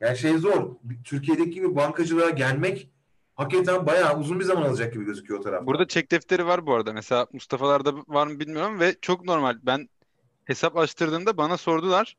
Yani 0.00 0.18
şey 0.18 0.38
zor. 0.38 0.70
Türkiye'deki 1.04 1.50
gibi 1.50 1.76
bankacılığa 1.76 2.30
gelmek 2.30 2.88
hakikaten 3.34 3.86
bayağı 3.86 4.18
uzun 4.18 4.40
bir 4.40 4.44
zaman 4.44 4.62
alacak 4.62 4.92
gibi 4.92 5.04
gözüküyor 5.04 5.40
o 5.40 5.42
tarafta. 5.42 5.66
Burada 5.66 5.88
çek 5.88 6.10
defteri 6.10 6.46
var 6.46 6.66
bu 6.66 6.74
arada. 6.74 6.92
Mesela 6.92 7.26
Mustafa'larda 7.32 7.94
var 8.08 8.26
mı 8.26 8.40
bilmiyorum 8.40 8.80
ve 8.80 8.96
çok 9.00 9.24
normal. 9.24 9.58
Ben 9.62 9.88
hesap 10.44 10.76
açtırdığımda 10.76 11.36
bana 11.36 11.56
sordular. 11.56 12.16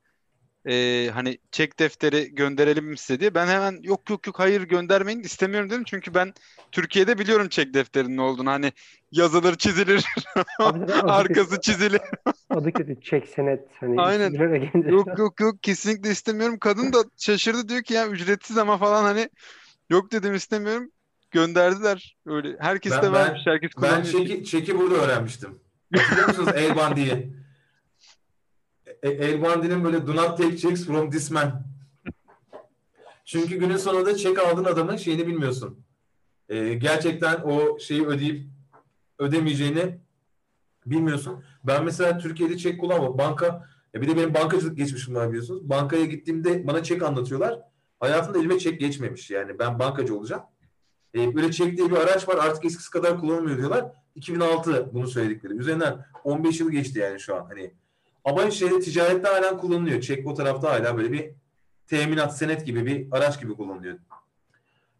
Ee, 0.67 1.09
hani 1.13 1.37
çek 1.51 1.79
defteri 1.79 2.35
gönderelim 2.35 2.85
mi 2.85 2.97
size 2.97 3.19
diye. 3.19 3.35
Ben 3.35 3.47
hemen 3.47 3.79
yok 3.83 4.09
yok 4.09 4.27
yok 4.27 4.39
hayır 4.39 4.61
göndermeyin 4.61 5.19
istemiyorum 5.23 5.69
dedim. 5.69 5.83
Çünkü 5.83 6.13
ben 6.13 6.33
Türkiye'de 6.71 7.17
biliyorum 7.19 7.49
çek 7.49 7.73
defterinin 7.73 8.17
ne 8.17 8.21
olduğunu. 8.21 8.49
Hani 8.49 8.71
yazılır 9.11 9.55
çizilir 9.55 10.05
Abi 10.59 10.93
arkası 10.93 11.61
çizilir. 11.61 12.01
adı 12.49 12.71
kötü. 12.73 13.01
Çek 13.01 13.27
senet. 13.27 13.67
Hani 13.79 14.01
Aynen. 14.01 14.33
Yok 14.89 15.07
yok 15.19 15.39
yok 15.39 15.63
kesinlikle 15.63 16.09
istemiyorum. 16.11 16.59
Kadın 16.59 16.93
da 16.93 16.97
şaşırdı 17.17 17.69
diyor 17.69 17.81
ki 17.83 17.93
ya 17.93 18.07
ücretsiz 18.07 18.57
ama 18.57 18.77
falan 18.77 19.03
hani 19.03 19.29
yok 19.89 20.11
dedim 20.11 20.35
istemiyorum. 20.35 20.91
Gönderdiler 21.31 22.15
öyle. 22.25 22.55
Herkes 22.59 22.91
Ben- 22.91 23.01
de 23.01 23.05
ben- 23.05 23.13
vermiş. 23.13 23.41
Herkes 23.45 23.71
Ben 23.77 23.81
kullanıyor. 23.81 24.27
çeki, 24.27 24.45
çeki 24.45 24.77
burada 24.79 24.95
öğrenmiştim. 24.95 25.59
Hatırlıyor 25.95 26.27
musunuz 26.27 26.49
El 26.55 26.75
Bandi'yi? 26.75 27.44
El 29.09 29.41
Bandi'nin 29.41 29.83
böyle 29.83 30.07
do 30.07 30.15
not 30.15 30.37
take 30.37 30.57
checks 30.57 30.85
from 30.85 31.11
this 31.11 31.31
man. 31.31 31.65
Çünkü 33.25 33.55
günün 33.55 33.77
sonunda 33.77 34.17
çek 34.17 34.39
aldığın 34.39 34.65
adamın 34.65 34.95
şeyini 34.95 35.27
bilmiyorsun. 35.27 35.85
E, 36.49 36.73
gerçekten 36.73 37.41
o 37.41 37.79
şeyi 37.79 38.07
ödeyip 38.07 38.47
ödemeyeceğini 39.19 39.99
bilmiyorsun. 40.85 41.43
Ben 41.63 41.85
mesela 41.85 42.17
Türkiye'de 42.17 42.57
çek 42.57 42.79
kullanmam. 42.79 43.17
Banka, 43.17 43.69
e 43.95 44.01
bir 44.01 44.07
de 44.07 44.17
benim 44.17 44.33
bankacılık 44.33 44.77
geçmişim 44.77 45.15
var 45.15 45.29
biliyorsunuz. 45.29 45.69
Bankaya 45.69 46.05
gittiğimde 46.05 46.67
bana 46.67 46.83
çek 46.83 47.03
anlatıyorlar. 47.03 47.59
Hayatımda 47.99 48.39
elime 48.39 48.59
çek 48.59 48.79
geçmemiş. 48.79 49.31
Yani 49.31 49.59
ben 49.59 49.79
bankacı 49.79 50.17
olacağım. 50.17 50.43
E, 51.15 51.35
böyle 51.35 51.51
çek 51.51 51.77
diye 51.77 51.91
bir 51.91 51.95
araç 51.95 52.29
var 52.29 52.37
artık 52.37 52.65
eskisi 52.65 52.89
kadar 52.89 53.19
kullanılmıyor 53.19 53.57
diyorlar. 53.57 53.91
2006 54.15 54.93
bunu 54.93 55.07
söyledikleri. 55.07 55.53
Üzerinden 55.53 56.05
15 56.23 56.59
yıl 56.59 56.71
geçti 56.71 56.99
yani 56.99 57.19
şu 57.19 57.35
an. 57.35 57.45
Hani 57.45 57.73
ama 58.25 58.51
şeyde 58.51 58.79
ticarette 58.79 59.27
hala 59.27 59.57
kullanılıyor. 59.57 60.01
Çek 60.01 60.27
o 60.27 60.33
tarafta 60.33 60.71
hala 60.71 60.97
böyle 60.97 61.11
bir 61.11 61.31
teminat, 61.87 62.37
senet 62.37 62.65
gibi 62.65 62.85
bir 62.85 63.07
araç 63.11 63.41
gibi 63.41 63.53
kullanılıyor. 63.53 63.97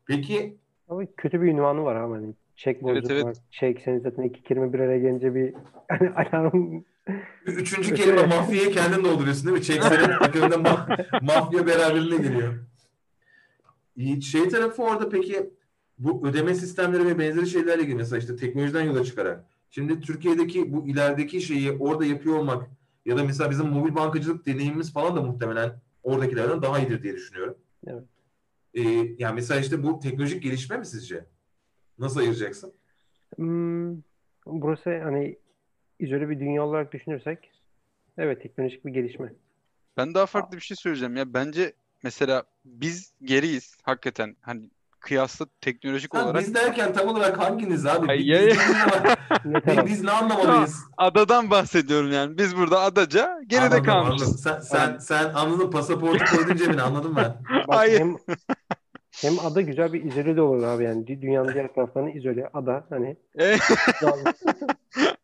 Peki 0.06 0.58
Ama 0.90 1.02
kötü 1.18 1.42
bir 1.42 1.48
ünvanı 1.48 1.84
var 1.84 1.96
ama 1.96 2.16
hani 2.16 2.34
çek 2.56 2.84
borcu 2.84 3.14
evet. 3.14 3.26
var. 3.26 3.38
Çek 3.52 3.82
senin 3.82 4.00
zaten 4.00 4.24
iki 4.24 4.44
kelime 4.44 4.74
bir 4.74 4.80
araya 4.80 5.00
gelince 5.00 5.36
bir 5.36 5.54
hani 5.90 6.10
alarm 6.10 6.82
üçüncü 7.46 7.94
kelime 7.96 8.26
mafyayı 8.26 8.72
kendin 8.72 9.04
dolduruyorsun 9.04 9.46
değil 9.48 9.58
mi? 9.58 9.64
Çek 9.64 9.84
senet 9.84 10.10
akabinde 10.22 10.56
ma- 10.56 11.26
mafya 11.26 11.68
beraberinde 11.68 12.18
geliyor. 12.18 12.54
İyi, 13.96 14.22
Şey 14.22 14.50
tarafı 14.50 14.84
orada 14.84 15.10
peki 15.10 15.50
bu 16.00 16.28
ödeme 16.28 16.56
sistemleri 16.56 17.06
ve 17.06 17.20
benzeri 17.20 17.48
şeylerle 17.48 17.82
ilgili 17.82 17.96
mesela 17.96 18.20
işte 18.20 18.36
teknolojiden 18.36 18.82
yola 18.82 19.04
çıkarak 19.04 19.46
şimdi 19.70 20.02
Türkiye'deki 20.02 20.74
bu 20.74 20.88
ilerideki 20.88 21.42
şeyi 21.42 21.72
orada 21.72 22.06
yapıyor 22.06 22.36
olmak 22.36 22.70
ya 23.06 23.18
da 23.18 23.24
mesela 23.24 23.52
bizim 23.52 23.66
mobil 23.66 23.96
bankacılık 23.96 24.46
deneyimimiz 24.46 24.94
falan 24.94 25.16
da 25.16 25.22
muhtemelen 25.22 25.82
oradakilerden 26.04 26.62
daha 26.62 26.80
iyidir 26.80 27.04
diye 27.04 27.14
düşünüyorum. 27.14 27.58
Evet. 27.88 28.04
Ee, 28.74 28.82
yani 29.18 29.36
mesela 29.36 29.60
işte 29.60 29.84
bu 29.84 30.00
teknolojik 30.00 30.44
gelişme 30.44 30.78
mi 30.78 30.86
sizce? 30.86 31.26
Nasıl 32.00 32.20
ayıracaksın? 32.20 32.74
Hmm, 33.36 33.98
burası 34.46 35.00
hani 35.04 35.38
izole 36.00 36.30
bir 36.30 36.40
dünya 36.40 36.66
olarak 36.66 36.94
düşünürsek 36.94 37.52
evet 38.18 38.42
teknolojik 38.42 38.86
bir 38.86 38.92
gelişme. 38.92 39.34
Ben 39.98 40.14
daha 40.14 40.26
farklı 40.26 40.58
bir 40.58 40.62
şey 40.62 40.78
söyleyeceğim 40.78 41.16
ya. 41.16 41.34
Bence 41.34 41.74
mesela 42.04 42.44
biz 42.66 43.14
geriyiz 43.24 43.78
hakikaten. 43.84 44.36
Hani 44.42 44.70
kıyasla 45.06 45.46
teknolojik 45.62 46.16
olarak 46.16 46.42
biz 46.42 46.56
derken 46.56 46.94
tam 46.94 47.08
olarak 47.08 47.40
hanginiz 47.40 47.86
abi? 47.86 48.12
Ay, 48.12 48.18
Biz- 48.20 48.28
ya, 48.28 48.42
ya. 48.42 48.48
biz, 48.50 48.58
Ne 49.46 49.78
biz, 49.78 49.86
biz 49.86 50.04
ne 50.04 50.12
anlamalıyız? 50.12 50.76
adadan 50.98 51.50
bahsediyorum 51.52 52.12
yani. 52.12 52.38
Biz 52.38 52.58
burada 52.58 52.80
adaca 52.80 53.40
geride 53.48 53.66
Anladım, 53.66 53.84
kalmışız. 53.84 54.22
anladım. 54.48 54.64
Sen, 54.64 54.78
sen, 54.78 54.98
sen 54.98 55.34
anladın 55.34 55.72
pasaportu 55.72 56.26
koydun 56.36 56.56
cebine 56.56 56.82
anladım 56.82 57.14
ben. 57.16 57.36
Bak 57.68 57.78
Hayır. 57.78 58.00
hem 58.00 58.16
hem 59.22 59.40
ada 59.40 59.62
güzel 59.62 59.94
bir 59.94 60.04
izole 60.04 60.36
de 60.36 60.42
olur 60.42 60.64
abi 60.64 60.84
yani 60.84 61.04
Dü- 61.06 61.22
dünyanın 61.22 61.54
diğer 61.54 61.74
taraflarını 61.74 62.12
izole 62.12 62.50
ada 62.54 62.86
hani. 62.90 63.18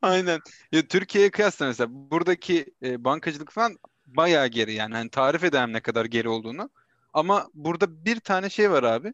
Aynen. 0.02 0.40
Ya 0.72 0.82
Türkiye'ye 0.82 1.32
kıyasla 1.32 1.66
mesela 1.66 1.88
buradaki 1.92 2.66
e, 2.84 3.04
bankacılık 3.04 3.52
falan 3.52 3.78
bayağı 4.08 4.48
geri 4.48 4.74
yani. 4.74 4.94
Hani 4.96 5.10
tarif 5.10 5.44
edemem 5.44 5.74
ne 5.74 5.80
kadar 5.80 6.06
geri 6.06 6.30
olduğunu. 6.30 6.70
Ama 7.14 7.48
burada 7.54 8.06
bir 8.06 8.20
tane 8.20 8.50
şey 8.50 8.72
var 8.72 8.84
abi. 8.84 9.14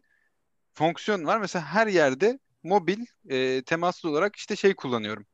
Fonksiyon 0.82 1.26
var. 1.26 1.38
Mesela 1.38 1.64
her 1.64 1.86
yerde 1.86 2.38
mobil 2.62 2.98
e, 3.28 3.62
temaslı 3.62 4.10
olarak 4.10 4.36
işte 4.36 4.56
şey 4.56 4.74
kullanıyorum. 4.74 5.26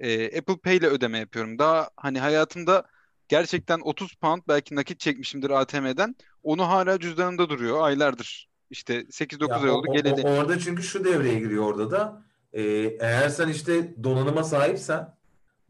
E, 0.00 0.38
Apple 0.38 0.56
Pay 0.56 0.76
ile 0.76 0.86
ödeme 0.86 1.18
yapıyorum. 1.18 1.58
Daha 1.58 1.90
hani 1.96 2.20
hayatımda 2.20 2.86
gerçekten 3.28 3.80
30 3.80 4.14
pound 4.14 4.42
belki 4.48 4.74
nakit 4.76 5.00
çekmişimdir 5.00 5.50
ATM'den. 5.50 6.16
Onu 6.42 6.68
hala 6.68 7.00
cüzdanımda 7.00 7.48
duruyor 7.50 7.82
aylardır. 7.82 8.48
İşte 8.70 9.06
8-9 9.10 9.50
Ya 9.56 9.62
ay 9.62 9.70
oldu 9.70 9.86
o- 9.90 9.92
geleli. 9.92 10.22
o- 10.26 10.30
orada 10.30 10.58
çünkü 10.58 10.82
şu 10.82 11.04
devreye 11.04 11.38
giriyor 11.38 11.64
orada 11.64 11.90
da. 11.90 12.22
Ee, 12.52 12.62
eğer 13.00 13.28
sen 13.28 13.48
işte 13.48 14.04
donanıma 14.04 14.44
sahipsen 14.44 15.14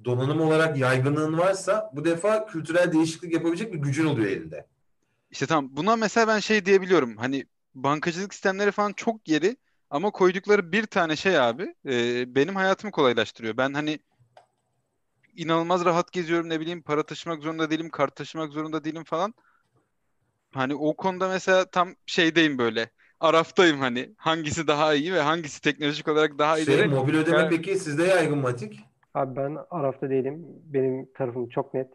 donanım 0.04 0.40
olarak 0.40 0.78
yaygınlığın 0.78 1.38
varsa 1.38 1.90
bu 1.94 2.04
defa 2.04 2.46
kültürel 2.46 2.92
değişiklik 2.92 3.32
yapabilecek 3.32 3.72
bir 3.72 3.78
gücün 3.78 4.06
oluyor 4.06 4.30
elinde. 4.30 4.66
İşte 5.30 5.46
tamam 5.46 5.68
buna 5.72 5.96
mesela 5.96 6.28
ben 6.28 6.38
şey 6.38 6.64
diyebiliyorum. 6.64 7.16
Hani 7.16 7.44
bankacılık 7.74 8.34
sistemleri 8.34 8.70
falan 8.72 8.92
çok 8.92 9.24
geri 9.24 9.56
ama 9.90 10.10
koydukları 10.10 10.72
bir 10.72 10.86
tane 10.86 11.16
şey 11.16 11.38
abi 11.40 11.74
e, 11.86 12.34
benim 12.34 12.56
hayatımı 12.56 12.92
kolaylaştırıyor. 12.92 13.56
Ben 13.56 13.72
hani 13.74 13.98
inanılmaz 15.36 15.84
rahat 15.84 16.12
geziyorum 16.12 16.48
ne 16.48 16.60
bileyim 16.60 16.82
para 16.82 17.02
taşımak 17.06 17.42
zorunda 17.42 17.70
değilim, 17.70 17.90
kart 17.90 18.16
taşımak 18.16 18.52
zorunda 18.52 18.84
değilim 18.84 19.04
falan. 19.04 19.34
Hani 20.54 20.74
o 20.74 20.96
konuda 20.96 21.28
mesela 21.28 21.64
tam 21.64 21.94
şeydeyim 22.06 22.58
böyle. 22.58 22.90
Araftayım 23.20 23.78
hani 23.80 24.14
hangisi 24.16 24.66
daha 24.66 24.94
iyi 24.94 25.12
ve 25.12 25.20
hangisi 25.20 25.60
teknolojik 25.60 26.08
olarak 26.08 26.38
daha 26.38 26.58
Şey, 26.58 26.74
ileri. 26.74 26.88
mobil 26.88 27.14
ödeme 27.14 27.38
Ya- 27.38 27.48
peki 27.48 27.76
sizde 27.76 28.02
yaygın 28.04 28.38
mı 28.38 28.46
Atik? 28.46 28.80
Abi 29.14 29.36
ben 29.36 29.58
Araf'ta 29.70 30.10
değilim. 30.10 30.46
Benim 30.64 31.12
tarafım 31.14 31.48
çok 31.48 31.74
net. 31.74 31.88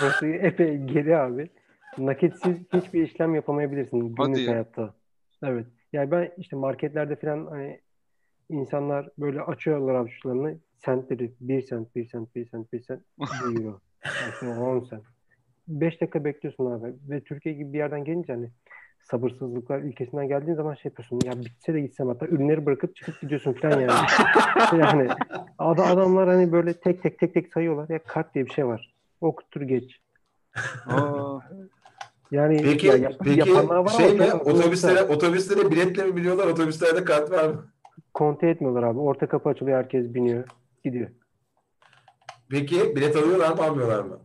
Burası 0.00 0.26
epey 0.26 0.76
geri 0.78 1.16
abi. 1.16 1.50
Nakitsiz 1.98 2.56
hiçbir 2.72 3.02
işlem 3.02 3.34
yapamayabilirsin 3.34 4.14
Hadi 4.16 4.16
günlük 4.32 4.46
ya. 4.46 4.52
hayatta. 4.52 4.94
Evet. 5.44 5.66
Yani 5.92 6.10
ben 6.10 6.32
işte 6.36 6.56
marketlerde 6.56 7.16
falan 7.16 7.46
hani 7.46 7.80
insanlar 8.48 9.08
böyle 9.18 9.42
açıyorlar 9.42 9.94
avuçlarını 9.94 10.58
sentleri 10.78 11.32
1 11.40 11.62
sent, 11.62 11.96
1 11.96 12.08
sent, 12.08 12.34
1 12.34 12.46
sent, 12.46 12.72
1 12.72 12.80
sent, 12.80 13.02
1 13.18 13.56
euro. 13.64 13.80
Yani 14.42 14.58
10 14.60 14.80
sent. 14.80 15.02
5 15.68 16.00
dakika 16.00 16.24
bekliyorsun 16.24 16.66
abi. 16.70 16.94
Ve 17.08 17.20
Türkiye 17.20 17.54
gibi 17.54 17.72
bir 17.72 17.78
yerden 17.78 18.04
gelince 18.04 18.32
hani 18.32 18.50
sabırsızlıklar 19.02 19.78
ülkesinden 19.78 20.28
geldiğin 20.28 20.56
zaman 20.56 20.74
şey 20.74 20.90
yapıyorsun. 20.90 21.20
Ya 21.24 21.32
bitse 21.44 21.74
de 21.74 21.80
gitsem 21.80 22.08
hatta 22.08 22.26
ürünleri 22.26 22.66
bırakıp 22.66 22.96
çıkıp 22.96 23.20
gidiyorsun 23.20 23.52
falan 23.52 23.80
yani. 23.80 24.06
yani 24.80 25.08
ada- 25.58 25.86
adamlar 25.86 26.28
hani 26.28 26.52
böyle 26.52 26.72
tek 26.72 27.02
tek 27.02 27.18
tek 27.18 27.34
tek 27.34 27.52
sayıyorlar. 27.52 27.88
Ya 27.88 27.98
kart 28.02 28.34
diye 28.34 28.46
bir 28.46 28.50
şey 28.50 28.66
var. 28.66 28.94
Okuttur 29.20 29.60
geç. 29.60 30.00
Aa, 30.86 31.38
Yani 32.30 32.62
Peki 32.62 32.86
ya 32.86 32.96
yap- 32.96 33.14
peki 33.24 33.54
var 33.54 33.88
şey 33.88 34.18
mi? 34.18 34.32
Otobüslere 34.34 35.02
otobüslere 35.02 35.70
biletle 35.70 36.04
mi 36.04 36.16
biniyorlar? 36.16 36.46
Otobüslerde 36.46 37.04
kart 37.04 37.30
var 37.30 37.48
mı? 37.48 37.64
konte 38.14 38.48
etmiyorlar 38.48 38.82
abi. 38.82 38.98
Orta 38.98 39.28
kapı 39.28 39.48
açılıyor 39.48 39.78
herkes 39.78 40.14
biniyor. 40.14 40.44
Gidiyor. 40.84 41.10
Peki 42.50 42.96
bilet 42.96 43.16
alıyorlar 43.16 43.56
mı 43.56 43.62
almıyorlar 43.62 44.04
mı? 44.04 44.18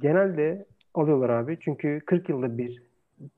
Genelde 0.00 0.66
alıyorlar 0.94 1.28
abi. 1.28 1.58
Çünkü 1.60 2.00
40 2.06 2.28
yılda 2.28 2.58
bir 2.58 2.82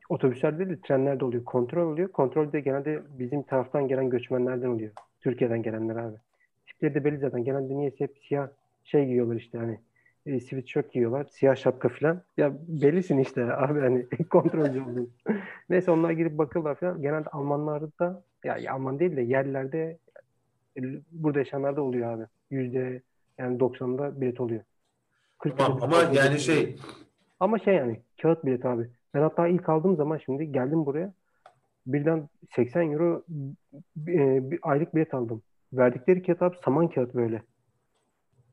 otobüslerde 0.08 0.58
değil 0.58 0.70
de 0.70 0.80
trenlerde 0.80 1.24
oluyor. 1.24 1.44
Kontrol 1.44 1.92
oluyor. 1.92 2.08
Kontrol 2.08 2.52
de 2.52 2.60
genelde 2.60 3.02
bizim 3.18 3.42
taraftan 3.42 3.88
gelen 3.88 4.10
göçmenlerden 4.10 4.68
oluyor. 4.68 4.90
Türkiye'den 5.20 5.62
gelenler 5.62 5.96
abi. 5.96 6.16
Tipleri 6.66 6.94
de 6.94 7.04
belli 7.04 7.18
zaten. 7.18 7.44
Genelde 7.44 7.74
niyeyse 7.74 7.96
hep 7.98 8.18
siyah 8.28 8.48
şey 8.84 9.04
giyiyorlar 9.04 9.36
işte 9.36 9.58
hani 9.58 9.80
e, 10.26 10.40
sweatshirt 10.40 10.92
giyiyorlar. 10.92 11.24
Siyah 11.24 11.56
şapka 11.56 11.88
falan. 11.88 12.22
Ya 12.36 12.52
bellisin 12.68 13.18
işte 13.18 13.44
abi 13.56 13.80
hani 13.80 14.06
kontrolcü 14.30 14.82
olduğun. 14.82 15.12
Neyse 15.68 15.90
onlar 15.90 16.10
girip 16.10 16.38
bakıyorlar 16.38 16.74
falan. 16.74 17.02
Genelde 17.02 17.28
Almanlarda 17.28 17.90
da 18.00 18.22
ya, 18.44 18.72
Alman 18.72 18.98
değil 18.98 19.16
de 19.16 19.22
yerlerde 19.22 19.98
e, 20.76 20.80
burada 21.12 21.38
yaşayanlarda 21.38 21.82
oluyor 21.82 22.12
abi. 22.12 22.26
Yüzde 22.50 23.02
yani 23.38 23.60
90'da 23.60 24.20
bilet 24.20 24.40
oluyor. 24.40 24.62
40 25.38 25.58
Tamam 25.58 25.72
yılda 25.72 25.84
ama 25.84 26.12
bir 26.12 26.16
yani 26.16 26.28
bilet 26.30 26.40
şey. 26.40 26.76
Ama 27.40 27.58
şey 27.58 27.74
yani 27.74 28.00
kağıt 28.22 28.44
bilet 28.44 28.64
abi. 28.66 28.88
Ben 29.14 29.22
hatta 29.22 29.48
ilk 29.48 29.68
aldığım 29.68 29.96
zaman 29.96 30.18
şimdi 30.18 30.52
geldim 30.52 30.86
buraya. 30.86 31.12
Birden 31.86 32.28
80 32.56 32.92
euro 32.92 33.24
e, 34.08 34.50
bir 34.50 34.58
aylık 34.62 34.94
bilet 34.94 35.14
aldım. 35.14 35.42
Verdikleri 35.72 36.22
kağıt 36.22 36.42
abi 36.42 36.56
saman 36.64 36.88
kağıt 36.88 37.14
böyle. 37.14 37.42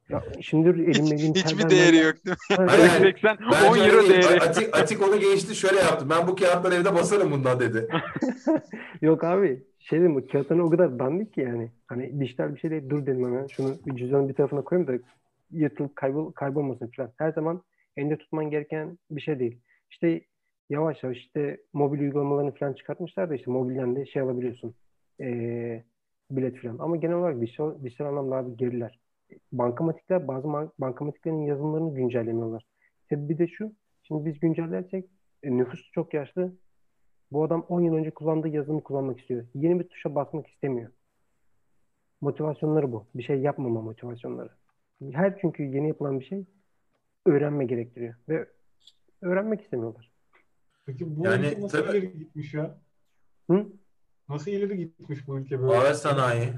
Ya 0.09 0.23
şimdi 0.41 0.69
elim 0.69 0.87
hiç, 0.87 1.11
elim 1.11 1.33
hiçbir 1.33 1.69
değeri 1.69 1.97
yok 1.97 2.15
değil 2.25 2.37
mi? 2.59 2.67
Evet. 2.71 2.91
80 3.01 3.37
Bence 3.51 3.69
10 3.69 3.73
öyle 3.73 3.95
euro 3.95 4.09
değeri. 4.09 4.41
Atik, 4.41 4.77
Atik 4.77 5.07
onu 5.07 5.19
geçti 5.19 5.55
şöyle 5.55 5.79
yaptı. 5.79 6.09
Ben 6.09 6.27
bu 6.27 6.35
kağıtları 6.35 6.75
evde 6.75 6.95
basarım 6.95 7.31
bundan 7.31 7.59
dedi. 7.59 7.87
Yok 9.01 9.23
abi 9.23 9.63
şey 9.79 9.99
dedim 9.99 10.15
bu 10.15 10.27
kağıtların 10.27 10.59
o 10.59 10.69
kadar 10.69 10.99
dandik 10.99 11.33
ki 11.33 11.41
yani. 11.41 11.71
Hani 11.87 12.19
dijital 12.19 12.55
bir 12.55 12.59
şey 12.59 12.71
değil. 12.71 12.89
Dur 12.89 13.05
dedim 13.05 13.25
hemen. 13.25 13.47
Şunu 13.47 13.75
bir 13.85 13.95
cüzdanın 13.95 14.29
bir 14.29 14.33
tarafına 14.33 14.61
koyayım 14.61 14.87
da 14.87 14.93
yırtılıp 15.51 15.95
kaybol, 15.95 16.31
kaybolmasın 16.31 16.91
falan. 16.95 17.11
Her 17.17 17.31
zaman 17.31 17.63
elinde 17.97 18.17
tutman 18.17 18.49
gereken 18.49 18.97
bir 19.11 19.21
şey 19.21 19.39
değil. 19.39 19.57
İşte 19.91 20.21
yavaş 20.69 21.03
yavaş 21.03 21.17
işte 21.17 21.57
mobil 21.73 21.99
uygulamalarını 21.99 22.55
falan 22.55 22.73
çıkartmışlar 22.73 23.29
da 23.29 23.35
işte 23.35 23.51
mobilden 23.51 23.95
de 23.95 24.05
şey 24.05 24.21
alabiliyorsun. 24.21 24.75
Ee, 25.21 25.83
bilet 26.31 26.61
falan. 26.61 26.77
Ama 26.79 26.95
genel 26.95 27.15
olarak 27.15 27.41
dijital, 27.41 27.83
dijital 27.83 28.05
anlamda 28.05 28.35
abi 28.35 28.57
geriler. 28.57 28.98
Bankamatikler 29.51 30.27
bazı 30.27 30.47
bankamatiklerin 30.79 31.41
yazılımlarını 31.45 31.95
güncellemiyorlar. 31.95 32.63
Sebebi 33.09 33.37
de 33.37 33.47
şu. 33.47 33.71
Şimdi 34.03 34.25
biz 34.25 34.39
güncellersek 34.39 35.09
e, 35.43 35.57
nüfus 35.57 35.91
çok 35.91 36.13
yaşlı. 36.13 36.53
Bu 37.31 37.43
adam 37.43 37.61
10 37.69 37.81
yıl 37.81 37.93
önce 37.93 38.11
kullandığı 38.11 38.47
yazılımı 38.47 38.83
kullanmak 38.83 39.19
istiyor. 39.19 39.45
Yeni 39.55 39.79
bir 39.79 39.87
tuşa 39.87 40.15
basmak 40.15 40.47
istemiyor. 40.47 40.91
Motivasyonları 42.21 42.91
bu. 42.91 43.07
Bir 43.15 43.23
şey 43.23 43.39
yapmama 43.39 43.81
motivasyonları. 43.81 44.49
Her 45.11 45.39
çünkü 45.41 45.63
yeni 45.63 45.87
yapılan 45.87 46.19
bir 46.19 46.25
şey 46.25 46.45
öğrenme 47.25 47.65
gerektiriyor. 47.65 48.15
Ve 48.29 48.47
öğrenmek 49.21 49.61
istemiyorlar. 49.61 50.11
Peki 50.85 51.17
bu 51.17 51.25
Yani 51.25 51.47
ülke 51.47 51.61
nasıl 51.61 51.77
tabii- 51.77 51.97
ileri 51.97 52.17
gitmiş 52.17 52.53
ya? 52.53 52.77
Hı? 53.49 53.67
Nasıl 54.29 54.51
ileri 54.51 54.77
gitmiş 54.77 55.27
bu 55.27 55.39
ülke 55.39 55.61
böyle? 55.61 55.73
Ağır 55.73 55.93
sanayi. 55.93 56.49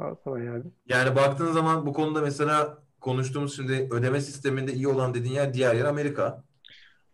Al 0.00 0.14
sana 0.24 0.38
yani. 0.44 0.64
Yani 0.88 1.16
baktığın 1.16 1.52
zaman 1.52 1.86
bu 1.86 1.92
konuda 1.92 2.20
mesela 2.20 2.78
konuştuğumuz 3.00 3.56
şimdi 3.56 3.88
ödeme 3.90 4.20
sisteminde 4.20 4.72
iyi 4.72 4.88
olan 4.88 5.14
dediğin 5.14 5.34
yer 5.34 5.54
diğer 5.54 5.74
yer 5.74 5.84
Amerika. 5.84 6.44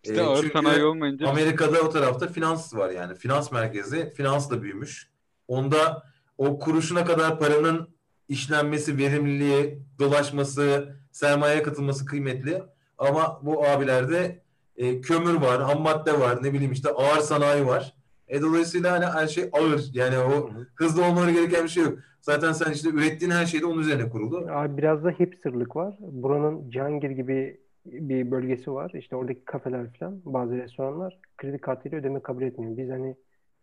İşte 0.03 0.17
Ee, 0.17 0.21
ağır 0.23 0.43
çünkü 0.43 0.53
sanayi 0.53 0.85
olmayınca 0.85 1.29
Amerika'da 1.29 1.81
o 1.81 1.91
tarafta 1.91 2.27
finans 2.27 2.75
var 2.75 2.91
yani. 2.91 3.15
Finans 3.15 3.53
merkezi 3.53 4.13
finansla 4.17 4.63
büyümüş. 4.63 5.11
Onda 5.49 6.03
o 6.39 6.59
kuruşuna 6.59 7.05
kadar 7.05 7.39
paranın 7.39 7.89
işlenmesi, 8.29 8.99
verimliliği, 8.99 9.83
dolaşması, 9.99 10.97
sermayeye 11.13 11.63
katılması 11.63 12.05
kıymetli. 12.07 12.63
Ama 12.99 13.41
bu 13.43 13.67
abilerde 13.67 14.43
e, 14.77 15.01
kömür 15.01 15.35
var, 15.35 15.63
ham 15.63 15.81
madde 15.83 16.21
var, 16.21 16.43
ne 16.43 16.53
bileyim 16.53 16.73
işte 16.73 16.91
ağır 16.91 17.21
sanayi 17.21 17.67
var. 17.67 17.95
E, 18.29 18.43
dolayısıyla 18.43 18.93
hani 18.93 19.07
her 19.07 19.27
şey 19.29 19.51
ağır. 19.53 19.85
Yani 19.93 20.19
o 20.19 20.31
Hı 20.31 20.59
hı. 20.59 20.67
hızlı 20.75 21.05
olmaları 21.05 21.31
gereken 21.31 21.65
bir 21.65 21.69
şey 21.69 21.83
yok. 21.83 21.99
Zaten 22.23 22.53
sen 22.53 22.73
işte 22.73 22.89
ürettiğin 22.91 23.31
her 23.33 23.47
şey 23.47 23.61
de 23.61 23.67
onun 23.67 23.81
üzerine 23.81 24.09
kurulu. 24.11 24.47
Abi 24.51 24.77
biraz 24.77 25.05
da 25.05 25.11
hipsterlık 25.11 25.77
var. 25.77 25.97
Buranın 26.01 26.71
Cihangir 26.71 27.11
gibi 27.11 27.61
bir 27.87 28.31
bölgesi 28.31 28.73
var. 28.73 28.91
İşte 28.95 29.17
oradaki 29.17 29.45
kafeler 29.45 29.87
falan, 30.01 30.21
bazı 30.25 30.57
restoranlar 30.57 31.19
kredi 31.39 31.59
kartıyla 31.59 31.99
ödeme 31.99 32.21
kabul 32.23 32.43
etmiyor. 32.43 32.77
Biz 32.77 32.91
hani 32.91 33.17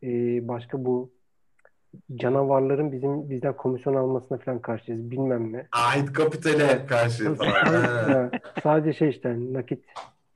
e, 0.04 0.08
başka 0.48 0.86
bu 0.86 1.12
canavarların 2.16 2.92
bizim 2.92 3.30
bizden 3.30 3.58
komisyon 3.58 3.96
almasına 3.96 4.38
falan 4.38 4.60
karşıyız. 4.62 5.12
Bilmem 5.12 5.54
ne. 5.54 5.68
Ait 5.72 6.14
kapitale 6.14 6.86
karşı 6.86 7.36
falan. 7.36 8.32
Sadece 8.64 8.94
şey 8.98 9.10
işte 9.10 9.30
hani 9.30 9.54
nakit 9.54 9.86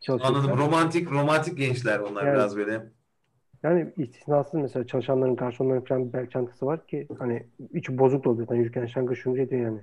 çalışıyorlar. 0.02 0.40
Anladım. 0.40 0.58
Romantik 0.66 1.12
romantik 1.12 1.58
gençler 1.58 2.00
onlar 2.00 2.26
Yani- 2.26 2.36
biraz 2.36 2.58
böyle. 2.58 2.84
Yani 3.64 3.94
istisnasız 3.98 4.54
mesela 4.54 4.88
çalışanların, 4.88 5.36
garsonların 5.36 5.82
falan 5.82 6.08
bir 6.08 6.14
bel 6.14 6.30
çantası 6.30 6.66
var 6.66 6.88
ki 6.88 7.08
hani 7.20 7.46
içi 7.74 7.98
bozuk 7.98 8.26
da 8.26 8.30
oluyor. 8.30 8.48
Yani 8.50 8.60
yürürken 8.60 8.86
şangır 8.86 9.16
şungur 9.16 9.40
ediyor 9.40 9.62
yani. 9.62 9.82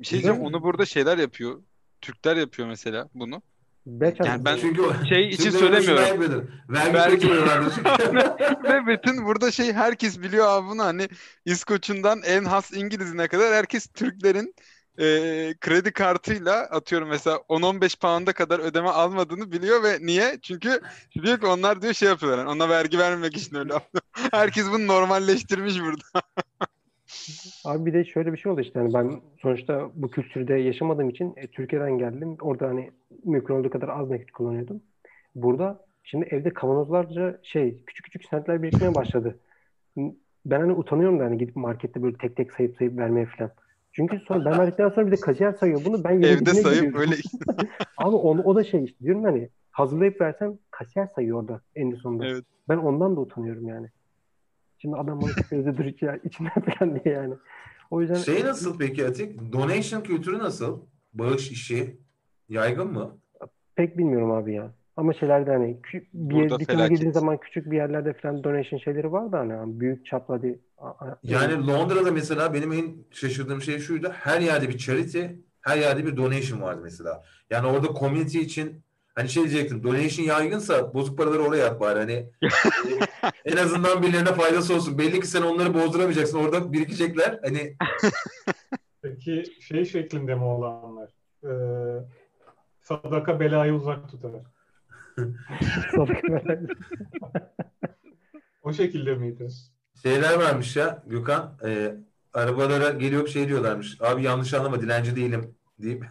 bir 0.00 0.06
şey 0.06 0.22
diyeceğim 0.22 0.46
onu 0.46 0.62
burada 0.62 0.86
şeyler 0.86 1.18
yapıyor. 1.18 1.62
Türkler 2.00 2.36
yapıyor 2.36 2.68
mesela 2.68 3.08
bunu. 3.14 3.42
Bel. 3.86 4.16
Yani 4.24 4.44
ben- 4.44 4.56
Çünkü 4.56 4.82
Şey 5.08 5.28
için 5.28 5.50
söylemiyorum. 5.50 6.04
gitmiyordur. 6.04 6.48
Vergi. 6.68 7.28
Ve 8.64 8.86
bütün 8.86 9.24
burada 9.26 9.50
şey 9.50 9.72
herkes 9.72 10.22
biliyor 10.22 10.46
abi 10.48 10.68
bunu 10.68 10.82
hani 10.84 11.08
İskoç'undan 11.44 12.20
en 12.26 12.44
has 12.44 12.72
İngiliz'ine 12.72 13.28
kadar 13.28 13.54
herkes 13.54 13.86
Türklerin 13.86 14.54
e, 14.98 15.04
kredi 15.60 15.92
kartıyla 15.92 16.54
atıyorum 16.62 17.08
mesela 17.08 17.36
10-15 17.36 18.00
pound'a 18.00 18.32
kadar 18.32 18.58
ödeme 18.58 18.88
almadığını 18.88 19.52
biliyor 19.52 19.82
ve 19.82 19.98
niye? 20.00 20.38
Çünkü 20.42 20.80
diyor 21.22 21.40
ki 21.40 21.46
onlar 21.46 21.82
diyor 21.82 21.94
şey 21.94 22.08
yapıyorlar. 22.08 22.46
hani 22.46 22.56
ona 22.56 22.68
vergi 22.68 22.98
vermemek 22.98 23.36
için 23.36 23.56
öyle. 23.56 23.72
Herkes 24.32 24.66
bunu 24.72 24.86
normalleştirmiş 24.86 25.80
burada. 25.80 26.26
Abi 27.64 27.86
bir 27.86 27.92
de 27.92 28.04
şöyle 28.04 28.32
bir 28.32 28.38
şey 28.38 28.52
oldu 28.52 28.60
işte 28.60 28.78
hani 28.78 28.94
ben 28.94 29.20
sonuçta 29.42 29.90
bu 29.94 30.10
kültürde 30.10 30.54
yaşamadığım 30.54 31.10
için 31.10 31.34
e, 31.36 31.46
Türkiye'den 31.46 31.98
geldim. 31.98 32.36
Orada 32.40 32.68
hani 32.68 32.90
mümkün 33.24 33.54
olduğu 33.54 33.70
kadar 33.70 33.88
az 33.88 34.10
nakit 34.10 34.30
kullanıyordum. 34.30 34.82
Burada 35.34 35.84
şimdi 36.02 36.26
evde 36.30 36.52
kavanozlarca 36.52 37.40
şey 37.42 37.84
küçük 37.86 38.04
küçük 38.04 38.24
sentler 38.24 38.62
birikmeye 38.62 38.94
başladı. 38.94 39.38
Ben 40.46 40.60
hani 40.60 40.72
utanıyorum 40.72 41.20
da 41.20 41.24
hani 41.24 41.38
gidip 41.38 41.56
markette 41.56 42.02
böyle 42.02 42.16
tek 42.16 42.36
tek 42.36 42.52
sayıp 42.52 42.76
sayıp 42.76 42.98
vermeye 42.98 43.26
falan. 43.26 43.50
Çünkü 43.98 44.20
sonra 44.28 44.44
ben 44.44 44.58
verdikten 44.58 44.88
sonra 44.88 45.06
bir 45.06 45.12
de 45.12 45.20
kasiyer 45.20 45.52
sayıyor 45.52 45.84
bunu. 45.84 46.04
Ben 46.04 46.22
Evde 46.22 46.54
sayıp 46.54 46.94
böyle 46.94 47.14
Abi 47.96 48.16
onu, 48.16 48.42
o 48.42 48.56
da 48.56 48.64
şey 48.64 48.84
işte 48.84 48.98
diyorum 49.04 49.24
hani 49.24 49.48
hazırlayıp 49.70 50.20
versem 50.20 50.58
kasiyer 50.70 51.06
sayıyor 51.06 51.42
orada 51.42 51.60
en 51.74 51.94
sonunda. 51.94 52.26
Evet. 52.26 52.44
Ben 52.68 52.76
ondan 52.76 53.16
da 53.16 53.20
utanıyorum 53.20 53.68
yani. 53.68 53.88
Şimdi 54.78 54.96
adam 54.96 55.22
bana 55.22 55.32
küfür 55.32 55.56
ediyordur 55.56 55.84
içi- 55.84 56.20
içinden 56.24 56.52
falan 56.78 57.00
diye 57.04 57.14
yani. 57.14 57.34
O 57.90 58.00
yüzden 58.00 58.14
Şey 58.14 58.44
nasıl 58.44 58.78
peki 58.78 59.06
Atik? 59.06 59.52
Donation 59.52 60.02
kültürü 60.02 60.38
nasıl? 60.38 60.80
Bağış 61.14 61.50
işi 61.50 61.96
yaygın 62.48 62.92
mı? 62.92 63.18
pek 63.76 63.98
bilmiyorum 63.98 64.30
abi 64.30 64.54
ya. 64.54 64.70
Ama 64.98 65.12
şeylerde 65.12 65.50
hani 65.50 65.80
bir, 65.94 66.02
Burada 66.12 66.58
bir 66.58 66.64
felaket. 66.64 66.90
girdiğin 66.90 67.12
zaman 67.12 67.36
küçük 67.36 67.70
bir 67.70 67.76
yerlerde 67.76 68.12
falan 68.12 68.44
donation 68.44 68.78
şeyleri 68.78 69.12
vardı 69.12 69.36
hani, 69.36 69.52
hani 69.52 69.80
büyük 69.80 70.06
çaplı 70.06 70.34
hadi. 70.34 70.58
a- 70.78 70.88
a- 70.88 71.18
Yani 71.22 71.66
Londra'da 71.66 72.10
mesela 72.12 72.54
benim 72.54 72.72
en 72.72 72.96
şaşırdığım 73.10 73.62
şey 73.62 73.78
şuydu. 73.78 74.08
Her 74.12 74.40
yerde 74.40 74.68
bir 74.68 74.78
charity, 74.78 75.22
her 75.60 75.76
yerde 75.78 76.06
bir 76.06 76.16
donation 76.16 76.60
vardı 76.62 76.80
mesela. 76.82 77.22
Yani 77.50 77.66
orada 77.66 77.86
community 77.98 78.38
için 78.40 78.82
hani 79.14 79.28
şey 79.28 79.42
diyecektim. 79.50 79.82
Donation 79.84 80.26
yaygınsa 80.26 80.94
bozuk 80.94 81.18
paraları 81.18 81.42
oraya 81.42 81.66
at 81.66 81.80
bari. 81.80 81.98
Hani 81.98 82.30
en 83.44 83.56
azından 83.56 84.02
birilerine 84.02 84.32
faydası 84.32 84.74
olsun. 84.74 84.98
Belli 84.98 85.20
ki 85.20 85.26
sen 85.26 85.42
onları 85.42 85.74
bozduramayacaksın. 85.74 86.38
Orada 86.38 86.72
birikecekler. 86.72 87.40
Hani 87.44 87.76
Peki 89.02 89.44
şey 89.60 89.84
şeklinde 89.84 90.34
mi 90.34 90.44
olanlar? 90.44 91.10
Ee, 91.44 91.48
sadaka 92.80 93.40
belayı 93.40 93.72
uzak 93.72 94.10
tutar. 94.10 94.30
O 98.62 98.72
şekilde 98.72 99.14
miydi? 99.14 99.48
şeyler 100.02 100.34
varmış 100.38 100.76
ya 100.76 101.02
Gökhan. 101.06 101.58
e, 101.64 101.94
arabalara 102.32 102.90
geliyor 102.90 103.28
şey 103.28 103.48
diyorlarmış. 103.48 104.00
Abi 104.00 104.22
yanlış 104.22 104.54
anlama 104.54 104.80
dilenci 104.80 105.16
değilim 105.16 105.54
deyip. 105.78 106.04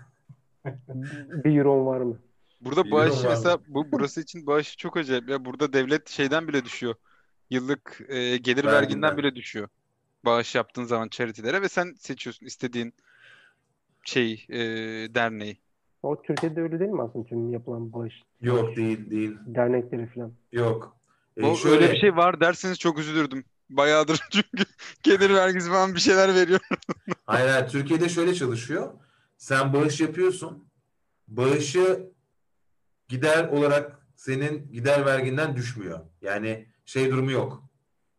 bir 1.43 1.57
euro 1.57 1.85
var 1.85 2.01
mı? 2.01 2.19
Burada 2.61 2.83
Bir 2.85 2.91
bağış 2.91 3.23
mesela 3.23 3.59
bu 3.67 3.91
burası 3.91 4.21
için 4.21 4.47
bağış 4.47 4.77
çok 4.77 4.97
acayip. 4.97 5.29
Ya 5.29 5.45
burada 5.45 5.73
devlet 5.73 6.09
şeyden 6.09 6.47
bile 6.47 6.65
düşüyor. 6.65 6.95
Yıllık 7.49 8.01
e, 8.09 8.37
gelir 8.37 8.63
Verginden. 8.63 8.73
verginden 8.73 9.17
bile 9.17 9.35
düşüyor. 9.35 9.67
Bağış 10.25 10.55
yaptığın 10.55 10.83
zaman 10.83 11.09
charity'lere 11.09 11.61
ve 11.61 11.69
sen 11.69 11.93
seçiyorsun 11.99 12.45
istediğin 12.45 12.93
şey 14.03 14.45
e, 14.49 14.59
derneği. 15.15 15.57
O 16.07 16.21
Türkiye'de 16.21 16.61
öyle 16.61 16.79
değil 16.79 16.91
mi 16.91 17.01
aslında 17.01 17.25
tüm 17.25 17.49
yapılan 17.53 17.93
bağış 17.93 18.13
Yok 18.41 18.75
değil 18.75 19.09
değil. 19.11 19.37
dernekleri 19.45 20.07
falan? 20.07 20.33
Yok. 20.51 20.97
E, 21.37 21.45
O 21.45 21.55
şöyle- 21.55 21.75
öyle 21.75 21.93
bir 21.93 21.99
şey 21.99 22.15
var 22.15 22.39
derseniz 22.39 22.79
çok 22.79 22.99
üzülürdüm. 22.99 23.43
Bayağıdır 23.69 24.19
çünkü 24.31 24.65
gelir 25.03 25.29
vergisi 25.33 25.69
falan 25.69 25.95
bir 25.95 25.99
şeyler 25.99 26.35
veriyor. 26.35 26.59
Hayır, 27.25 27.49
hayır. 27.49 27.67
Türkiye'de 27.67 28.09
şöyle 28.09 28.33
çalışıyor. 28.33 28.93
Sen 29.37 29.73
bağış 29.73 30.01
yapıyorsun. 30.01 30.67
Bağışı 31.27 32.09
gider 33.07 33.47
olarak 33.47 33.99
senin 34.15 34.71
gider 34.71 35.05
verginden 35.05 35.55
düşmüyor. 35.55 35.99
Yani 36.21 36.65
şey 36.85 37.11
durumu 37.11 37.31
yok. 37.31 37.63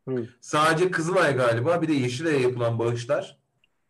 Hı. 0.09 0.29
Sadece 0.41 0.91
Kızılay 0.91 1.37
galiba 1.37 1.83
bir 1.83 1.89
de 1.89 1.93
Yeşilay'a 1.93 2.41
yapılan 2.41 2.79
bağışlar 2.79 3.39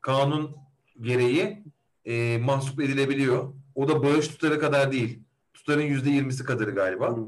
kanun 0.01 0.57
gereği 1.01 1.65
e, 2.05 2.39
mahsup 2.39 2.81
edilebiliyor. 2.81 3.53
O 3.79 3.89
da 3.89 4.03
bağış 4.03 4.29
tutarı 4.29 4.61
kadar 4.61 4.93
değil. 4.93 5.19
Tutarın 5.55 5.83
yüzde 5.83 6.11
yirmisi 6.11 6.45
kadarı 6.45 6.71
galiba. 6.71 7.17
Hı. 7.17 7.27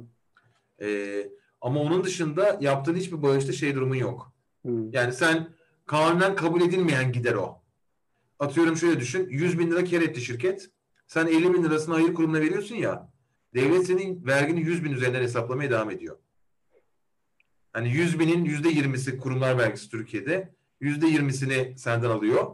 E, 0.85 1.29
ama 1.61 1.81
onun 1.81 2.05
dışında 2.05 2.59
yaptığın 2.61 2.95
hiçbir 2.95 3.23
bağışta 3.23 3.53
şey 3.53 3.75
durumun 3.75 3.95
yok. 3.95 4.33
Hı. 4.67 4.71
Yani 4.93 5.13
sen 5.13 5.55
kanunen 5.87 6.37
kabul 6.37 6.61
edilmeyen 6.61 7.13
gider 7.13 7.35
o. 7.35 7.63
Atıyorum 8.39 8.77
şöyle 8.77 9.01
düşün. 9.01 9.29
100 9.31 9.59
bin 9.59 9.71
lira 9.71 9.85
kar 9.85 10.01
etti 10.01 10.21
şirket. 10.21 10.71
Sen 11.07 11.27
50 11.27 11.55
bin 11.55 11.65
lirasını 11.65 11.95
hayır 11.95 12.15
kurumuna 12.15 12.41
veriyorsun 12.41 12.77
ya. 12.77 13.13
Devlet 13.55 13.87
senin 13.87 14.27
vergini 14.27 14.61
100 14.61 14.85
bin 14.85 14.93
üzerinden 14.93 15.23
hesaplamaya 15.23 15.71
devam 15.71 15.91
ediyor. 15.91 16.17
Hani 17.73 17.93
100 17.93 18.19
binin 18.19 18.45
%20'si 18.45 19.19
kurumlar 19.19 19.59
vergisi 19.59 19.91
Türkiye'de. 19.91 20.55
%20'sini 20.83 21.79
senden 21.79 22.11
alıyor. 22.11 22.47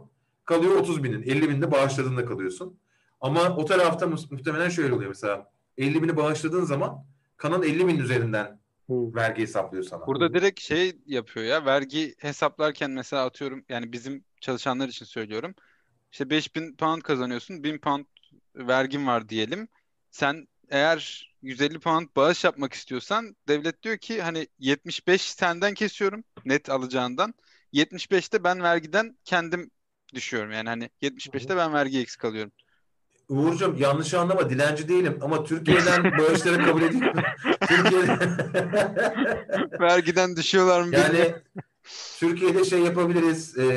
Kalıyor 0.45 0.75
30 0.75 1.03
binin. 1.03 1.21
50 1.21 1.49
binde 1.49 1.71
bağışladığında 1.71 2.25
kalıyorsun. 2.25 2.79
Ama 3.21 3.55
o 3.57 3.65
tarafta 3.65 4.07
mu- 4.07 4.17
muhtemelen 4.31 4.69
şöyle 4.69 4.93
oluyor 4.93 5.09
mesela. 5.09 5.51
50 5.77 6.03
bini 6.03 6.17
bağışladığın 6.17 6.63
zaman 6.63 7.05
kalan 7.37 7.63
50 7.63 7.87
bin 7.87 7.99
üzerinden 7.99 8.59
Hı. 8.89 9.13
vergi 9.15 9.41
hesaplıyor 9.41 9.83
sana. 9.83 10.05
Burada 10.05 10.33
direkt 10.33 10.59
şey 10.61 10.97
yapıyor 11.05 11.45
ya 11.45 11.65
vergi 11.65 12.15
hesaplarken 12.19 12.91
mesela 12.91 13.25
atıyorum 13.25 13.65
yani 13.69 13.91
bizim 13.91 14.25
çalışanlar 14.41 14.87
için 14.87 15.05
söylüyorum. 15.05 15.55
İşte 16.11 16.29
5000 16.29 16.75
pound 16.75 17.01
kazanıyorsun 17.01 17.63
1000 17.63 17.77
pound 17.79 18.05
vergin 18.55 19.07
var 19.07 19.29
diyelim. 19.29 19.67
Sen 20.11 20.47
eğer 20.69 21.31
150 21.41 21.79
pound 21.79 22.07
bağış 22.15 22.43
yapmak 22.43 22.73
istiyorsan 22.73 23.35
devlet 23.47 23.83
diyor 23.83 23.97
ki 23.97 24.21
hani 24.21 24.47
75 24.59 25.21
senden 25.21 25.73
kesiyorum 25.73 26.23
net 26.45 26.69
alacağından. 26.69 27.33
75'te 27.71 28.43
ben 28.43 28.63
vergiden 28.63 29.17
kendim 29.25 29.71
düşüyorum 30.13 30.51
yani 30.51 30.69
hani 30.69 30.89
75'te 31.01 31.57
ben 31.57 31.73
vergi 31.73 31.99
eksik 31.99 32.25
alıyorum. 32.25 32.51
Uğurcuğum 33.29 33.75
yanlış 33.79 34.13
anlama 34.13 34.49
dilenci 34.49 34.87
değilim 34.89 35.17
ama 35.21 35.43
Türkiye'den 35.43 36.03
bağışları 36.17 36.65
kabul 36.65 36.81
ediyorum. 36.81 37.21
Türkiye'de 37.67 38.17
Vergiden 39.79 40.35
düşüyorlar 40.35 40.81
mı 40.81 40.85
bilmiyorum. 40.91 41.15
yani 41.19 41.33
Türkiye'de 42.19 42.65
şey 42.65 42.79
yapabiliriz. 42.79 43.57
E, 43.57 43.67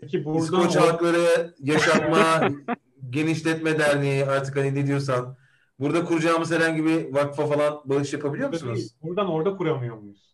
Peki 0.00 0.24
buradan 0.24 0.40
İskoç 0.42 0.76
o- 0.76 0.80
Halkları 0.80 1.54
Yaşatma 1.58 2.48
Genişletme 3.10 3.78
Derneği 3.78 4.26
artık 4.26 4.56
hani 4.56 4.74
ne 4.74 4.86
diyorsan. 4.86 5.36
Burada 5.78 6.04
kuracağımız 6.04 6.50
herhangi 6.50 6.84
bir 6.84 7.14
vakfa 7.14 7.46
falan 7.46 7.80
bağış 7.84 8.12
yapabiliyor 8.12 8.48
musunuz? 8.48 8.90
buradan 9.02 9.26
orada 9.30 9.56
kuramıyor 9.56 9.96
muyuz? 9.96 10.32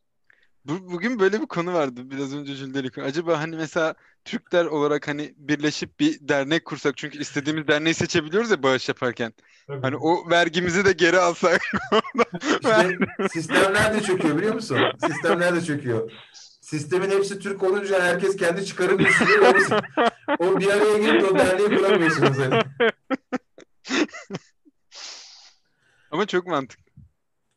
Bu, 0.65 0.93
bugün 0.93 1.21
böyle 1.21 1.41
bir 1.41 1.47
konu 1.47 1.75
vardı 1.75 2.01
biraz 2.11 2.35
önce 2.35 2.55
Jülden'in 2.55 2.89
konu. 2.89 3.05
Acaba 3.05 3.41
hani 3.41 3.57
mesela 3.57 3.95
Türkler 4.29 4.65
olarak 4.65 5.09
hani 5.09 5.35
birleşip 5.37 6.01
bir 6.01 6.29
dernek 6.29 6.65
kursak 6.65 6.97
çünkü 6.97 7.19
istediğimiz 7.19 7.69
derneği 7.69 7.95
seçebiliyoruz 7.95 8.51
ya 8.51 8.63
bağış 8.63 8.89
yaparken. 8.89 9.33
Tabii. 9.67 9.81
Hani 9.83 9.97
o 9.97 10.31
vergimizi 10.31 10.85
de 10.85 10.93
geri 10.93 11.19
alsak. 11.19 11.61
İşte 12.43 12.99
sistemler 13.33 13.95
de 13.95 14.01
çöküyor 14.01 14.39
biliyor 14.39 14.55
musun? 14.55 14.79
Sistemler 15.07 15.55
de 15.55 15.61
çöküyor. 15.61 16.11
Sistemin 16.61 17.11
hepsi 17.11 17.39
Türk 17.39 17.63
olunca 17.63 18.03
herkes 18.03 18.37
kendi 18.37 18.67
çıkarını 18.67 18.99
düşünüyor. 18.99 19.55
O, 20.39 20.45
o 20.45 20.61
bir 20.61 20.69
araya 20.71 20.99
gelip 20.99 21.33
o 21.33 21.39
derneği 21.39 21.79
kuramıyorsunuz. 21.79 22.39
Hani. 22.39 22.63
Ama 26.11 26.27
çok 26.27 26.47
mantıklı. 26.47 26.89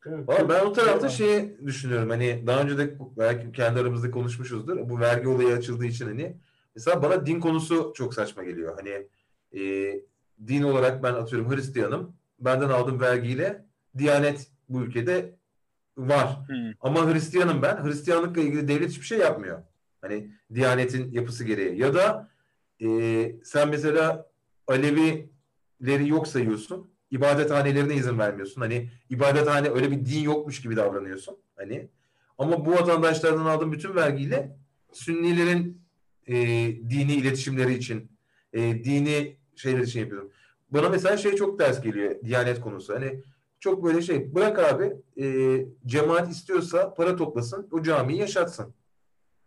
Evet, 0.05 0.49
ben 0.49 0.65
o 0.65 0.73
tarafta 0.73 1.09
şeyi 1.09 1.57
düşünüyorum 1.65 2.09
hani 2.09 2.43
daha 2.47 2.61
önce 2.61 2.77
de 2.77 2.95
belki 3.17 3.51
kendi 3.51 3.79
aramızda 3.79 4.11
konuşmuşuzdur. 4.11 4.89
Bu 4.89 4.99
vergi 4.99 5.27
olayı 5.27 5.55
açıldığı 5.55 5.85
için 5.85 6.05
hani 6.05 6.37
mesela 6.75 7.03
bana 7.03 7.25
din 7.25 7.39
konusu 7.39 7.93
çok 7.95 8.13
saçma 8.13 8.43
geliyor. 8.43 8.75
Hani 8.75 9.07
e, 9.61 9.93
din 10.47 10.63
olarak 10.63 11.03
ben 11.03 11.13
atıyorum 11.13 11.55
Hristiyanım. 11.55 12.15
Benden 12.39 12.69
aldığım 12.69 12.99
vergiyle 12.99 13.65
Diyanet 13.97 14.51
bu 14.69 14.81
ülkede 14.81 15.35
var. 15.97 16.47
Hmm. 16.47 16.71
Ama 16.79 17.13
Hristiyanım 17.13 17.61
ben. 17.61 17.83
Hristiyanlıkla 17.83 18.41
ilgili 18.41 18.67
devlet 18.67 18.89
hiçbir 18.89 19.05
şey 19.05 19.17
yapmıyor. 19.17 19.63
Hani 20.01 20.31
Diyanet'in 20.53 21.11
yapısı 21.11 21.43
gereği. 21.43 21.79
Ya 21.79 21.93
da 21.93 22.29
e, 22.81 22.87
sen 23.43 23.69
mesela 23.69 24.31
Alevileri 24.67 26.07
yok 26.07 26.27
sayıyorsun. 26.27 26.91
İbadethanelerine 27.11 27.95
izin 27.95 28.19
vermiyorsun. 28.19 28.61
Hani 28.61 28.91
ibadethane 29.09 29.69
öyle 29.69 29.91
bir 29.91 30.05
din 30.05 30.19
yokmuş 30.19 30.61
gibi 30.61 30.75
davranıyorsun. 30.75 31.37
Hani 31.55 31.89
ama 32.37 32.65
bu 32.65 32.71
vatandaşlardan 32.71 33.45
aldığın 33.45 33.71
bütün 33.71 33.95
vergiyle 33.95 34.57
Sünnilerin 34.91 35.81
e, 36.27 36.35
dini 36.89 37.13
iletişimleri 37.13 37.73
için, 37.73 38.11
e, 38.53 38.83
dini 38.83 39.35
şeyler 39.55 39.79
için 39.79 39.99
yapıyorum. 39.99 40.31
Bana 40.71 40.89
mesela 40.89 41.17
şey 41.17 41.35
çok 41.35 41.59
ters 41.59 41.81
geliyor 41.81 42.15
Diyanet 42.25 42.61
konusu. 42.61 42.93
Hani 42.93 43.19
çok 43.59 43.83
böyle 43.83 44.01
şey 44.01 44.35
bırak 44.35 44.59
abi 44.59 44.93
e, 45.21 45.25
cemaat 45.85 46.31
istiyorsa 46.31 46.93
para 46.93 47.15
toplasın 47.15 47.67
o 47.71 47.81
camiyi 47.81 48.19
yaşatsın. 48.19 48.73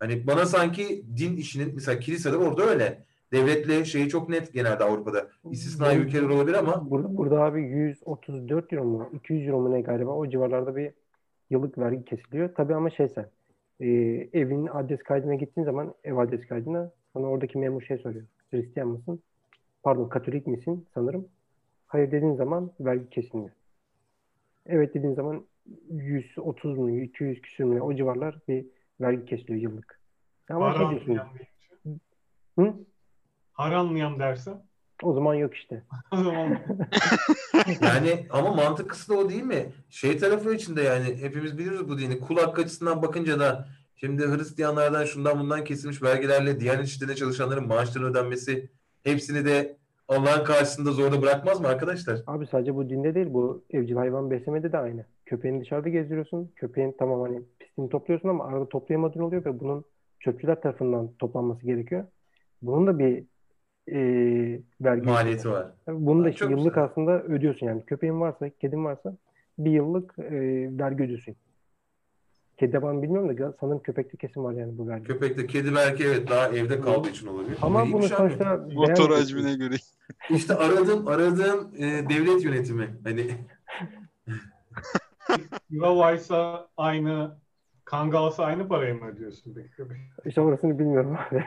Hani 0.00 0.26
bana 0.26 0.46
sanki 0.46 1.04
din 1.16 1.36
işinin 1.36 1.74
mesela 1.74 1.98
kilisede 2.00 2.36
orada 2.36 2.62
öyle. 2.62 3.04
Devletle 3.32 3.84
şeyi 3.84 4.08
çok 4.08 4.28
net 4.28 4.52
genelde 4.52 4.84
Avrupa'da. 4.84 5.28
İstisnai 5.50 5.98
ülkeler 5.98 6.28
olabilir 6.28 6.56
ama 6.56 6.90
Burada, 6.90 7.16
burada 7.16 7.40
abi 7.42 7.62
134 7.62 8.72
euro 8.72 8.84
mu 8.84 9.10
200 9.12 9.48
euro 9.48 9.60
mu 9.60 9.72
ne 9.72 9.80
galiba 9.80 10.10
o 10.10 10.28
civarlarda 10.28 10.76
bir 10.76 10.90
yıllık 11.50 11.78
vergi 11.78 12.04
kesiliyor. 12.04 12.54
Tabii 12.54 12.74
ama 12.74 12.90
şey 12.90 13.08
sen 13.08 13.26
e, 13.84 13.88
evinin 14.32 14.66
adres 14.66 15.02
kaydına 15.02 15.34
gittiğin 15.34 15.64
zaman 15.64 15.94
ev 16.04 16.16
adres 16.16 16.46
kaydına 16.46 16.90
sana 17.12 17.26
oradaki 17.26 17.58
memur 17.58 17.82
şey 17.82 17.98
soruyor. 17.98 18.24
Hristiyan 18.50 18.88
mısın? 18.88 19.22
Pardon 19.82 20.08
Katolik 20.08 20.46
misin 20.46 20.86
sanırım. 20.94 21.28
Hayır 21.86 22.10
dediğin 22.12 22.34
zaman 22.34 22.72
vergi 22.80 23.10
kesilmiyor. 23.10 23.50
Evet 24.66 24.94
dediğin 24.94 25.14
zaman 25.14 25.44
130 25.90 26.78
mu 26.78 26.90
200 27.00 27.40
küsür 27.42 27.64
mü 27.64 27.80
o 27.80 27.94
civarlar 27.94 28.38
bir 28.48 28.66
vergi 29.00 29.24
kesiliyor 29.24 29.60
yıllık. 29.60 30.00
Ama 30.50 30.66
Har 30.66 30.76
şey 30.78 30.90
diyorsun. 30.90 31.10
anlayan 31.10 31.28
deyince. 31.34 32.00
Hı? 32.58 32.74
Har 33.52 33.72
anlayan 33.72 34.18
dersen 34.18 34.62
O 35.02 35.12
zaman 35.12 35.34
yok 35.34 35.54
işte. 35.54 35.82
o 36.12 36.16
zaman 36.16 36.58
yani 37.82 38.26
ama 38.30 38.54
mantıklısı 38.54 39.12
da 39.12 39.18
o 39.18 39.28
değil 39.28 39.42
mi? 39.42 39.66
Şey 39.90 40.18
tarafı 40.18 40.54
için 40.54 40.76
de 40.76 40.82
yani 40.82 41.16
hepimiz 41.20 41.58
biliyoruz 41.58 41.88
bu 41.88 41.98
dini. 41.98 42.20
Kul 42.20 42.36
hakkı 42.36 42.62
açısından 42.62 43.02
bakınca 43.02 43.40
da 43.40 43.68
Şimdi 43.96 44.22
Hristiyanlardan 44.22 45.04
şundan 45.04 45.40
bundan 45.40 45.64
kesilmiş 45.64 46.02
vergilerle 46.02 46.60
Diyanet 46.60 46.86
işlerinde 46.86 47.16
çalışanların 47.16 47.66
maaşlarının 47.66 48.10
ödenmesi 48.10 48.70
hepsini 49.02 49.44
de 49.44 49.76
Allah'ın 50.08 50.44
karşısında 50.44 50.92
zorda 50.92 51.22
bırakmaz 51.22 51.60
mı 51.60 51.68
arkadaşlar? 51.68 52.20
Abi 52.26 52.46
sadece 52.46 52.74
bu 52.74 52.90
dinde 52.90 53.14
değil 53.14 53.26
bu 53.30 53.64
evcil 53.70 53.94
hayvan 53.94 54.30
beslemede 54.30 54.72
de 54.72 54.78
aynı. 54.78 55.04
Köpeğini 55.26 55.60
dışarıda 55.60 55.88
gezdiriyorsun. 55.88 56.52
Köpeğin 56.56 56.94
tamam 56.98 57.20
hani 57.20 57.42
pisliğini 57.60 57.90
topluyorsun 57.90 58.28
ama 58.28 58.44
arada 58.44 58.68
toplayamadığın 58.68 59.20
oluyor 59.20 59.44
ve 59.44 59.60
bunun 59.60 59.84
çöpçüler 60.20 60.60
tarafından 60.60 61.10
toplanması 61.18 61.66
gerekiyor. 61.66 62.04
Bunun 62.62 62.86
da 62.86 62.98
bir 62.98 63.24
e, 63.88 63.98
vergi 64.80 65.06
Maliyeti 65.06 65.50
var. 65.50 65.66
Bunu 65.88 66.24
da 66.24 66.30
işte 66.30 66.44
yıllık 66.44 66.74
güzel. 66.74 66.84
aslında 66.84 67.22
ödüyorsun 67.22 67.66
yani. 67.66 67.84
Köpeğin 67.86 68.20
varsa, 68.20 68.50
kedin 68.60 68.84
varsa 68.84 69.16
bir 69.58 69.70
yıllık 69.70 70.18
e, 70.18 70.32
vergi 70.78 71.04
ödüyorsun. 71.04 71.36
Kedi 72.56 72.82
ben 72.82 73.02
bilmiyorum 73.02 73.38
da 73.38 73.54
sanırım 73.60 73.82
köpekte 73.82 74.16
kesin 74.16 74.44
var 74.44 74.52
yani 74.52 74.78
bu 74.78 74.88
vergi. 74.88 75.04
Köpekte 75.04 75.46
kedi 75.46 75.74
belki 75.74 76.04
evet 76.04 76.30
daha 76.30 76.48
evde 76.48 76.80
kaldığı 76.80 77.08
için 77.08 77.26
olabilir. 77.26 77.58
Ama 77.62 77.80
bunu 77.80 77.86
İyiymiş 77.88 78.12
abi. 78.12 78.16
sonuçta 78.16 78.66
Motor 78.74 79.10
hacmine 79.10 79.54
göre. 79.54 79.74
İşte 80.30 80.54
aradığım 80.54 81.08
aradığım 81.08 81.70
e, 81.78 81.82
devlet 81.82 82.44
yönetimi. 82.44 82.88
Hani 83.04 83.30
Chihuahua'ysa 85.70 86.68
aynı, 86.76 87.36
Kangal'sa 87.84 88.44
aynı 88.44 88.68
parayı 88.68 88.94
mı 88.94 89.06
ödüyorsun 89.08 89.54
peki? 89.54 89.90
İşte 90.24 90.40
orasını 90.40 90.78
bilmiyorum 90.78 91.16
abi. 91.30 91.44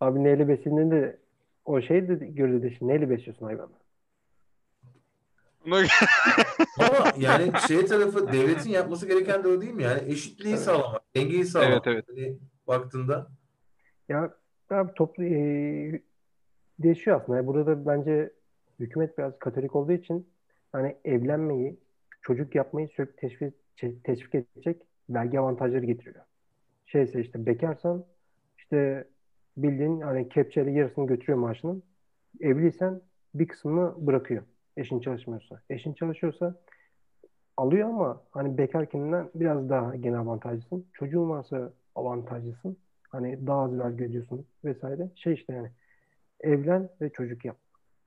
abi 0.00 0.24
neyle 0.24 0.48
beslediğinde 0.48 1.18
o 1.70 1.82
şey 1.82 2.08
de 2.08 2.14
göre 2.14 2.62
de 2.62 2.70
şimdi 2.70 2.92
neyle 2.92 3.10
besliyorsun 3.10 3.46
hayvanı? 3.46 3.70
Ama 6.78 7.12
yani 7.18 7.52
şey 7.68 7.86
tarafı 7.86 8.32
devletin 8.32 8.70
yapması 8.70 9.08
gereken 9.08 9.44
de 9.44 9.48
o 9.48 9.60
değil 9.60 9.72
mi? 9.72 9.82
Yani 9.82 10.12
eşitliği 10.12 10.54
Evet. 10.54 10.62
sağlamak, 10.64 11.02
dengeyi 11.16 11.44
sağlamak. 11.44 11.86
Evet, 11.86 12.04
Hani 12.08 12.38
baktığında 12.66 13.26
Ya 14.08 14.34
abi 14.70 14.94
toplu 14.94 15.24
e, 15.24 16.02
değişiyor 16.78 17.20
aslında. 17.20 17.36
Yani 17.36 17.46
burada 17.46 17.66
da 17.66 17.86
bence 17.86 18.30
hükümet 18.80 19.18
biraz 19.18 19.38
katolik 19.38 19.76
olduğu 19.76 19.92
için 19.92 20.28
hani 20.72 20.96
evlenmeyi, 21.04 21.76
çocuk 22.22 22.54
yapmayı 22.54 22.88
sürekli 22.88 23.16
teşvik, 23.16 23.54
teşvik 24.04 24.34
edecek 24.34 24.82
vergi 25.10 25.40
avantajları 25.40 25.86
getiriyor. 25.86 26.24
Şeyse 26.86 27.20
işte 27.20 27.46
bekarsan 27.46 28.04
işte 28.58 29.08
bildiğin 29.56 30.00
hani 30.00 30.28
kepçeyle 30.28 30.70
yarısını 30.70 31.06
götürüyor 31.06 31.38
maaşının. 31.38 31.82
Evliysen 32.40 33.00
bir 33.34 33.48
kısmını 33.48 34.06
bırakıyor. 34.06 34.42
Eşin 34.76 35.00
çalışmıyorsa. 35.00 35.60
Eşin 35.70 35.92
çalışıyorsa 35.92 36.54
alıyor 37.56 37.88
ama 37.88 38.22
hani 38.30 38.58
bekarkinden 38.58 39.30
biraz 39.34 39.68
daha 39.68 39.96
gene 39.96 40.18
avantajlısın. 40.18 40.86
Çocuğun 40.92 41.30
varsa 41.30 41.72
avantajlısın. 41.94 42.76
Hani 43.08 43.46
daha 43.46 43.60
az 43.62 43.78
vergi 43.78 44.04
ödüyorsun 44.04 44.46
vesaire. 44.64 45.10
Şey 45.14 45.32
işte 45.32 45.52
yani 45.52 45.70
evlen 46.40 46.88
ve 47.00 47.10
çocuk 47.10 47.44
yap. 47.44 47.56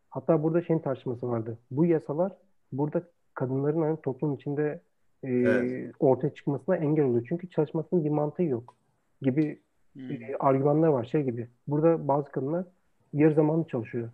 Hatta 0.10 0.44
burada 0.44 0.62
şeyin 0.62 0.80
tartışması 0.80 1.28
vardı. 1.30 1.58
Bu 1.72 1.86
yasalar 1.86 2.32
burada 2.72 3.04
kadınların 3.34 3.82
hani 3.82 4.02
toplum 4.02 4.34
içinde 4.34 4.82
e, 5.24 5.30
Evet. 5.30 5.96
ortaya 6.00 6.34
çıkmasına 6.34 6.76
engel 6.76 7.06
oluyor. 7.06 7.26
Çünkü 7.30 7.50
çalışmasının 7.50 8.06
bir 8.06 8.10
mantığı 8.10 8.44
yok 8.44 8.76
gibi 9.22 9.62
Hmm. 9.94 10.12
e, 10.12 10.36
argümanlar 10.40 10.88
var 10.88 11.06
şey 11.06 11.24
gibi. 11.24 11.48
Burada 11.68 12.08
bazı 12.08 12.32
kadınlar 12.32 12.66
yarı 13.14 13.34
zamanlı 13.36 13.68
çalışıyor. 13.68 14.10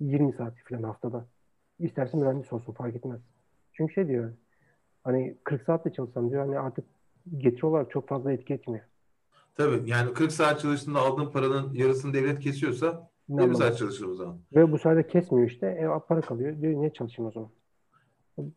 20 0.00 0.32
saat 0.32 0.54
falan 0.68 0.82
haftada. 0.82 1.26
İsterse 1.78 2.16
mühendis 2.16 2.52
olsun 2.52 2.72
fark 2.72 2.96
etmez. 2.96 3.20
Çünkü 3.72 3.92
şey 3.94 4.08
diyor 4.08 4.32
hani 5.04 5.36
40 5.44 5.62
saat 5.62 5.84
de 5.84 5.92
çalışsam 5.92 6.30
diyor 6.30 6.46
hani 6.46 6.58
artık 6.58 6.84
getiri 7.38 7.66
olarak 7.66 7.90
çok 7.90 8.08
fazla 8.08 8.32
etki 8.32 8.54
etmiyor. 8.54 8.84
tabii 9.56 9.90
yani 9.90 10.12
40 10.14 10.32
saat 10.32 10.60
çalıştığında 10.60 10.98
aldığın 11.00 11.30
paranın 11.30 11.72
yarısını 11.74 12.14
devlet 12.14 12.40
kesiyorsa 12.40 13.10
Ne 13.28 13.42
20 13.42 13.42
anlamı? 13.42 13.56
saat 13.56 13.78
çalışır 13.78 14.06
o 14.06 14.14
zaman. 14.14 14.38
Ve 14.54 14.72
bu 14.72 14.78
sayede 14.78 15.06
kesmiyor 15.06 15.50
işte. 15.50 15.66
E, 15.66 15.86
para 16.08 16.20
kalıyor. 16.20 16.60
Diyor 16.60 16.80
niye 16.80 16.92
çalışayım 16.92 17.28
o 17.28 17.32
zaman? 17.32 17.50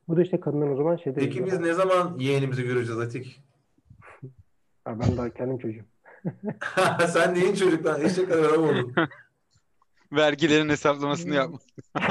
Bu 0.07 0.17
da 0.17 0.21
işte 0.21 0.39
kadınların 0.39 0.73
o 0.73 0.75
zaman 0.75 0.95
şeyde 0.95 1.19
Peki 1.19 1.45
biz 1.45 1.59
ne 1.59 1.73
zaman 1.73 2.17
yeğenimizi 2.19 2.63
göreceğiz 2.63 2.99
Atik? 3.01 3.43
Ben 4.87 5.17
daha 5.17 5.29
kendim 5.33 5.57
çocuğum. 5.57 5.85
Sen 7.07 7.35
neyin 7.35 7.55
çocuktan 7.55 8.01
eşek 8.01 8.29
kadar 8.29 8.49
adam 8.49 8.63
oldun. 8.63 8.95
Vergilerin 10.11 10.69
hesaplamasını 10.69 11.35
yapma. 11.35 11.59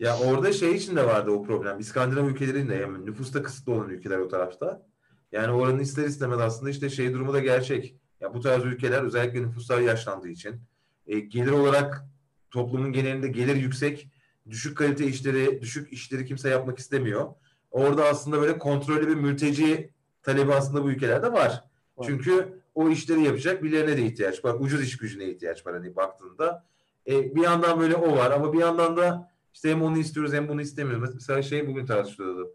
Ya 0.00 0.18
orada 0.18 0.52
şey 0.52 0.74
için 0.74 0.96
de 0.96 1.06
vardı 1.06 1.30
o 1.30 1.42
problem. 1.42 1.78
İskandinav 1.78 2.26
ülkelerinde 2.26 2.74
yani 2.74 3.06
nüfusta 3.06 3.42
kısıtlı 3.42 3.72
olan 3.72 3.88
ülkeler 3.88 4.18
o 4.18 4.28
tarafta. 4.28 4.86
Yani 5.32 5.52
oranın 5.52 5.78
ister 5.78 6.04
istemez 6.04 6.40
aslında 6.40 6.70
işte 6.70 6.90
şey 6.90 7.12
durumu 7.12 7.32
da 7.32 7.40
gerçek. 7.40 7.96
Ya 8.20 8.34
bu 8.34 8.40
tarz 8.40 8.64
ülkeler 8.64 9.02
özellikle 9.02 9.42
nüfuslar 9.42 9.80
yaşlandığı 9.80 10.28
için 10.28 10.60
e, 11.06 11.20
gelir 11.20 11.50
olarak 11.50 12.04
toplumun 12.50 12.92
genelinde 12.92 13.28
gelir 13.28 13.56
yüksek, 13.56 14.08
düşük 14.50 14.78
kalite 14.78 15.06
işleri, 15.06 15.60
düşük 15.60 15.92
işleri 15.92 16.24
kimse 16.26 16.48
yapmak 16.48 16.78
istemiyor. 16.78 17.34
Orada 17.70 18.04
aslında 18.04 18.40
böyle 18.40 18.58
kontrollü 18.58 19.08
bir 19.08 19.14
mülteci 19.14 19.90
talebi 20.22 20.54
aslında 20.54 20.84
bu 20.84 20.90
ülkelerde 20.90 21.32
var. 21.32 21.64
Çünkü 22.06 22.62
o 22.74 22.88
işleri 22.88 23.22
yapacak 23.22 23.62
birilerine 23.62 23.96
de 23.96 24.06
ihtiyaç 24.06 24.44
var. 24.44 24.56
Ucuz 24.60 24.82
iş 24.82 24.96
gücüne 24.96 25.24
ihtiyaç 25.24 25.66
var 25.66 25.74
hani 25.74 25.96
baktığında. 25.96 26.64
E, 27.06 27.34
bir 27.34 27.42
yandan 27.42 27.80
böyle 27.80 27.96
o 27.96 28.16
var 28.16 28.30
ama 28.30 28.52
bir 28.52 28.58
yandan 28.58 28.96
da 28.96 29.32
işte 29.54 29.70
hem 29.70 29.82
onu 29.82 29.98
istiyoruz 29.98 30.32
hem 30.32 30.48
bunu 30.48 30.60
istemiyoruz. 30.60 31.14
Mesela 31.14 31.42
şey 31.42 31.66
bugün 31.66 31.86
tartışılıyordu. 31.86 32.54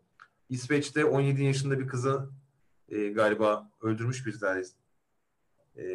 İsveç'te 0.49 1.06
17 1.06 1.44
yaşında 1.44 1.80
bir 1.80 1.88
kızı 1.88 2.30
e, 2.90 3.07
galiba 3.07 3.72
öldürmüş 3.82 4.26
bir 4.26 4.40
tanesi. 4.40 4.74
E, 5.78 5.86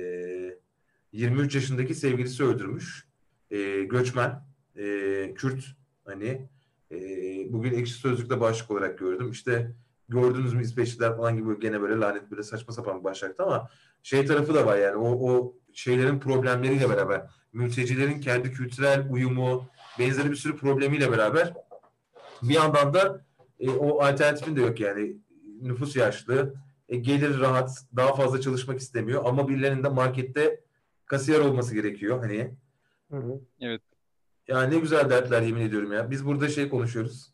23 1.12 1.54
yaşındaki 1.54 1.94
sevgilisi 1.94 2.44
öldürmüş. 2.44 3.08
E, 3.50 3.82
göçmen, 3.82 4.42
e, 4.76 5.34
Kürt 5.34 5.64
hani 6.04 6.48
e, 6.90 6.96
bugün 7.52 7.72
ekşi 7.72 7.94
sözlükte 7.94 8.40
başlık 8.40 8.70
olarak 8.70 8.98
gördüm. 8.98 9.30
İşte 9.30 9.72
gördünüz 10.08 10.54
mü 10.54 10.62
İsveçliler 10.62 11.16
falan 11.16 11.36
gibi 11.36 11.48
böyle 11.48 11.60
gene 11.60 11.80
böyle 11.80 11.94
lanet 11.94 12.30
böyle 12.30 12.42
saçma 12.42 12.72
sapan 12.74 12.98
bir 12.98 13.04
başlıktı 13.04 13.42
ama 13.42 13.68
şey 14.02 14.26
tarafı 14.26 14.54
da 14.54 14.66
var 14.66 14.78
yani 14.78 14.96
o, 14.96 15.32
o 15.32 15.54
şeylerin 15.72 16.20
problemleriyle 16.20 16.90
beraber 16.90 17.26
mültecilerin 17.52 18.20
kendi 18.20 18.52
kültürel 18.52 19.08
uyumu 19.10 19.68
benzeri 19.98 20.30
bir 20.30 20.36
sürü 20.36 20.56
problemiyle 20.56 21.12
beraber 21.12 21.54
bir 22.42 22.54
yandan 22.54 22.94
da 22.94 23.24
e, 23.60 23.70
o 23.70 24.02
alternatifin 24.02 24.56
de 24.56 24.60
yok 24.60 24.80
yani. 24.80 25.16
Nüfus 25.62 25.96
yaşlı 25.96 26.54
e, 26.88 26.96
gelir 26.96 27.40
rahat 27.40 27.70
daha 27.96 28.14
fazla 28.14 28.40
çalışmak 28.40 28.80
istemiyor 28.80 29.22
ama 29.24 29.48
birilerinin 29.48 29.84
de 29.84 29.88
markette 29.88 30.60
kasiyer 31.06 31.40
olması 31.40 31.74
gerekiyor 31.74 32.18
hani. 32.20 32.54
Hı 33.10 33.16
hı. 33.16 33.40
ya 34.48 34.62
ne 34.62 34.78
güzel 34.78 35.10
dertler 35.10 35.42
yemin 35.42 35.60
ediyorum 35.60 35.92
ya. 35.92 36.10
Biz 36.10 36.26
burada 36.26 36.48
şey 36.48 36.68
konuşuyoruz 36.68 37.32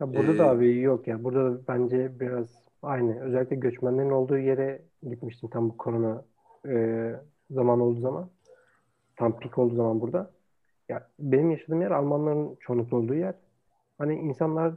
Ha, 0.00 0.14
burada 0.14 0.32
Ee, 0.32 0.38
da 0.38 0.50
abi 0.50 0.80
yok 0.80 1.06
ya. 1.06 1.24
Burada 1.24 1.52
da 1.52 1.60
bence 1.68 2.20
biraz 2.20 2.68
aynı. 2.82 3.20
Özellikle 3.20 3.56
göçmenlerin 3.56 4.10
olduğu 4.10 4.38
yere 4.38 4.82
gitmiştim 5.02 5.50
tam 5.50 5.68
bu 5.68 5.76
korona 5.76 6.24
e, 6.68 7.14
zaman 7.50 7.80
olduğu 7.80 8.00
zaman. 8.00 8.28
Tam 9.16 9.38
pik 9.38 9.58
olduğu 9.58 9.74
zaman 9.74 10.00
burada. 10.00 10.30
Ya 10.88 11.06
benim 11.18 11.50
yaşadığım 11.50 11.82
yer 11.82 11.90
Almanların 11.90 12.56
çoğunlukla 12.60 12.96
olduğu 12.96 13.14
yer. 13.14 13.34
Hani 13.98 14.14
insanlar 14.14 14.74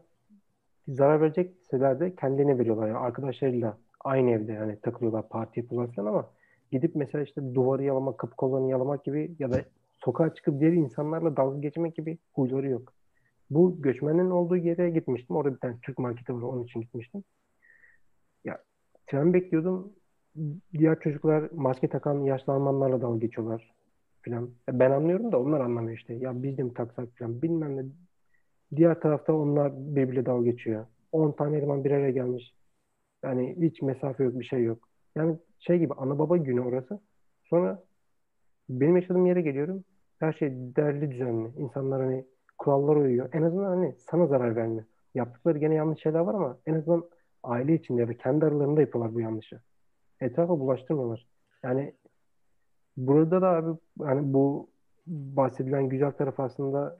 zarar 0.87 1.21
verecekseler 1.21 1.99
de 1.99 2.15
kendilerine 2.15 2.59
veriyorlar. 2.59 2.87
Yani 2.87 2.97
arkadaşlarıyla 2.97 3.77
aynı 4.03 4.31
evde 4.31 4.51
yani 4.51 4.79
takılıyorlar, 4.79 5.29
parti 5.29 5.59
yapıyorlar 5.59 5.95
falan 5.95 6.07
ama 6.07 6.29
gidip 6.71 6.95
mesela 6.95 7.23
işte 7.23 7.55
duvarı 7.55 7.83
yalamak, 7.83 8.17
kapı 8.17 8.35
kollarını 8.35 8.69
yalamak 8.69 9.03
gibi 9.05 9.35
ya 9.39 9.51
da 9.51 9.61
sokağa 10.05 10.33
çıkıp 10.33 10.59
diğer 10.59 10.73
insanlarla 10.73 11.37
dalga 11.37 11.59
geçmek 11.59 11.95
gibi 11.95 12.17
huyları 12.33 12.69
yok. 12.69 12.93
Bu 13.49 13.81
göçmenin 13.81 14.29
olduğu 14.29 14.57
yere 14.57 14.89
gitmiştim. 14.89 15.35
Orada 15.35 15.55
bir 15.55 15.59
tane 15.59 15.75
Türk 15.81 15.99
marketi 15.99 16.35
var. 16.35 16.41
Onun 16.41 16.63
için 16.63 16.81
gitmiştim. 16.81 17.23
Ya 18.43 18.63
tren 19.07 19.33
bekliyordum. 19.33 19.93
Diğer 20.73 20.99
çocuklar 20.99 21.49
maske 21.51 21.89
takan 21.89 22.23
yaşlı 22.23 22.53
Almanlarla 22.53 23.01
dalga 23.01 23.25
geçiyorlar 23.25 23.73
falan. 24.25 24.49
Ya 24.67 24.79
ben 24.79 24.91
anlıyorum 24.91 25.31
da 25.31 25.39
onlar 25.39 25.61
anlamıyor 25.61 25.97
işte. 25.97 26.13
Ya 26.13 26.43
biz 26.43 26.57
de 26.57 26.63
mi 26.63 26.73
taksak 26.73 27.09
falan 27.19 27.41
bilmem 27.41 27.77
ne. 27.77 27.83
Diğer 28.75 29.01
tarafta 29.01 29.33
onlar 29.33 29.73
birbiriyle 29.95 30.25
dalga 30.25 30.51
geçiyor. 30.51 30.85
10 31.11 31.31
tane 31.31 31.57
eleman 31.57 31.83
bir 31.83 31.91
araya 31.91 32.11
gelmiş. 32.11 32.53
Yani 33.23 33.57
hiç 33.61 33.81
mesafe 33.81 34.23
yok, 34.23 34.39
bir 34.39 34.45
şey 34.45 34.63
yok. 34.63 34.89
Yani 35.15 35.37
şey 35.59 35.79
gibi 35.79 35.93
ana 35.93 36.19
baba 36.19 36.37
günü 36.37 36.61
orası. 36.61 36.99
Sonra 37.43 37.83
benim 38.69 38.95
yaşadığım 38.97 39.25
yere 39.25 39.41
geliyorum. 39.41 39.83
Her 40.19 40.33
şey 40.33 40.49
derli 40.51 41.11
düzenli. 41.11 41.49
İnsanlar 41.57 42.01
hani 42.01 42.25
kurallara 42.63 42.99
uyuyor. 42.99 43.29
En 43.33 43.41
azından 43.41 43.65
hani 43.65 43.95
sana 43.97 44.27
zarar 44.27 44.55
vermiyor. 44.55 44.83
Yaptıkları 45.15 45.57
gene 45.57 45.75
yanlış 45.75 46.01
şeyler 46.01 46.19
var 46.19 46.33
ama 46.33 46.57
en 46.65 46.73
azından 46.73 47.03
aile 47.43 47.73
içinde 47.73 48.01
ya 48.01 48.07
da 48.07 48.17
kendi 48.17 48.45
aralarında 48.45 48.81
yapıyorlar 48.81 49.13
bu 49.13 49.19
yanlışı. 49.19 49.59
Etrafa 50.21 50.59
bulaştırmıyorlar. 50.59 51.27
Yani 51.63 51.93
burada 52.97 53.41
da 53.41 53.49
abi 53.49 53.79
hani 53.99 54.33
bu 54.33 54.69
bahsedilen 55.07 55.89
güzel 55.89 56.11
taraf 56.11 56.39
aslında 56.39 56.99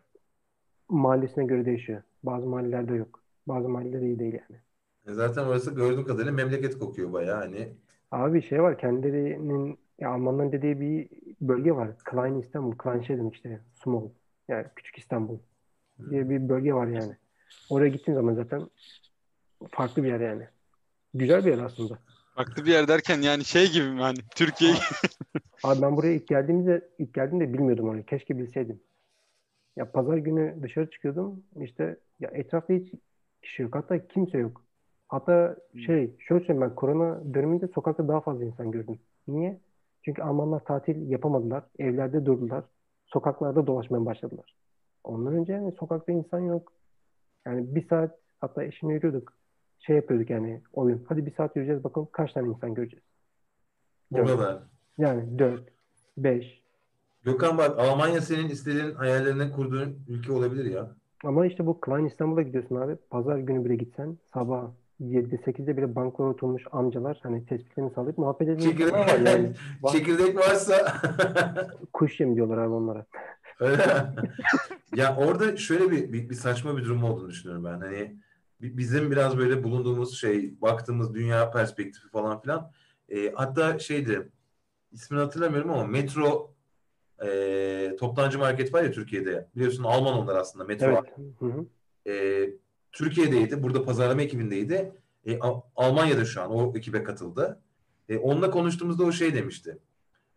mahallesine 0.90 1.46
göre 1.46 1.66
değişiyor. 1.66 2.02
Bazı 2.24 2.48
mahallelerde 2.48 2.96
yok. 2.96 3.24
Bazı 3.48 3.70
mahalleler 3.70 4.02
iyi 4.02 4.20
değil 4.20 4.34
yani. 4.34 4.62
E, 5.08 5.12
zaten 5.14 5.46
orası 5.46 5.76
gördüğüm 5.76 6.06
kadarıyla 6.06 6.32
memleket 6.32 6.80
kokuyor 6.80 7.14
bayağı 7.14 7.38
hani 7.38 7.74
Abi 8.12 8.42
şey 8.42 8.62
var 8.62 8.78
kendilerinin 8.78 9.78
ya 10.00 10.10
Almanların 10.10 10.52
dediği 10.52 10.80
bir 10.80 11.10
bölge 11.42 11.76
var. 11.76 11.98
Klein 12.04 12.42
İstanbul. 12.42 12.78
Klein 12.78 13.02
şey 13.02 13.18
demek 13.18 13.36
işte 13.36 13.60
small. 13.74 14.10
Yani 14.48 14.66
küçük 14.76 14.98
İstanbul 14.98 15.38
diye 16.10 16.30
bir 16.30 16.50
bölge 16.50 16.74
var 16.74 16.88
yani. 16.88 17.16
Oraya 17.70 17.90
gittiğin 17.90 18.16
zaman 18.18 18.34
zaten 18.34 18.70
farklı 19.72 20.04
bir 20.04 20.08
yer 20.08 20.20
yani. 20.20 20.48
Güzel 21.14 21.46
bir 21.46 21.52
yer 21.52 21.64
aslında. 21.64 22.00
Farklı 22.36 22.66
bir 22.66 22.72
yer 22.72 22.88
derken 22.88 23.22
yani 23.22 23.46
şey 23.46 23.72
gibi 23.72 23.90
mi 23.90 24.02
hani 24.02 24.18
Türkiye 24.36 24.74
Abi 25.64 25.82
ben 25.82 25.98
buraya 25.98 26.14
ilk 26.14 26.28
geldiğimde 26.28 26.90
ilk 27.00 27.14
geldiğimde 27.14 27.54
bilmiyordum 27.54 27.90
orayı. 27.90 28.06
Keşke 28.06 28.38
bilseydim. 28.38 28.80
Ya 29.76 29.92
pazar 29.92 30.18
günü 30.18 30.58
dışarı 30.62 30.90
çıkıyordum. 30.90 31.44
İşte 31.62 31.98
ya 32.20 32.30
etrafta 32.34 32.74
hiç 32.74 32.94
kişi 33.42 33.62
yok. 33.62 33.76
Hatta 33.76 34.08
kimse 34.08 34.38
yok. 34.38 34.64
Hatta 35.08 35.58
şey 35.86 36.16
şöyle 36.20 36.46
söyleyeyim 36.46 36.62
ben 36.62 36.76
korona 36.76 37.34
döneminde 37.34 37.68
sokakta 37.68 38.08
daha 38.08 38.22
fazla 38.22 38.46
insan 38.46 38.72
gördüm. 38.72 39.00
Niye? 39.28 39.60
Çünkü 40.06 40.22
Almanlar 40.22 40.60
tatil 40.66 41.10
yapamadılar. 41.10 41.64
Evlerde 41.80 42.26
durdular. 42.26 42.64
Sokaklarda 43.06 43.68
dolaşmaya 43.68 44.06
başladılar. 44.06 44.56
Ondan 45.04 45.34
önce 45.34 45.54
yani 45.54 45.72
sokakta 45.80 46.12
insan 46.12 46.40
yok. 46.40 46.72
Yani 47.46 47.76
bir 47.76 47.88
saat 47.88 48.20
hatta 48.40 48.64
eşimle 48.64 48.94
yürüyorduk. 48.94 49.34
Şey 49.80 49.96
yapıyorduk 49.96 50.30
yani 50.30 50.62
oyun. 50.74 51.06
Hadi 51.10 51.26
bir 51.26 51.36
saat 51.36 51.56
yürüyeceğiz 51.56 51.84
bakalım 51.84 52.08
kaç 52.12 52.34
tane 52.34 52.50
insan 52.50 52.74
göreceğiz. 52.74 53.06
O 54.14 54.26
kadar. 54.26 54.64
Yani 54.98 55.40
4, 55.40 55.64
5. 56.18 56.64
Gökhan 57.24 57.58
bak 57.58 57.80
Almanya 57.80 58.22
senin 58.22 58.50
istediğin 58.50 58.96
hayallerine 58.96 59.52
kurduğun 59.52 60.00
ülke 60.08 60.32
olabilir 60.32 60.66
ya. 60.66 60.96
Ama 61.24 61.46
işte 61.46 61.66
bu 61.66 61.82
Klein 61.82 62.06
İstanbul'a 62.06 62.42
gidiyorsun 62.42 62.76
abi. 62.76 62.96
Pazar 63.10 63.38
günü 63.38 63.66
bile 63.66 63.76
gitsen 63.76 64.18
sabah 64.34 64.72
7'de 65.02 65.36
8'de 65.36 65.78
bile 65.78 65.96
banklara 65.96 66.30
oturmuş 66.30 66.64
amcalar 66.72 67.20
hani 67.24 67.46
tespitlerini 67.46 67.92
sağlayıp 67.92 68.18
muhabbet 68.18 68.50
ediyor. 68.50 68.72
Çekirdek, 68.72 68.94
var 68.94 69.20
yani. 69.26 69.52
Çekirdek 69.92 70.38
varsa 70.38 70.76
Kuş 71.94 72.20
yem 72.20 72.36
diyorlar 72.36 72.58
abi 72.58 72.74
onlara. 72.74 73.06
Ya 74.96 75.16
orada 75.16 75.58
şöyle 75.58 75.92
bir, 75.92 76.14
bir, 76.14 76.30
bir 76.30 76.36
saçma 76.36 76.78
bir 76.78 76.86
durum 76.86 77.04
olduğunu 77.04 77.30
düşünüyorum 77.30 77.66
ben. 77.66 77.80
Hani 77.80 78.16
bi- 78.62 78.78
bizim 78.78 79.12
biraz 79.12 79.38
böyle 79.38 79.64
bulunduğumuz 79.64 80.18
şey, 80.20 80.62
baktığımız 80.62 81.14
dünya 81.14 81.52
perspektifi 81.52 82.10
falan 82.10 82.42
filan. 82.42 82.72
E, 83.10 83.32
hatta 83.36 83.80
şeydi, 83.80 84.30
ismini 84.92 85.22
hatırlamıyorum 85.22 85.70
ama 85.72 85.86
Metro 85.86 86.54
e, 87.26 87.96
toptancı 88.00 88.40
market 88.40 88.74
var 88.74 88.84
ya 88.84 88.92
Türkiye'de. 88.92 89.48
Biliyorsun 89.56 89.84
Alman 89.84 90.14
onlar 90.14 90.36
aslında. 90.36 90.66
Metro 90.66 90.86
Evet. 90.86 91.00
Hı 91.40 91.46
hı. 91.46 91.66
e, 92.12 92.50
Türkiye'deydi. 92.92 93.64
Burada 93.64 93.84
pazarlama 93.86 94.22
ekibindeydi. 94.22 94.92
E, 95.26 95.40
Al- 95.40 95.62
Almanya'da 95.76 96.26
şu 96.26 96.42
an 96.42 96.52
o 96.52 96.74
ekibe 96.78 97.04
katıldı. 97.04 97.62
E, 98.10 98.18
onunla 98.18 98.52
konuştuğumuzda 98.52 99.04
o 99.04 99.12
şey 99.12 99.34
demişti. 99.36 99.78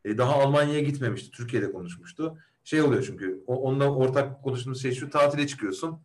E, 0.05 0.19
daha 0.19 0.33
Almanya'ya 0.35 0.81
gitmemişti. 0.81 1.31
Türkiye'de 1.31 1.73
konuşmuştu. 1.73 2.39
Şey 2.67 2.83
oluyor 2.83 3.03
çünkü 3.07 3.45
o, 3.47 3.57
onunla 3.57 3.95
ortak 3.95 4.43
konuştuğumuz 4.43 4.83
şey 4.83 4.93
şu 4.93 5.11
tatile 5.11 5.47
çıkıyorsun. 5.47 5.99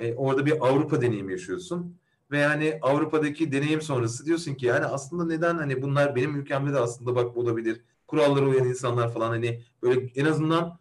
E, 0.00 0.14
orada 0.14 0.46
bir 0.46 0.66
Avrupa 0.66 1.00
deneyimi 1.00 1.32
yaşıyorsun. 1.32 1.96
Ve 2.30 2.38
yani 2.38 2.78
Avrupa'daki 2.82 3.52
deneyim 3.52 3.82
sonrası 3.82 4.26
diyorsun 4.26 4.54
ki 4.54 4.66
yani 4.66 4.84
aslında 4.84 5.24
neden 5.24 5.54
hani 5.54 5.82
bunlar 5.82 6.16
benim 6.16 6.36
ülkemde 6.36 6.72
de 6.72 6.78
aslında 6.78 7.14
bak 7.14 7.36
olabilir. 7.36 7.80
Kurallara 8.06 8.46
uyan 8.46 8.68
insanlar 8.68 9.12
falan 9.12 9.28
hani 9.28 9.62
böyle 9.82 10.10
en 10.14 10.24
azından 10.24 10.78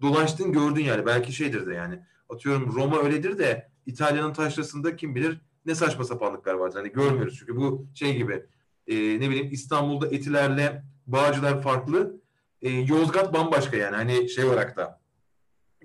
dolaştın 0.00 0.52
gördün 0.52 0.84
yani. 0.84 1.06
Belki 1.06 1.32
şeydir 1.32 1.66
de 1.66 1.74
yani. 1.74 2.00
Atıyorum 2.28 2.74
Roma 2.74 3.02
öyledir 3.02 3.38
de 3.38 3.68
İtalya'nın 3.86 4.32
taşrasında 4.32 4.96
kim 4.96 5.14
bilir 5.14 5.40
ne 5.66 5.74
saçma 5.74 6.04
sapanlıklar 6.04 6.54
vardır. 6.54 6.76
Hani 6.76 6.92
görmüyoruz 6.92 7.36
çünkü 7.38 7.56
bu 7.56 7.86
şey 7.94 8.16
gibi 8.16 8.46
e, 8.86 8.96
ne 8.96 9.30
bileyim 9.30 9.48
İstanbul'da 9.52 10.06
Etilerle 10.06 10.84
Bağcılar 11.06 11.62
farklı. 11.62 12.20
E, 12.62 12.70
Yozgat 12.70 13.34
bambaşka 13.34 13.76
yani 13.76 13.96
hani 13.96 14.28
şey 14.28 14.44
olarak 14.44 14.76
da 14.76 15.00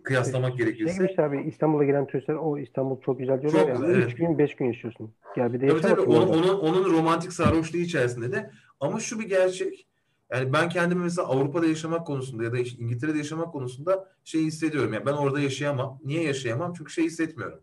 kıyaslamak 0.03 0.49
Ne 0.49 0.55
gibi 0.55 0.63
gerekirse. 0.65 1.07
işte 1.09 1.23
abi 1.23 1.43
İstanbul'a 1.47 1.83
gelen 1.83 2.07
turistler 2.07 2.35
o 2.35 2.57
İstanbul 2.59 3.01
çok 3.01 3.19
güzel 3.19 3.41
diyorlar 3.41 3.59
Çok 3.59 3.69
ya. 3.69 3.75
güzel, 3.75 3.89
evet. 3.89 4.11
3 4.11 4.15
gün 4.15 4.37
5 4.37 4.55
gün 4.55 4.65
yaşıyorsun. 4.65 5.13
Gel 5.35 5.53
bir 5.53 5.61
de 5.61 5.67
Tabii 5.67 5.81
tabii 5.81 6.01
onun, 6.01 6.27
onun, 6.27 6.59
onun 6.59 6.93
romantik 6.93 7.33
sarhoşluğu 7.33 7.77
içerisinde 7.77 8.31
de 8.31 8.51
ama 8.79 8.99
şu 8.99 9.19
bir 9.19 9.29
gerçek. 9.29 9.87
Yani 10.31 10.53
ben 10.53 10.69
kendimi 10.69 11.03
mesela 11.03 11.27
Avrupa'da 11.27 11.65
yaşamak 11.65 12.07
konusunda 12.07 12.43
ya 12.43 12.51
da 12.51 12.59
işte 12.59 12.83
İngiltere'de 12.83 13.17
yaşamak 13.17 13.51
konusunda 13.51 14.09
şey 14.23 14.41
hissediyorum. 14.41 14.93
Yani 14.93 15.05
ben 15.05 15.13
orada 15.13 15.39
yaşayamam. 15.39 15.99
Niye 16.05 16.23
yaşayamam? 16.23 16.73
Çünkü 16.77 16.91
şey 16.93 17.05
hissetmiyorum. 17.05 17.59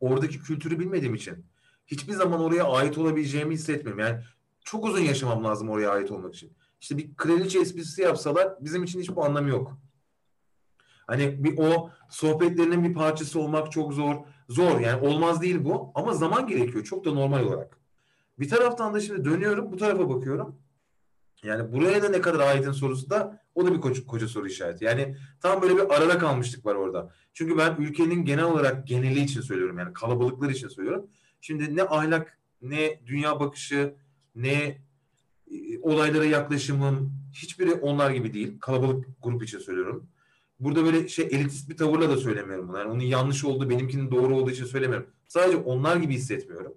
Oradaki 0.00 0.40
kültürü 0.40 0.78
bilmediğim 0.78 1.14
için. 1.14 1.44
Hiçbir 1.86 2.12
zaman 2.12 2.40
oraya 2.40 2.64
ait 2.64 2.98
olabileceğimi 2.98 3.54
hissetmiyorum. 3.54 4.00
Yani 4.00 4.20
çok 4.64 4.84
uzun 4.84 5.00
yaşamam 5.00 5.44
lazım 5.44 5.68
oraya 5.70 5.90
ait 5.90 6.10
olmak 6.10 6.34
için. 6.34 6.52
İşte 6.82 6.98
bir 6.98 7.14
kraliçe 7.14 7.60
esprisi 7.60 8.02
yapsalar 8.02 8.54
bizim 8.60 8.84
için 8.84 9.00
hiçbir 9.00 9.16
anlamı 9.16 9.48
yok. 9.48 9.78
Hani 11.06 11.44
bir 11.44 11.58
o 11.58 11.90
sohbetlerinin 12.10 12.84
bir 12.84 12.94
parçası 12.94 13.40
olmak 13.40 13.72
çok 13.72 13.92
zor. 13.92 14.16
Zor 14.48 14.80
yani 14.80 15.08
olmaz 15.08 15.42
değil 15.42 15.64
bu 15.64 15.92
ama 15.94 16.12
zaman 16.12 16.46
gerekiyor 16.46 16.84
çok 16.84 17.04
da 17.04 17.12
normal 17.12 17.42
olarak. 17.42 17.80
Bir 18.38 18.48
taraftan 18.48 18.94
da 18.94 19.00
şimdi 19.00 19.24
dönüyorum 19.24 19.72
bu 19.72 19.76
tarafa 19.76 20.08
bakıyorum. 20.08 20.58
Yani 21.42 21.72
buraya 21.72 22.02
da 22.02 22.08
ne 22.08 22.20
kadar 22.20 22.40
aitin 22.40 22.72
sorusu 22.72 23.10
da 23.10 23.40
o 23.54 23.66
da 23.66 23.74
bir 23.74 23.80
koca, 23.80 24.06
koca 24.06 24.28
soru 24.28 24.46
işareti. 24.46 24.84
Yani 24.84 25.16
tam 25.40 25.62
böyle 25.62 25.76
bir 25.76 25.94
arada 25.94 26.18
kalmıştık 26.18 26.66
var 26.66 26.74
orada. 26.74 27.12
Çünkü 27.32 27.58
ben 27.58 27.76
ülkenin 27.78 28.24
genel 28.24 28.44
olarak 28.44 28.86
geneli 28.86 29.20
için 29.20 29.40
söylüyorum 29.40 29.78
yani 29.78 29.92
kalabalıklar 29.92 30.50
için 30.50 30.68
söylüyorum. 30.68 31.06
Şimdi 31.40 31.76
ne 31.76 31.82
ahlak 31.82 32.38
ne 32.62 33.00
dünya 33.06 33.40
bakışı 33.40 33.94
ne 34.34 34.78
olaylara 35.82 36.24
yaklaşımım 36.24 37.12
hiçbiri 37.34 37.72
onlar 37.74 38.10
gibi 38.10 38.34
değil. 38.34 38.60
Kalabalık 38.60 39.04
grup 39.22 39.42
için 39.42 39.58
söylüyorum. 39.58 40.06
Burada 40.60 40.84
böyle 40.84 41.08
şey 41.08 41.24
elitist 41.30 41.68
bir 41.70 41.76
tavırla 41.76 42.08
da 42.08 42.16
söylemiyorum 42.16 42.68
bunu. 42.68 42.78
Yani 42.78 42.90
onun 42.90 43.00
yanlış 43.00 43.44
olduğu, 43.44 43.70
benimkinin 43.70 44.10
doğru 44.10 44.36
olduğu 44.36 44.50
için 44.50 44.64
söylemiyorum. 44.64 45.06
Sadece 45.28 45.56
onlar 45.56 45.96
gibi 45.96 46.14
hissetmiyorum. 46.14 46.74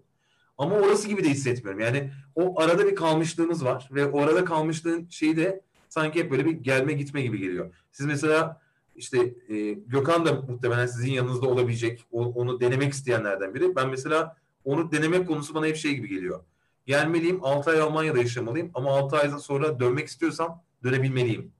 Ama 0.57 0.76
orası 0.76 1.07
gibi 1.07 1.23
de 1.23 1.30
hissetmiyorum. 1.30 1.80
Yani 1.81 2.11
o 2.35 2.61
arada 2.61 2.85
bir 2.88 2.95
kalmışlığımız 2.95 3.65
var 3.65 3.89
ve 3.91 4.06
o 4.06 4.22
arada 4.22 4.45
kalmışlığın 4.45 5.07
şeyi 5.10 5.38
de 5.38 5.61
sanki 5.89 6.19
hep 6.19 6.31
böyle 6.31 6.45
bir 6.45 6.52
gelme 6.52 6.93
gitme 6.93 7.22
gibi 7.22 7.39
geliyor. 7.39 7.73
Siz 7.91 8.06
mesela 8.06 8.61
işte 8.95 9.34
e, 9.49 9.73
Gökhan 9.73 10.26
da 10.26 10.34
muhtemelen 10.34 10.85
sizin 10.85 11.11
yanınızda 11.11 11.47
olabilecek, 11.47 12.06
o- 12.11 12.26
onu 12.34 12.60
denemek 12.60 12.93
isteyenlerden 12.93 13.53
biri. 13.56 13.76
Ben 13.76 13.89
mesela 13.89 14.38
onu 14.64 14.91
denemek 14.91 15.27
konusu 15.27 15.53
bana 15.53 15.65
hep 15.65 15.76
şey 15.76 15.95
gibi 15.95 16.07
geliyor. 16.07 16.43
Gelmeliyim, 16.86 17.44
6 17.44 17.72
ay 17.72 17.80
Almanya'da 17.80 18.18
yaşamalıyım 18.18 18.72
ama 18.74 18.91
6 18.91 19.18
aydan 19.18 19.38
sonra 19.38 19.80
dönmek 19.80 20.07
istiyorsam 20.07 20.64
dönebilmeliyim. 20.84 21.52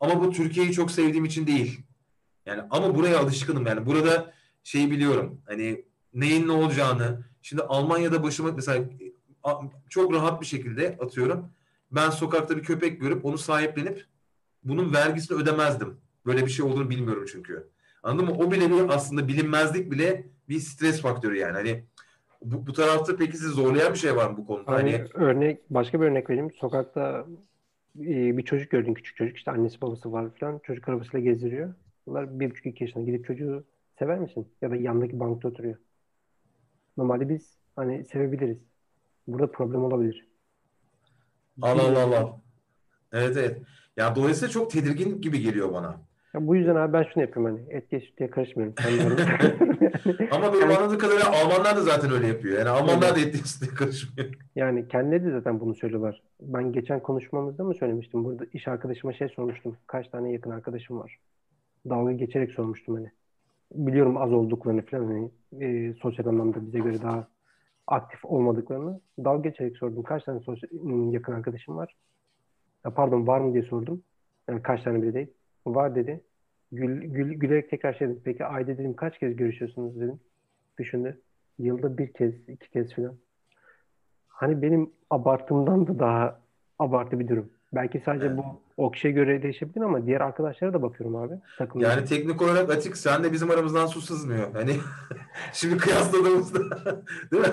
Ama 0.00 0.20
bu 0.20 0.32
Türkiye'yi 0.32 0.72
çok 0.72 0.90
sevdiğim 0.90 1.24
için 1.24 1.46
değil. 1.46 1.80
Yani 2.46 2.62
ama 2.70 2.94
buraya 2.94 3.18
alışkınım 3.18 3.66
yani. 3.66 3.86
Burada 3.86 4.32
şeyi 4.64 4.90
biliyorum. 4.90 5.40
Hani 5.46 5.84
neyin 6.14 6.48
ne 6.48 6.52
olacağını. 6.52 7.24
Şimdi 7.42 7.62
Almanya'da 7.62 8.22
başıma 8.22 8.52
mesela 8.52 8.84
çok 9.88 10.12
rahat 10.12 10.40
bir 10.40 10.46
şekilde 10.46 10.98
atıyorum. 11.00 11.50
Ben 11.90 12.10
sokakta 12.10 12.56
bir 12.56 12.62
köpek 12.62 13.00
görüp 13.00 13.24
onu 13.24 13.38
sahiplenip 13.38 14.06
bunun 14.64 14.94
vergisini 14.94 15.38
ödemezdim. 15.38 15.96
Böyle 16.26 16.46
bir 16.46 16.50
şey 16.50 16.64
olduğunu 16.64 16.90
bilmiyorum 16.90 17.24
çünkü. 17.32 17.68
Anladın 18.02 18.28
mı? 18.28 18.34
O 18.38 18.50
bile 18.50 18.70
bir 18.70 18.88
aslında 18.88 19.28
bilinmezlik 19.28 19.90
bile 19.90 20.26
bir 20.48 20.60
stres 20.60 21.00
faktörü 21.00 21.38
yani. 21.38 21.52
Hani 21.52 21.84
bu, 22.42 22.66
bu 22.66 22.72
tarafta 22.72 23.16
peki 23.16 23.36
sizi 23.36 23.50
zorlayan 23.50 23.92
bir 23.92 23.98
şey 23.98 24.16
var 24.16 24.30
mı 24.30 24.36
bu 24.36 24.46
konuda? 24.46 24.72
Hani 24.72 24.92
Hani 24.92 25.08
örnek 25.14 25.70
başka 25.70 26.00
bir 26.00 26.06
örnek 26.06 26.30
vereyim. 26.30 26.52
Sokakta 26.52 27.26
e, 28.00 28.36
bir 28.36 28.42
çocuk 28.44 28.70
gördün 28.70 28.94
küçük 28.94 29.16
çocuk 29.16 29.36
işte 29.36 29.50
annesi 29.50 29.80
babası 29.80 30.12
var 30.12 30.30
falan 30.40 30.60
çocuk 30.62 30.88
arabasıyla 30.88 31.20
gezdiriyor. 31.32 31.74
Bunlar 32.06 32.40
bir 32.40 32.50
buçuk 32.50 32.66
iki 32.66 32.84
yaşında 32.84 33.04
gidip 33.04 33.26
çocuğu 33.26 33.64
sever 33.98 34.18
misin? 34.18 34.48
Ya 34.62 34.70
da 34.70 34.76
yandaki 34.76 35.20
bankta 35.20 35.48
oturuyor. 35.48 35.76
Normalde 36.96 37.28
biz 37.28 37.58
hani 37.76 38.04
sevebiliriz. 38.04 38.58
Burada 39.26 39.52
problem 39.52 39.84
olabilir. 39.84 40.28
Allah 41.62 41.82
Allah 41.82 42.02
Allah. 42.02 42.40
Evet 43.12 43.36
evet. 43.36 43.62
Ya 43.96 44.16
dolayısıyla 44.16 44.48
çok 44.52 44.70
tedirgin 44.70 45.20
gibi 45.20 45.40
geliyor 45.40 45.72
bana. 45.72 46.07
Ya 46.38 46.46
bu 46.46 46.56
yüzden 46.56 46.76
abi 46.76 46.92
ben 46.92 47.02
şunu 47.02 47.22
yapıyorum 47.22 47.56
hani 47.56 47.76
et 47.76 47.90
geç 47.90 48.18
diye 48.18 48.30
karışmıyorum. 48.30 48.74
Ama 50.30 50.52
benim 50.52 50.70
anladığım 50.70 50.98
kadarıyla 50.98 51.26
Almanlar 51.30 51.76
da 51.76 51.82
zaten 51.82 52.10
öyle 52.10 52.26
yapıyor. 52.26 52.58
Yani 52.58 52.68
Almanlar 52.68 53.16
da 53.16 53.20
etli 53.20 53.40
üstüne 53.40 53.68
karışmıyor. 53.74 54.30
Yani 54.56 54.88
kendileri 54.88 55.24
de 55.24 55.30
zaten 55.30 55.60
bunu 55.60 55.74
söylüyorlar. 55.74 56.22
Ben 56.40 56.72
geçen 56.72 57.00
konuşmamızda 57.00 57.64
mı 57.64 57.74
söylemiştim? 57.74 58.24
Burada 58.24 58.44
iş 58.52 58.68
arkadaşıma 58.68 59.12
şey 59.12 59.28
sormuştum. 59.28 59.76
Kaç 59.86 60.08
tane 60.08 60.32
yakın 60.32 60.50
arkadaşım 60.50 60.98
var? 60.98 61.18
Dalga 61.88 62.12
geçerek 62.12 62.50
sormuştum 62.50 62.94
hani. 62.94 63.10
Biliyorum 63.74 64.16
az 64.16 64.32
olduklarını 64.32 64.82
falan 64.82 65.04
hani 65.04 65.30
e, 65.60 65.94
sosyal 65.94 66.26
anlamda 66.26 66.66
bize 66.66 66.78
göre 66.78 67.02
daha 67.02 67.28
aktif 67.86 68.24
olmadıklarını. 68.24 69.00
Dalga 69.24 69.48
geçerek 69.48 69.76
sordum. 69.76 70.02
Kaç 70.02 70.24
tane 70.24 70.40
sosyal, 70.40 70.70
yakın 71.12 71.32
arkadaşım 71.32 71.76
var? 71.76 71.96
Ya 72.84 72.94
pardon 72.94 73.26
var 73.26 73.40
mı 73.40 73.52
diye 73.52 73.62
sordum. 73.62 74.02
Yani 74.48 74.62
kaç 74.62 74.82
tane 74.82 75.02
bile 75.02 75.14
değil. 75.14 75.28
Var 75.66 75.94
dedi. 75.94 76.20
Gül, 76.72 77.02
gül, 77.02 77.34
gülerek 77.34 77.70
tekrar 77.70 77.92
şey 77.94 78.08
dedim. 78.08 78.20
Peki 78.24 78.44
ayda 78.44 78.78
dedim 78.78 78.94
kaç 78.94 79.18
kez 79.18 79.36
görüşüyorsunuz 79.36 79.96
dedim. 80.00 80.20
Düşündü. 80.78 81.20
Yılda 81.58 81.98
bir 81.98 82.12
kez, 82.12 82.34
iki 82.48 82.70
kez 82.70 82.94
falan. 82.94 83.14
hani 84.28 84.62
benim 84.62 84.90
abartımdan 85.10 85.86
da 85.86 85.98
daha 85.98 86.40
abartı 86.78 87.20
bir 87.20 87.28
durum. 87.28 87.50
Belki 87.72 88.02
sadece 88.04 88.26
Evet. 88.26 88.36
bu 88.38 88.44
o 88.76 88.90
kişiye 88.90 89.12
göre 89.12 89.42
değişebilir 89.42 89.80
ama 89.80 90.06
diğer 90.06 90.20
arkadaşlara 90.20 90.72
da 90.72 90.82
bakıyorum 90.82 91.16
abi. 91.16 91.34
Takımda. 91.58 91.88
Yani 91.88 92.04
teknik 92.04 92.42
olarak 92.42 92.70
açık 92.70 92.96
sen 92.96 93.24
de 93.24 93.32
bizim 93.32 93.50
aramızdan 93.50 93.86
su 93.86 94.00
sızmıyor. 94.00 94.52
Hani 94.52 94.72
şimdi 95.52 95.76
kıyasladığımızda 95.76 96.58
değil 97.32 97.42
mi? 97.42 97.48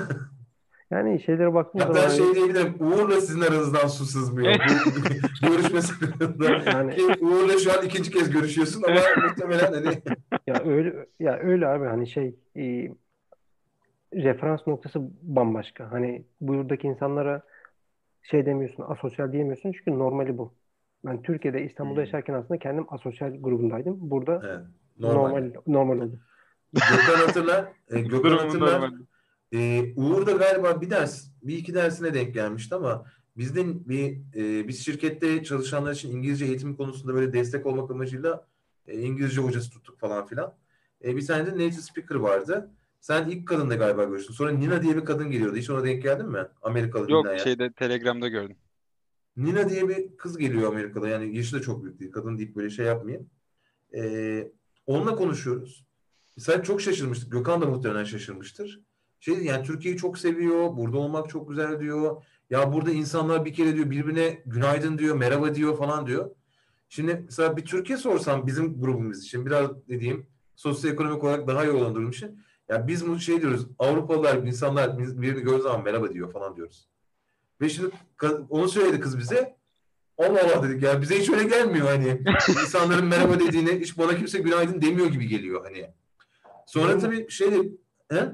Yani 0.91 1.19
şeylere 1.21 1.53
baktığım 1.53 1.81
Hatta 1.81 1.93
zaman 1.93 2.09
şey 2.09 2.35
diyebilirim. 2.35 2.75
Uğur'la 2.79 3.21
sizin 3.21 3.41
aranızdan 3.41 3.87
su 3.87 4.05
sızmıyor. 4.05 4.55
Görüşme 5.47 5.81
sırasında. 5.81 6.45
Yani- 6.71 6.95
Ki 6.95 7.03
Uğur'la 7.25 7.57
şu 7.59 7.71
an 7.79 7.85
ikinci 7.85 8.11
kez 8.11 8.29
görüşüyorsun 8.31 8.83
ama 8.87 8.95
muhtemelen 9.27 9.73
hani 9.73 10.01
ya 10.47 10.61
öyle 10.65 11.05
ya 11.19 11.37
öyle 11.37 11.67
abi 11.67 11.85
hani 11.85 12.07
şey 12.07 12.35
e, 12.57 12.91
referans 14.13 14.67
noktası 14.67 14.99
bambaşka. 15.21 15.91
Hani 15.91 16.25
buradaki 16.41 16.87
insanlara 16.87 17.41
şey 18.23 18.45
demiyorsun, 18.45 18.83
asosyal 18.87 19.31
diyemiyorsun 19.31 19.71
çünkü 19.71 19.99
normali 19.99 20.37
bu. 20.37 20.53
Ben 21.05 21.21
Türkiye'de 21.21 21.63
İstanbul'da 21.65 21.95
Hmm. 21.99 22.05
yaşarken 22.05 22.33
aslında 22.33 22.59
kendim 22.59 22.85
asosyal 22.89 23.35
grubundaydım. 23.41 23.97
Burada 23.99 24.41
evet, 24.47 24.59
normal 24.99 25.29
normal. 25.29 25.51
normal 25.67 25.97
oldu. 25.97 26.19
Gökhan 26.73 27.25
hatırlar. 27.27 27.65
E, 27.89 27.99
Gökhan 28.01 28.59
normal. 28.59 28.91
E, 29.55 29.93
Uğur 29.95 30.25
da 30.25 30.31
galiba 30.31 30.81
bir 30.81 30.89
ders, 30.89 31.27
bir 31.43 31.57
iki 31.57 31.73
dersine 31.73 32.13
denk 32.13 32.33
gelmişti 32.33 32.75
ama 32.75 33.05
bizde 33.37 33.89
bir 33.89 34.17
e, 34.35 34.67
biz 34.67 34.85
şirkette 34.85 35.43
çalışanlar 35.43 35.93
için 35.93 36.11
İngilizce 36.11 36.45
eğitim 36.45 36.75
konusunda 36.75 37.13
böyle 37.13 37.33
destek 37.33 37.65
olmak 37.65 37.91
amacıyla 37.91 38.47
e, 38.87 39.01
İngilizce 39.01 39.41
hocası 39.41 39.69
tuttuk 39.71 39.99
falan 39.99 40.25
filan. 40.25 40.53
E, 41.03 41.15
bir 41.15 41.25
tane 41.25 41.45
de 41.45 41.51
native 41.51 41.81
speaker 41.81 42.15
vardı. 42.15 42.71
Sen 42.99 43.29
ilk 43.29 43.47
kadınla 43.47 43.75
galiba 43.75 44.03
görüştün. 44.03 44.33
Sonra 44.33 44.51
Nina 44.51 44.83
diye 44.83 44.95
bir 44.95 45.05
kadın 45.05 45.31
geliyordu. 45.31 45.57
Hiç 45.57 45.69
ona 45.69 45.83
denk 45.83 46.03
geldin 46.03 46.29
mi? 46.29 46.47
Amerikalı 46.61 47.11
Yok 47.11 47.25
Nina'ya. 47.25 47.39
şeyde 47.39 47.71
Telegram'da 47.71 48.27
gördüm. 48.27 48.55
Nina 49.37 49.69
diye 49.69 49.89
bir 49.89 50.17
kız 50.17 50.37
geliyor 50.37 50.71
Amerika'da. 50.71 51.07
Yani 51.07 51.37
yaşı 51.37 51.55
da 51.55 51.61
çok 51.61 51.83
büyük 51.83 51.99
değil. 51.99 52.11
Kadın 52.11 52.37
deyip 52.37 52.55
böyle 52.55 52.69
şey 52.69 52.85
yapmayayım. 52.85 53.29
Ee, 53.95 54.51
onunla 54.85 55.15
konuşuyoruz. 55.15 55.85
Sen 56.37 56.61
çok 56.61 56.81
şaşırmıştık. 56.81 57.31
Gökhan 57.31 57.61
da 57.61 57.65
muhtemelen 57.65 58.03
şaşırmıştır. 58.03 58.81
Şey 59.25 59.43
yani 59.43 59.65
Türkiye'yi 59.65 59.97
çok 59.97 60.17
seviyor. 60.17 60.77
Burada 60.77 60.97
olmak 60.97 61.29
çok 61.29 61.49
güzel 61.49 61.79
diyor. 61.79 62.23
Ya 62.49 62.73
burada 62.73 62.91
insanlar 62.91 63.45
bir 63.45 63.53
kere 63.53 63.75
diyor 63.75 63.89
birbirine 63.89 64.43
günaydın 64.45 64.97
diyor, 64.97 65.15
merhaba 65.15 65.55
diyor 65.55 65.77
falan 65.77 66.07
diyor. 66.07 66.29
Şimdi 66.89 67.21
mesela 67.25 67.57
bir 67.57 67.65
Türkiye 67.65 67.97
sorsam 67.97 68.47
bizim 68.47 68.81
grubumuz 68.81 69.23
için 69.23 69.45
biraz 69.45 69.87
dediğim 69.89 70.27
sosyoekonomik 70.55 71.23
olarak 71.23 71.47
daha 71.47 71.65
iyi 71.65 71.71
olan 71.71 71.95
durum 71.95 72.09
için 72.09 72.39
ya 72.69 72.87
biz 72.87 73.07
bu 73.07 73.19
şey 73.19 73.41
diyoruz 73.41 73.67
Avrupalılar 73.79 74.35
insanlar 74.35 74.99
birbirini 74.99 75.41
gördüğü 75.41 75.63
zaman 75.63 75.83
merhaba 75.83 76.13
diyor 76.13 76.31
falan 76.31 76.55
diyoruz. 76.55 76.89
Ve 77.61 77.69
şimdi 77.69 77.89
onu 78.49 78.67
söyledi 78.67 78.99
kız 78.99 79.17
bize. 79.19 79.57
Allah 80.17 80.39
Allah 80.45 80.63
dedik 80.63 80.83
ya 80.83 81.01
bize 81.01 81.19
hiç 81.19 81.29
öyle 81.29 81.43
gelmiyor 81.43 81.87
hani. 81.87 82.21
İnsanların 82.49 83.05
merhaba 83.05 83.39
dediğine 83.39 83.79
hiç 83.79 83.97
bana 83.97 84.15
kimse 84.15 84.39
günaydın 84.39 84.81
demiyor 84.81 85.07
gibi 85.07 85.27
geliyor 85.27 85.63
hani. 85.63 85.89
Sonra 86.65 86.99
tabii 86.99 87.29
şey 87.29 87.71
he? 88.11 88.31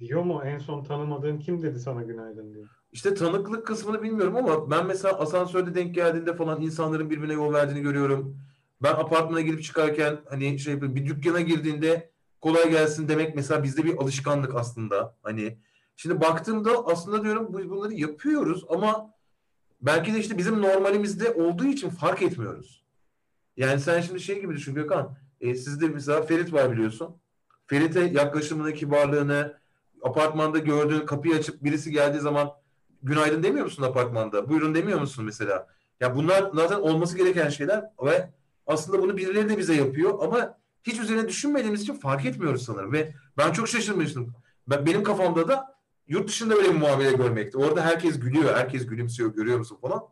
Diyor 0.00 0.22
mu 0.22 0.42
en 0.44 0.58
son 0.58 0.84
tanımadığın 0.84 1.38
kim 1.38 1.62
dedi 1.62 1.80
sana 1.80 2.02
günaydın 2.02 2.54
diye. 2.54 2.64
İşte 2.92 3.14
tanıklık 3.14 3.66
kısmını 3.66 4.02
bilmiyorum 4.02 4.36
ama 4.36 4.70
ben 4.70 4.86
mesela 4.86 5.18
asansörde 5.18 5.74
denk 5.74 5.94
geldiğinde 5.94 6.36
falan 6.36 6.62
insanların 6.62 7.10
birbirine 7.10 7.32
yol 7.32 7.54
verdiğini 7.54 7.82
görüyorum. 7.82 8.38
Ben 8.82 8.92
apartmana 8.92 9.40
girip 9.40 9.62
çıkarken 9.62 10.18
hani 10.28 10.58
şey 10.58 10.82
bir 10.82 11.06
dükkana 11.06 11.40
girdiğinde 11.40 12.10
kolay 12.40 12.70
gelsin 12.70 13.08
demek 13.08 13.36
mesela 13.36 13.62
bizde 13.62 13.84
bir 13.84 13.96
alışkanlık 13.96 14.54
aslında. 14.54 15.16
Hani 15.22 15.58
şimdi 15.96 16.20
baktığımda 16.20 16.86
aslında 16.86 17.24
diyorum 17.24 17.58
biz 17.58 17.70
bunları 17.70 17.94
yapıyoruz 17.94 18.64
ama 18.68 19.14
belki 19.80 20.14
de 20.14 20.18
işte 20.18 20.38
bizim 20.38 20.62
normalimizde 20.62 21.32
olduğu 21.32 21.64
için 21.64 21.90
fark 21.90 22.22
etmiyoruz. 22.22 22.84
Yani 23.56 23.80
sen 23.80 24.00
şimdi 24.00 24.20
şey 24.20 24.40
gibi 24.40 24.54
düşün 24.54 24.74
Gökhan. 24.74 25.16
E, 25.40 25.54
sizde 25.54 25.88
mesela 25.88 26.22
Ferit 26.22 26.52
var 26.52 26.72
biliyorsun. 26.72 27.16
Ferit'e 27.66 28.00
yaklaşımını, 28.00 28.72
kibarlığını, 28.74 29.59
apartmanda 30.02 30.58
gördüğün 30.58 31.06
kapıyı 31.06 31.34
açıp 31.34 31.64
birisi 31.64 31.90
geldiği 31.90 32.20
zaman 32.20 32.50
günaydın 33.02 33.42
demiyor 33.42 33.64
musun 33.64 33.82
apartmanda? 33.82 34.48
Buyurun 34.48 34.74
demiyor 34.74 35.00
musun 35.00 35.24
mesela? 35.24 35.66
Ya 36.00 36.16
bunlar 36.16 36.50
zaten 36.54 36.80
olması 36.80 37.16
gereken 37.16 37.48
şeyler 37.48 37.84
ve 38.04 38.30
aslında 38.66 39.02
bunu 39.02 39.16
birileri 39.16 39.48
de 39.48 39.58
bize 39.58 39.74
yapıyor 39.74 40.18
ama 40.22 40.58
hiç 40.82 41.00
üzerine 41.00 41.28
düşünmediğimiz 41.28 41.82
için 41.82 41.94
fark 41.94 42.26
etmiyoruz 42.26 42.64
sanırım 42.64 42.92
ve 42.92 43.14
ben 43.38 43.52
çok 43.52 43.68
şaşırmıştım. 43.68 44.34
Ben, 44.68 44.86
benim 44.86 45.02
kafamda 45.02 45.48
da 45.48 45.80
yurt 46.08 46.28
dışında 46.28 46.56
böyle 46.56 46.68
bir 46.68 46.78
muamele 46.78 47.12
görmekti. 47.12 47.58
Orada 47.58 47.84
herkes 47.84 48.20
gülüyor, 48.20 48.54
herkes 48.54 48.86
gülümsüyor, 48.86 49.34
görüyor 49.34 49.58
musun 49.58 49.78
falan. 49.80 50.02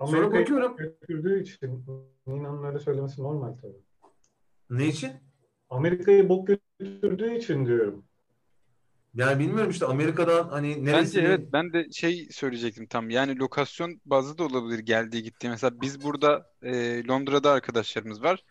Sonra 0.00 0.18
Amerika'yı 0.18 0.42
bakıyorum 0.42 0.76
götürdüğü 0.76 1.42
için 1.42 1.84
Nina'nın 2.26 2.64
öyle 2.64 2.78
söylemesi 2.78 3.22
normal 3.22 3.52
tabii. 3.52 3.82
ne 4.70 4.86
için? 4.86 5.12
Amerika'yı 5.70 6.28
bok 6.28 6.48
götürdüğü 6.80 7.34
için 7.34 7.66
diyorum. 7.66 8.04
Yani 9.18 9.38
bilmiyorum 9.38 9.70
işte 9.70 9.86
Amerika'dan 9.86 10.48
hani 10.48 10.84
neresi 10.84 11.16
Bence 11.16 11.20
evet 11.20 11.52
ben 11.52 11.72
de 11.72 11.90
şey 11.92 12.28
söyleyecektim 12.30 12.86
tam 12.86 13.10
yani 13.10 13.38
lokasyon 13.38 14.00
bazlı 14.06 14.38
da 14.38 14.44
olabilir 14.44 14.78
geldiği 14.78 15.22
gittiği. 15.22 15.48
Mesela 15.48 15.80
biz 15.80 16.02
burada 16.02 16.50
e, 16.62 17.04
Londra'da 17.08 17.50
arkadaşlarımız 17.52 18.22
var. 18.22 18.44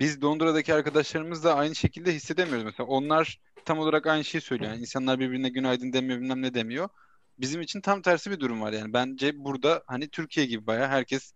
Biz 0.00 0.22
Londra'daki 0.24 0.74
arkadaşlarımız 0.74 1.44
da 1.44 1.54
aynı 1.56 1.74
şekilde 1.74 2.14
hissedemiyoruz. 2.14 2.64
Mesela 2.64 2.86
onlar 2.86 3.40
tam 3.64 3.78
olarak 3.78 4.06
aynı 4.06 4.24
şeyi 4.24 4.42
söylüyor. 4.42 4.70
Yani 4.70 4.80
insanlar 4.80 5.18
birbirine 5.20 5.48
günaydın 5.48 5.92
demiyor 5.92 6.20
bilmem 6.20 6.42
ne 6.42 6.54
demiyor. 6.54 6.88
Bizim 7.38 7.60
için 7.62 7.80
tam 7.80 8.02
tersi 8.02 8.30
bir 8.30 8.40
durum 8.40 8.60
var 8.60 8.72
yani. 8.72 8.92
Bence 8.92 9.32
burada 9.44 9.82
hani 9.86 10.08
Türkiye 10.08 10.46
gibi 10.46 10.66
bayağı 10.66 10.88
herkes 10.88 11.32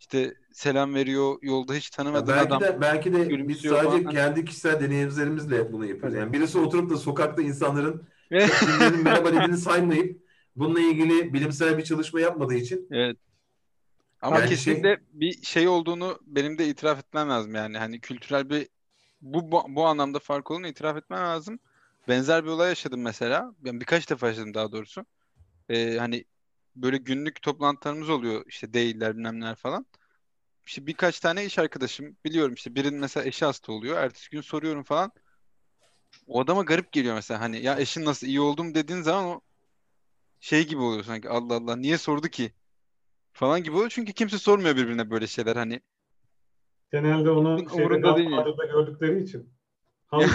işte 0.00 0.34
selam 0.52 0.94
veriyor 0.94 1.38
yolda 1.42 1.74
hiç 1.74 1.90
Ya 1.90 1.90
tanımadığın 1.96 2.28
belki 2.28 2.46
adam. 2.46 2.60
de 2.60 2.80
belki 2.80 3.12
de 3.12 3.18
biz 3.20 3.28
gülümsüyor 3.28 3.76
sadece 3.82 4.02
falan. 4.02 4.14
kendi 4.14 4.44
kişisel 4.44 4.80
deneyimlerimizle 4.80 5.72
bunu 5.72 5.86
yapıyoruz. 5.86 6.14
Yani 6.18 6.32
birisi 6.32 6.58
oturup 6.58 6.90
da 6.90 6.96
sokakta 6.96 7.42
insanların 7.42 8.08
Birbirlerinin 8.30 9.02
merhaba 9.04 9.32
dediğini 9.32 9.56
saymayıp 9.56 10.22
bununla 10.56 10.80
ilgili 10.80 11.34
bilimsel 11.34 11.78
bir 11.78 11.84
çalışma 11.84 12.20
yapmadığı 12.20 12.54
için 12.54 12.88
Evet. 12.90 13.16
Ama 14.22 14.38
Yani 14.38 14.48
kesinlikle 14.48 14.98
bir 15.12 15.42
şey 15.42 15.68
olduğunu 15.68 16.18
benim 16.26 16.58
de 16.58 16.68
itiraf 16.68 16.98
etmem 16.98 17.28
lazım 17.30 17.54
yani. 17.54 17.78
Hani 17.78 18.00
kültürel 18.00 18.50
bir 18.50 18.68
bu, 19.20 19.52
bu, 19.52 19.62
bu 19.68 19.86
anlamda 19.86 20.18
fark 20.18 20.50
olduğunu 20.50 20.66
itiraf 20.68 20.96
etmem 20.96 21.20
lazım. 21.20 21.58
Benzer 22.08 22.44
bir 22.44 22.50
olay 22.50 22.68
yaşadım 22.68 23.02
mesela. 23.02 23.54
Ben 23.58 23.80
birkaç 23.80 24.10
defa 24.10 24.28
yaşadım 24.28 24.54
daha 24.54 24.72
doğrusu. 24.72 25.06
Ee, 25.68 25.96
hani 25.98 26.24
böyle 26.76 26.96
günlük 26.98 27.42
toplantılarımız 27.42 28.10
oluyor 28.10 28.44
işte 28.48 28.72
değiller 28.74 29.16
bilmem 29.16 29.40
neler 29.40 29.56
falan. 29.56 29.86
İşte 30.66 30.86
birkaç 30.86 31.20
tane 31.20 31.44
iş 31.44 31.58
arkadaşım 31.58 32.16
biliyorum 32.24 32.54
işte 32.54 32.74
birinin 32.74 33.00
mesela 33.00 33.26
eşi 33.26 33.44
hasta 33.44 33.72
oluyor. 33.72 33.98
Ertesi 33.98 34.30
gün 34.30 34.40
soruyorum 34.40 34.82
falan. 34.84 35.12
O 36.26 36.40
adama 36.40 36.62
garip 36.62 36.92
geliyor 36.92 37.14
mesela 37.14 37.40
hani 37.40 37.62
ya 37.62 37.78
eşin 37.78 38.04
nasıl 38.04 38.26
iyi 38.26 38.40
oldu 38.40 38.64
mu 38.64 38.74
dediğin 38.74 39.00
zaman 39.00 39.24
o 39.24 39.40
şey 40.40 40.66
gibi 40.66 40.80
oluyor 40.80 41.04
sanki 41.04 41.28
Allah 41.28 41.54
Allah 41.54 41.76
niye 41.76 41.98
sordu 41.98 42.28
ki 42.28 42.52
falan 43.32 43.62
gibi 43.62 43.76
oluyor. 43.76 43.90
Çünkü 43.90 44.12
kimse 44.12 44.38
sormuyor 44.38 44.76
birbirine 44.76 45.10
böyle 45.10 45.26
şeyler 45.26 45.56
hani. 45.56 45.80
Genelde 46.92 47.30
onu 47.30 47.58
şeyde. 47.70 47.84
Godfather'da 47.84 48.64
gördükleri 48.64 49.22
için. 49.22 49.50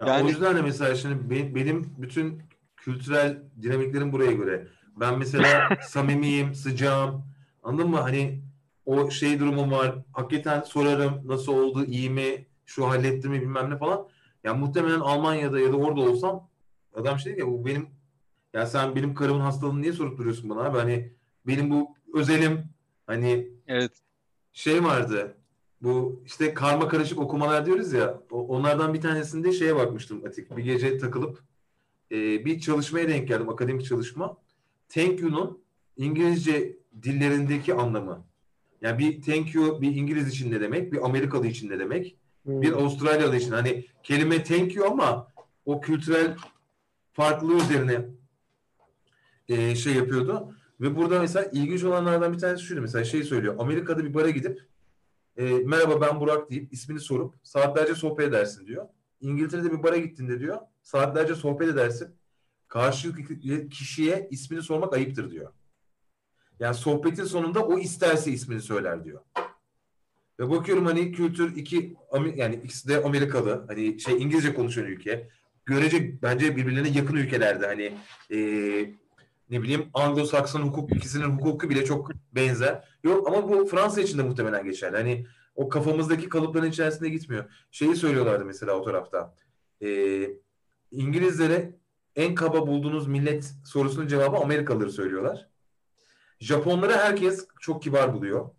Ya 0.00 0.06
Yani- 0.06 0.24
o 0.24 0.28
yüzden 0.28 0.56
de 0.56 0.62
mesela 0.62 0.94
şimdi 0.94 1.30
be- 1.30 1.54
benim 1.54 1.94
bütün 1.98 2.42
kültürel 2.76 3.42
dinamiklerim 3.62 4.12
buraya 4.12 4.32
göre. 4.32 4.68
Ben 4.96 5.18
mesela 5.18 5.68
samimiyim, 5.82 6.54
sıcağım. 6.54 7.24
Anladın 7.62 7.88
mı? 7.90 8.00
Hani 8.00 8.42
o 8.90 9.10
şey 9.10 9.40
durumum 9.40 9.70
var. 9.70 9.94
Hakikaten 10.12 10.60
sorarım 10.62 11.22
nasıl 11.24 11.52
oldu, 11.52 11.84
iyi 11.84 12.10
mi, 12.10 12.46
şu 12.66 12.88
halletti 12.88 13.28
mi 13.28 13.40
bilmem 13.40 13.70
ne 13.70 13.78
falan. 13.78 14.08
Ya 14.44 14.54
muhtemelen 14.54 15.00
Almanya'da 15.00 15.60
ya 15.60 15.72
da 15.72 15.76
orada 15.76 16.00
olsam 16.00 16.48
adam 16.94 17.18
şey 17.18 17.36
diyor 17.36 17.48
ya 17.48 17.52
bu 17.54 17.66
benim 17.66 17.88
ya 18.54 18.66
sen 18.66 18.96
benim 18.96 19.14
karımın 19.14 19.40
hastalığını 19.40 19.82
niye 19.82 19.92
sorup 19.92 20.18
duruyorsun 20.18 20.50
bana 20.50 20.60
abi? 20.60 20.78
Hani 20.78 21.12
benim 21.46 21.70
bu 21.70 21.94
özelim 22.14 22.64
hani 23.06 23.48
Evet. 23.66 23.92
şey 24.52 24.84
vardı. 24.84 25.36
Bu 25.82 26.22
işte 26.26 26.54
karma 26.54 26.88
karışık 26.88 27.18
okumalar 27.18 27.66
diyoruz 27.66 27.92
ya. 27.92 28.20
Onlardan 28.30 28.94
bir 28.94 29.00
tanesinde 29.00 29.52
şeye 29.52 29.76
bakmıştım 29.76 30.24
Atik. 30.26 30.56
Bir 30.56 30.64
gece 30.64 30.98
takılıp 30.98 31.42
e, 32.12 32.44
bir 32.44 32.60
çalışmaya 32.60 33.08
denk 33.08 33.28
geldim. 33.28 33.48
Akademik 33.48 33.84
çalışma. 33.86 34.36
Thank 34.88 35.20
you'nun 35.20 35.62
İngilizce 35.96 36.76
dillerindeki 37.02 37.74
anlamı. 37.74 38.24
Yani 38.82 38.98
bir 38.98 39.22
thank 39.22 39.54
you 39.54 39.82
bir 39.82 39.96
İngiliz 39.96 40.28
için 40.28 40.50
ne 40.50 40.60
demek? 40.60 40.92
Bir 40.92 41.04
Amerikalı 41.04 41.46
için 41.46 41.70
ne 41.70 41.78
demek? 41.78 42.16
Hmm. 42.42 42.62
Bir 42.62 42.72
Avustralyalı 42.72 43.36
için. 43.36 43.50
Hani 43.50 43.86
kelime 44.02 44.42
thank 44.42 44.76
you 44.76 44.86
ama 44.86 45.28
o 45.64 45.80
kültürel 45.80 46.36
farklılığı 47.12 47.56
üzerine 47.56 48.04
e, 49.48 49.74
şey 49.74 49.94
yapıyordu. 49.94 50.54
Ve 50.80 50.96
burada 50.96 51.20
mesela 51.20 51.50
ilginç 51.52 51.84
olanlardan 51.84 52.32
bir 52.32 52.38
tanesi 52.38 52.64
şuydu. 52.64 52.80
Mesela 52.80 53.04
şey 53.04 53.22
söylüyor. 53.22 53.54
Amerika'da 53.58 54.04
bir 54.04 54.14
bara 54.14 54.30
gidip 54.30 54.68
e, 55.36 55.44
merhaba 55.44 56.00
ben 56.00 56.20
Burak 56.20 56.50
deyip 56.50 56.72
ismini 56.72 57.00
sorup 57.00 57.34
saatlerce 57.42 57.94
sohbet 57.94 58.28
edersin 58.28 58.66
diyor. 58.66 58.86
İngiltere'de 59.20 59.72
bir 59.72 59.82
bara 59.82 59.96
gittiğinde 59.96 60.40
diyor 60.40 60.58
saatlerce 60.82 61.34
sohbet 61.34 61.68
edersin. 61.68 62.08
Karşılıklı 62.68 63.68
kişiye 63.68 64.28
ismini 64.30 64.62
sormak 64.62 64.94
ayıptır 64.94 65.30
diyor. 65.30 65.52
Yani 66.60 66.74
sohbetin 66.74 67.24
sonunda 67.24 67.66
o 67.66 67.78
isterse 67.78 68.30
ismini 68.30 68.60
söyler 68.60 69.04
diyor. 69.04 69.20
Ve 70.40 70.50
bakıyorum 70.50 70.86
hani 70.86 71.12
kültür 71.12 71.56
iki 71.56 71.96
yani 72.34 72.54
ikisi 72.54 72.88
de 72.88 73.02
Amerikalı. 73.02 73.64
Hani 73.68 74.00
şey 74.00 74.22
İngilizce 74.22 74.54
konuşan 74.54 74.84
ülke. 74.84 75.28
Görece 75.66 76.22
bence 76.22 76.56
birbirlerine 76.56 76.88
yakın 76.88 77.16
ülkelerde 77.16 77.66
hani 77.66 77.92
e, 78.30 78.38
ne 79.50 79.62
bileyim 79.62 79.86
Anglo-Sakson 79.94 80.60
hukuk 80.60 80.96
ikisinin 80.96 81.24
hukuku 81.24 81.70
bile 81.70 81.84
çok 81.84 82.10
benzer. 82.32 82.84
Yok 83.04 83.28
ama 83.28 83.48
bu 83.48 83.66
Fransa 83.66 84.00
için 84.00 84.18
de 84.18 84.22
muhtemelen 84.22 84.64
geçerli. 84.64 84.96
Hani 84.96 85.26
o 85.54 85.68
kafamızdaki 85.68 86.28
kalıpların 86.28 86.70
içerisinde 86.70 87.08
gitmiyor. 87.08 87.44
Şeyi 87.70 87.96
söylüyorlardı 87.96 88.44
mesela 88.44 88.72
o 88.72 88.82
tarafta. 88.82 89.34
E, 89.82 89.88
İngilizlere 90.90 91.72
en 92.16 92.34
kaba 92.34 92.66
bulduğunuz 92.66 93.06
millet 93.06 93.54
sorusunun 93.64 94.06
cevabı 94.06 94.36
Amerikalıları 94.36 94.92
söylüyorlar. 94.92 95.49
Japonları 96.40 96.92
herkes 96.92 97.48
çok 97.60 97.82
kibar 97.82 98.14
buluyor. 98.14 98.50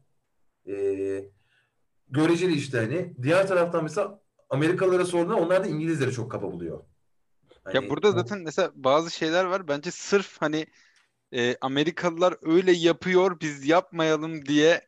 Ee, 0.67 1.25
göreceli 2.09 2.53
işte 2.53 2.77
hani. 2.77 3.13
Diğer 3.23 3.47
taraftan 3.47 3.83
mesela 3.83 4.19
Amerikalılara 4.49 5.05
sorduğunda 5.05 5.35
onlar 5.35 5.63
da 5.63 5.67
İngilizleri 5.67 6.11
çok 6.11 6.31
kaba 6.31 6.51
buluyor. 6.51 6.83
Hani, 7.63 7.75
ya 7.75 7.89
burada 7.89 8.11
zaten 8.11 8.39
mesela 8.39 8.71
bazı 8.75 9.11
şeyler 9.11 9.45
var. 9.45 9.67
Bence 9.67 9.91
sırf 9.91 10.41
hani 10.41 10.67
e, 11.33 11.55
Amerikalılar 11.61 12.35
öyle 12.41 12.71
yapıyor 12.71 13.39
biz 13.41 13.67
yapmayalım 13.67 14.45
diye 14.45 14.85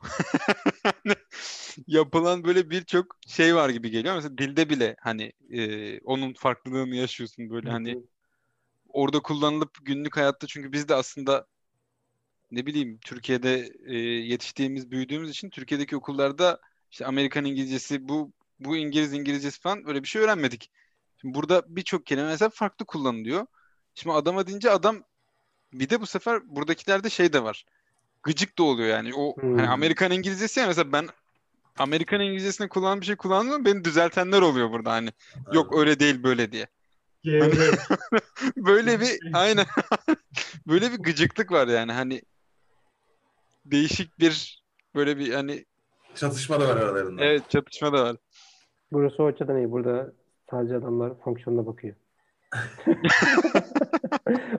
yapılan 1.86 2.44
böyle 2.44 2.70
birçok 2.70 3.16
şey 3.26 3.54
var 3.54 3.68
gibi 3.68 3.90
geliyor. 3.90 4.14
Mesela 4.14 4.38
dilde 4.38 4.70
bile 4.70 4.96
hani 5.00 5.32
e, 5.50 5.98
onun 6.00 6.32
farklılığını 6.32 6.96
yaşıyorsun 6.96 7.50
böyle 7.50 7.70
hani 7.70 8.02
orada 8.88 9.20
kullanılıp 9.20 9.70
günlük 9.82 10.16
hayatta 10.16 10.46
çünkü 10.46 10.72
biz 10.72 10.88
de 10.88 10.94
aslında 10.94 11.46
ne 12.52 12.66
bileyim 12.66 12.98
Türkiye'de 13.04 13.72
e, 13.86 13.96
yetiştiğimiz, 13.98 14.90
büyüdüğümüz 14.90 15.30
için 15.30 15.50
Türkiye'deki 15.50 15.96
okullarda 15.96 16.60
işte 16.90 17.06
Amerikan 17.06 17.44
İngilizcesi, 17.44 18.08
bu 18.08 18.32
bu 18.60 18.76
İngiliz 18.76 19.12
İngilizcesi 19.12 19.60
falan 19.60 19.86
böyle 19.86 20.02
bir 20.02 20.08
şey 20.08 20.22
öğrenmedik. 20.22 20.70
Şimdi 21.20 21.34
burada 21.34 21.62
birçok 21.68 22.06
kelime 22.06 22.26
mesela 22.26 22.48
farklı 22.54 22.86
kullanılıyor. 22.86 23.46
Şimdi 23.94 24.16
adama 24.16 24.46
deyince 24.46 24.70
adam 24.70 25.02
bir 25.72 25.90
de 25.90 26.00
bu 26.00 26.06
sefer 26.06 26.56
buradakilerde 26.56 27.10
şey 27.10 27.32
de 27.32 27.42
var. 27.42 27.64
Gıcık 28.22 28.58
da 28.58 28.62
oluyor 28.62 28.88
yani. 28.88 29.14
O 29.14 29.36
hmm. 29.36 29.58
hani 29.58 29.68
Amerikan 29.68 30.12
İngilizcesi 30.12 30.60
ya 30.60 30.66
mesela 30.66 30.92
ben 30.92 31.08
Amerikan 31.78 32.20
İngilizcesini 32.20 32.68
kullanan 32.68 33.00
bir 33.00 33.06
şey 33.06 33.16
kullandım 33.16 33.64
beni 33.64 33.84
düzeltenler 33.84 34.42
oluyor 34.42 34.70
burada 34.70 34.92
hani. 34.92 35.10
Evet. 35.36 35.54
Yok 35.54 35.76
öyle 35.78 36.00
değil 36.00 36.22
böyle 36.22 36.52
diye. 36.52 36.66
Hani 37.26 37.54
böyle 38.56 39.00
bir 39.00 39.18
aynen 39.32 39.66
böyle 40.66 40.92
bir 40.92 40.98
gıcıklık 40.98 41.52
var 41.52 41.68
yani 41.68 41.92
hani 41.92 42.22
değişik 43.64 44.18
bir 44.18 44.64
böyle 44.94 45.18
bir 45.18 45.34
hani 45.34 45.64
çatışma 46.14 46.60
da 46.60 46.68
var 46.68 46.76
aralarında. 46.76 47.24
Evet 47.24 47.50
çatışma 47.50 47.92
da 47.92 48.04
var. 48.04 48.16
Burası 48.92 49.22
o 49.22 49.26
açıdan 49.26 49.56
iyi. 49.56 49.70
Burada 49.70 50.12
sadece 50.50 50.76
adamlar 50.76 51.20
fonksiyonuna 51.24 51.66
bakıyor. 51.66 51.94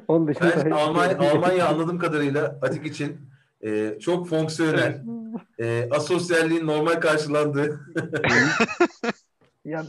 Onun 0.08 0.28
dışında 0.28 0.66
ben 0.66 0.72
Almanya, 0.72 1.20
Almanya 1.20 1.68
anladığım 1.68 2.00
kadarıyla 2.00 2.60
Atik 2.62 2.86
için 2.86 3.18
e, 3.62 4.00
çok 4.00 4.28
fonksiyonel, 4.28 5.02
e, 5.60 5.88
asosyalliğin 5.92 6.68
normal 6.68 6.94
karşılandığı. 6.94 7.80
ya 9.66 9.86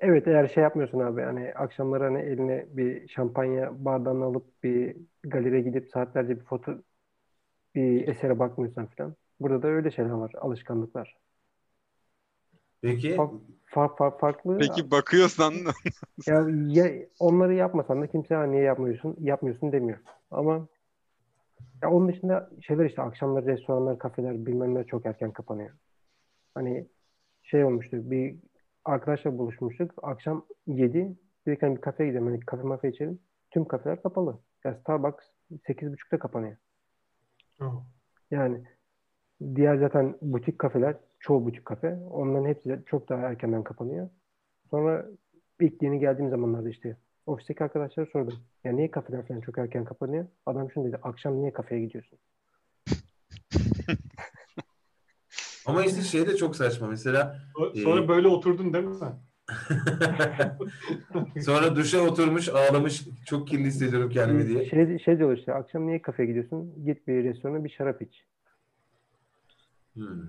evet 0.00 0.26
eğer 0.26 0.48
şey 0.48 0.62
yapmıyorsun 0.62 1.00
abi 1.00 1.22
hani 1.22 1.52
akşamları 1.54 2.04
hani 2.04 2.18
eline 2.18 2.66
bir 2.70 3.08
şampanya 3.08 3.84
bardağını 3.84 4.24
alıp 4.24 4.62
bir 4.62 4.96
galeriye 5.24 5.60
gidip 5.60 5.90
saatlerce 5.92 6.40
bir 6.40 6.44
foto 6.44 6.72
bir 7.76 8.08
esere 8.08 8.38
bakmıyorsan 8.38 8.86
falan. 8.86 9.14
Burada 9.40 9.62
da 9.62 9.68
öyle 9.68 9.90
şeyler 9.90 10.10
var, 10.10 10.32
alışkanlıklar. 10.40 11.16
Peki. 12.82 13.16
Fark, 13.16 13.32
fark, 13.64 13.98
fark, 13.98 14.20
farklı. 14.20 14.58
Peki 14.58 14.90
bakıyorsan 14.90 15.52
ya, 16.26 16.46
ya 16.66 17.06
onları 17.18 17.54
yapmasan 17.54 18.02
da 18.02 18.06
kimse 18.06 18.50
niye 18.50 18.62
yapmıyorsun, 18.62 19.16
yapmıyorsun 19.20 19.72
demiyor. 19.72 19.98
Ama 20.30 20.68
ya 21.82 21.90
onun 21.90 22.08
dışında 22.08 22.50
şeyler 22.66 22.84
işte 22.84 23.02
akşamları 23.02 23.46
restoranlar, 23.46 23.98
kafeler 23.98 24.46
bilmem 24.46 24.74
ne 24.74 24.84
çok 24.84 25.06
erken 25.06 25.32
kapanıyor. 25.32 25.70
Hani 26.54 26.86
şey 27.42 27.64
olmuştu 27.64 28.10
bir 28.10 28.36
arkadaşla 28.84 29.38
buluşmuştuk. 29.38 29.94
Akşam 30.02 30.46
7 30.66 31.16
dedik 31.46 31.62
hani 31.62 31.76
bir 31.76 31.80
kafeye 31.80 32.08
gidelim. 32.08 32.26
Hani 32.26 32.40
kafe 32.40 32.62
mafe 32.62 32.88
içelim. 32.88 33.18
Tüm 33.50 33.64
kafeler 33.64 34.02
kapalı. 34.02 34.38
Ya 34.64 34.74
Starbucks 34.74 35.24
8.30'da 35.50 36.18
kapanıyor. 36.18 36.56
Yani 38.30 38.62
diğer 39.54 39.76
zaten 39.76 40.16
butik 40.22 40.58
kafeler, 40.58 40.96
çoğu 41.20 41.46
butik 41.46 41.64
kafe, 41.64 41.98
onların 42.10 42.48
hepsi 42.48 42.68
de 42.68 42.82
çok 42.86 43.08
daha 43.08 43.20
erkenden 43.20 43.64
kapanıyor. 43.64 44.08
Sonra 44.70 45.06
ilk 45.60 45.82
yeni 45.82 45.98
geldiğim 45.98 46.30
zamanlarda 46.30 46.68
işte 46.68 46.96
ofisteki 47.26 47.64
arkadaşlara 47.64 48.06
sordum. 48.06 48.34
Ya 48.64 48.72
niye 48.72 48.90
kafeler 48.90 49.28
falan 49.28 49.40
çok 49.40 49.58
erken 49.58 49.84
kapanıyor? 49.84 50.26
Adam 50.46 50.70
şunu 50.70 50.84
dedi. 50.84 50.96
Akşam 51.02 51.40
niye 51.40 51.52
kafeye 51.52 51.80
gidiyorsun? 51.80 52.18
Ama 55.66 55.84
işte 55.84 56.02
şey 56.02 56.26
de 56.26 56.36
çok 56.36 56.56
saçma. 56.56 56.86
Mesela 56.86 57.40
sonra 57.74 58.04
e... 58.04 58.08
böyle 58.08 58.28
oturdun 58.28 58.72
değil 58.72 58.84
mi? 58.84 58.94
Sonra 61.40 61.76
duşa 61.76 62.00
oturmuş 62.00 62.48
ağlamış 62.48 63.04
çok 63.26 63.48
kirli 63.48 63.64
hissediyorum 63.64 64.10
kendimi 64.10 64.48
diye. 64.48 64.64
Şey, 64.64 64.98
şey 64.98 65.18
diyor 65.18 65.38
işte 65.38 65.54
akşam 65.54 65.86
niye 65.86 66.02
kafeye 66.02 66.26
gidiyorsun? 66.26 66.84
Git 66.84 67.08
bir 67.08 67.24
restorana 67.24 67.64
bir 67.64 67.70
şarap 67.70 68.02
iç. 68.02 68.24
Hmm. 69.94 70.28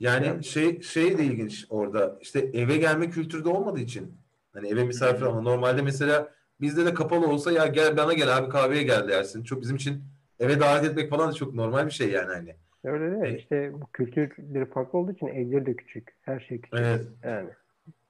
Yani 0.00 0.26
evet. 0.26 0.44
şey 0.44 0.82
şey 0.82 1.18
de 1.18 1.24
ilginç 1.24 1.66
orada. 1.70 2.18
İşte 2.20 2.38
eve 2.38 2.76
gelme 2.76 3.10
kültürü 3.10 3.44
de 3.44 3.48
olmadığı 3.48 3.80
için. 3.80 4.14
Hani 4.52 4.68
eve 4.68 4.84
misafir 4.84 5.22
ama 5.22 5.40
normalde 5.40 5.82
mesela 5.82 6.28
bizde 6.60 6.86
de 6.86 6.94
kapalı 6.94 7.26
olsa 7.26 7.52
ya 7.52 7.66
gel 7.66 7.96
bana 7.96 8.12
gel 8.12 8.36
abi 8.36 8.48
kahveye 8.48 8.82
gel 8.82 9.08
dersin. 9.08 9.44
Çok 9.44 9.62
bizim 9.62 9.76
için 9.76 10.04
eve 10.40 10.60
davet 10.60 10.84
etmek 10.84 11.10
falan 11.10 11.28
da 11.28 11.32
çok 11.32 11.54
normal 11.54 11.86
bir 11.86 11.90
şey 11.90 12.10
yani 12.10 12.32
hani. 12.32 12.54
Öyle 12.84 13.12
değil. 13.12 13.34
E, 13.34 13.38
işte 13.38 13.72
bu 13.72 13.86
kültürleri 13.92 14.66
farklı 14.66 14.98
olduğu 14.98 15.12
için 15.12 15.26
evleri 15.26 15.66
de 15.66 15.76
küçük. 15.76 16.14
Her 16.22 16.40
şey 16.40 16.60
küçük. 16.60 16.80
Evet. 16.80 17.06
Yani. 17.22 17.50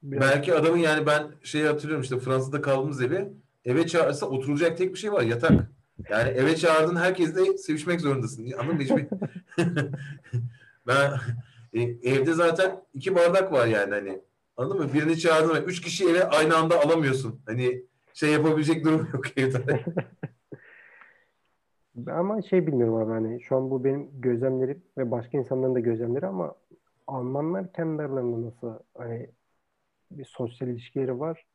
Biraz... 0.03 0.21
Belki 0.21 0.53
adamın 0.53 0.77
yani 0.77 1.05
ben 1.05 1.27
şeyi 1.43 1.65
hatırlıyorum 1.65 2.03
işte 2.03 2.19
Fransa'da 2.19 2.61
kaldığımız 2.61 3.01
evi 3.01 3.27
eve 3.65 3.87
çağırsa 3.87 4.25
oturulacak 4.25 4.77
tek 4.77 4.93
bir 4.93 4.99
şey 4.99 5.11
var 5.11 5.21
yatak. 5.21 5.71
Yani 6.09 6.29
eve 6.29 6.55
çağırdın 6.55 6.95
herkesle 6.95 7.57
sevişmek 7.57 8.01
zorundasın. 8.01 8.51
Anladın 8.51 8.75
mı? 8.75 8.81
Hiçbir... 8.81 9.07
ben 10.87 11.11
e, 11.73 11.81
evde 11.81 12.33
zaten 12.33 12.81
iki 12.93 13.15
bardak 13.15 13.51
var 13.51 13.67
yani 13.67 13.93
hani. 13.93 14.21
Anladın 14.57 14.81
mı? 14.81 14.93
Birini 14.93 15.17
çağırdın 15.19 15.55
ve 15.55 15.59
üç 15.59 15.81
kişi 15.81 16.09
eve 16.09 16.23
aynı 16.23 16.57
anda 16.57 16.81
alamıyorsun. 16.81 17.41
Hani 17.45 17.83
şey 18.13 18.31
yapabilecek 18.31 18.85
durum 18.85 19.07
yok 19.13 19.37
evde. 19.37 19.85
ama 22.11 22.41
şey 22.41 22.67
bilmiyorum 22.67 22.95
abi 22.95 23.11
hani 23.11 23.41
şu 23.41 23.55
an 23.55 23.71
bu 23.71 23.83
benim 23.83 24.09
gözlemlerim 24.21 24.83
ve 24.97 25.11
başka 25.11 25.37
insanların 25.37 25.75
da 25.75 25.79
gözlemleri 25.79 26.25
ama 26.25 26.55
Almanlar 27.07 27.73
kendi 27.73 28.01
aralarında 28.01 28.47
nasıl 28.47 28.79
hani 28.97 29.29
bir 30.11 30.25
sosyal 30.25 30.69
ilişkileri 30.69 31.19
var. 31.19 31.45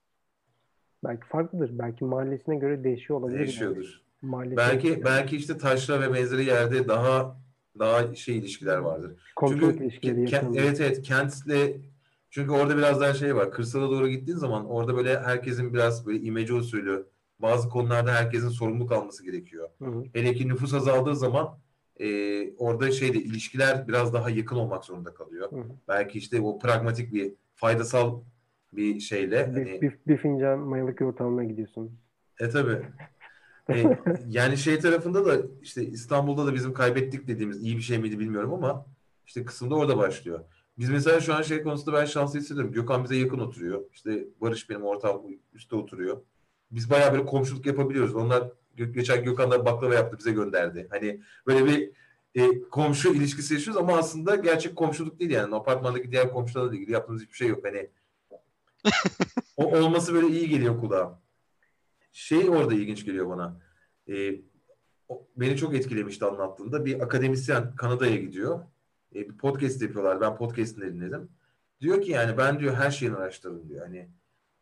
Belki 1.05 1.27
farklıdır. 1.27 1.79
Belki 1.79 2.05
mahallesine 2.05 2.57
göre 2.57 2.85
değişiyor 2.85 3.21
olabilir. 3.21 3.39
Değişiyordur. 3.39 4.03
Yani. 4.23 4.57
belki 4.57 4.89
yani. 4.89 5.05
belki 5.05 5.37
işte 5.37 5.59
taşra 5.59 6.01
ve 6.01 6.15
benzeri 6.15 6.45
yerde 6.45 6.89
daha 6.89 7.41
daha 7.79 8.15
şey 8.15 8.39
ilişkiler 8.39 8.77
vardır. 8.77 9.33
Kontrol 9.37 9.71
çünkü 9.71 9.85
ilişkileri 9.85 10.25
ke- 10.25 10.61
evet 10.61 10.81
evet 10.81 11.03
kentle 11.03 11.77
çünkü 12.31 12.53
orada 12.53 12.77
biraz 12.77 13.01
daha 13.01 13.15
şey 13.15 13.37
var. 13.37 13.51
Kırsala 13.51 13.91
doğru 13.91 14.09
gittiğin 14.09 14.39
zaman 14.39 14.67
orada 14.67 14.97
böyle 14.97 15.21
herkesin 15.21 15.75
biraz 15.75 16.07
böyle 16.07 16.21
imece 16.21 16.55
usulü 16.55 17.07
bazı 17.39 17.69
konularda 17.69 18.13
herkesin 18.13 18.49
sorumluluk 18.49 18.93
alması 18.93 19.25
gerekiyor. 19.25 19.69
Hı 19.79 19.85
hı. 19.85 20.05
Hele 20.13 20.35
ki 20.35 20.49
nüfus 20.49 20.75
azaldığı 20.75 21.17
zaman 21.17 21.59
e, 22.01 22.07
orada 22.57 22.91
şeyde 22.91 23.19
ilişkiler 23.19 23.89
biraz 23.89 24.13
daha 24.13 24.31
yakın 24.31 24.57
olmak 24.57 24.85
zorunda 24.85 25.15
kalıyor. 25.15 25.53
Hı 25.53 25.57
hı. 25.57 25.69
Belki 25.89 26.19
işte 26.19 26.41
o 26.41 26.59
pragmatik 26.59 27.13
bir 27.13 27.33
faydasal 27.55 28.21
bir 28.73 29.01
şeyle. 29.01 29.51
Bir, 29.51 29.53
hani... 29.53 29.83
bir, 29.83 29.99
bir 30.07 30.17
fincan 30.17 30.59
mayalık 30.59 31.01
yoğurt 31.01 31.21
almaya 31.21 31.49
gidiyorsun. 31.49 31.99
E 32.41 32.49
tabi. 32.49 32.83
e, 33.69 33.99
yani 34.29 34.57
şey 34.57 34.79
tarafında 34.79 35.27
da 35.27 35.47
işte 35.63 35.85
İstanbul'da 35.85 36.47
da 36.47 36.55
bizim 36.55 36.73
kaybettik 36.73 37.29
dediğimiz 37.29 37.63
iyi 37.63 37.77
bir 37.77 37.83
şey 37.83 37.99
miydi 37.99 38.19
bilmiyorum 38.19 38.53
ama 38.53 38.87
işte 39.27 39.45
kısımda 39.45 39.75
orada 39.75 39.99
başlıyor. 39.99 40.41
Biz 40.79 40.91
mesela 40.91 41.21
şu 41.21 41.35
an 41.35 41.43
şey 41.43 41.63
konusunda 41.63 41.99
ben 41.99 42.05
şanslı 42.05 42.39
hissediyorum. 42.39 42.73
Gökhan 42.73 43.05
bize 43.05 43.17
yakın 43.17 43.39
oturuyor. 43.39 43.81
İşte 43.93 44.25
Barış 44.41 44.71
benim 44.71 44.83
ortağım 44.83 45.23
üstte 45.53 45.77
oturuyor. 45.77 46.23
Biz 46.71 46.91
bayağı 46.91 47.13
böyle 47.13 47.25
komşuluk 47.25 47.67
yapabiliyoruz. 47.67 48.15
Onlar 48.15 48.53
geçen 48.77 49.25
Gökhan'da 49.25 49.65
baklava 49.65 49.95
yaptı 49.95 50.19
bize 50.19 50.33
gönderdi. 50.33 50.87
Hani 50.91 51.21
böyle 51.47 51.67
bir 51.67 51.91
e, 52.35 52.61
komşu 52.61 53.15
ilişkisi 53.15 53.55
yaşıyoruz 53.55 53.83
ama 53.83 53.99
aslında 53.99 54.37
gerçek 54.37 54.77
komşuluk 54.77 55.21
değil 55.21 55.31
yani. 55.31 55.55
Apartmandaki 55.55 56.13
diğer 56.13 56.33
komşularla 56.33 56.75
ilgili 56.75 56.93
yaptığımız 56.93 57.23
hiçbir 57.23 57.37
şey 57.37 57.49
yok. 57.49 57.65
Hani 57.65 57.91
o 59.57 59.79
olması 59.79 60.15
böyle 60.15 60.27
iyi 60.27 60.49
geliyor 60.49 60.81
kulağa. 60.81 61.21
Şey 62.13 62.51
orada 62.51 62.75
ilginç 62.75 63.05
geliyor 63.05 63.29
bana. 63.29 63.61
Ee, 64.09 64.41
beni 65.37 65.57
çok 65.57 65.75
etkilemişti 65.75 66.25
anlattığında. 66.25 66.85
Bir 66.85 67.01
akademisyen 67.01 67.77
Kanada'ya 67.77 68.17
gidiyor. 68.17 68.61
Ee, 69.15 69.29
bir 69.29 69.37
podcast 69.37 69.83
yapıyorlar. 69.83 70.21
Ben 70.21 70.37
podcast'ini 70.37 70.95
dinledim. 70.95 71.29
Diyor 71.81 72.03
ki 72.03 72.11
yani 72.11 72.39
ben 72.39 72.61
diyor 72.61 72.75
her 72.75 72.91
şeyini 72.91 73.17
araştırdım 73.17 73.69
diyor. 73.69 73.87
Hani 73.87 74.09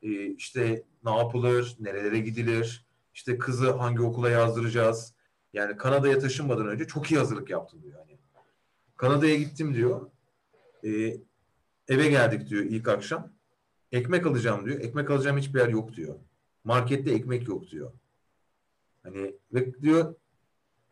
e, 0.02 0.26
işte 0.26 0.84
ne 1.04 1.16
yapılır, 1.18 1.76
nerelere 1.80 2.18
gidilir, 2.18 2.86
işte 3.14 3.38
kızı 3.38 3.72
hangi 3.72 4.02
okula 4.02 4.30
yazdıracağız. 4.30 5.14
Yani 5.52 5.76
Kanada'ya 5.76 6.18
taşınmadan 6.18 6.68
önce 6.68 6.86
çok 6.86 7.10
iyi 7.10 7.18
hazırlık 7.18 7.50
yaptım 7.50 7.82
diyor. 7.82 7.98
Yani 7.98 8.18
Kanada'ya 8.96 9.36
gittim 9.36 9.74
diyor. 9.74 10.10
E, 10.84 11.16
eve 11.88 12.08
geldik 12.08 12.48
diyor 12.48 12.64
ilk 12.64 12.88
akşam. 12.88 13.32
Ekmek 13.92 14.26
alacağım 14.26 14.66
diyor. 14.66 14.80
Ekmek 14.80 15.10
alacağım 15.10 15.38
hiçbir 15.38 15.60
yer 15.60 15.68
yok 15.68 15.92
diyor. 15.96 16.14
Markette 16.64 17.10
ekmek 17.10 17.48
yok 17.48 17.70
diyor. 17.70 17.92
Hani 19.02 19.34
ve 19.54 19.82
diyor 19.82 20.14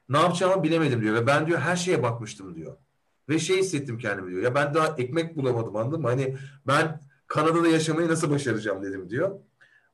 ne 0.08 0.18
yapacağımı 0.18 0.62
bilemedim 0.62 1.00
diyor. 1.00 1.14
Ve 1.14 1.26
ben 1.26 1.46
diyor 1.46 1.58
her 1.58 1.76
şeye 1.76 2.02
bakmıştım 2.02 2.54
diyor. 2.54 2.76
Ve 3.28 3.38
şey 3.38 3.58
hissettim 3.58 3.98
kendimi 3.98 4.30
diyor. 4.30 4.42
Ya 4.42 4.54
ben 4.54 4.74
daha 4.74 4.94
ekmek 4.98 5.36
bulamadım 5.36 5.76
anladın 5.76 6.00
mı? 6.00 6.08
Hani 6.08 6.36
ben 6.66 7.00
Kanada'da 7.26 7.68
yaşamayı 7.68 8.08
nasıl 8.08 8.30
başaracağım 8.30 8.82
dedim 8.82 9.10
diyor. 9.10 9.40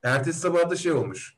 Ertesi 0.02 0.40
sabah 0.40 0.70
da 0.70 0.76
şey 0.76 0.92
olmuş. 0.92 1.36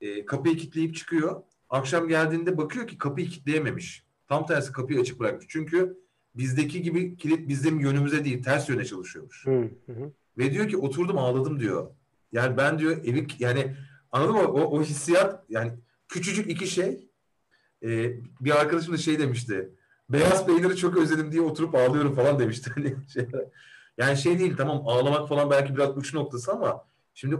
E, 0.00 0.26
kapıyı 0.26 0.56
kilitleyip 0.56 0.94
çıkıyor. 0.94 1.42
Akşam 1.70 2.08
geldiğinde 2.08 2.58
bakıyor 2.58 2.86
ki 2.86 2.98
kapıyı 2.98 3.28
kilitleyememiş. 3.28 4.04
Tam 4.28 4.46
tersi 4.46 4.72
kapıyı 4.72 5.00
açık 5.00 5.20
bırakmış. 5.20 5.46
Çünkü 5.48 5.96
bizdeki 6.34 6.82
gibi 6.82 7.16
kilit 7.16 7.48
bizim 7.48 7.80
yönümüze 7.80 8.24
değil 8.24 8.42
ters 8.42 8.68
yöne 8.68 8.84
çalışıyormuş. 8.84 9.46
Hı 9.46 9.70
hı. 9.86 10.12
Ve 10.38 10.52
diyor 10.52 10.68
ki 10.68 10.76
oturdum 10.76 11.18
ağladım 11.18 11.60
diyor. 11.60 11.90
Yani 12.32 12.56
ben 12.56 12.78
diyor 12.78 12.96
evi 13.04 13.26
yani 13.38 13.76
anladın 14.12 14.34
mı? 14.34 14.48
O, 14.48 14.60
o 14.60 14.82
hissiyat 14.82 15.44
yani 15.48 15.72
küçücük 16.08 16.50
iki 16.50 16.66
şey. 16.66 17.08
Ee, 17.82 18.12
bir 18.40 18.60
arkadaşım 18.60 18.94
da 18.94 18.96
şey 18.96 19.18
demişti. 19.18 19.70
Beyaz 20.08 20.46
peyniri 20.46 20.76
çok 20.76 20.96
özledim 20.96 21.32
diye 21.32 21.42
oturup 21.42 21.74
ağlıyorum 21.74 22.14
falan 22.14 22.38
demişti. 22.38 22.70
Hani 22.74 22.96
şey, 23.12 23.26
yani 23.98 24.16
şey 24.16 24.38
değil 24.38 24.56
tamam 24.56 24.82
ağlamak 24.88 25.28
falan 25.28 25.50
belki 25.50 25.76
biraz 25.76 25.96
uç 25.96 26.14
noktası 26.14 26.52
ama 26.52 26.84
şimdi 27.14 27.36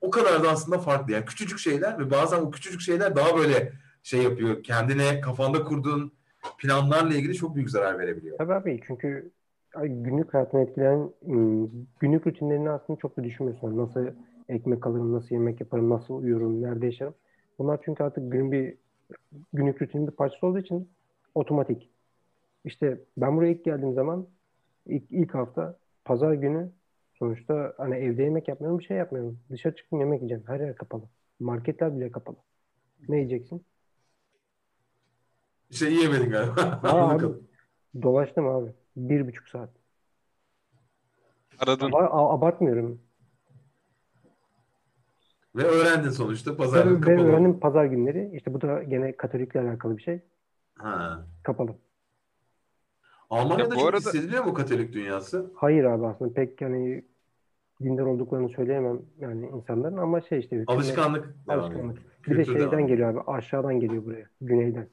o 0.00 0.10
kadar 0.10 0.44
da 0.44 0.50
aslında 0.50 0.78
farklı. 0.78 1.12
Yani 1.12 1.24
küçücük 1.24 1.58
şeyler 1.58 1.98
ve 1.98 2.10
bazen 2.10 2.38
o 2.38 2.50
küçücük 2.50 2.80
şeyler 2.80 3.16
daha 3.16 3.36
böyle 3.36 3.72
şey 4.02 4.22
yapıyor. 4.22 4.62
Kendine 4.62 5.20
kafanda 5.20 5.64
kurduğun 5.64 6.12
planlarla 6.58 7.14
ilgili 7.14 7.34
çok 7.34 7.54
büyük 7.54 7.70
zarar 7.70 7.98
verebiliyor. 7.98 8.38
Tabii 8.38 8.54
abi 8.54 8.80
çünkü 8.86 9.30
günlük 9.86 10.34
hayatını 10.34 10.60
etkileyen 10.60 11.10
ım, 11.28 11.88
günlük 12.00 12.26
rutinlerini 12.26 12.70
aslında 12.70 12.98
çok 12.98 13.16
da 13.16 13.24
düşünmüyorsun. 13.24 13.78
Nasıl 13.78 14.06
ekmek 14.48 14.86
alırım, 14.86 15.12
nasıl 15.12 15.34
yemek 15.34 15.60
yaparım, 15.60 15.90
nasıl 15.90 16.14
uyurum, 16.14 16.62
nerede 16.62 16.86
yaşarım. 16.86 17.14
Bunlar 17.58 17.80
çünkü 17.84 18.04
artık 18.04 18.32
günün 18.32 18.52
bir 18.52 18.74
günlük 19.52 19.82
rutinin 19.82 20.06
bir 20.06 20.12
parçası 20.12 20.46
olduğu 20.46 20.58
için 20.58 20.90
otomatik. 21.34 21.90
İşte 22.64 23.00
ben 23.16 23.36
buraya 23.36 23.52
ilk 23.52 23.64
geldiğim 23.64 23.94
zaman 23.94 24.26
ilk, 24.86 25.12
ilk 25.12 25.34
hafta 25.34 25.78
pazar 26.04 26.32
günü 26.32 26.70
sonuçta 27.14 27.74
hani 27.76 27.96
evde 27.96 28.22
yemek 28.22 28.48
yapmıyorum, 28.48 28.78
bir 28.78 28.84
şey 28.84 28.96
yapmıyorum. 28.96 29.40
Dışarı 29.50 29.76
çıktım 29.76 30.00
yemek 30.00 30.20
yiyeceğim. 30.20 30.44
Her 30.46 30.60
yer 30.60 30.74
kapalı. 30.76 31.02
Marketler 31.40 31.96
bile 31.96 32.10
kapalı. 32.12 32.36
Ne 33.08 33.16
yiyeceksin? 33.16 33.62
Bir 35.70 35.76
şey 35.76 35.92
yiyemedin 35.92 36.30
galiba. 36.30 36.80
Aa, 36.82 37.10
abi, 37.14 37.26
dolaştım 38.02 38.46
abi. 38.48 38.72
Bir 38.98 39.26
buçuk 39.26 39.48
saat. 39.48 39.70
Aradın. 41.58 41.86
Aba- 41.88 42.06
a- 42.06 42.34
abartmıyorum. 42.34 43.00
Ve 45.56 45.62
öğrendin 45.62 46.10
sonuçta 46.10 46.56
pazarlık 46.56 46.94
ben 47.06 47.16
kapalı. 47.16 47.28
öğrendim 47.28 47.60
pazar 47.60 47.84
günleri. 47.84 48.30
İşte 48.34 48.54
bu 48.54 48.60
da 48.60 48.82
gene 48.82 49.16
Katolikle 49.16 49.60
alakalı 49.60 49.96
bir 49.96 50.02
şey. 50.02 50.20
Ha. 50.78 51.24
Kapalı. 51.42 51.74
Almanya'da 53.30 53.70
bu 53.70 53.74
çok 53.74 53.88
arada- 53.88 53.96
hissediliyor 53.98 54.44
mu 54.44 54.54
Katolik 54.54 54.92
dünyası? 54.92 55.50
Hayır 55.54 55.84
abi 55.84 56.06
aslında 56.06 56.32
pek 56.34 56.60
yani 56.60 57.04
dindar 57.82 58.02
olduklarını 58.02 58.48
söyleyemem 58.48 59.00
yani 59.20 59.46
insanların 59.48 59.96
ama 59.96 60.20
şey 60.20 60.38
işte 60.38 60.56
hükümet- 60.56 60.70
Alışkanlık. 60.76 61.34
devam 61.48 61.60
alışkanlık. 61.60 61.98
Bir 62.26 62.30
de 62.30 62.34
devam 62.34 62.44
şeyden 62.44 62.66
ediyor. 62.68 62.88
geliyor 62.88 63.08
abi 63.14 63.20
aşağıdan 63.30 63.80
geliyor 63.80 64.04
buraya. 64.04 64.26
Güneyden. 64.40 64.88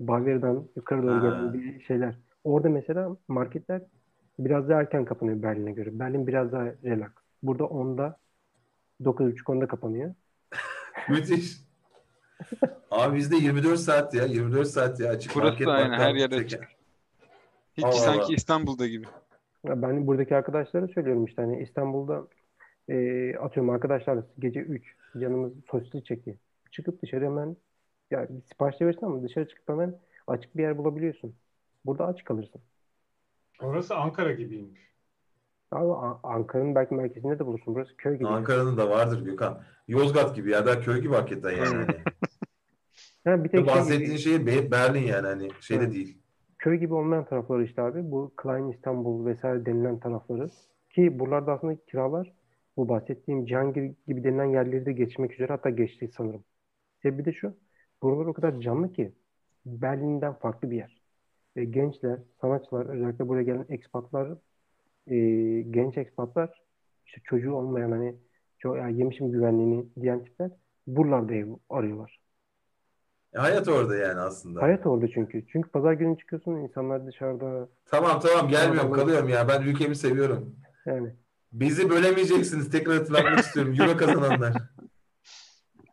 Bavyera'dan 0.00 0.68
yukarı 0.76 1.02
doğru 1.02 1.20
gelen 1.20 1.52
bir 1.52 1.80
şeyler. 1.80 2.14
Orada 2.44 2.68
mesela 2.68 3.16
marketler 3.28 3.82
biraz 4.38 4.68
daha 4.68 4.80
erken 4.80 5.04
kapanıyor 5.04 5.42
Berlin'e 5.42 5.72
göre. 5.72 5.98
Berlin 5.98 6.26
biraz 6.26 6.52
daha 6.52 6.64
relax. 6.64 7.10
Burada 7.42 7.64
10'da 7.64 8.16
9.30-10'da 9.02 9.66
kapanıyor. 9.66 10.14
Müthiş. 11.08 11.56
Abi 12.90 13.16
bizde 13.16 13.36
24 13.36 13.78
saat 13.80 14.14
ya. 14.14 14.24
24 14.24 14.68
saat 14.68 15.00
ya. 15.00 15.10
Açık 15.10 15.34
Burası 15.34 15.48
market 15.50 15.66
da 15.66 15.72
aynı, 15.72 15.92
bakkal, 15.92 16.04
her 16.04 16.14
yerde 16.14 16.36
tekel. 16.36 16.58
açık. 16.60 16.68
Hiç 17.76 17.84
Allah 17.84 17.92
sanki 17.92 18.22
Allah. 18.22 18.34
İstanbul'da 18.34 18.86
gibi. 18.86 19.06
Ya 19.64 19.82
Ben 19.82 20.06
buradaki 20.06 20.36
arkadaşlara 20.36 20.88
söylüyorum 20.88 21.24
işte 21.24 21.42
hani 21.42 21.62
İstanbul'da 21.62 22.26
e, 22.88 22.94
atıyorum 23.36 23.70
arkadaşlar 23.70 24.18
gece 24.38 24.60
3 24.60 24.94
canımız 25.20 25.52
sosisli 25.70 26.04
çekti. 26.04 26.36
Çıkıp 26.70 27.02
dışarı 27.02 27.24
hemen 27.24 27.56
ya 28.10 28.26
bir 28.28 28.42
sipariş 28.42 28.80
verirsin 28.80 29.06
ama 29.06 29.22
dışarı 29.22 29.48
çıkıp 29.48 29.68
hemen 29.68 29.98
açık 30.26 30.56
bir 30.56 30.62
yer 30.62 30.78
bulabiliyorsun. 30.78 31.34
Burada 31.84 32.06
aç 32.06 32.24
kalırsın. 32.24 32.60
Orası 33.60 33.96
Ankara 33.96 34.32
gibiymiş. 34.32 34.80
Abi 35.70 36.18
Ankara'nın 36.22 36.74
belki 36.74 36.94
merkezinde 36.94 37.38
de 37.38 37.46
bulursun. 37.46 37.74
Burası 37.74 37.96
köy 37.96 38.14
gibi. 38.14 38.28
Ankara'nın 38.28 38.76
da 38.76 38.90
vardır 38.90 39.24
Gökhan. 39.24 39.62
Yozgat 39.88 40.36
gibi 40.36 40.50
ya 40.50 40.66
da 40.66 40.80
köy 40.80 41.00
gibi 41.00 41.14
hakikaten 41.14 41.56
yani. 41.56 41.86
Ha, 43.24 43.44
bir 43.44 43.48
tek 43.48 43.60
şey 43.60 43.66
Bahsettiğin 43.66 44.08
gibi, 44.10 44.18
şehir 44.18 44.46
Be- 44.46 44.70
Berlin 44.70 45.02
yani 45.06 45.26
hani 45.26 45.48
şeyde 45.60 45.84
Evet. 45.84 45.94
değil. 45.94 46.18
köy 46.58 46.76
gibi 46.78 46.94
olmayan 46.94 47.24
tarafları 47.24 47.64
işte 47.64 47.82
abi. 47.82 48.10
Bu 48.10 48.32
Klein 48.36 48.68
İstanbul 48.72 49.26
vesaire 49.26 49.66
denilen 49.66 50.00
tarafları. 50.00 50.48
Ki 50.90 51.18
buralarda 51.18 51.52
aslında 51.52 51.76
kiralar 51.86 52.32
bu 52.76 52.88
bahsettiğim 52.88 53.46
Cihangir 53.46 53.92
gibi 54.06 54.24
denilen 54.24 54.44
yerleri 54.44 54.86
de 54.86 54.92
geçmek 54.92 55.32
üzere 55.32 55.48
hatta 55.52 55.70
geçti 55.70 56.10
sanırım. 56.16 56.44
Sebebi 57.02 57.24
de 57.24 57.32
şu. 57.32 57.56
Buralar 58.02 58.26
o 58.26 58.32
kadar 58.32 58.60
canlı 58.60 58.92
ki 58.92 59.12
Berlin'den 59.66 60.32
farklı 60.34 60.70
bir 60.70 60.76
yer. 60.76 60.99
Ve 61.56 61.64
gençler, 61.64 62.18
sanatçılar, 62.40 62.86
özellikle 62.86 63.28
buraya 63.28 63.42
gelen 63.42 63.66
ekspatlar, 63.68 64.28
e, 65.06 65.16
genç 65.70 65.98
ekspatlar, 65.98 66.62
işte 67.06 67.20
çocuğu 67.24 67.52
olmayan 67.52 67.90
hani 67.90 68.14
çok, 68.58 68.76
ya 68.76 68.88
yemişim 68.88 69.32
güvenliğini 69.32 69.86
diyen 70.00 70.24
tipler 70.24 70.50
buralarda 70.86 71.34
ev 71.34 71.46
arıyorlar. 71.70 72.20
E, 73.34 73.38
hayat 73.38 73.68
orada 73.68 73.96
yani 73.96 74.20
aslında. 74.20 74.62
Hayat 74.62 74.86
orada 74.86 75.08
çünkü. 75.08 75.46
Çünkü 75.52 75.70
pazar 75.70 75.92
günü 75.92 76.18
çıkıyorsun 76.18 76.52
insanlar 76.56 77.06
dışarıda 77.06 77.68
Tamam 77.86 78.20
tamam 78.20 78.48
gelmiyorum 78.48 78.92
kalıyorum 78.92 79.28
ya. 79.28 79.48
Ben 79.48 79.62
ülkemi 79.62 79.96
seviyorum. 79.96 80.56
yani. 80.86 81.10
Bizi 81.52 81.90
bölemeyeceksiniz. 81.90 82.70
Tekrar 82.70 82.98
hatırlatmak 82.98 83.38
istiyorum. 83.44 83.74
Euro 83.80 83.96
kazananlar. 83.96 84.52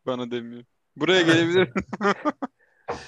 Bana 0.05 0.31
demiyor. 0.31 0.63
Buraya 0.95 1.21
gelebilir. 1.21 1.69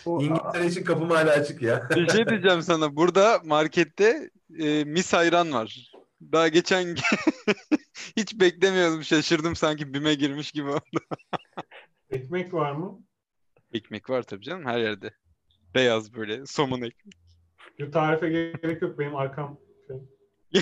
İngiltere 0.05 0.65
için 0.67 0.83
kapım 0.83 1.09
hala 1.09 1.31
açık 1.31 1.61
ya. 1.61 1.89
Bir 1.95 2.09
şey 2.09 2.27
diyeceğim 2.27 2.61
sana. 2.61 2.95
Burada 2.95 3.39
markette 3.45 4.29
e, 4.59 4.83
mis 4.83 5.13
ayran 5.13 5.53
var. 5.53 5.91
Daha 6.21 6.47
geçen 6.47 6.95
hiç 8.17 8.39
beklemiyordum. 8.39 9.03
Şaşırdım 9.03 9.55
sanki 9.55 9.93
BİM'e 9.93 10.13
girmiş 10.13 10.51
gibi 10.51 10.69
oldu. 10.69 10.99
Ekmek 12.09 12.53
var 12.53 12.71
mı? 12.71 12.99
Ekmek 13.73 14.09
var 14.09 14.23
tabii 14.23 14.43
canım 14.43 14.65
her 14.65 14.79
yerde. 14.79 15.13
Beyaz 15.75 16.13
böyle 16.13 16.45
somun 16.45 16.81
ekmek. 16.81 17.15
Bir 17.79 17.91
tarife 17.91 18.29
gerek 18.29 18.81
yok 18.81 18.99
benim 18.99 19.15
arkam. 19.15 19.59
Şey. 19.87 19.97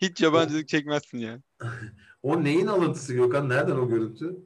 Hiç 0.00 0.20
yabancılık 0.20 0.68
çekmezsin 0.68 1.18
yani. 1.18 1.42
O 2.22 2.44
neyin 2.44 2.66
alıntısı 2.66 3.14
Gökhan? 3.14 3.48
Nereden 3.48 3.76
o 3.76 3.88
görüntü? 3.88 4.36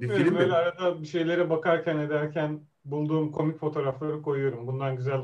Bir 0.00 0.08
film 0.08 0.34
böyle 0.34 0.46
mi? 0.46 0.54
arada 0.54 1.00
bir 1.02 1.06
şeylere 1.06 1.50
bakarken 1.50 1.98
ederken 1.98 2.60
bulduğum 2.84 3.32
komik 3.32 3.58
fotoğrafları 3.58 4.22
koyuyorum. 4.22 4.66
Bundan 4.66 4.96
güzel 4.96 5.20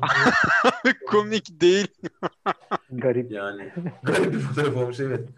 Komik 1.10 1.60
değil. 1.60 1.88
garip. 2.90 3.30
Yani 3.30 3.72
garip 4.02 4.32
bir 4.32 4.38
fotoğraf 4.38 4.76
olmuş 4.76 5.00
evet. 5.00 5.28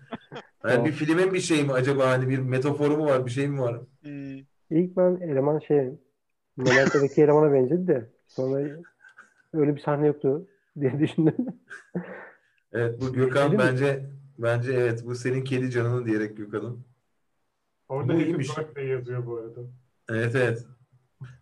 Yani 0.69 0.85
bir 0.85 0.93
filmin 0.93 1.35
bir 1.35 1.41
şey 1.41 1.65
mi 1.65 1.73
acaba? 1.73 2.11
Hani 2.11 2.29
bir 2.29 2.39
metaforu 2.39 2.97
mu 2.97 3.07
var? 3.07 3.27
Bir 3.27 3.31
şey 3.31 3.49
mi 3.49 3.61
var? 3.61 3.81
Hmm. 4.03 4.39
İlk 4.71 4.97
ben 4.97 5.17
eleman 5.21 5.59
şey 5.59 5.91
Momento'daki 6.57 7.23
elemana 7.23 7.53
benzedi 7.53 7.87
de 7.87 8.11
sonra 8.27 8.69
öyle 9.53 9.77
bir 9.77 9.81
sahne 9.81 10.07
yoktu 10.07 10.47
diye 10.81 10.99
düşündüm. 10.99 11.35
Evet 12.73 13.01
bu 13.01 13.13
Gökhan 13.13 13.53
mi? 13.53 13.59
bence 13.59 14.07
bence 14.39 14.73
evet 14.73 15.03
bu 15.07 15.15
senin 15.15 15.45
kedi 15.45 15.71
canını 15.71 16.07
diyerek 16.07 16.37
Gökhan'ın. 16.37 16.85
Orada 17.89 18.09
Bu 18.09 18.13
Happy 18.13 18.25
iyiymiş. 18.25 18.59
Birthday 18.59 18.87
yazıyor 18.87 19.27
bu 19.27 19.37
arada. 19.37 19.61
Evet 20.09 20.35
evet. 20.35 20.67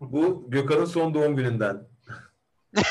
Bu 0.01 0.51
Gökhan'ın 0.51 0.85
son 0.85 1.15
doğum 1.15 1.37
gününden. 1.37 1.89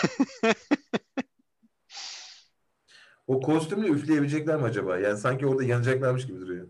O 3.27 3.41
kostümle 3.41 3.87
üfleyebilecekler 3.87 4.57
mi 4.57 4.63
acaba? 4.63 4.97
Yani 4.97 5.17
sanki 5.17 5.47
orada 5.47 5.63
yanacaklarmış 5.63 6.27
gibi 6.27 6.41
duruyor. 6.41 6.67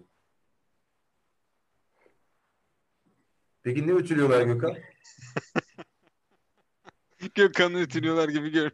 Peki 3.63 3.87
ne 3.87 3.91
ütülüyorlar 3.91 4.41
Gökhan? 4.41 4.75
Gökhan'ı 7.35 7.79
ütülüyorlar 7.79 8.29
gibi 8.29 8.49
görünüyor. 8.49 8.71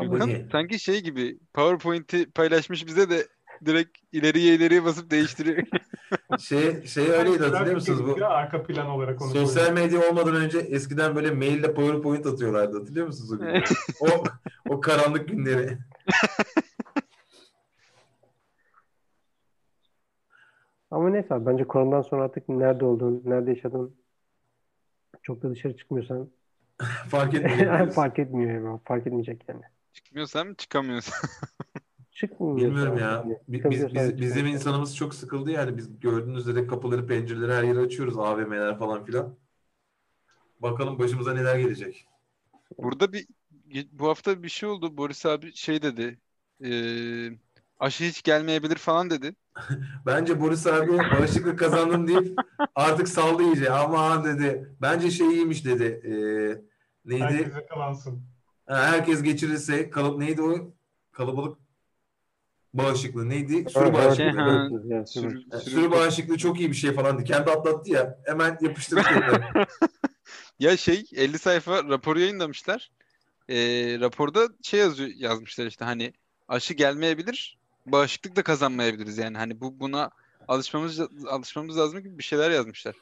Gökhan 0.00 0.48
sanki 0.52 0.80
şey 0.80 1.02
gibi 1.02 1.38
PowerPoint'i 1.54 2.30
paylaşmış 2.30 2.86
bize 2.86 3.10
de 3.10 3.28
direkt 3.66 3.98
ileriye 4.12 4.54
ileriye 4.54 4.84
basıp 4.84 5.10
değiştiriyor. 5.10 5.66
Şey, 6.38 6.86
şey 6.86 7.10
öyleydi 7.10 7.44
hatırlıyor 7.44 7.74
musunuz? 7.74 8.04
Bu 8.06 8.26
Arka 8.26 8.62
plan 8.62 8.86
olarak 8.86 9.22
onu 9.22 9.30
sosyal 9.30 9.72
medya 9.72 10.10
olmadan 10.10 10.36
önce 10.36 10.58
eskiden 10.58 11.16
böyle 11.16 11.30
maille 11.30 11.74
PowerPoint 11.74 12.26
atıyorlardı. 12.26 12.78
Hatırlıyor 12.78 13.06
musunuz 13.06 13.32
o 13.32 13.38
günleri? 13.38 13.64
o, 14.00 14.06
o 14.68 14.80
karanlık 14.80 15.28
günleri. 15.28 15.78
Ama 20.90 21.10
neyse 21.10 21.34
abi 21.34 21.46
bence 21.46 21.64
koronadan 21.64 22.02
sonra 22.02 22.24
artık 22.24 22.48
nerede 22.48 22.84
olduğun, 22.84 23.22
nerede 23.24 23.50
yaşadığın 23.50 23.96
çok 25.22 25.42
da 25.42 25.50
dışarı 25.50 25.76
çıkmıyorsan 25.76 26.30
Fark 27.08 27.34
etmiyor. 27.34 27.90
fark 27.94 28.18
etmiyor 28.18 28.50
yani. 28.54 28.80
Fark 28.84 29.06
etmeyecek 29.06 29.44
yani. 29.48 29.62
Çıkmıyorsam 29.92 30.54
çıkamıyorsam. 30.54 31.30
Çıkmıyorsan 32.20 32.56
Bilmiyorum 32.66 32.98
ya. 32.98 33.10
yani. 33.10 33.38
Bi- 33.48 33.70
Biz, 33.70 33.70
biz- 33.70 33.80
çıkma. 33.80 34.20
bizim 34.20 34.46
insanımız 34.46 34.96
çok 34.96 35.14
sıkıldı 35.14 35.50
yani. 35.50 35.76
Biz 35.76 36.00
gördüğünüz 36.00 36.46
üzere 36.48 36.66
kapıları, 36.66 37.06
pencereleri 37.06 37.52
her 37.52 37.62
yere 37.62 37.78
açıyoruz. 37.78 38.18
AVM'ler 38.18 38.78
falan 38.78 39.04
filan. 39.04 39.36
Bakalım 40.60 40.98
başımıza 40.98 41.34
neler 41.34 41.58
gelecek. 41.58 42.06
Burada 42.78 43.12
bir 43.12 43.26
bu 43.92 44.08
hafta 44.08 44.42
bir 44.42 44.48
şey 44.48 44.68
oldu. 44.68 44.96
Boris 44.96 45.26
abi 45.26 45.52
şey 45.54 45.82
dedi. 45.82 46.18
eee, 46.60 47.38
aşı 47.78 48.04
hiç 48.04 48.22
gelmeyebilir 48.22 48.76
falan 48.76 49.10
dedi. 49.10 49.34
Bence 50.06 50.40
Boris 50.40 50.66
abi 50.66 50.98
bağışıklık 50.98 51.58
kazandım 51.58 52.08
deyip 52.08 52.38
artık 52.74 53.08
saldı 53.08 53.42
iyice. 53.42 53.70
Aman 53.70 54.24
dedi. 54.24 54.74
Bence 54.82 55.10
şey 55.10 55.28
iyiymiş 55.28 55.64
dedi. 55.64 55.84
Ee, 56.04 56.10
neydi? 57.04 57.22
Herkese 57.24 57.66
kalansın. 57.66 58.22
Ha, 58.66 58.76
herkes 58.86 59.22
geçirirse 59.22 59.90
kalıp 59.90 60.18
neydi 60.18 60.42
o? 60.42 60.74
Kalabalık 61.12 61.58
bağışıklığı 62.74 63.28
neydi? 63.28 63.70
Sürü 63.70 63.92
bağışıklığı. 63.92 64.70
Şey, 64.84 64.96
evet, 64.96 65.08
sürü. 65.10 65.30
Sürü, 65.30 65.44
Yani 65.50 65.62
sürü- 65.62 65.70
Sürü 65.70 65.90
bağışıklığı 65.90 66.38
çok 66.38 66.60
iyi 66.60 66.70
bir 66.70 66.76
şey 66.76 66.92
falan. 66.92 67.24
Kendi 67.24 67.50
atlattı 67.50 67.90
ya. 67.90 68.18
Hemen 68.26 68.58
yapıştırdı. 68.60 69.02
Ya 70.58 70.76
şey 70.76 71.04
50 71.14 71.38
sayfa 71.38 71.84
raporu 71.84 72.20
yayınlamışlar. 72.20 72.90
Eee, 73.48 74.00
raporda 74.00 74.48
şey 74.62 74.80
yazıyor, 74.80 75.10
yazmışlar 75.16 75.66
işte 75.66 75.84
hani 75.84 76.12
aşı 76.48 76.74
gelmeyebilir, 76.74 77.58
bağışıklık 77.86 78.36
da 78.36 78.42
kazanmayabiliriz 78.42 79.18
yani 79.18 79.36
hani 79.36 79.60
bu 79.60 79.80
buna 79.80 80.10
alışmamız 80.48 81.00
alışmamız 81.28 81.78
lazım 81.78 82.00
gibi 82.00 82.18
bir 82.18 82.22
şeyler 82.22 82.50
yazmışlar. 82.50 82.94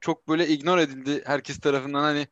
Çok 0.00 0.28
böyle 0.28 0.48
ignore 0.48 0.82
edildi 0.82 1.22
herkes 1.26 1.58
tarafından 1.60 2.02
hani 2.02 2.28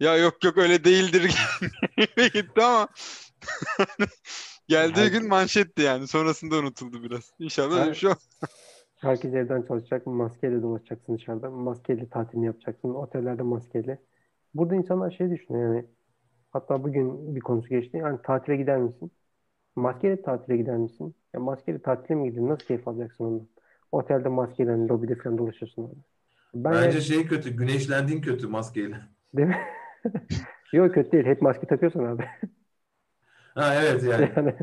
ya 0.00 0.16
yok 0.16 0.44
yok 0.44 0.58
öyle 0.58 0.84
değildir 0.84 1.34
gibi 1.96 2.32
gitti 2.32 2.62
ama 2.62 2.88
geldiği 4.68 5.10
gün 5.10 5.28
manşetti 5.28 5.82
yani 5.82 6.08
sonrasında 6.08 6.56
unutuldu 6.58 7.02
biraz. 7.02 7.32
İnşallah 7.38 7.76
öyle 7.76 7.90
bir 7.90 7.94
şey 7.96 8.08
olmaz. 8.08 8.28
Herkes 9.00 9.34
evden 9.34 9.62
çalışacak. 9.62 10.06
Maskeyle 10.06 10.62
dolaşacaksın 10.62 11.16
dışarıda. 11.16 11.50
Maskeyle 11.50 12.08
tatilini 12.08 12.46
yapacaksın. 12.46 12.94
Otellerde 12.94 13.42
maskeyle. 13.42 13.98
Burada 14.54 14.74
insanlar 14.76 15.10
şey 15.10 15.30
düşünüyor 15.30 15.74
yani. 15.74 15.86
Hatta 16.50 16.84
bugün 16.84 17.36
bir 17.36 17.40
konusu 17.40 17.68
geçti. 17.68 17.96
Yani 17.96 18.18
tatile 18.24 18.56
gider 18.56 18.78
misin? 18.78 19.12
Maskeyle 19.76 20.22
tatile 20.22 20.56
gider 20.56 20.76
misin? 20.76 21.14
Ya 21.34 21.40
maskeyle 21.40 21.82
tatile 21.82 22.14
mi 22.14 22.28
gidiyorsun? 22.28 22.50
Nasıl 22.54 22.66
keyif 22.66 22.88
alacaksın 22.88 23.24
ondan? 23.24 23.48
Otelde 23.92 24.28
maskeyle 24.28 24.70
hani 24.70 24.88
lobide 24.88 25.14
falan 25.14 25.38
dolaşıyorsun 25.38 25.82
orada. 25.82 25.96
Ben 26.54 26.72
Bence 26.74 27.00
şey 27.00 27.26
kötü. 27.26 27.50
Güneşlendiğin 27.50 28.20
kötü 28.20 28.46
maskeyle. 28.46 29.00
Değil 29.36 29.48
mi? 29.48 29.56
Yok 30.72 30.94
kötü 30.94 31.12
değil. 31.12 31.24
Hep 31.26 31.42
maske 31.42 31.66
takıyorsun 31.66 32.04
abi. 32.04 32.24
Ha 33.54 33.74
evet 33.74 34.02
yani. 34.02 34.32
yani 34.36 34.54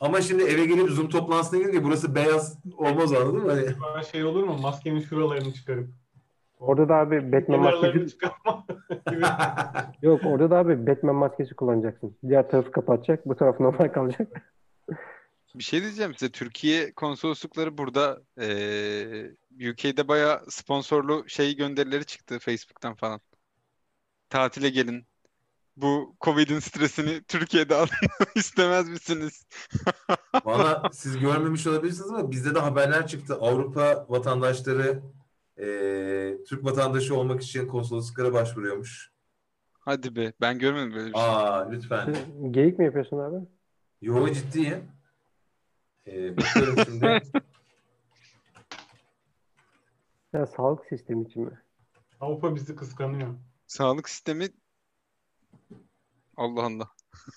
Ama 0.00 0.20
şimdi 0.20 0.42
eve 0.42 0.66
gelip 0.66 0.90
Zoom 0.90 1.08
toplantısına 1.08 1.58
girince 1.60 1.84
burası 1.84 2.14
beyaz 2.14 2.58
olmaz 2.76 3.12
anladın 3.12 3.42
mı? 3.42 3.74
Hani 3.78 4.04
şey 4.04 4.24
olur 4.24 4.44
mu? 4.44 4.58
Maskenin 4.62 5.00
şuralarını 5.00 5.52
çıkarıp. 5.52 5.88
orada 6.60 6.88
da 6.88 6.94
abi 6.94 7.32
Batman 7.32 7.60
maskesi 7.60 8.16
yok 10.02 10.20
orada 10.24 10.50
da 10.50 10.58
abi 10.58 10.86
Batman 10.86 11.14
maskesi 11.14 11.54
kullanacaksın. 11.54 12.16
Diğer 12.28 12.50
tarafı 12.50 12.70
kapatacak. 12.70 13.26
Bu 13.26 13.36
taraf 13.36 13.60
normal 13.60 13.88
kalacak. 13.92 14.28
Bir 15.54 15.62
şey 15.62 15.82
diyeceğim 15.82 16.14
size. 16.14 16.32
Türkiye 16.32 16.92
konsoloslukları 16.92 17.78
burada 17.78 18.22
eee, 18.40 19.30
UK'de 19.72 20.08
bayağı 20.08 20.40
sponsorlu 20.48 21.28
şey 21.28 21.56
gönderileri 21.56 22.04
çıktı 22.04 22.38
Facebook'tan 22.38 22.94
falan. 22.94 23.20
Tatile 24.30 24.68
gelin. 24.68 25.06
Bu 25.76 26.16
Covid'in 26.20 26.58
stresini 26.58 27.22
Türkiye'de 27.24 27.74
alın 27.74 27.88
istemez 28.34 28.88
misiniz? 28.88 29.46
Valla 30.44 30.90
siz 30.92 31.18
görmemiş 31.18 31.66
olabilirsiniz 31.66 32.10
ama 32.10 32.30
bizde 32.30 32.54
de 32.54 32.58
haberler 32.58 33.06
çıktı. 33.06 33.34
Avrupa 33.34 34.06
vatandaşları 34.08 35.02
eee, 35.58 36.44
Türk 36.44 36.64
vatandaşı 36.64 37.16
olmak 37.16 37.42
için 37.42 37.68
konsolosluklara 37.68 38.32
başvuruyormuş. 38.32 39.12
Hadi 39.80 40.16
be. 40.16 40.32
Ben 40.40 40.58
görmedim 40.58 40.92
böyle 40.94 41.08
bir 41.08 41.18
şey. 41.18 41.22
Aa 41.24 41.68
lütfen. 41.70 42.16
Geyik 42.50 42.78
mi 42.78 42.84
yapıyorsun 42.84 43.18
abi? 43.18 43.46
Yo 44.02 44.28
ciddiyim. 44.32 44.84
Eee 46.06 46.36
bakıyorum 46.36 46.76
şimdi. 46.84 47.20
Ya 50.32 50.46
sağlık 50.46 50.86
sistemi 50.86 51.24
için 51.24 51.42
mi? 51.42 51.60
Avrupa 52.20 52.54
bizi 52.54 52.76
kıskanıyor. 52.76 53.28
Sağlık 53.66 54.08
sistemi 54.08 54.48
Allah 56.42 56.62
Allah. 56.66 56.88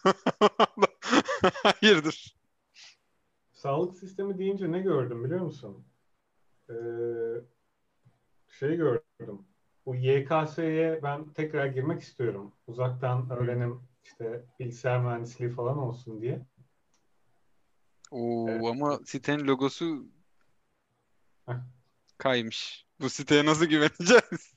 Hayırdır? 1.64 2.36
Sağlık 3.54 3.98
sistemi 3.98 4.38
deyince 4.38 4.72
ne 4.72 4.80
gördüm 4.80 5.24
biliyor 5.24 5.40
musun? 5.42 5.86
Ee, 6.70 6.74
şey 8.50 8.76
gördüm. 8.76 9.48
Bu 9.86 9.96
YKS'ye 9.96 11.00
ben 11.04 11.34
tekrar 11.34 11.66
girmek 11.66 12.02
istiyorum. 12.02 12.54
Uzaktan 12.68 13.30
öğrenim 13.30 13.82
işte 14.04 14.46
bilgisayar 14.60 15.02
mühendisliği 15.02 15.52
falan 15.52 15.78
olsun 15.78 16.22
diye. 16.22 16.46
Oo, 18.12 18.50
Evet. 18.50 18.66
ama 18.66 19.00
sitenin 19.06 19.48
logosu 19.48 20.06
Heh. 21.46 21.56
kaymış. 22.18 22.86
Bu 23.00 23.10
siteye 23.10 23.46
nasıl 23.46 23.66
güveneceğiz? 23.66 24.55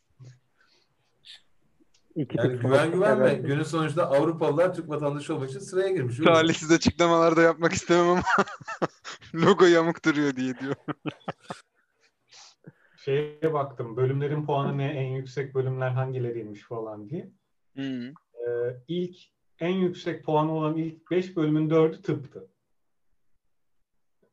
İki 2.19 2.37
Yani 2.39 2.53
tip 2.53 2.63
güven 2.63 2.93
güvenme. 2.93 3.35
Günün 3.35 3.63
sonuçta 3.63 4.11
Avrupalılar 4.11 4.75
Türk 4.75 4.89
vatandaşı 4.89 5.35
olmak 5.35 5.51
için 5.51 5.59
sıraya 5.59 5.89
girmiş. 5.89 6.17
Talihsiz 6.17 6.73
açıklamalar 6.73 7.37
da 7.37 7.43
yapmak 7.43 7.73
istemem 7.73 8.09
ama 8.09 8.23
logo 9.35 9.65
yamuk 9.65 10.05
duruyor 10.05 10.37
diye 10.37 10.59
diyor. 10.59 10.75
Şeye 13.05 13.53
baktım. 13.53 13.97
Bölümlerin 13.97 14.47
puanı 14.47 14.79
ne? 14.79 14.87
En 14.87 15.09
yüksek 15.09 15.55
bölümler 15.55 15.91
hangileriymiş 15.91 16.63
falan 16.63 17.09
diye. 17.09 17.31
Hı. 17.77 18.13
Ee, 18.35 18.77
ilk 18.89 19.17
en 19.59 19.75
yüksek 19.75 20.25
puanı 20.25 20.53
olan 20.53 20.77
ilk 20.77 21.11
5 21.11 21.37
bölümün 21.37 21.71
4'ü 21.71 22.03
tıptı. 22.03 22.51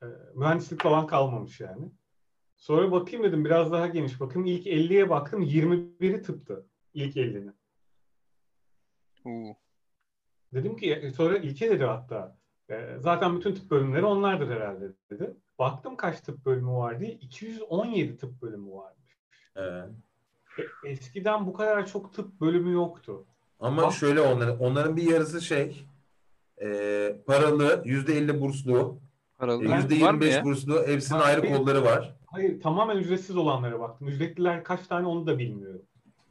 Ee, 0.03 0.05
mühendislik 0.35 0.81
falan 0.81 1.07
kalmamış 1.07 1.59
yani. 1.59 1.91
Sonra 2.55 2.91
bakayım 2.91 3.25
dedim 3.25 3.45
biraz 3.45 3.71
daha 3.71 3.87
geniş 3.87 4.19
bakayım. 4.19 4.45
İlk 4.45 4.67
50'ye 4.67 5.09
baktım 5.09 5.41
21'i 5.41 6.21
tıptı. 6.21 6.65
İlk 6.93 7.15
50'nin. 7.15 7.64
Oo. 9.25 9.55
Dedim 10.53 10.75
ki 10.77 10.93
e, 10.93 11.11
sonra 11.11 11.37
ilke 11.37 11.69
dedi 11.69 11.83
hatta 11.83 12.35
e, 12.69 12.95
zaten 12.99 13.35
bütün 13.37 13.55
tıp 13.55 13.71
bölümleri 13.71 14.05
onlardır 14.05 14.49
herhalde 14.51 14.85
dedi. 15.11 15.33
Baktım 15.59 15.95
kaç 15.95 16.21
tıp 16.21 16.45
bölümü 16.45 16.71
var 16.71 16.99
diye 16.99 17.11
217 17.11 18.17
tıp 18.17 18.41
bölümü 18.41 18.71
varmış. 18.71 19.17
Evet. 19.55 19.89
E, 20.83 20.89
eskiden 20.89 21.47
bu 21.47 21.53
kadar 21.53 21.87
çok 21.87 22.13
tıp 22.13 22.41
bölümü 22.41 22.73
yoktu. 22.73 23.25
Ama 23.59 23.81
Bak- 23.83 23.93
şöyle 23.93 24.21
onların 24.21 24.59
onların 24.59 24.97
bir 24.97 25.11
yarısı 25.11 25.41
şey 25.41 25.85
eee 26.61 27.21
paralı 27.27 27.81
yüzde 27.85 28.17
elli 28.17 28.41
burslu 28.41 28.99
Paralı. 29.37 29.63
yüzde 29.75 29.95
yirmi 29.95 30.21
beş 30.21 30.43
burslu 30.43 30.87
hepsinin 30.87 31.19
Var. 31.19 31.25
ayrı 31.27 31.53
kolları 31.57 31.83
var. 31.85 32.15
Hayır 32.25 32.61
tamamen 32.61 32.97
ücretsiz 32.97 33.37
olanlara 33.37 33.79
baktım. 33.79 34.07
Ücretliler 34.07 34.63
kaç 34.63 34.87
tane 34.87 35.07
onu 35.07 35.27
da 35.27 35.39
bilmiyorum. 35.39 35.81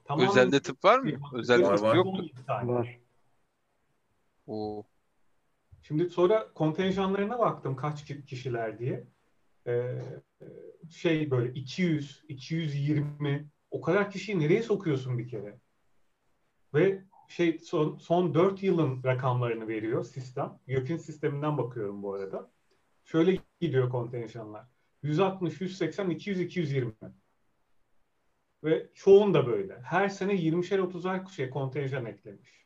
Tamamen 0.05 0.31
Özelde 0.31 0.61
tıp 0.63 0.85
var 0.85 0.99
mı? 0.99 1.11
Özelde 1.33 1.63
Var, 1.67 1.77
tıp 1.77 1.87
var. 1.87 1.95
yok 1.97 2.07
mu? 2.07 2.13
17 2.13 2.47
tane. 2.47 2.73
Var. 2.73 3.01
Oo. 4.47 4.83
Şimdi 5.83 6.11
sonra 6.11 6.53
kontenjanlarına 6.53 7.39
baktım 7.39 7.77
kaç 7.77 8.05
ki- 8.05 8.25
kişiler 8.25 8.79
diye. 8.79 9.05
Ee, 9.67 10.03
şey 10.91 11.31
böyle 11.31 11.53
200, 11.53 12.25
220 12.29 13.49
o 13.71 13.81
kadar 13.81 14.11
kişiyi 14.11 14.39
nereye 14.39 14.63
sokuyorsun 14.63 15.19
bir 15.19 15.29
kere? 15.29 15.59
Ve 16.75 17.05
şey 17.29 17.59
son, 17.59 17.97
son 17.99 18.35
4 18.35 18.63
yılın 18.63 19.05
rakamlarını 19.05 19.69
veriyor 19.69 20.05
sistem. 20.05 20.59
YÖK'ün 20.67 20.97
sisteminden 20.97 21.59
bakıyorum 21.59 22.03
bu 22.03 22.15
arada. 22.15 22.51
Şöyle 23.05 23.39
gidiyor 23.61 23.91
kontenjanlar. 23.91 24.65
160, 25.03 25.61
180, 25.61 26.11
200, 26.11 26.41
220. 26.41 26.93
Ve 28.65 28.87
çoğunda 28.95 29.47
böyle. 29.47 29.79
Her 29.83 30.09
sene 30.09 30.33
20'şer 30.33 30.79
30'ar 30.79 31.31
şey 31.31 31.51
kontenjan 31.51 32.05
eklemiş. 32.07 32.65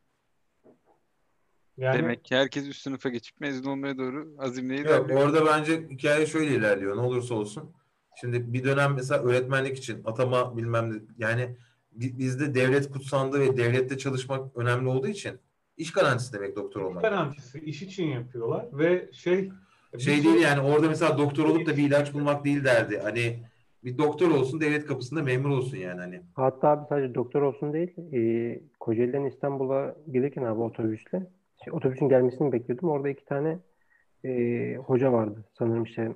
Yani 1.76 1.98
Demek 1.98 2.24
ki 2.24 2.36
herkes 2.36 2.66
üst 2.68 2.82
sınıfa 2.82 3.08
geçip 3.08 3.40
mezun 3.40 3.70
olmaya 3.70 3.98
doğru 3.98 4.34
azimle 4.38 4.76
Yok, 4.76 4.86
ilerliyor. 4.86 5.20
orada 5.20 5.46
bence 5.46 5.88
hikaye 5.90 6.26
şöyle 6.26 6.54
ilerliyor. 6.54 6.96
Ne 6.96 7.00
olursa 7.00 7.34
olsun. 7.34 7.72
Şimdi 8.20 8.52
bir 8.52 8.64
dönem 8.64 8.94
mesela 8.94 9.22
öğretmenlik 9.22 9.78
için 9.78 10.02
atama 10.04 10.56
bilmem 10.56 10.92
ne 10.92 10.96
yani 11.18 11.56
bi- 11.92 12.18
bizde 12.18 12.54
devlet 12.54 12.90
kutsandı 12.90 13.40
ve 13.40 13.56
devlette 13.56 13.98
çalışmak 13.98 14.56
önemli 14.56 14.88
olduğu 14.88 15.08
için 15.08 15.38
iş 15.76 15.92
garantisi 15.92 16.32
demek 16.32 16.56
doktor 16.56 16.80
olmak. 16.80 17.02
garantisi 17.02 17.58
iş 17.60 17.82
için 17.82 18.04
yapıyorlar 18.06 18.66
ve 18.72 19.10
şey 19.12 19.50
Şey 19.98 20.24
değil 20.24 20.40
yani 20.40 20.60
orada 20.60 20.88
mesela 20.88 21.18
doktor 21.18 21.44
olup 21.44 21.66
da 21.66 21.76
bir 21.76 21.86
ilaç 21.86 22.14
bulmak 22.14 22.44
değil 22.44 22.64
derdi. 22.64 22.98
Hani 22.98 23.42
bir 23.84 23.98
doktor 23.98 24.30
olsun 24.30 24.60
devlet 24.60 24.86
kapısında 24.86 25.22
memur 25.22 25.50
olsun 25.50 25.76
yani 25.76 26.00
hani. 26.00 26.20
Hatta 26.34 26.68
abi 26.68 26.86
sadece 26.88 27.14
doktor 27.14 27.42
olsun 27.42 27.72
değil, 27.72 27.94
e, 28.12 28.60
Kocaeli'den 28.80 29.24
İstanbul'a 29.24 29.96
gelirken 30.10 30.42
abi 30.42 30.60
otobüsle, 30.60 31.26
şey, 31.64 31.72
otobüsün 31.72 32.08
gelmesini 32.08 32.52
bekliyordum. 32.52 32.88
Orada 32.88 33.08
iki 33.08 33.24
tane 33.24 33.58
e, 34.24 34.74
hoca 34.76 35.12
vardı. 35.12 35.44
Sanırım 35.58 35.84
işte 35.84 36.12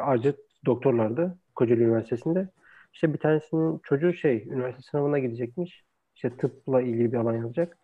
ayrıca 0.00 0.34
doktorlardı 0.66 1.38
Kocaeli 1.54 1.82
Üniversitesi'nde. 1.82 2.48
İşte 2.92 3.12
bir 3.12 3.18
tanesinin 3.18 3.80
çocuğu 3.82 4.12
şey, 4.12 4.48
üniversite 4.50 4.82
sınavına 4.82 5.18
gidecekmiş. 5.18 5.84
İşte 6.14 6.36
tıpla 6.36 6.82
ilgili 6.82 7.12
bir 7.12 7.16
alan 7.16 7.34
yazacak. 7.34 7.78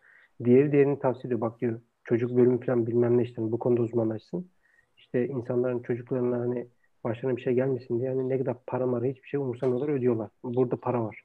Diğeri 0.44 0.72
diğerini 0.72 0.98
tavsiye 0.98 1.28
ediyor. 1.28 1.40
Bak 1.40 1.60
diyor, 1.60 1.80
çocuk 2.04 2.36
bölümü 2.36 2.60
falan 2.66 2.86
bilmem 2.86 3.18
ne 3.18 3.22
işte 3.22 3.42
bu 3.42 3.58
konuda 3.58 3.82
uzmanlaşsın. 3.82 4.50
İşte 4.96 5.28
insanların 5.28 5.82
çocuklarına 5.82 6.40
hani 6.40 6.66
başlarına 7.04 7.36
bir 7.36 7.42
şey 7.42 7.54
gelmesin 7.54 8.00
diye 8.00 8.08
yani 8.10 8.28
ne 8.28 8.38
kadar 8.38 8.56
para 8.66 8.86
mara 8.86 9.04
hiçbir 9.04 9.28
şey 9.28 9.40
umursamıyorlar 9.40 9.88
ödüyorlar. 9.88 10.30
Burada 10.44 10.76
para 10.76 11.04
var. 11.04 11.24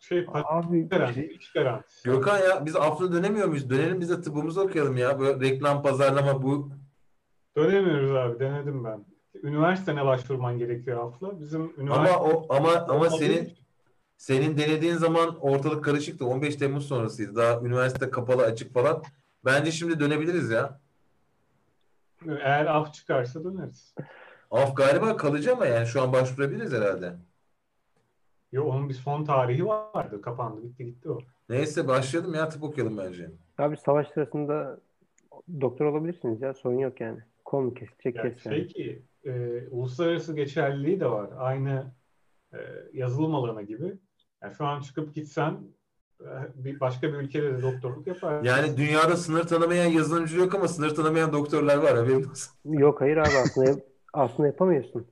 şey 0.00 0.26
Abi 0.32 0.88
garantisi. 1.54 2.04
Gökhan 2.04 2.38
ya 2.38 2.66
biz 2.66 2.76
afra 2.76 3.12
dönemiyor 3.12 3.48
muyuz? 3.48 3.70
Dönelim 3.70 4.00
biz 4.00 4.10
de 4.10 4.20
tıbbımızı 4.20 4.62
okuyalım 4.62 4.96
ya. 4.96 5.20
Böyle 5.20 5.40
reklam 5.40 5.82
pazarlama 5.82 6.42
bu. 6.42 6.70
Dönemiyoruz 7.56 8.10
abi 8.16 8.38
denedim 8.38 8.84
ben. 8.84 9.04
Üniversitene 9.42 10.04
başvurman 10.04 10.58
gerekiyor 10.58 11.06
Afla. 11.06 11.40
Bizim 11.40 11.60
Ama 11.60 11.72
üniversite 11.78 12.16
o 12.18 12.46
ama 12.54 12.72
ama 12.88 13.10
senin 13.10 13.52
senin 14.16 14.58
denediğin 14.58 14.94
zaman 14.94 15.36
ortalık 15.40 15.84
karışıktı. 15.84 16.26
15 16.26 16.56
Temmuz 16.56 16.86
sonrasıydı. 16.86 17.36
Daha 17.36 17.60
üniversite 17.60 18.10
kapalı 18.10 18.42
açık 18.42 18.74
falan. 18.74 19.02
Bence 19.44 19.72
şimdi 19.72 20.00
dönebiliriz 20.00 20.50
ya. 20.50 20.80
Eğer 22.26 22.66
af 22.66 22.94
çıkarsa 22.94 23.44
döneriz. 23.44 23.94
Af 24.50 24.76
galiba 24.76 25.16
kalıcı 25.16 25.52
ama 25.52 25.66
yani 25.66 25.86
şu 25.86 26.02
an 26.02 26.12
başvurabiliriz 26.12 26.72
herhalde. 26.72 27.12
Yo, 28.52 28.64
onun 28.64 28.88
bir 28.88 28.94
son 28.94 29.24
tarihi 29.24 29.66
vardı. 29.66 30.22
Kapandı. 30.22 30.62
Bitti 30.62 30.84
gitti 30.84 31.10
o. 31.10 31.18
Neyse 31.48 31.88
başlayalım 31.88 32.34
ya 32.34 32.48
tıp 32.48 32.62
okuyalım 32.62 32.98
bence. 32.98 33.30
Abi 33.58 33.76
savaş 33.76 34.08
sırasında 34.08 34.80
doktor 35.60 35.84
olabilirsiniz 35.86 36.42
ya 36.42 36.54
sorun 36.54 36.78
yok 36.78 37.00
yani. 37.00 37.18
Kol 37.44 37.60
mu 37.60 37.74
kesecek 37.74 38.16
Yani 38.16 38.34
kes 38.34 38.46
yani. 38.46 38.56
şey 38.56 38.66
ki 38.66 39.02
e, 39.24 39.62
uluslararası 39.70 40.34
geçerliliği 40.34 41.00
de 41.00 41.10
var. 41.10 41.30
Aynı 41.38 41.92
e, 42.52 42.58
yazılım 42.92 43.34
alanı 43.34 43.62
gibi. 43.62 43.94
Yani 44.42 44.54
şu 44.54 44.66
an 44.66 44.80
çıkıp 44.80 45.14
gitsen 45.14 45.58
bir 46.54 46.80
başka 46.80 47.08
bir 47.12 47.18
ülkede 47.18 47.52
de 47.58 47.62
doktorluk 47.62 48.06
yaparsın. 48.06 48.44
Yani 48.46 48.76
dünyada 48.76 49.16
sınır 49.16 49.42
tanımayan 49.44 49.86
yazılımcı 49.86 50.38
yok 50.38 50.54
ama 50.54 50.68
sınır 50.68 50.94
tanımayan 50.94 51.32
doktorlar 51.32 51.76
var 51.76 51.96
haberin 51.96 52.24
olsun. 52.30 52.52
Yok 52.64 53.00
hayır 53.00 53.16
abi 53.16 53.28
aslında 53.44 53.80
aslında 54.12 54.46
yapamıyorsun. 54.46 55.06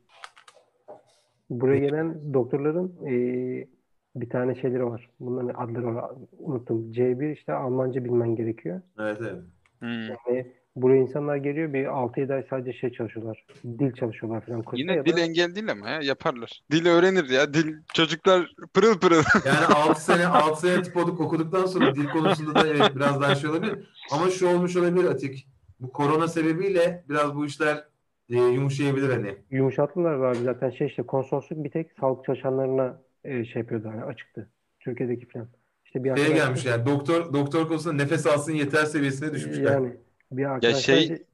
Buraya 1.50 1.78
gelen 1.78 2.34
doktorların 2.34 3.06
eee, 3.06 3.68
bir 4.16 4.30
tane 4.30 4.54
şeyleri 4.54 4.86
var. 4.86 5.10
Bunların 5.20 5.62
adları 5.62 5.94
var. 5.94 6.10
Unuttum. 6.38 6.92
C1 6.92 7.32
işte 7.32 7.52
Almanca 7.52 8.04
bilmen 8.04 8.36
gerekiyor. 8.36 8.80
Evet 8.98 9.18
evet. 9.20 9.42
Hmm. 9.78 10.02
Yani 10.02 10.52
buraya 10.76 11.00
insanlar 11.00 11.36
geliyor 11.36 11.72
bir 11.72 11.84
6-7 11.84 12.34
ay 12.34 12.46
sadece 12.50 12.72
şey 12.78 12.90
çalışıyorlar. 12.92 13.44
Dil 13.64 13.92
çalışıyorlar 13.92 14.40
falan 14.46 14.62
kursta 14.62 14.76
Yine 14.82 14.92
ya 14.94 15.06
dil 15.06 15.16
da 15.16 15.20
engel 15.20 15.54
değil 15.54 15.70
ama 15.70 15.88
ya 15.90 16.00
yaparlar. 16.02 16.60
Dil 16.70 16.86
öğrenir 16.86 17.28
ya. 17.30 17.54
Dil 17.54 17.74
çocuklar 17.94 18.54
pırıl 18.74 18.98
pırıl. 18.98 19.22
Yani 19.46 19.66
6 19.74 20.04
sene 20.04 20.26
6 20.26 20.60
sene 20.60 20.82
tıp 20.82 20.96
okuduk- 20.96 21.20
okuduktan 21.20 21.66
sonra 21.66 21.94
dil 21.94 22.06
konusunda 22.08 22.54
da 22.54 22.66
evet 22.68 22.96
biraz 22.96 23.20
daha 23.20 23.34
şey 23.34 23.50
olabilir. 23.50 23.78
Ama 24.12 24.30
şu 24.30 24.48
olmuş 24.48 24.76
olabilir 24.76 25.04
Atik. 25.04 25.46
Bu 25.80 25.92
korona 25.92 26.28
sebebiyle 26.28 27.04
biraz 27.08 27.34
bu 27.34 27.46
işler 27.46 27.84
e, 28.28 28.36
yumuşayabilir 28.36 29.08
hani. 29.10 29.34
yumuşattılar 29.50 30.14
abi 30.20 30.36
zaten 30.38 30.70
şey 30.70 30.86
işte 30.86 31.02
konsolosluk 31.02 31.64
bir 31.64 31.70
tek 31.70 31.90
sağlık 32.00 32.24
çalışanlarına 32.24 33.02
eee, 33.24 33.44
şey 33.44 33.62
yapıyordu 33.62 33.88
hani 33.92 34.04
açıktı. 34.04 34.50
Türkiye'deki 34.80 35.28
falan. 35.28 35.48
İşte 35.84 36.04
bir 36.04 36.16
Şeye 36.16 36.30
gelmiş 36.32 36.64
yani 36.64 36.86
doktor 36.86 37.32
doktor 37.32 37.68
konusunda 37.68 38.02
nefes 38.02 38.26
alsın 38.26 38.52
yeter 38.52 38.84
seviyesine 38.84 39.32
düşmüşler. 39.32 39.72
Yani 39.72 39.96
bir 40.32 40.44
arkadaş 40.44 40.84
şey- 40.84 41.24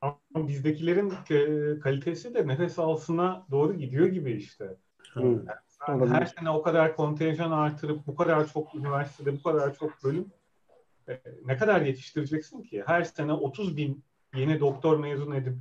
Ama 0.00 0.18
bizdekilerin 0.48 1.12
e, 1.30 1.80
kalitesi 1.80 2.34
de 2.34 2.46
nefes 2.46 2.78
alsına 2.78 3.46
doğru 3.50 3.74
gidiyor 3.74 4.06
gibi 4.06 4.32
işte. 4.32 4.76
Sen 5.66 5.92
Olabilir. 5.98 6.14
her 6.14 6.26
sene 6.26 6.50
o 6.50 6.62
kadar 6.62 6.96
kontenjan 6.96 7.50
artırıp 7.50 8.06
bu 8.06 8.14
kadar 8.16 8.46
çok 8.52 8.74
üniversitede 8.74 9.32
bu 9.38 9.42
kadar 9.42 9.74
çok 9.74 10.04
bölüm 10.04 10.26
e, 11.08 11.20
ne 11.46 11.56
kadar 11.56 11.80
yetiştireceksin 11.80 12.62
ki? 12.62 12.82
Her 12.86 13.02
sene 13.02 13.32
30 13.32 13.76
bin 13.76 14.04
yeni 14.34 14.60
doktor 14.60 14.98
mezun 14.98 15.32
edip 15.32 15.54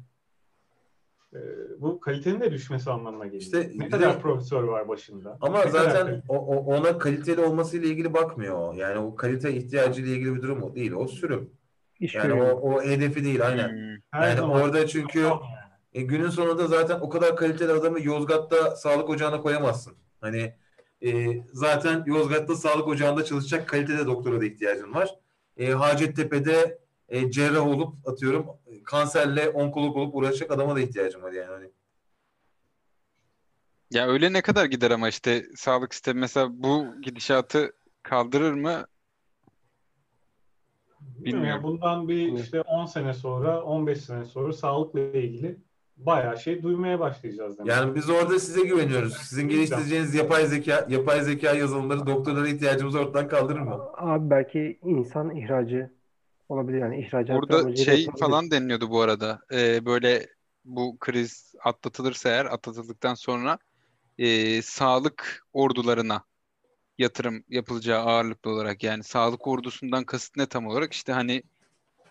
e, 1.34 1.40
bu 1.80 2.00
kalitenin 2.00 2.40
de 2.40 2.52
düşmesi 2.52 2.92
anlamına 2.92 3.26
geliyor. 3.26 3.42
İşte 3.42 3.72
ne 3.76 3.86
bir 3.86 3.92
kadar 3.92 4.16
de- 4.16 4.20
profesör 4.22 4.64
var 4.64 4.88
başında? 4.88 5.38
Ama 5.42 5.64
Ne 5.64 5.72
zaten 5.72 6.24
o, 6.30 6.38
o- 6.38 6.76
ona 6.78 6.98
kaliteli 6.98 7.42
olmasıyla 7.42 7.88
ilgili 7.90 8.14
bakmıyor. 8.14 8.74
Yani 8.74 9.00
o 9.00 9.16
kalite 9.16 9.54
ihtiyacı 9.54 10.02
ile 10.02 10.10
ilgili 10.12 10.36
bir 10.36 10.42
durum 10.42 10.64
o 10.64 10.76
değil. 10.76 10.92
O 10.92 11.08
sürüm. 11.08 11.50
İş 12.00 12.16
Yani 12.16 12.34
o, 12.34 12.38
görüyor. 12.38 12.58
o 12.62 12.84
hedefi 12.84 13.24
değil 13.24 13.48
aynen. 13.48 13.70
Hmm. 13.70 14.22
Yani 14.22 14.36
zaman 14.38 14.62
orada 14.62 14.88
çünkü 14.88 15.30
E, 15.94 16.02
günün 16.02 16.30
sonunda 16.30 16.68
zaten 16.68 17.00
o 17.00 17.10
kadar 17.10 17.36
kaliteli 17.36 17.72
adamı 17.72 18.02
Yozgat'ta 18.02 18.76
sağlık 18.76 19.10
ocağına 19.10 19.42
koyamazsın. 19.42 19.94
Hani 20.22 20.56
e, 21.06 21.38
zaten 21.54 22.04
Yozgat'ta 22.06 22.56
sağlık 22.56 22.88
ocağında 22.88 23.26
çalışacak 23.26 23.68
kalitede 23.70 24.06
doktora 24.06 24.42
da 24.42 24.46
ihtiyacın 24.46 24.94
var. 24.94 25.16
E, 25.58 25.72
Hacettepe'de 25.72 26.80
e, 27.10 27.32
cerrah 27.32 27.68
olup 27.68 28.08
atıyorum 28.08 28.46
kanserle 28.86 29.50
onkolog 29.50 29.98
olup 29.98 30.16
uğraşacak 30.16 30.52
adama 30.52 30.76
da 30.76 30.80
ihtiyacım 30.80 31.22
var 31.24 31.32
yani. 31.32 31.52
Hani, 31.52 31.70
Ya 33.92 34.08
öyle 34.08 34.34
ne 34.34 34.42
kadar 34.42 34.66
gider 34.66 34.92
ama 34.92 35.10
işte 35.10 35.46
sağlık 35.56 35.94
sistemi 35.94 36.20
mesela 36.20 36.48
bu 36.52 37.02
gidişatı 37.02 37.74
kaldırır 38.04 38.54
mı? 38.54 38.86
Bilmiyorum. 41.02 41.26
Bilmiyorum. 41.26 41.64
Bundan 41.64 42.10
bir 42.10 42.32
Evet. 42.32 42.40
işte 42.40 42.62
10 42.62 42.86
sene 42.86 43.14
sonra, 43.14 43.64
15 43.64 44.02
sene 44.02 44.26
sonra 44.26 44.54
sağlıkla 44.54 45.00
ilgili 45.00 45.58
bayağı 45.98 46.40
şey 46.40 46.64
duymaya 46.64 47.00
başlayacağız 47.00 47.58
demek. 47.58 47.72
yani 47.72 47.96
biz 47.96 48.10
orada 48.10 48.40
size 48.40 48.62
güveniyoruz. 48.62 49.14
Sizin 49.14 49.50
geliştireceğiniz 49.50 50.16
yapay 50.16 50.46
zeka, 50.46 50.86
yapay 50.90 51.22
zeka 51.22 51.54
yazılımları 51.54 52.08
doktorlara 52.08 52.48
ihtiyacımızı 52.48 53.00
ortadan 53.00 53.28
kaldırır 53.28 53.60
mı? 53.60 53.80
Abi 53.98 54.30
belki 54.30 54.80
insan 54.84 55.36
ihracı 55.36 55.92
olabilir 56.50 56.80
yani 56.80 57.00
ihracat 57.00 57.42
Burada 57.42 57.58
amacıyla 57.58 57.96
şey 57.96 58.08
falan 58.20 58.52
deniliyordu 58.52 58.90
bu 58.90 59.02
arada. 59.02 59.40
Ee, 59.54 59.86
böyle 59.86 60.28
bu 60.66 60.98
kriz 61.00 61.56
atlatılırsa 61.64 62.30
eğer 62.30 62.46
atlatıldıktan 62.46 63.14
sonra 63.14 63.58
ee, 64.18 64.62
sağlık 64.62 65.46
ordularına 65.54 66.24
yatırım 67.00 67.44
yapılacağı 67.50 68.00
ağırlıklı 68.00 68.52
olarak 68.52 68.84
yani 68.84 69.04
sağlık 69.04 69.48
ordusundan 69.48 70.04
kasıt 70.04 70.38
ne 70.38 70.46
tam 70.46 70.68
olarak 70.68 70.94
işte 70.94 71.14
hani 71.14 71.44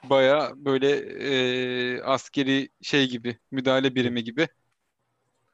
baya 0.05 0.52
böyle 0.56 0.90
ee, 0.97 2.02
askeri 2.02 2.69
şey 2.82 3.09
gibi 3.09 3.39
müdahale 3.51 3.94
birimi 3.94 4.24
gibi 4.24 4.48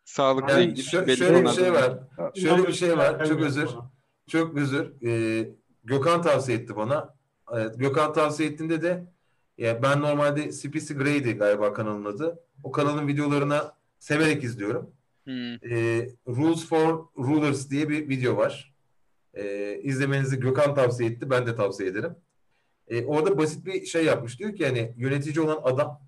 sağlıkla 0.04 0.52
Yani 0.52 0.64
ilgili 0.64 0.86
şö- 0.86 1.06
belli 1.06 1.16
şöyle 1.16 1.44
bir 1.44 1.48
şey 1.48 1.72
var. 1.72 1.98
Şöyle 2.34 2.66
bir 2.66 2.72
şey 2.72 2.98
var. 2.98 3.24
Çok 3.24 3.40
özür. 3.40 3.68
Çok 4.28 4.56
özür. 4.56 5.02
Ee, 5.06 5.48
Gökhan 5.84 6.22
tavsiye 6.22 6.58
etti 6.58 6.76
bana. 6.76 7.14
Evet, 7.52 7.78
Gökhan 7.78 8.12
tavsiye 8.12 8.48
ettiğinde 8.48 8.82
de 8.82 9.06
ya 9.58 9.82
ben 9.82 10.00
normalde 10.00 10.52
CPC 10.52 10.94
Grey'di 10.94 11.32
galiba 11.32 11.72
kanalın 11.72 12.04
adı. 12.04 12.40
O 12.62 12.72
kanalın 12.72 13.08
videolarına 13.08 13.76
severek 13.98 14.44
izliyorum. 14.44 14.90
Hmm. 15.24 15.54
Ee, 15.54 16.08
Rules 16.28 16.64
for 16.66 17.06
Rulers 17.18 17.70
diye 17.70 17.88
bir 17.88 18.08
video 18.08 18.36
var. 18.36 18.73
Ee, 19.34 19.80
izlemenizi 19.82 20.40
Gökhan 20.40 20.74
tavsiye 20.74 21.10
etti. 21.10 21.30
Ben 21.30 21.46
de 21.46 21.56
tavsiye 21.56 21.88
ederim. 21.88 22.16
Ee, 22.88 23.04
orada 23.04 23.38
basit 23.38 23.66
bir 23.66 23.86
şey 23.86 24.04
yapmış. 24.04 24.38
Diyor 24.38 24.54
ki 24.56 24.66
hani 24.66 24.94
yönetici 24.96 25.40
olan 25.40 25.60
adam 25.62 26.00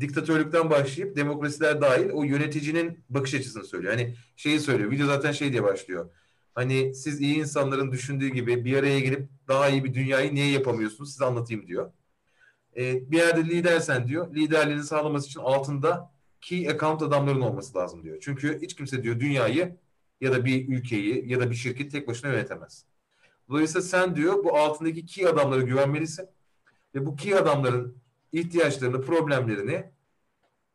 diktatörlükten 0.00 0.70
başlayıp 0.70 1.16
demokrasiler 1.16 1.80
dahil 1.80 2.10
o 2.10 2.22
yöneticinin 2.22 3.04
bakış 3.08 3.34
açısını 3.34 3.64
söylüyor. 3.64 3.92
Hani 3.92 4.14
şeyi 4.36 4.60
söylüyor. 4.60 4.90
Video 4.90 5.06
zaten 5.06 5.32
şey 5.32 5.52
diye 5.52 5.62
başlıyor. 5.62 6.10
Hani 6.54 6.94
siz 6.94 7.20
iyi 7.20 7.36
insanların 7.36 7.92
düşündüğü 7.92 8.28
gibi 8.28 8.64
bir 8.64 8.76
araya 8.76 9.00
gelip 9.00 9.28
daha 9.48 9.68
iyi 9.68 9.84
bir 9.84 9.94
dünyayı 9.94 10.34
niye 10.34 10.50
yapamıyorsunuz 10.50 11.12
size 11.12 11.24
anlatayım 11.24 11.66
diyor. 11.66 11.92
Ee, 12.76 13.10
bir 13.10 13.16
yerde 13.16 13.44
lidersen 13.44 14.08
diyor 14.08 14.34
liderliğini 14.34 14.82
sağlaması 14.82 15.26
için 15.26 15.40
altında 15.40 16.12
key 16.40 16.68
account 16.68 17.02
adamların 17.02 17.40
olması 17.40 17.78
lazım 17.78 18.02
diyor. 18.02 18.18
Çünkü 18.20 18.58
hiç 18.62 18.76
kimse 18.76 19.02
diyor 19.02 19.20
dünyayı 19.20 19.76
ya 20.20 20.32
da 20.32 20.44
bir 20.44 20.68
ülkeyi 20.68 21.32
ya 21.32 21.40
da 21.40 21.50
bir 21.50 21.54
şirket 21.56 21.92
tek 21.92 22.08
başına 22.08 22.30
yönetemez. 22.30 22.84
Dolayısıyla 23.48 23.82
sen 23.82 24.16
diyor 24.16 24.44
bu 24.44 24.56
altındaki 24.56 25.06
key 25.06 25.26
adamlara 25.26 25.62
güvenmelisin 25.62 26.28
ve 26.94 27.06
bu 27.06 27.16
key 27.16 27.34
adamların 27.34 27.96
ihtiyaçlarını, 28.32 29.02
problemlerini, 29.02 29.84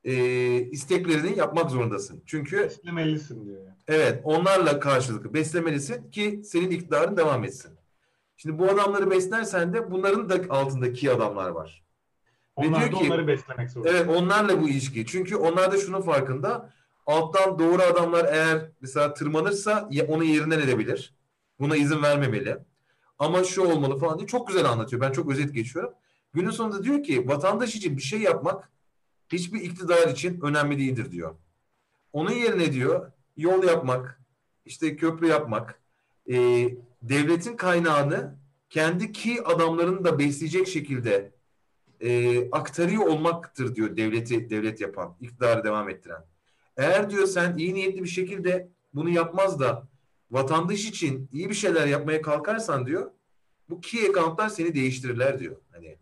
e, 0.03 0.13
isteklerini 0.61 1.37
yapmak 1.39 1.71
zorundasın. 1.71 2.23
Çünkü 2.25 2.57
Beslemelisin 2.59 3.45
diyor. 3.45 3.63
yani. 3.65 3.75
evet 3.87 4.21
onlarla 4.23 4.79
karşılıklı 4.79 5.33
beslemelisin 5.33 6.11
ki 6.11 6.41
senin 6.43 6.69
iktidarın 6.71 7.17
devam 7.17 7.43
etsin. 7.43 7.71
Şimdi 8.37 8.59
bu 8.59 8.65
adamları 8.65 9.11
beslersen 9.11 9.73
de 9.73 9.91
bunların 9.91 10.29
da 10.29 10.39
altındaki 10.49 11.11
adamlar 11.11 11.49
var. 11.49 11.83
Ve 12.61 12.67
Onlar 12.67 12.79
diyor 12.79 12.91
da 12.91 12.97
ki- 12.97 13.05
onları 13.05 13.27
beslemek 13.27 13.69
zorunda. 13.71 13.89
Evet 13.91 14.07
onlarla 14.09 14.61
bu 14.61 14.69
ilişki. 14.69 15.05
Çünkü 15.05 15.35
onlar 15.35 15.71
da 15.71 15.77
şunun 15.77 16.01
farkında. 16.01 16.73
Alttan 17.09 17.59
doğru 17.59 17.81
adamlar 17.81 18.25
eğer 18.33 18.71
mesela 18.81 19.13
tırmanırsa 19.13 19.89
onu 20.07 20.23
yerinden 20.23 20.59
edebilir. 20.59 21.13
Buna 21.59 21.75
izin 21.75 22.03
vermemeli. 22.03 22.57
Ama 23.19 23.43
şu 23.43 23.61
olmalı 23.61 23.97
falan 23.97 24.17
diye 24.17 24.27
çok 24.27 24.47
güzel 24.47 24.65
anlatıyor. 24.65 25.01
Ben 25.01 25.11
çok 25.11 25.31
özet 25.31 25.53
geçiyorum. 25.53 25.93
Günün 26.33 26.49
sonunda 26.49 26.83
diyor 26.83 27.03
ki 27.03 27.27
vatandaş 27.27 27.75
için 27.75 27.97
bir 27.97 28.01
şey 28.01 28.19
yapmak 28.19 28.69
hiçbir 29.29 29.61
iktidar 29.61 30.07
için 30.07 30.41
önemli 30.41 30.77
değildir 30.77 31.11
diyor. 31.11 31.35
Onun 32.13 32.31
yerine 32.31 32.73
diyor 32.73 33.11
yol 33.37 33.63
yapmak, 33.63 34.21
işte 34.65 34.95
köprü 34.95 35.27
yapmak, 35.27 35.81
e, 36.31 36.35
devletin 37.01 37.57
kaynağını 37.57 38.35
kendi 38.69 39.11
ki 39.11 39.43
adamlarını 39.45 40.03
da 40.03 40.19
besleyecek 40.19 40.67
şekilde 40.67 41.31
e, 42.01 42.51
aktarıyor 42.51 43.07
olmaktır 43.07 43.75
diyor 43.75 43.97
devleti 43.97 44.49
devlet 44.49 44.81
yapan, 44.81 45.15
iktidarı 45.21 45.63
devam 45.63 45.89
ettiren. 45.89 46.28
Eğer 46.79 47.09
diyor 47.09 47.27
sen 47.27 47.57
iyi 47.57 47.73
niyetli 47.73 48.03
bir 48.03 48.09
şekilde 48.09 48.69
bunu 48.93 49.09
yapmaz 49.09 49.59
da 49.59 49.87
vatandaş 50.31 50.85
için 50.85 51.29
iyi 51.31 51.49
bir 51.49 51.55
şeyler 51.55 51.87
yapmaya 51.87 52.21
kalkarsan 52.21 52.85
diyor 52.85 53.11
bu 53.69 53.81
key 53.81 54.09
account'lar 54.09 54.49
seni 54.49 54.75
değiştirirler 54.75 55.39
diyor. 55.39 55.55
Hani 55.71 55.97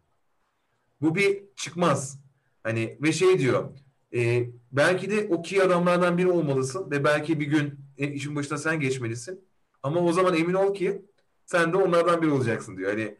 bu 1.01 1.15
bir 1.15 1.43
çıkmaz. 1.55 2.19
Hani 2.63 2.97
ve 3.01 3.11
şey 3.11 3.39
diyor 3.39 3.69
e, 4.13 4.49
belki 4.71 5.09
de 5.09 5.27
o 5.29 5.41
key 5.41 5.61
adamlardan 5.61 6.17
biri 6.17 6.31
olmalısın 6.31 6.91
ve 6.91 7.03
belki 7.03 7.39
bir 7.39 7.45
gün 7.45 7.79
e, 7.97 8.07
işin 8.07 8.35
başına 8.35 8.57
sen 8.57 8.79
geçmelisin. 8.79 9.45
Ama 9.83 9.99
o 9.99 10.13
zaman 10.13 10.35
emin 10.35 10.53
ol 10.53 10.73
ki 10.73 11.05
sen 11.45 11.73
de 11.73 11.77
onlardan 11.77 12.21
biri 12.21 12.31
olacaksın 12.31 12.77
diyor. 12.77 12.89
Hani 12.91 13.17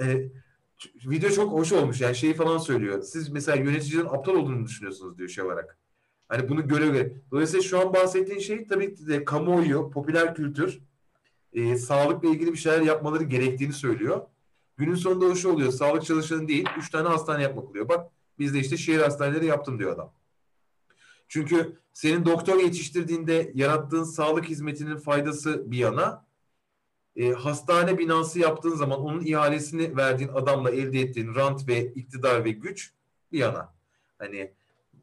e, 0.00 0.30
video 1.10 1.30
çok 1.30 1.52
hoş 1.52 1.72
olmuş. 1.72 2.00
Yani 2.00 2.16
şeyi 2.16 2.34
falan 2.34 2.58
söylüyor. 2.58 3.02
Siz 3.02 3.28
mesela 3.28 3.56
yöneticilerin 3.56 4.06
aptal 4.06 4.34
olduğunu 4.34 4.66
düşünüyorsunuz 4.66 5.18
diyor 5.18 5.28
şey 5.28 5.44
olarak. 5.44 5.81
Hani 6.32 6.48
bunu 6.48 6.68
göre 6.68 6.86
göre. 6.86 7.12
Dolayısıyla 7.30 7.62
şu 7.62 7.80
an 7.80 7.94
bahsettiğin 7.94 8.40
şey 8.40 8.66
tabii 8.66 8.94
ki 8.94 9.08
de 9.08 9.24
kamuoyu, 9.24 9.90
popüler 9.90 10.34
kültür, 10.34 10.80
e, 11.52 11.76
sağlıkla 11.76 12.28
ilgili 12.28 12.52
bir 12.52 12.58
şeyler 12.58 12.80
yapmaları 12.80 13.24
gerektiğini 13.24 13.72
söylüyor. 13.72 14.20
Günün 14.76 14.94
sonunda 14.94 15.24
o 15.24 15.34
şey 15.34 15.50
oluyor. 15.50 15.72
Sağlık 15.72 16.04
çalışanı 16.04 16.48
değil, 16.48 16.66
üç 16.78 16.90
tane 16.90 17.08
hastane 17.08 17.42
yapmak 17.42 17.64
oluyor. 17.64 17.88
Bak 17.88 18.10
biz 18.38 18.54
de 18.54 18.58
işte 18.58 18.76
şehir 18.76 18.98
hastaneleri 18.98 19.46
yaptım 19.46 19.78
diyor 19.78 19.92
adam. 19.92 20.12
Çünkü 21.28 21.76
senin 21.92 22.24
doktor 22.24 22.60
yetiştirdiğinde 22.60 23.52
yarattığın 23.54 24.04
sağlık 24.04 24.44
hizmetinin 24.44 24.96
faydası 24.96 25.70
bir 25.70 25.78
yana, 25.78 26.26
e, 27.16 27.32
hastane 27.32 27.98
binası 27.98 28.38
yaptığın 28.38 28.76
zaman 28.76 29.00
onun 29.00 29.20
ihalesini 29.24 29.96
verdiğin 29.96 30.30
adamla 30.30 30.70
elde 30.70 31.00
ettiğin 31.00 31.34
rant 31.34 31.68
ve 31.68 31.92
iktidar 31.92 32.44
ve 32.44 32.50
güç 32.50 32.92
bir 33.32 33.38
yana. 33.38 33.74
Hani 34.18 34.52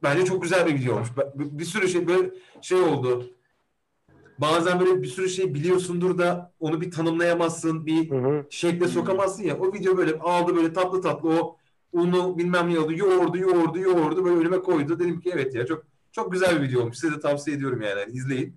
bence 0.03 0.26
çok 0.26 0.41
güzel 0.41 0.67
bir 0.67 0.76
video 0.76 0.95
olmuş. 0.95 1.09
Bir, 1.35 1.65
sürü 1.65 1.88
şey 1.88 2.07
böyle 2.07 2.31
şey 2.61 2.81
oldu. 2.81 3.31
Bazen 4.38 4.80
böyle 4.80 5.01
bir 5.01 5.07
sürü 5.07 5.30
şey 5.30 5.53
biliyorsundur 5.53 6.17
da 6.17 6.53
onu 6.59 6.81
bir 6.81 6.91
tanımlayamazsın, 6.91 7.85
bir 7.85 8.09
Hı 8.09 8.15
hı. 8.15 8.45
şekle 8.49 8.88
sokamazsın 8.88 9.43
ya. 9.43 9.57
O 9.57 9.73
video 9.73 9.97
böyle 9.97 10.19
aldı 10.19 10.55
böyle 10.55 10.73
tatlı 10.73 11.01
tatlı 11.01 11.30
o 11.30 11.57
unu 11.93 12.38
bilmem 12.38 12.73
ne 12.73 12.80
oldu 12.80 12.93
yoğurdu 12.93 13.38
yoğurdu 13.38 13.80
yoğurdu 13.80 14.26
böyle 14.26 14.35
önüme 14.35 14.59
koydu. 14.59 14.99
Dedim 14.99 15.19
ki 15.19 15.31
evet 15.34 15.55
ya 15.55 15.65
çok 15.65 15.84
çok 16.11 16.31
güzel 16.31 16.61
bir 16.61 16.67
video 16.67 16.81
olmuş. 16.81 16.97
Size 16.97 17.15
de 17.15 17.19
tavsiye 17.19 17.57
ediyorum 17.57 17.81
yani. 17.81 17.99
Hani 17.99 18.11
izleyin. 18.11 18.55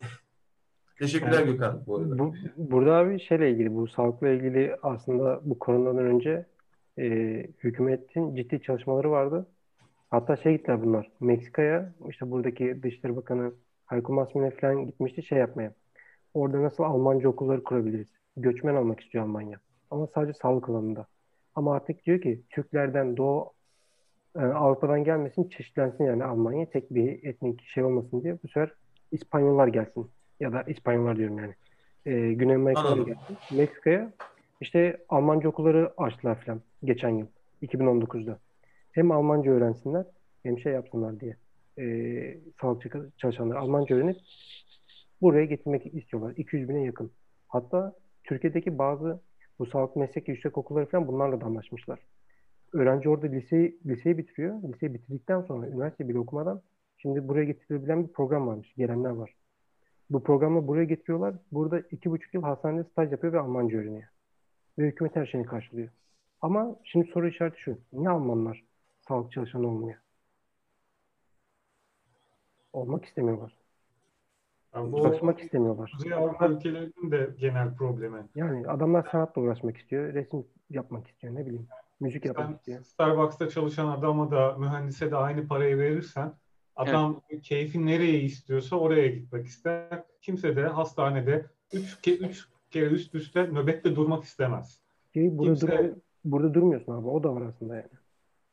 Teşekkürler 0.98 1.38
Evet. 1.38 1.46
Gökhan 1.46 1.82
bu 1.86 1.96
arada. 1.96 2.18
Bu, 2.18 2.34
burada 2.56 2.94
abi 2.94 3.20
şeyle 3.20 3.50
ilgili 3.50 3.74
bu 3.74 3.88
sağlıkla 3.88 4.28
ilgili 4.28 4.76
aslında 4.82 5.40
bu 5.44 5.58
koronadan 5.58 6.06
önce 6.06 6.46
e, 6.98 7.06
hükümetin 7.64 8.36
ciddi 8.36 8.62
çalışmaları 8.62 9.10
vardı. 9.10 9.46
Hatta 10.14 10.36
şey 10.36 10.56
gittiler 10.56 10.82
bunlar. 10.82 11.10
Meksika'ya 11.20 11.92
işte 12.08 12.30
buradaki 12.30 12.82
Dışişleri 12.82 13.16
Bakanı 13.16 13.52
Heiko 13.86 14.12
Maas 14.12 14.34
mı 14.34 14.42
ne 14.42 14.50
falan 14.50 14.86
gitmişti 14.86 15.22
şey 15.22 15.38
yapmaya. 15.38 15.72
Orada 16.34 16.62
nasıl 16.62 16.84
Almanca 16.84 17.28
okulları 17.28 17.64
kurabiliriz? 17.64 18.08
Göçmen 18.36 18.74
almak 18.74 19.00
istiyor 19.00 19.24
Almanya. 19.24 19.58
Ama 19.90 20.06
sadece 20.14 20.32
sağlık 20.32 20.68
alanında. 20.68 21.06
Ama 21.54 21.74
artık 21.74 22.04
diyor 22.04 22.20
ki 22.20 22.42
Türklerden 22.50 23.16
Doğu 23.16 23.52
e, 24.36 24.40
Avrupa'dan 24.40 25.04
gelmesin, 25.04 25.48
çeşitlensin 25.48 26.04
yani 26.04 26.24
Almanya. 26.24 26.70
Tek 26.70 26.94
bir 26.94 27.24
etnik 27.24 27.62
şey 27.62 27.84
olmasın 27.84 28.22
diye. 28.22 28.38
Bu 28.42 28.48
sefer 28.48 28.72
İspanyollar 29.12 29.68
gelsin. 29.68 30.10
Ya 30.40 30.52
da 30.52 30.62
İspanyollar 30.62 31.16
diyorum 31.16 31.38
yani. 31.38 31.54
E, 32.06 32.34
Güney 32.34 32.56
Anladım. 32.56 33.04
gelsin. 33.04 33.36
Meksika'ya 33.56 34.12
işte 34.60 34.96
Almanca 35.08 35.48
okulları 35.48 35.92
açtılar 35.96 36.40
falan 36.40 36.60
geçen 36.84 37.10
yıl. 37.10 37.26
2019'da. 37.62 38.38
Hem 38.94 39.10
Almanca 39.10 39.50
öğrensinler 39.50 40.06
hem 40.42 40.58
şey 40.58 40.72
yapsınlar 40.72 41.20
diye. 41.20 41.36
E, 41.78 42.38
sağlıkçı 42.60 43.10
çalışanlar 43.16 43.56
Almanca 43.56 43.96
öğrenip 43.96 44.16
buraya 45.22 45.44
getirmek 45.44 45.94
istiyorlar. 45.94 46.34
200 46.36 46.68
bine 46.68 46.84
yakın. 46.84 47.10
Hatta 47.48 47.92
Türkiye'deki 48.24 48.78
bazı 48.78 49.20
bu 49.58 49.66
sağlık 49.66 49.96
meslek 49.96 50.28
yüksek 50.28 50.58
okulları 50.58 50.86
falan 50.86 51.08
bunlarla 51.08 51.40
da 51.40 51.44
anlaşmışlar. 51.44 52.00
Öğrenci 52.72 53.08
orada 53.08 53.26
liseyi, 53.26 53.78
liseyi 53.86 54.18
bitiriyor. 54.18 54.62
Liseyi 54.62 54.94
bitirdikten 54.94 55.40
sonra 55.40 55.68
üniversite 55.68 56.08
bile 56.08 56.18
okumadan 56.18 56.62
şimdi 56.96 57.28
buraya 57.28 57.44
getirilebilen 57.44 58.08
bir 58.08 58.12
program 58.12 58.46
varmış. 58.46 58.74
Gelenler 58.76 59.10
var. 59.10 59.34
Bu 60.10 60.22
programla 60.22 60.66
buraya 60.68 60.84
getiriyorlar. 60.84 61.34
Burada 61.52 61.80
iki 61.90 62.10
buçuk 62.10 62.34
yıl 62.34 62.42
hastanede 62.42 62.84
staj 62.84 63.12
yapıyor 63.12 63.32
ve 63.32 63.40
Almanca 63.40 63.78
öğreniyor. 63.78 64.08
Ve 64.78 64.86
hükümet 64.86 65.16
her 65.16 65.26
şeyini 65.26 65.46
karşılıyor. 65.46 65.88
Ama 66.40 66.76
şimdi 66.84 67.06
soru 67.06 67.28
işareti 67.28 67.60
şu. 67.60 67.78
Niye 67.92 68.08
Almanlar 68.08 68.64
sağlık 69.08 69.32
çalışanı 69.32 69.68
olmuyor? 69.68 69.98
Olmak 72.72 73.04
istemiyorlar. 73.04 73.52
Yani 74.74 74.92
bu 74.92 75.02
Çalışmak 75.02 75.40
istemiyorlar. 75.40 75.92
Kuzey 75.96 76.14
Avrupa 76.14 76.48
ülkelerinin 76.48 77.10
de 77.10 77.30
genel 77.38 77.74
problemi. 77.74 78.26
Yani 78.34 78.68
adamlar 78.68 79.08
sanatla 79.12 79.42
uğraşmak 79.42 79.76
istiyor, 79.76 80.14
resim 80.14 80.44
yapmak 80.70 81.08
istiyor, 81.08 81.34
ne 81.34 81.46
bileyim, 81.46 81.68
müzik 82.00 82.24
yapmak 82.24 82.46
Sen 82.48 82.54
istiyor. 82.54 82.82
Starbucks'ta 82.82 83.48
çalışan 83.48 83.88
adama 83.88 84.30
da 84.30 84.58
mühendise 84.58 85.10
de 85.10 85.16
aynı 85.16 85.48
parayı 85.48 85.78
verirsen 85.78 86.32
adam 86.76 87.20
keyfi 87.42 87.86
nereye 87.86 88.20
istiyorsa 88.20 88.76
oraya 88.76 89.08
gitmek 89.08 89.46
ister. 89.46 90.02
Kimse 90.22 90.56
de 90.56 90.66
hastanede 90.66 91.46
3 91.72 92.00
ke 92.02 92.16
üç 92.16 92.48
kere 92.70 92.86
üst 92.86 93.14
üste 93.14 93.42
nöbette 93.42 93.96
durmak 93.96 94.24
istemez. 94.24 94.80
Ki 95.12 95.30
burada, 95.32 95.54
Kimse- 95.54 95.94
dur- 95.94 96.00
burada 96.24 96.54
durmuyorsun 96.54 96.92
abi, 96.92 97.06
o 97.08 97.22
da 97.22 97.34
var 97.34 97.42
aslında 97.42 97.74
yani. 97.76 97.88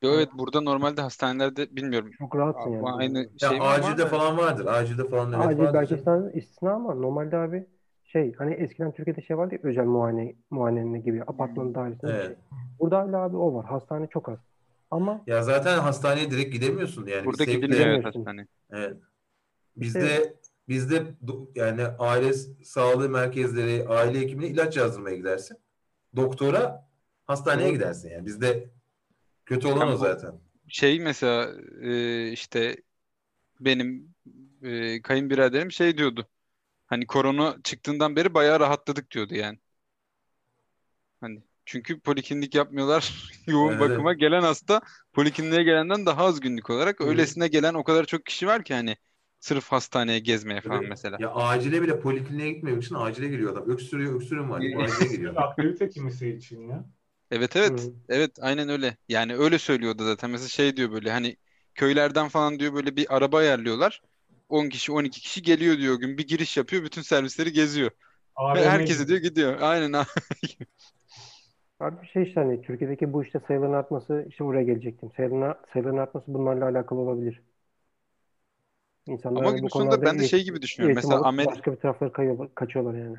Yo, 0.01 0.11
evet 0.13 0.29
burada 0.33 0.61
normalde 0.61 1.01
hastanelerde 1.01 1.75
bilmiyorum. 1.75 2.11
Çok 2.19 2.35
rahatsın 2.35 2.69
yani. 2.69 2.79
Ama 2.79 2.97
aynı 2.97 3.17
Ya 3.41 3.49
şey 3.49 3.57
mi 3.59 3.59
var 3.63 3.79
acilde 3.79 4.01
da- 4.01 4.07
falan 4.07 4.37
vardır. 4.37 4.65
Acilde 4.65 5.09
falan 5.09 5.33
evet 5.33 5.45
Acil 5.45 5.59
vardır. 5.59 5.73
belki 5.73 5.93
istisna, 5.93 6.31
istisna 6.31 6.71
ama 6.73 6.93
normalde 6.95 7.37
abi 7.37 7.65
şey 8.03 8.33
hani 8.33 8.53
eskiden 8.53 8.91
Türkiye'de 8.91 9.21
şey 9.21 9.37
vardı 9.37 9.53
ya 9.55 9.59
özel 9.63 9.85
muayene 9.85 10.35
muayenehane 10.49 10.99
gibi 10.99 11.21
apartmanın 11.23 11.75
dairesinde 11.75 12.11
Evet. 12.11 12.25
şey. 12.27 12.35
Burada 12.79 12.99
hala 12.99 13.17
abi 13.17 13.37
o 13.37 13.53
var. 13.53 13.65
Hastane 13.65 14.07
çok 14.07 14.29
az. 14.29 14.37
Ama 14.91 15.21
Ya 15.27 15.43
zaten 15.43 15.79
hastaneye 15.79 16.31
direkt 16.31 16.53
gidemiyorsun 16.53 17.05
yani. 17.05 17.25
Burada 17.25 17.43
Biz 17.43 17.47
sevkle- 17.47 17.55
gidiliyor 17.55 17.87
evet 17.87 17.97
Gidemiyorsun. 17.97 18.19
hastane. 18.19 18.47
Evet. 18.71 18.97
Bizde 19.75 20.33
bizde 20.69 20.95
do- 21.25 21.47
yani 21.55 21.83
aile 21.99 22.33
sağlığı 22.63 23.09
merkezleri, 23.09 23.87
aile 23.87 24.19
hekimine 24.19 24.47
ilaç 24.47 24.77
yazdırmaya 24.77 25.15
gidersin. 25.15 25.57
Doktora 26.15 26.87
hastaneye 27.25 27.71
gidersin 27.71 28.09
yani. 28.09 28.25
Bizde 28.25 28.69
kötü 29.55 29.67
olan 29.67 29.87
o 29.87 29.97
zaten. 29.97 30.39
Şey 30.67 30.99
mesela 30.99 31.51
e, 31.83 32.31
işte 32.31 32.75
benim 33.59 34.15
e, 34.63 35.01
kayınbiraderim 35.01 35.71
şey 35.71 35.97
diyordu. 35.97 36.27
Hani 36.87 37.07
korona 37.07 37.57
çıktığından 37.63 38.15
beri 38.15 38.33
bayağı 38.33 38.59
rahatladık 38.59 39.11
diyordu 39.11 39.35
yani. 39.35 39.59
Hani 41.21 41.43
çünkü 41.65 41.99
poliklinik 41.99 42.55
yapmıyorlar. 42.55 43.31
Yoğun 43.47 43.73
Evet. 43.73 43.79
bakıma 43.79 44.13
gelen 44.13 44.41
hasta 44.41 44.81
polikliniğe 45.13 45.63
gelenden 45.63 46.05
daha 46.05 46.25
az 46.25 46.39
günlük 46.39 46.69
olarak. 46.69 47.01
Hı. 47.01 47.05
Öylesine 47.05 47.47
gelen 47.47 47.73
o 47.73 47.83
kadar 47.83 48.05
çok 48.05 48.25
kişi 48.25 48.47
var 48.47 48.63
ki 48.63 48.73
hani 48.73 48.97
Sırf 49.39 49.71
hastaneye 49.71 50.19
gezmeye 50.19 50.61
falan 50.61 50.79
Tabii. 50.79 50.89
mesela. 50.89 51.19
Ya 51.19 51.31
acile 51.33 51.81
bile 51.81 51.99
polikliniğe 51.99 52.51
gitmemek 52.51 52.83
için 52.83 52.95
acile 52.95 53.27
geliyor 53.27 53.51
adam. 53.51 53.69
Öksürüyor, 53.69 54.15
öksürüm 54.15 54.49
var. 54.49 54.61
diye 54.61 54.77
acile 54.77 55.07
geliyor. 55.07 55.33
Aktivite 55.37 55.89
kimisi 55.89 56.29
için 56.29 56.61
ya. 56.67 56.85
Evet 57.31 57.55
evet. 57.55 57.89
Hı. 57.89 57.93
Evet 58.09 58.31
aynen 58.41 58.69
öyle. 58.69 58.97
Yani 59.09 59.35
öyle 59.35 59.59
söylüyordu 59.59 60.05
zaten. 60.05 60.29
Mesela 60.29 60.49
şey 60.49 60.77
diyor 60.77 60.91
böyle 60.91 61.11
hani 61.11 61.37
köylerden 61.75 62.27
falan 62.29 62.59
diyor 62.59 62.73
böyle 62.73 62.95
bir 62.95 63.15
araba 63.15 63.37
ayarlıyorlar. 63.37 64.01
10 64.49 64.69
kişi 64.69 64.91
12 64.91 65.21
kişi 65.21 65.41
geliyor 65.41 65.77
diyor 65.77 65.95
o 65.95 65.99
gün. 65.99 66.17
Bir 66.17 66.27
giriş 66.27 66.57
yapıyor. 66.57 66.83
Bütün 66.83 67.01
servisleri 67.01 67.51
geziyor. 67.53 67.91
Ve 68.53 68.63
AVM 68.65 68.69
herkesi 68.69 69.07
gibi. 69.07 69.09
diyor 69.09 69.19
gidiyor. 69.19 69.61
Aynen 69.61 69.93
abi. 69.93 70.07
Abi 71.79 72.01
bir 72.01 72.07
şey 72.07 72.23
işte 72.23 72.39
hani 72.41 72.61
Türkiye'deki 72.61 73.13
bu 73.13 73.23
işte 73.23 73.39
sayıların 73.47 73.73
artması 73.73 74.25
işte 74.29 74.45
buraya 74.45 74.63
gelecektim. 74.63 75.11
Sayıların, 75.17 75.55
sayıların 75.73 75.97
artması 75.97 76.33
bunlarla 76.33 76.65
alakalı 76.65 76.99
olabilir. 76.99 77.41
İnsanlar 79.07 79.41
Ama 79.41 79.51
hani 79.51 79.61
günün 79.61 79.67
bu 79.67 79.69
sonunda 79.69 80.03
konularda 80.03 80.05
ben 80.05 80.19
de 80.19 80.23
şey 80.23 80.43
gibi 80.43 80.61
düşünüyorum. 80.61 80.93
eğitim 80.93 81.11
Mesela 81.11 81.13
alıp 81.13 81.29
Amer- 81.29 81.47
başka 81.47 81.71
bir 81.71 81.77
taraflara 81.77 82.11
kayıyor, 82.11 82.55
kaçıyorlar 82.55 82.93
yani. 82.99 83.17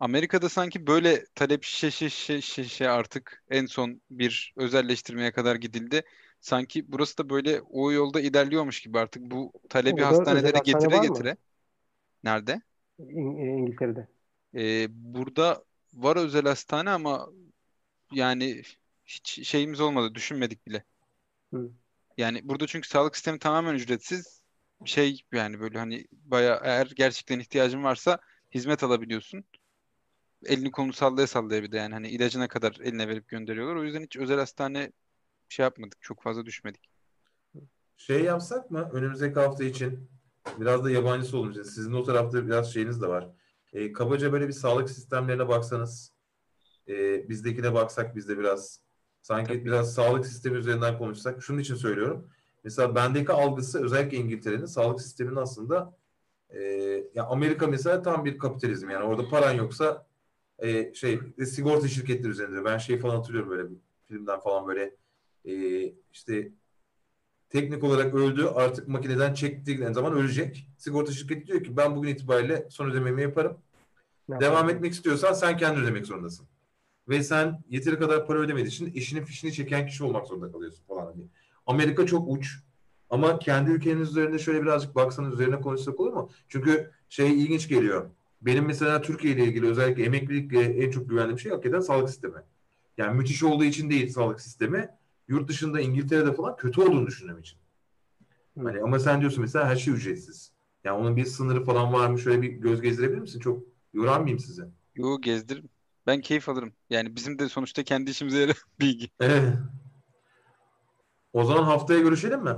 Amerika'da 0.00 0.48
sanki 0.48 0.86
böyle 0.86 1.24
talep 1.34 1.64
şişe 1.64 1.90
şişe 2.10 2.40
şişe 2.40 2.88
artık 2.90 3.44
en 3.50 3.66
son 3.66 4.02
bir 4.10 4.52
özelleştirmeye 4.56 5.32
kadar 5.32 5.56
gidildi. 5.56 6.02
Sanki 6.40 6.92
burası 6.92 7.18
da 7.18 7.30
böyle 7.30 7.60
o 7.60 7.92
yolda 7.92 8.20
ilerliyormuş 8.20 8.80
gibi 8.82 8.98
artık 8.98 9.22
bu 9.22 9.52
talebi 9.68 9.92
Burada 9.92 10.04
hastanelere 10.04 10.46
özel 10.46 10.58
hastane 10.58 10.64
getire 10.64 10.92
var 10.92 11.04
mı? 11.04 11.14
getire. 11.16 11.36
Nerede? 12.24 12.62
İng- 12.98 13.38
e, 13.40 13.46
İngiltere'de. 13.58 14.08
Ee, 14.54 14.86
burada 14.90 15.64
var 15.94 16.16
özel 16.16 16.44
hastane 16.44 16.90
ama 16.90 17.28
yani 18.12 18.62
hiç 19.06 19.48
şeyimiz 19.48 19.80
olmadı, 19.80 20.14
düşünmedik 20.16 20.66
bile. 20.66 20.84
Hı. 21.52 21.72
Yani 22.16 22.48
burada 22.48 22.66
çünkü 22.66 22.88
sağlık 22.88 23.16
sistemi 23.16 23.38
tamamen 23.38 23.74
ücretsiz. 23.74 24.42
Şey 24.84 25.20
yani 25.32 25.60
böyle 25.60 25.78
hani 25.78 26.06
bayağı 26.12 26.60
eğer 26.64 26.92
gerçekten 26.96 27.40
ihtiyacın 27.40 27.84
varsa 27.84 28.18
hizmet 28.54 28.82
alabiliyorsun. 28.82 29.44
Elini 30.46 30.70
kolunu 30.70 30.92
sallaya 30.92 31.26
sallaya 31.26 31.62
bir 31.62 31.72
de 31.72 31.76
yani 31.76 31.94
hani 31.94 32.08
ilacına 32.08 32.48
kadar 32.48 32.78
eline 32.82 33.08
verip 33.08 33.28
gönderiyorlar. 33.28 33.76
O 33.76 33.84
yüzden 33.84 34.02
hiç 34.02 34.16
özel 34.16 34.38
hastane 34.38 34.92
şey 35.48 35.62
yapmadık. 35.62 35.98
Çok 36.00 36.22
fazla 36.22 36.46
düşmedik. 36.46 36.90
Şey 37.96 38.24
yapsak 38.24 38.70
mı 38.70 38.90
önümüzdeki 38.92 39.40
hafta 39.40 39.64
için 39.64 40.10
biraz 40.60 40.84
da 40.84 40.90
yabancısı 40.90 41.38
olunca 41.38 41.64
sizin 41.64 41.92
o 41.92 42.02
tarafta 42.02 42.46
biraz 42.46 42.72
şeyiniz 42.72 43.02
de 43.02 43.08
var. 43.08 43.28
E, 43.72 43.92
kabaca 43.92 44.32
böyle 44.32 44.48
bir 44.48 44.52
sağlık 44.52 44.90
sistemlerine 44.90 45.48
baksanız 45.48 46.12
e, 46.88 47.28
bizdekine 47.28 47.74
baksak 47.74 48.16
biz 48.16 48.28
de 48.28 48.38
biraz 48.38 48.80
sanki 49.22 49.64
biraz 49.64 49.94
sağlık 49.94 50.26
sistemi 50.26 50.56
üzerinden 50.56 50.98
konuşsak. 50.98 51.42
Şunun 51.42 51.58
için 51.58 51.74
söylüyorum. 51.74 52.30
Mesela 52.64 52.94
bendeki 52.94 53.32
algısı 53.32 53.84
özellikle 53.84 54.16
İngiltere'nin 54.16 54.66
sağlık 54.66 55.00
sisteminin 55.00 55.36
aslında 55.36 55.96
e, 56.50 56.60
ya 57.14 57.24
Amerika 57.24 57.66
mesela 57.66 58.02
tam 58.02 58.24
bir 58.24 58.38
kapitalizm 58.38 58.90
yani 58.90 59.04
orada 59.04 59.28
paran 59.28 59.52
yoksa 59.52 60.06
e, 60.58 60.94
şey 60.94 61.20
sigorta 61.46 61.88
şirketleri 61.88 62.28
üzerinde. 62.28 62.64
Ben 62.64 62.78
şey 62.78 62.98
falan 62.98 63.16
hatırlıyorum 63.16 63.50
böyle 63.50 63.70
bir 63.70 63.76
filmden 64.08 64.40
falan 64.40 64.66
böyle 64.66 64.96
e, 65.44 65.84
işte 66.12 66.52
teknik 67.50 67.84
olarak 67.84 68.14
öldü 68.14 68.44
artık 68.44 68.88
makineden 68.88 69.34
çektiğin 69.34 69.92
zaman 69.92 70.12
ölecek. 70.12 70.68
Sigorta 70.78 71.12
şirketi 71.12 71.46
diyor 71.46 71.64
ki 71.64 71.76
ben 71.76 71.96
bugün 71.96 72.08
itibariyle 72.08 72.66
son 72.70 72.90
ödememi 72.90 73.22
yaparım. 73.22 73.58
Ne 74.28 74.40
Devam 74.40 74.70
etmek 74.70 74.92
istiyorsan 74.92 75.32
sen 75.32 75.56
kendin 75.56 75.82
ödemek 75.82 76.06
zorundasın. 76.06 76.46
Ve 77.08 77.22
sen 77.22 77.64
yeteri 77.68 77.98
kadar 77.98 78.26
para 78.26 78.38
ödemediğin 78.38 78.68
için 78.68 78.86
işinin 78.86 79.24
fişini 79.24 79.52
çeken 79.52 79.86
kişi 79.86 80.04
olmak 80.04 80.26
zorunda 80.26 80.52
kalıyorsun 80.52 80.84
falan. 80.84 81.06
Hani 81.06 81.22
Amerika 81.66 82.06
çok 82.06 82.28
uç. 82.28 82.58
Ama 83.10 83.38
kendi 83.38 83.70
ülkeniz 83.70 84.10
üzerinde 84.10 84.38
şöyle 84.38 84.62
birazcık 84.62 84.94
baksanız 84.94 85.34
üzerine 85.34 85.60
konuşsak 85.60 86.00
olur 86.00 86.12
mu? 86.12 86.30
Çünkü 86.48 86.90
şey 87.08 87.42
ilginç 87.42 87.68
geliyor. 87.68 88.10
Benim 88.46 88.66
mesela 88.66 89.02
Türkiye 89.02 89.34
ile 89.34 89.44
ilgili 89.44 89.66
özellikle 89.66 90.04
emeklilikle 90.04 90.60
en 90.60 90.90
çok 90.90 91.08
güvendiğim 91.10 91.38
şey 91.38 91.52
hakikaten 91.52 91.80
sağlık 91.80 92.10
sistemi. 92.10 92.42
Yani 92.98 93.16
müthiş 93.16 93.42
olduğu 93.42 93.64
için 93.64 93.90
değil 93.90 94.08
sağlık 94.08 94.40
sistemi. 94.40 94.88
Yurt 95.28 95.48
dışında 95.48 95.80
İngiltere'de 95.80 96.32
falan 96.32 96.56
kötü 96.56 96.80
olduğunu 96.80 97.06
düşündüğüm 97.06 97.38
için. 97.38 97.58
Hani 98.58 98.80
ama 98.82 98.98
sen 98.98 99.20
diyorsun 99.20 99.40
mesela 99.40 99.68
her 99.68 99.76
şey 99.76 99.94
ücretsiz. 99.94 100.52
Yani 100.84 100.98
onun 100.98 101.16
bir 101.16 101.24
sınırı 101.24 101.64
falan 101.64 101.92
var 101.92 102.08
mı? 102.10 102.18
Şöyle 102.18 102.42
bir 102.42 102.48
göz 102.48 102.80
gezdirebilir 102.80 103.20
misin? 103.20 103.40
Çok 103.40 103.62
yoran 103.92 104.36
sizi? 104.36 104.62
Yo 104.94 105.20
gezdiririm. 105.20 105.68
Ben 106.06 106.20
keyif 106.20 106.48
alırım. 106.48 106.72
Yani 106.90 107.16
bizim 107.16 107.38
de 107.38 107.48
sonuçta 107.48 107.82
kendi 107.82 108.10
işimize 108.10 108.38
yarar 108.38 108.56
bilgi. 108.80 109.10
Evet. 109.20 109.54
O 111.32 111.44
zaman 111.44 111.62
haftaya 111.62 112.00
görüşelim 112.00 112.42
mi? 112.42 112.56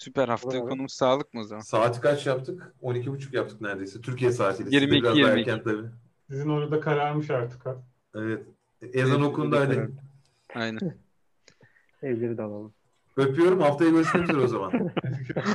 Süper 0.00 0.28
haftaya 0.28 0.60
Olur 0.60 0.66
abi. 0.66 0.70
konumuz 0.72 0.92
sağlık 0.92 1.34
mı 1.34 1.40
o 1.40 1.44
zaman? 1.44 1.60
Saati 1.62 2.00
kaç 2.00 2.26
yaptık? 2.26 2.74
12.30 2.82 3.36
yaptık 3.36 3.60
neredeyse. 3.60 4.00
Türkiye 4.00 4.32
saatiyle. 4.32 4.70
22, 4.70 4.80
Sizde 4.94 5.02
biraz 5.02 5.16
daha 5.16 5.32
22. 5.34 5.50
erken 5.50 5.64
tabii. 5.64 5.88
Sizin 6.30 6.48
orada 6.48 6.80
kararmış 6.80 7.30
artık 7.30 7.66
ha. 7.66 7.76
Evet. 8.14 8.46
Ezan 8.82 9.22
okundu 9.22 9.56
hadi. 9.56 9.90
Aynen. 10.54 10.80
Evleri 12.02 12.38
de 12.38 12.42
alalım. 12.42 12.74
Öpüyorum. 13.16 13.60
Haftaya 13.60 13.90
görüşmek 13.90 14.24
üzere 14.24 14.40
o 14.40 14.46
zaman. 14.46 14.72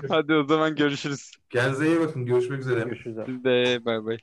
Hadi 0.09 0.33
o 0.33 0.43
zaman 0.43 0.75
görüşürüz. 0.75 1.31
Kendinize 1.49 1.87
iyi 1.87 1.99
bakın. 1.99 2.25
Görüşmek 2.25 2.59
üzere. 2.59 2.79
Görüşürüz 2.83 3.17
abi. 3.17 3.31
Siz 3.31 3.43
de 3.43 3.85
bay 3.85 4.05
bay. 4.05 4.17